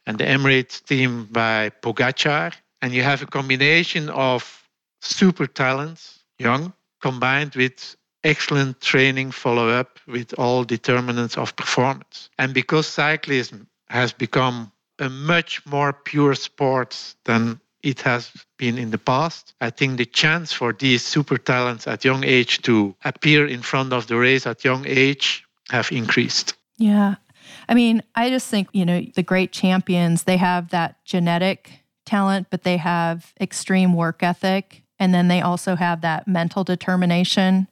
and 0.05 0.17
the 0.17 0.25
Emirates 0.25 0.83
team 0.83 1.27
by 1.31 1.71
Pogacar. 1.81 2.53
And 2.81 2.93
you 2.93 3.03
have 3.03 3.21
a 3.21 3.25
combination 3.25 4.09
of 4.09 4.67
super 5.01 5.47
talents, 5.47 6.19
young, 6.37 6.73
combined 7.01 7.55
with 7.55 7.95
excellent 8.23 8.81
training 8.81 9.31
follow 9.31 9.69
up 9.69 9.99
with 10.07 10.33
all 10.37 10.63
determinants 10.63 11.37
of 11.37 11.55
performance. 11.55 12.29
And 12.37 12.53
because 12.53 12.87
cyclism 12.87 13.67
has 13.89 14.11
become 14.11 14.71
a 14.99 15.09
much 15.09 15.65
more 15.65 15.93
pure 15.93 16.35
sport 16.35 17.15
than 17.25 17.59
it 17.85 18.01
has 18.01 18.31
been 18.57 18.77
in 18.77 18.89
the 18.89 18.97
past, 18.97 19.53
I 19.61 19.69
think 19.69 19.97
the 19.97 20.05
chance 20.05 20.51
for 20.51 20.73
these 20.73 21.05
super 21.05 21.37
talents 21.37 21.87
at 21.87 22.03
young 22.03 22.23
age 22.23 22.61
to 22.63 22.95
appear 23.05 23.45
in 23.45 23.61
front 23.61 23.93
of 23.93 24.07
the 24.07 24.17
race 24.17 24.47
at 24.47 24.65
young 24.65 24.85
age 24.87 25.45
have 25.69 25.91
increased. 25.91 26.55
Yeah. 26.77 27.15
I 27.69 27.73
mean, 27.73 28.01
I 28.15 28.29
just 28.29 28.47
think, 28.47 28.69
you 28.73 28.85
know, 28.85 29.05
the 29.15 29.23
great 29.23 29.51
champions, 29.51 30.23
they 30.23 30.37
have 30.37 30.69
that 30.69 31.03
genetic 31.05 31.83
talent, 32.05 32.47
but 32.49 32.63
they 32.63 32.77
have 32.77 33.33
extreme 33.39 33.93
work 33.93 34.23
ethic 34.23 34.83
and 34.99 35.13
then 35.13 35.27
they 35.27 35.41
also 35.41 35.75
have 35.75 36.01
that 36.01 36.27
mental 36.27 36.63
determination. 36.63 37.67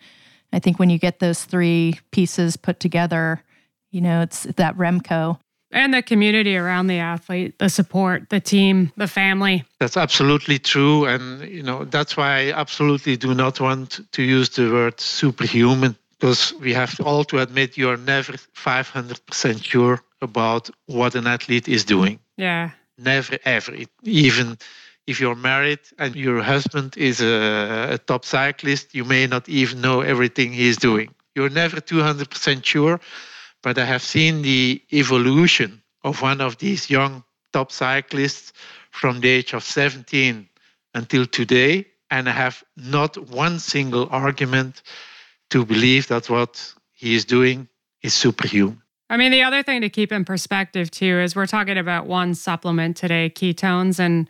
I 0.52 0.60
think 0.60 0.78
when 0.78 0.90
you 0.90 1.00
get 1.00 1.20
those 1.20 1.46
three 1.46 2.00
pieces 2.12 2.58
put 2.58 2.80
together, 2.80 3.44
you 3.92 4.02
know, 4.02 4.22
it's 4.22 4.44
that 4.44 4.78
Remco. 4.78 5.40
And 5.74 5.94
the 5.94 6.04
community 6.04 6.56
around 6.56 6.88
the 6.88 7.00
athlete, 7.00 7.58
the 7.58 7.68
support, 7.68 8.30
the 8.30 8.40
team, 8.40 8.92
the 8.96 9.08
family. 9.08 9.66
That's 9.80 9.98
absolutely 9.98 10.60
true. 10.60 11.06
And, 11.06 11.42
you 11.50 11.64
know, 11.64 11.84
that's 11.86 12.16
why 12.16 12.30
I 12.38 12.52
absolutely 12.54 13.18
do 13.18 13.34
not 13.34 13.60
want 13.60 14.00
to 14.12 14.22
use 14.22 14.50
the 14.50 14.72
word 14.72 15.00
superhuman 15.02 15.96
because 16.24 16.54
we 16.62 16.74
have 16.74 16.98
all 17.02 17.26
to 17.26 17.40
admit 17.40 17.76
you're 17.76 17.98
never 17.98 18.34
500% 18.34 19.64
sure 19.64 20.02
about 20.22 20.70
what 20.86 21.16
an 21.16 21.28
athlete 21.28 21.68
is 21.68 21.84
doing. 21.84 22.20
Yeah. 22.38 22.70
Never, 22.98 23.38
ever. 23.44 23.76
Even 24.04 24.58
if 25.06 25.20
you're 25.20 25.36
married 25.36 25.80
and 26.00 26.16
your 26.16 26.42
husband 26.42 26.96
is 26.98 27.20
a, 27.20 27.94
a, 27.94 27.98
top 27.98 28.24
cyclist, 28.26 28.96
you 28.96 29.04
may 29.04 29.28
not 29.28 29.50
even 29.50 29.82
know 29.82 30.02
everything 30.02 30.54
he's 30.54 30.78
doing. 30.78 31.10
You're 31.36 31.50
never 31.50 31.82
200% 31.82 32.64
sure, 32.64 33.02
but 33.64 33.80
I 33.80 33.86
have 33.86 34.04
seen 34.04 34.44
the 34.44 34.82
evolution 34.92 35.82
of 36.04 36.22
one 36.22 36.42
of 36.42 36.58
these 36.58 36.90
young 36.90 37.24
top 37.54 37.72
cyclists 37.72 38.54
from 38.92 39.22
the 39.22 39.30
age 39.30 39.54
of 39.54 39.64
17 39.64 40.48
until 40.94 41.26
today, 41.26 41.88
and 42.12 42.30
I 42.30 42.34
have 42.34 42.64
not 42.78 43.18
one 43.30 43.58
single 43.58 44.08
argument 44.12 44.84
to 45.50 45.66
believe 45.66 46.08
that 46.10 46.30
what 46.30 46.74
he 46.92 47.16
is 47.16 47.26
doing 47.26 47.68
is 48.04 48.14
superhuman. 48.14 48.82
I 49.10 49.18
mean, 49.18 49.32
the 49.32 49.44
other 49.44 49.64
thing 49.64 49.82
to 49.82 49.90
keep 49.90 50.12
in 50.12 50.26
perspective 50.26 50.92
too 50.92 51.20
is 51.20 51.36
we're 51.36 51.48
talking 51.48 51.78
about 51.78 52.06
one 52.06 52.36
supplement 52.36 52.98
today, 52.98 53.30
ketones, 53.30 54.00
and 54.00 54.28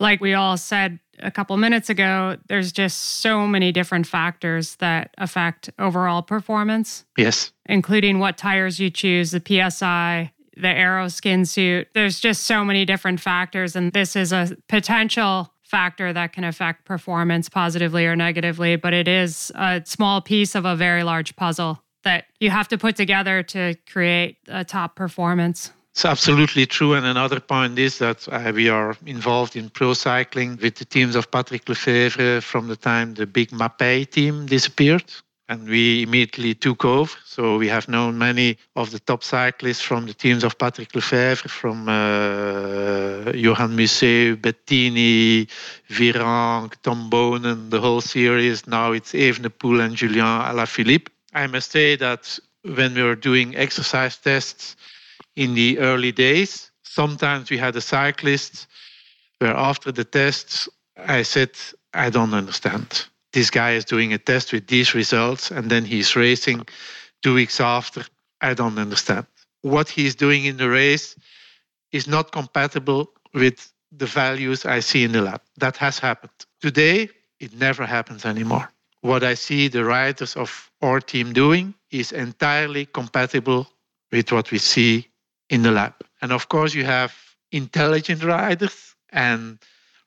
like 0.00 0.20
we 0.20 0.34
all 0.34 0.56
said 0.56 0.98
a 1.20 1.30
couple 1.30 1.56
minutes 1.56 1.90
ago, 1.90 2.36
there's 2.48 2.72
just 2.72 2.98
so 3.20 3.46
many 3.46 3.72
different 3.72 4.06
factors 4.06 4.76
that 4.76 5.14
affect 5.18 5.70
overall 5.78 6.22
performance. 6.22 7.04
Yes. 7.16 7.52
Including 7.66 8.18
what 8.18 8.36
tires 8.36 8.78
you 8.80 8.90
choose, 8.90 9.30
the 9.30 9.42
PSI, 9.44 10.32
the 10.56 10.68
aero 10.68 11.08
skin 11.08 11.44
suit. 11.44 11.88
There's 11.94 12.20
just 12.20 12.44
so 12.44 12.64
many 12.64 12.84
different 12.84 13.20
factors. 13.20 13.76
And 13.76 13.92
this 13.92 14.16
is 14.16 14.32
a 14.32 14.56
potential 14.68 15.52
factor 15.62 16.12
that 16.12 16.32
can 16.32 16.44
affect 16.44 16.84
performance 16.84 17.48
positively 17.48 18.06
or 18.06 18.14
negatively, 18.14 18.76
but 18.76 18.92
it 18.92 19.08
is 19.08 19.50
a 19.54 19.82
small 19.84 20.20
piece 20.20 20.54
of 20.54 20.64
a 20.64 20.76
very 20.76 21.02
large 21.02 21.34
puzzle 21.36 21.82
that 22.04 22.26
you 22.38 22.50
have 22.50 22.68
to 22.68 22.78
put 22.78 22.96
together 22.96 23.42
to 23.42 23.74
create 23.90 24.36
a 24.48 24.64
top 24.64 24.94
performance. 24.94 25.72
It's 25.94 26.04
absolutely 26.04 26.66
true. 26.66 26.94
And 26.94 27.06
another 27.06 27.38
point 27.38 27.78
is 27.78 27.98
that 27.98 28.26
uh, 28.28 28.50
we 28.52 28.68
are 28.68 28.96
involved 29.06 29.54
in 29.54 29.70
pro 29.70 29.94
cycling 29.94 30.58
with 30.60 30.74
the 30.74 30.84
teams 30.84 31.14
of 31.14 31.30
Patrick 31.30 31.66
Lefevere 31.66 32.42
from 32.42 32.66
the 32.66 32.74
time 32.74 33.14
the 33.14 33.26
big 33.26 33.50
Mapei 33.50 34.10
team 34.10 34.46
disappeared. 34.46 35.04
And 35.48 35.68
we 35.68 36.02
immediately 36.02 36.54
took 36.54 36.84
over. 36.84 37.16
So 37.24 37.58
we 37.58 37.68
have 37.68 37.86
known 37.88 38.18
many 38.18 38.58
of 38.74 38.90
the 38.90 38.98
top 38.98 39.22
cyclists 39.22 39.82
from 39.82 40.06
the 40.06 40.14
teams 40.14 40.42
of 40.42 40.58
Patrick 40.58 40.90
Lefevere, 40.94 41.36
from 41.48 41.88
uh, 41.88 43.30
Johan 43.30 43.76
Museeuw, 43.76 44.34
Bettini, 44.34 45.46
Virenque, 45.90 46.74
Tom 46.82 47.08
Boonen, 47.08 47.70
the 47.70 47.80
whole 47.80 48.00
series. 48.00 48.66
Now 48.66 48.90
it's 48.90 49.12
Evenepoel 49.12 49.84
and 49.84 49.94
Julien 49.94 50.26
Alaphilippe. 50.26 51.06
I 51.34 51.46
must 51.46 51.70
say 51.70 51.94
that 51.96 52.36
when 52.64 52.94
we 52.94 53.02
were 53.04 53.14
doing 53.14 53.54
exercise 53.54 54.16
tests 54.16 54.74
in 55.36 55.54
the 55.54 55.78
early 55.78 56.12
days, 56.12 56.70
sometimes 56.82 57.50
we 57.50 57.58
had 57.58 57.76
a 57.76 57.80
cyclist 57.80 58.66
where 59.38 59.56
after 59.56 59.90
the 59.92 60.04
tests, 60.04 60.68
I 60.96 61.22
said, 61.22 61.50
I 61.92 62.10
don't 62.10 62.34
understand. 62.34 63.06
This 63.32 63.50
guy 63.50 63.72
is 63.72 63.84
doing 63.84 64.12
a 64.12 64.18
test 64.18 64.52
with 64.52 64.68
these 64.68 64.94
results 64.94 65.50
and 65.50 65.70
then 65.70 65.84
he's 65.84 66.14
racing 66.14 66.66
two 67.22 67.34
weeks 67.34 67.60
after. 67.60 68.04
I 68.40 68.54
don't 68.54 68.78
understand. 68.78 69.26
What 69.62 69.88
he's 69.88 70.14
doing 70.14 70.44
in 70.44 70.56
the 70.56 70.70
race 70.70 71.16
is 71.90 72.06
not 72.06 72.32
compatible 72.32 73.10
with 73.32 73.72
the 73.90 74.06
values 74.06 74.64
I 74.64 74.80
see 74.80 75.04
in 75.04 75.12
the 75.12 75.22
lab. 75.22 75.40
That 75.56 75.76
has 75.78 75.98
happened. 75.98 76.32
Today, 76.60 77.08
it 77.40 77.54
never 77.54 77.86
happens 77.86 78.24
anymore. 78.24 78.70
What 79.00 79.22
I 79.24 79.34
see 79.34 79.68
the 79.68 79.84
riders 79.84 80.36
of 80.36 80.70
our 80.80 81.00
team 81.00 81.32
doing 81.32 81.74
is 81.90 82.12
entirely 82.12 82.86
compatible 82.86 83.68
with 84.12 84.32
what 84.32 84.50
we 84.50 84.58
see 84.58 85.08
in 85.54 85.62
the 85.62 85.70
lab. 85.70 85.94
And 86.20 86.32
of 86.32 86.48
course, 86.48 86.74
you 86.74 86.84
have 86.84 87.12
intelligent 87.52 88.22
riders 88.24 88.94
and 89.10 89.58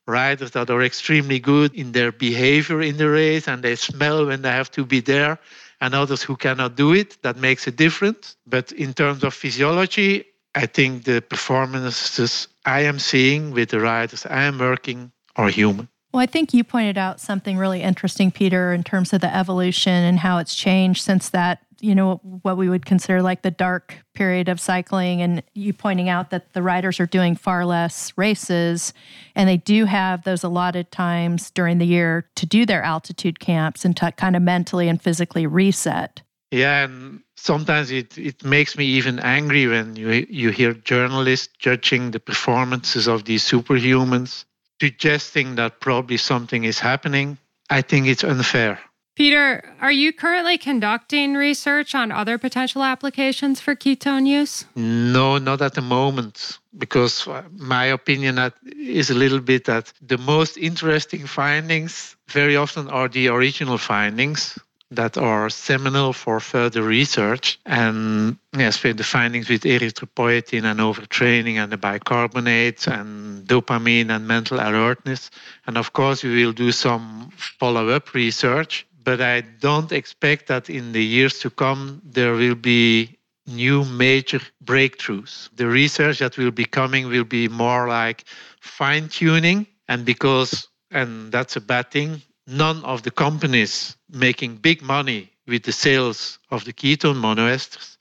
riders 0.05 0.51
that 0.51 0.69
are 0.69 0.83
extremely 0.83 1.39
good 1.39 1.73
in 1.73 1.91
their 1.91 2.11
behavior 2.11 2.81
in 2.81 2.97
the 2.97 3.09
race 3.09 3.47
and 3.47 3.63
they 3.63 3.75
smell 3.75 4.25
when 4.25 4.41
they 4.41 4.51
have 4.51 4.71
to 4.71 4.83
be 4.85 4.99
there, 4.99 5.39
and 5.81 5.93
others 5.93 6.21
who 6.23 6.35
cannot 6.35 6.75
do 6.75 6.93
it. 6.93 7.09
That 7.21 7.37
makes 7.37 7.67
a 7.67 7.71
difference. 7.71 8.35
But 8.45 8.71
in 8.71 8.93
terms 8.93 9.23
of 9.23 9.33
physiology, 9.33 10.25
I 10.55 10.65
think 10.65 11.03
the 11.03 11.21
performances 11.21 12.47
I 12.65 12.81
am 12.81 12.99
seeing 12.99 13.51
with 13.51 13.69
the 13.69 13.79
riders 13.79 14.25
I 14.25 14.43
am 14.43 14.57
working 14.59 15.11
are 15.35 15.49
human. 15.49 15.87
Well, 16.17 16.23
I 16.23 16.25
think 16.25 16.51
you 16.51 16.63
pointed 16.63 16.97
out 16.97 17.21
something 17.21 17.59
really 17.59 17.83
interesting, 17.83 18.31
Peter, 18.31 18.73
in 18.73 18.83
terms 18.83 19.13
of 19.13 19.21
the 19.21 19.31
evolution 19.31 19.93
and 19.93 20.17
how 20.17 20.39
it's 20.39 20.55
changed 20.55 21.03
since 21.03 21.29
that, 21.29 21.59
you 21.79 21.93
know, 21.93 22.15
what 22.41 22.57
we 22.57 22.69
would 22.69 22.87
consider 22.87 23.21
like 23.21 23.43
the 23.43 23.51
dark 23.51 23.93
period 24.15 24.49
of 24.49 24.59
cycling. 24.59 25.21
And 25.21 25.43
you 25.53 25.73
pointing 25.73 26.09
out 26.09 26.31
that 26.31 26.53
the 26.53 26.63
riders 26.63 26.99
are 26.99 27.05
doing 27.05 27.35
far 27.35 27.67
less 27.67 28.13
races 28.17 28.93
and 29.35 29.47
they 29.47 29.57
do 29.57 29.85
have 29.85 30.23
those 30.23 30.43
allotted 30.43 30.91
times 30.91 31.51
during 31.51 31.77
the 31.77 31.85
year 31.85 32.27
to 32.33 32.47
do 32.47 32.65
their 32.65 32.81
altitude 32.81 33.39
camps 33.39 33.85
and 33.85 33.95
to 33.97 34.11
kind 34.13 34.35
of 34.35 34.41
mentally 34.41 34.89
and 34.89 34.99
physically 34.99 35.45
reset. 35.45 36.23
Yeah, 36.49 36.85
and 36.85 37.21
sometimes 37.35 37.91
it, 37.91 38.17
it 38.17 38.43
makes 38.43 38.75
me 38.75 38.85
even 38.85 39.19
angry 39.19 39.67
when 39.67 39.95
you 39.95 40.25
you 40.27 40.49
hear 40.49 40.73
journalists 40.73 41.49
judging 41.59 42.09
the 42.09 42.19
performances 42.19 43.07
of 43.07 43.25
these 43.25 43.47
superhumans 43.47 44.45
suggesting 44.79 45.55
that 45.55 45.79
probably 45.79 46.17
something 46.17 46.63
is 46.63 46.79
happening, 46.79 47.37
I 47.69 47.81
think 47.81 48.07
it's 48.07 48.23
unfair. 48.23 48.79
Peter, 49.15 49.63
are 49.81 49.91
you 49.91 50.13
currently 50.13 50.59
conducting 50.59 51.33
research 51.33 51.95
on 51.95 52.11
other 52.11 52.37
potential 52.37 52.83
applications 52.83 53.59
for 53.59 53.75
ketone 53.75 54.27
use? 54.27 54.65
No, 54.75 55.39
not 55.39 55.59
at 55.63 55.73
the 55.73 55.81
moment, 55.81 56.59
because 56.77 57.27
uh, 57.27 57.41
my 57.57 57.85
opinion 57.85 58.37
is 58.77 59.09
a 59.09 59.15
little 59.15 59.39
bit 59.39 59.65
that 59.65 59.91
the 60.03 60.19
most 60.19 60.55
interesting 60.55 61.25
findings 61.25 62.15
very 62.27 62.55
often 62.55 62.87
are 62.89 63.07
the 63.07 63.27
original 63.29 63.79
findings 63.79 64.59
that 64.91 65.17
are 65.17 65.49
seminal 65.49 66.13
for 66.13 66.39
further 66.39 66.81
research. 66.81 67.59
And 67.65 68.37
yes, 68.55 68.81
with 68.83 68.97
the 68.97 69.03
findings 69.03 69.49
with 69.49 69.63
erythropoietin 69.63 70.63
and 70.63 70.79
overtraining 70.79 71.55
and 71.55 71.71
the 71.71 71.77
bicarbonates 71.77 72.87
and 72.87 73.45
dopamine 73.45 74.09
and 74.09 74.27
mental 74.27 74.59
alertness. 74.59 75.29
And 75.65 75.77
of 75.77 75.93
course, 75.93 76.23
we 76.23 76.45
will 76.45 76.53
do 76.53 76.71
some 76.71 77.31
follow 77.35 77.89
up 77.89 78.13
research. 78.13 78.87
But 79.03 79.21
I 79.21 79.41
don't 79.41 79.91
expect 79.91 80.47
that 80.47 80.69
in 80.69 80.91
the 80.91 81.03
years 81.03 81.39
to 81.39 81.49
come 81.49 82.01
there 82.03 82.33
will 82.33 82.55
be 82.55 83.17
new 83.45 83.85
major 83.85 84.41
breakthroughs. 84.63 85.49
The 85.55 85.67
research 85.67 86.19
that 86.19 86.37
will 86.37 86.51
be 86.51 86.65
coming 86.65 87.07
will 87.07 87.23
be 87.23 87.47
more 87.47 87.87
like 87.87 88.25
fine 88.59 89.07
tuning. 89.07 89.67
And 89.87 90.05
because, 90.05 90.67
and 90.91 91.31
that's 91.31 91.55
a 91.55 91.61
bad 91.61 91.91
thing, 91.91 92.21
none 92.47 92.83
of 92.85 93.03
the 93.03 93.11
companies 93.11 93.97
making 94.09 94.55
big 94.55 94.81
money 94.81 95.29
with 95.47 95.63
the 95.63 95.71
sales 95.71 96.39
of 96.49 96.63
the 96.63 96.73
ketone 96.73 97.19
monoesters 97.19 97.97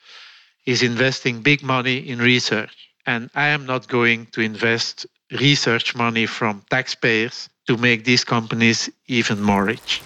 is 0.64 0.82
investing 0.82 1.42
big 1.42 1.62
money 1.62 1.98
in 1.98 2.18
research. 2.20 2.90
And 3.06 3.28
I 3.34 3.48
am 3.48 3.66
not 3.66 3.88
going 3.88 4.26
to 4.32 4.40
invest 4.40 5.06
research 5.32 5.94
money 5.94 6.26
from 6.26 6.62
taxpayers 6.70 7.48
to 7.66 7.76
make 7.76 8.04
these 8.04 8.24
companies 8.24 8.88
even 9.06 9.40
more 9.40 9.64
rich. 9.64 10.02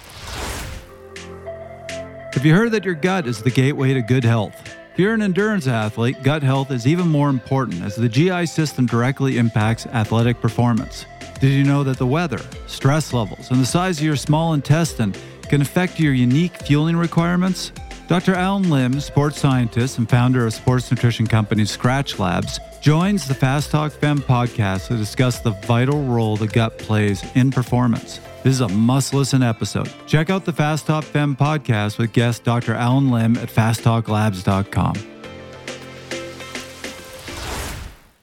Have 2.33 2.45
you 2.45 2.55
heard 2.55 2.71
that 2.71 2.85
your 2.85 2.95
gut 2.95 3.27
is 3.27 3.41
the 3.41 3.51
gateway 3.51 3.93
to 3.93 4.01
good 4.01 4.23
health? 4.23 4.55
If 4.93 4.99
you're 4.99 5.13
an 5.13 5.21
endurance 5.21 5.67
athlete, 5.67 6.21
gut 6.23 6.43
health 6.43 6.71
is 6.71 6.87
even 6.87 7.07
more 7.07 7.29
important 7.29 7.83
as 7.83 7.95
the 7.95 8.09
GI 8.09 8.45
system 8.47 8.85
directly 8.85 9.37
impacts 9.37 9.85
athletic 9.87 10.41
performance. 10.41 11.05
Did 11.41 11.53
you 11.53 11.63
know 11.63 11.83
that 11.85 11.97
the 11.97 12.05
weather, 12.05 12.39
stress 12.67 13.13
levels, 13.13 13.49
and 13.49 13.59
the 13.59 13.65
size 13.65 13.97
of 13.97 14.05
your 14.05 14.15
small 14.15 14.53
intestine 14.53 15.15
can 15.49 15.59
affect 15.59 15.99
your 15.99 16.13
unique 16.13 16.55
fueling 16.55 16.95
requirements? 16.95 17.71
Dr. 18.07 18.35
Allen 18.35 18.69
Lim, 18.69 18.99
sports 18.99 19.39
scientist 19.39 19.97
and 19.97 20.07
founder 20.07 20.45
of 20.45 20.53
sports 20.53 20.91
nutrition 20.91 21.25
company 21.25 21.63
Skratch 21.63 22.19
Labs, 22.19 22.59
joins 22.79 23.27
the 23.27 23.33
Fast 23.33 23.71
Talk 23.71 23.91
Fem 23.91 24.19
podcast 24.19 24.89
to 24.89 24.97
discuss 24.97 25.39
the 25.39 25.53
vital 25.65 26.03
role 26.03 26.37
the 26.37 26.47
gut 26.47 26.77
plays 26.77 27.23
in 27.33 27.49
performance. 27.49 28.19
This 28.43 28.53
is 28.53 28.61
a 28.61 28.67
must 28.67 29.11
listen 29.11 29.41
episode. 29.41 29.91
Check 30.05 30.29
out 30.29 30.45
the 30.45 30.53
Fast 30.53 30.85
Talk 30.85 31.03
Fem 31.03 31.35
podcast 31.35 31.97
with 31.97 32.13
guest 32.13 32.43
Dr. 32.43 32.75
Allen 32.75 33.09
Lim 33.09 33.35
at 33.37 33.49
fasttalklabs.com. 33.49 35.20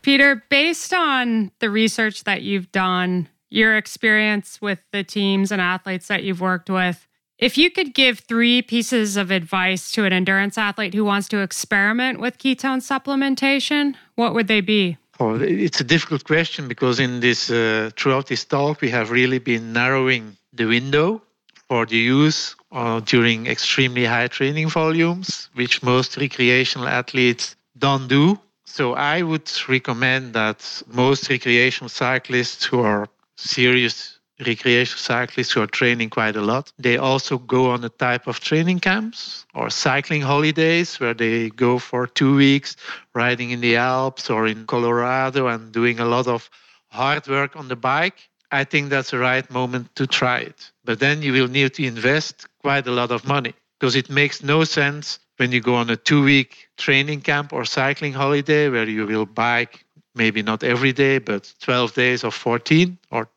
Peter, 0.09 0.43
based 0.49 0.95
on 0.95 1.51
the 1.59 1.69
research 1.69 2.25
that 2.25 2.41
you've 2.41 2.73
done, 2.73 3.29
your 3.51 3.77
experience 3.77 4.59
with 4.59 4.79
the 4.91 5.05
teams 5.05 5.53
and 5.53 5.61
athletes 5.61 6.09
that 6.09 6.25
you've 6.25 6.41
worked 6.41 6.71
with, 6.71 7.07
if 7.37 7.59
you 7.59 7.71
could 7.71 7.93
give 7.93 8.21
three 8.21 8.63
pieces 8.63 9.19
of 9.19 9.31
advice 9.31 9.93
to 9.93 10.07
an 10.07 10.15
endurance 10.15 10.57
athlete 10.57 10.95
who 10.95 11.05
wants 11.05 11.29
to 11.29 11.41
experiment 11.41 12.21
with 12.21 12.39
ketone 12.39 12.81
supplementation, 12.81 13.97
what 14.15 14.33
would 14.33 14.49
they 14.49 14.63
be? 14.63 14.97
Oh, 15.21 15.35
it's 15.35 15.83
a 15.83 15.85
difficult 15.85 16.25
question 16.25 16.69
because 16.69 16.99
in 16.99 17.21
this 17.21 17.51
uh, 17.51 17.91
throughout 17.95 18.29
this 18.29 18.47
talk 18.47 18.81
we 18.81 18.89
have 18.89 19.11
really 19.11 19.39
been 19.39 19.75
narrowing 19.75 20.39
the 20.55 20.65
window 20.65 21.21
for 21.69 21.85
the 21.85 21.99
use 21.99 22.57
uh, 22.73 23.01
during 23.01 23.47
extremely 23.47 24.07
high 24.07 24.29
training 24.29 24.71
volumes, 24.71 25.51
which 25.53 25.83
most 25.83 26.17
recreational 26.17 26.89
athletes 26.89 27.57
don't 27.77 28.09
do. 28.09 28.39
So 28.71 28.93
I 28.95 29.23
would 29.23 29.51
recommend 29.67 30.35
that 30.35 30.83
most 30.87 31.31
recreational 31.31 31.89
cyclists 31.89 32.65
who 32.65 32.81
are 32.81 33.09
serious 33.37 34.19
recreational 34.39 35.01
cyclists 35.01 35.51
who 35.51 35.63
are 35.63 35.67
training 35.67 36.11
quite 36.11 36.37
a 36.37 36.43
lot, 36.43 36.71
they 36.79 36.97
also 36.97 37.39
go 37.39 37.71
on 37.71 37.83
a 37.83 37.89
type 37.89 38.29
of 38.29 38.39
training 38.39 38.79
camps 38.79 39.47
or 39.55 39.69
cycling 39.71 40.21
holidays 40.21 41.01
where 41.01 41.15
they 41.15 41.49
go 41.49 41.79
for 41.79 42.07
two 42.07 42.37
weeks 42.37 42.77
riding 43.15 43.51
in 43.51 43.61
the 43.61 43.75
Alps 43.77 44.31
or 44.31 44.47
in 44.47 44.67
Colorado 44.67 45.49
and 45.49 45.73
doing 45.73 45.99
a 45.99 46.05
lot 46.05 46.29
of 46.29 46.49
hard 46.91 47.27
work 47.27 47.57
on 47.57 47.69
the 47.69 47.77
bike. 47.77 48.29
I 48.53 48.65
think 48.65 48.91
that's 48.91 49.11
the 49.11 49.19
right 49.19 49.51
moment 49.51 49.95
to 49.97 50.07
try 50.07 50.39
it. 50.41 50.71
But 50.85 51.01
then 51.01 51.23
you 51.23 51.33
will 51.33 51.49
need 51.49 51.75
to 51.75 51.85
invest 51.85 52.47
quite 52.61 52.87
a 52.87 52.93
lot 52.93 53.11
of 53.11 53.27
money 53.27 53.55
because 53.81 53.97
it 53.97 54.09
makes 54.09 54.43
no 54.43 54.63
sense 54.65 55.19
when 55.39 55.53
you 55.53 55.61
go 55.61 55.75
on 55.75 55.89
a 55.89 55.97
two 55.97 56.23
week 56.23 56.69
training 56.77 57.21
camp 57.21 57.53
or 57.53 57.65
cycling 57.65 58.13
holiday 58.13 58.69
where 58.69 58.89
you 58.89 59.07
will 59.07 59.27
bike 59.27 59.85
maybe 60.15 60.43
not 60.43 60.63
every 60.65 60.93
day, 60.93 61.19
but 61.19 61.53
12 61.61 61.95
days 61.95 62.25
of 62.25 62.35
14 62.35 62.99
or 63.11 63.29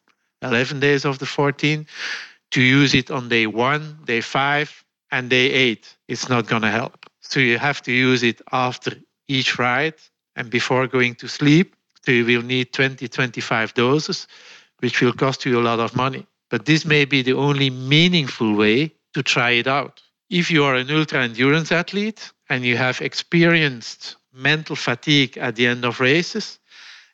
11 0.42 0.80
days 0.80 1.06
of 1.06 1.20
the 1.20 1.26
14, 1.26 1.86
to 2.50 2.62
use 2.62 2.96
it 2.96 3.12
on 3.12 3.30
day 3.30 3.46
one, 3.46 4.00
day 4.06 4.20
five, 4.20 4.84
and 5.12 5.30
day 5.30 5.52
eight. 5.52 5.96
It's 6.08 6.28
not 6.28 6.48
going 6.48 6.64
to 6.64 6.72
help. 6.72 7.06
So 7.20 7.40
you 7.40 7.60
have 7.60 7.82
to 7.84 7.92
use 7.92 8.24
it 8.24 8.42
after 8.52 8.92
each 9.28 9.60
ride 9.60 9.94
and 10.36 10.50
before 10.50 10.88
going 10.88 11.16
to 11.16 11.28
sleep. 11.28 11.76
So 12.04 12.12
you 12.12 12.26
will 12.26 12.42
need 12.42 12.74
20, 12.74 13.08
25 13.08 13.74
doses, 13.76 14.28
which 14.80 15.02
will 15.02 15.14
cost 15.14 15.46
you 15.46 15.60
a 15.60 15.62
lot 15.62 15.80
of 15.80 15.96
money. 15.96 16.26
But 16.50 16.66
this 16.66 16.84
may 16.84 17.06
be 17.06 17.22
the 17.22 17.34
only 17.34 17.70
meaningful 17.70 18.56
way 18.56 18.92
to 19.14 19.22
try 19.22 19.52
it 19.52 19.68
out 19.68 20.02
if 20.32 20.50
you 20.50 20.64
are 20.64 20.76
an 20.76 20.90
ultra 20.90 21.22
endurance 21.22 21.72
athlete 21.74 22.32
and 22.50 22.64
you 22.64 22.78
have 22.78 23.02
experienced 23.02 24.16
mental 24.34 24.78
fatigue 24.78 25.38
at 25.38 25.58
the 25.58 25.68
end 25.68 25.84
of 25.84 26.00
races 26.00 26.58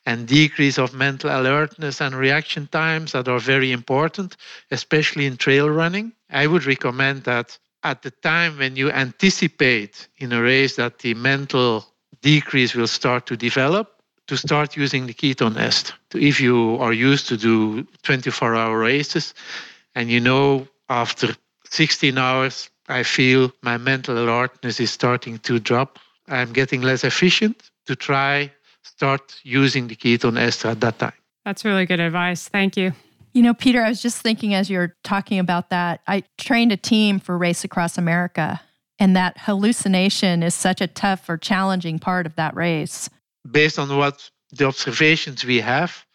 and 0.05 0.27
decrease 0.27 0.77
of 0.77 0.93
mental 0.93 1.31
alertness 1.31 1.99
and 1.99 2.13
reaction 2.15 2.67
times 2.67 3.11
that 3.11 3.27
are 3.27 3.39
very 3.39 3.71
important, 3.71 4.37
especially 4.69 5.25
in 5.25 5.35
trail 5.35 5.67
running. 5.67 6.13
I 6.29 6.45
would 6.45 6.65
recommend 6.65 7.23
that 7.23 7.57
at 7.83 8.03
the 8.03 8.11
time 8.11 8.59
when 8.59 8.75
you 8.75 8.91
anticipate 8.91 10.07
in 10.19 10.31
a 10.31 10.41
race 10.41 10.75
that 10.75 10.99
the 10.99 11.15
mental 11.15 11.87
decrease 12.21 12.75
will 12.75 12.87
start 12.87 13.25
to 13.25 13.35
develop, 13.35 13.99
to 14.27 14.37
start 14.37 14.77
using 14.77 15.07
the 15.07 15.13
ketone 15.13 15.57
ester. 15.57 15.93
If 16.13 16.39
you 16.39 16.77
are 16.79 16.93
used 16.93 17.27
to 17.29 17.37
do 17.37 17.83
24 18.03 18.55
hour 18.55 18.77
races 18.77 19.33
and 19.95 20.09
you 20.09 20.19
know 20.19 20.67
after 20.87 21.35
16 21.65 22.17
hours, 22.17 22.69
I 22.87 23.03
feel 23.03 23.51
my 23.61 23.77
mental 23.77 24.17
alertness 24.17 24.79
is 24.79 24.91
starting 24.91 25.39
to 25.39 25.59
drop, 25.59 25.99
I'm 26.27 26.53
getting 26.53 26.81
less 26.81 27.03
efficient 27.03 27.69
to 27.85 27.95
try 27.95 28.51
start 28.83 29.39
using 29.43 29.87
the 29.87 29.95
ketone 29.95 30.39
ester 30.39 30.69
at 30.69 30.79
that 30.81 30.99
time. 30.99 31.13
That's 31.45 31.63
really 31.63 31.85
good 31.85 31.99
advice. 31.99 32.47
Thank 32.47 32.77
you. 32.77 32.93
You 33.33 33.43
know, 33.43 33.53
Peter, 33.53 33.83
I 33.83 33.89
was 33.89 34.01
just 34.01 34.21
thinking 34.21 34.53
as 34.53 34.69
you're 34.69 34.95
talking 35.03 35.39
about 35.39 35.69
that, 35.69 36.01
I 36.07 36.23
trained 36.37 36.71
a 36.71 36.77
team 36.77 37.19
for 37.19 37.37
Race 37.37 37.63
Across 37.63 37.97
America, 37.97 38.61
and 38.97 39.15
that 39.15 39.37
hallucination 39.37 40.41
is 40.41 40.55
such 40.55 40.81
a 40.81 40.87
tough 40.87 41.29
or 41.29 41.37
challenging 41.37 41.99
part 41.99 42.25
of 42.25 42.35
that 42.35 42.55
race. 42.55 43.09
Based 43.49 43.77
on 43.77 43.95
what 43.95 44.29
the 44.51 44.65
observations 44.65 45.45
we 45.45 45.59
have, 45.59 46.06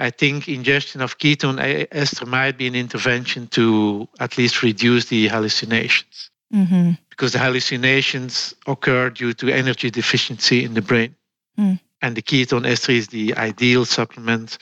I 0.00 0.08
think 0.10 0.48
ingestion 0.48 1.02
of 1.02 1.18
ketone 1.18 1.86
ester 1.92 2.24
might 2.24 2.56
be 2.56 2.66
an 2.66 2.74
intervention 2.74 3.46
to 3.48 4.08
at 4.18 4.38
least 4.38 4.62
reduce 4.62 5.04
the 5.06 5.28
hallucinations. 5.28 6.30
Mm-hmm. 6.52 6.92
Because 7.10 7.32
the 7.32 7.38
hallucinations 7.38 8.54
occur 8.66 9.10
due 9.10 9.34
to 9.34 9.50
energy 9.50 9.90
deficiency 9.90 10.64
in 10.64 10.72
the 10.72 10.80
brain. 10.80 11.14
Mm. 11.58 11.78
And 12.00 12.16
the 12.16 12.22
ketone 12.22 12.66
ester 12.66 12.92
is 12.92 13.08
the 13.08 13.36
ideal 13.36 13.84
supplement 13.84 14.56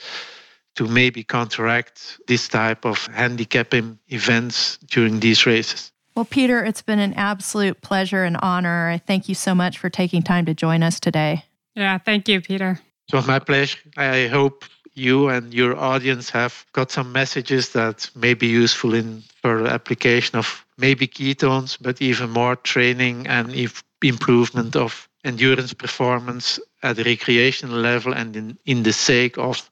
to 0.75 0.87
maybe 0.87 1.23
counteract 1.23 2.19
this 2.27 2.49
type 2.49 2.85
of 2.85 3.07
handicapping 3.07 3.97
events 4.09 4.77
during 4.87 5.21
these 5.21 5.45
races. 5.45 5.91
Well, 6.15 6.25
Peter, 6.25 6.65
it's 6.65 6.81
been 6.81 6.99
an 6.99 7.13
absolute 7.13 7.79
pleasure 7.79 8.25
and 8.25 8.35
honor. 8.41 8.89
I 8.89 8.97
thank 8.97 9.29
you 9.29 9.35
so 9.35 9.55
much 9.55 9.77
for 9.77 9.89
taking 9.89 10.21
time 10.21 10.45
to 10.47 10.53
join 10.53 10.83
us 10.83 10.99
today. 10.99 11.45
Yeah, 11.75 11.97
thank 11.97 12.27
you, 12.27 12.41
Peter. 12.41 12.77
It 13.07 13.15
was 13.15 13.25
my 13.25 13.39
pleasure. 13.39 13.79
I 13.95 14.27
hope 14.27 14.65
you 14.99 15.29
and 15.29 15.53
your 15.53 15.77
audience 15.77 16.29
have 16.29 16.65
got 16.73 16.91
some 16.91 17.11
messages 17.11 17.69
that 17.69 18.09
may 18.15 18.33
be 18.33 18.47
useful 18.47 18.93
in 18.93 19.23
for 19.41 19.65
application 19.65 20.37
of 20.37 20.65
maybe 20.77 21.07
ketones, 21.07 21.77
but 21.81 22.01
even 22.01 22.29
more 22.29 22.55
training 22.57 23.27
and 23.27 23.53
improvement 24.01 24.75
of 24.75 25.07
endurance 25.23 25.73
performance 25.73 26.59
at 26.83 26.95
the 26.97 27.03
recreational 27.03 27.77
level 27.77 28.13
and 28.13 28.35
in, 28.35 28.57
in 28.65 28.83
the 28.83 28.93
sake 28.93 29.37
of 29.37 29.69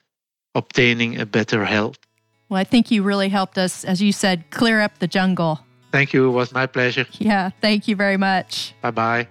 obtaining 0.55 1.19
a 1.19 1.25
better 1.25 1.65
health. 1.65 1.97
Well, 2.49 2.59
I 2.59 2.63
think 2.63 2.91
you 2.91 3.03
really 3.03 3.29
helped 3.29 3.57
us, 3.57 3.83
as 3.83 4.01
you 4.01 4.11
said, 4.11 4.49
clear 4.51 4.81
up 4.81 4.99
the 4.99 5.07
jungle. 5.07 5.59
Thank 5.91 6.13
you. 6.13 6.27
It 6.27 6.31
was 6.31 6.53
my 6.53 6.65
pleasure. 6.65 7.05
Yeah, 7.19 7.51
thank 7.61 7.87
you 7.87 7.95
very 7.95 8.17
much. 8.17 8.73
Bye 8.81 8.91
bye. 8.91 9.27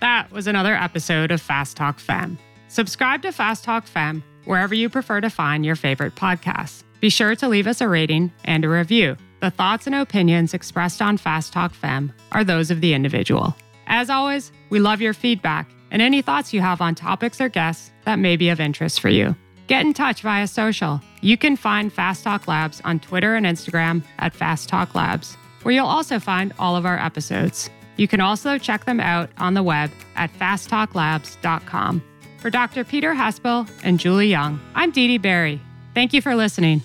That 0.00 0.32
was 0.32 0.48
another 0.48 0.74
episode 0.74 1.30
of 1.30 1.40
Fast 1.40 1.76
Talk 1.76 2.00
Fem. 2.00 2.38
Subscribe 2.68 3.22
to 3.22 3.30
Fast 3.30 3.62
Talk 3.64 3.86
Fem 3.86 4.24
wherever 4.44 4.74
you 4.74 4.88
prefer 4.88 5.20
to 5.20 5.30
find 5.30 5.64
your 5.64 5.76
favorite 5.76 6.14
podcasts. 6.14 6.82
Be 7.00 7.10
sure 7.10 7.34
to 7.36 7.48
leave 7.48 7.66
us 7.66 7.80
a 7.80 7.88
rating 7.88 8.32
and 8.44 8.64
a 8.64 8.68
review. 8.68 9.16
The 9.40 9.50
thoughts 9.50 9.86
and 9.86 9.96
opinions 9.96 10.54
expressed 10.54 11.02
on 11.02 11.16
Fast 11.16 11.52
Talk 11.52 11.74
Fem 11.74 12.12
are 12.30 12.44
those 12.44 12.70
of 12.70 12.80
the 12.80 12.94
individual. 12.94 13.56
As 13.88 14.08
always, 14.08 14.52
we 14.70 14.78
love 14.78 15.00
your 15.00 15.14
feedback 15.14 15.68
and 15.90 16.00
any 16.00 16.22
thoughts 16.22 16.52
you 16.52 16.60
have 16.60 16.80
on 16.80 16.94
topics 16.94 17.40
or 17.40 17.48
guests 17.48 17.90
that 18.04 18.18
may 18.18 18.36
be 18.36 18.48
of 18.48 18.60
interest 18.60 19.00
for 19.00 19.08
you. 19.08 19.34
Get 19.66 19.84
in 19.84 19.94
touch 19.94 20.22
via 20.22 20.46
social. 20.46 21.00
You 21.20 21.36
can 21.36 21.56
find 21.56 21.92
Fast 21.92 22.24
Talk 22.24 22.46
Labs 22.46 22.80
on 22.84 23.00
Twitter 23.00 23.34
and 23.34 23.46
Instagram 23.46 24.02
at 24.18 24.34
Fast 24.34 24.68
Talk 24.68 24.94
Labs, 24.94 25.34
where 25.62 25.74
you'll 25.74 25.86
also 25.86 26.18
find 26.18 26.52
all 26.58 26.76
of 26.76 26.86
our 26.86 26.98
episodes. 26.98 27.70
You 27.96 28.08
can 28.08 28.20
also 28.20 28.58
check 28.58 28.84
them 28.84 29.00
out 29.00 29.30
on 29.38 29.54
the 29.54 29.62
web 29.62 29.90
at 30.16 30.32
fasttalklabs.com. 30.32 32.02
For 32.42 32.50
Dr. 32.50 32.82
Peter 32.82 33.14
Hespel 33.14 33.70
and 33.84 34.00
Julie 34.00 34.26
Young, 34.26 34.58
I'm 34.74 34.90
Dede 34.90 35.22
Barry. 35.22 35.60
Thank 35.94 36.12
you 36.12 36.20
for 36.20 36.34
listening. 36.34 36.82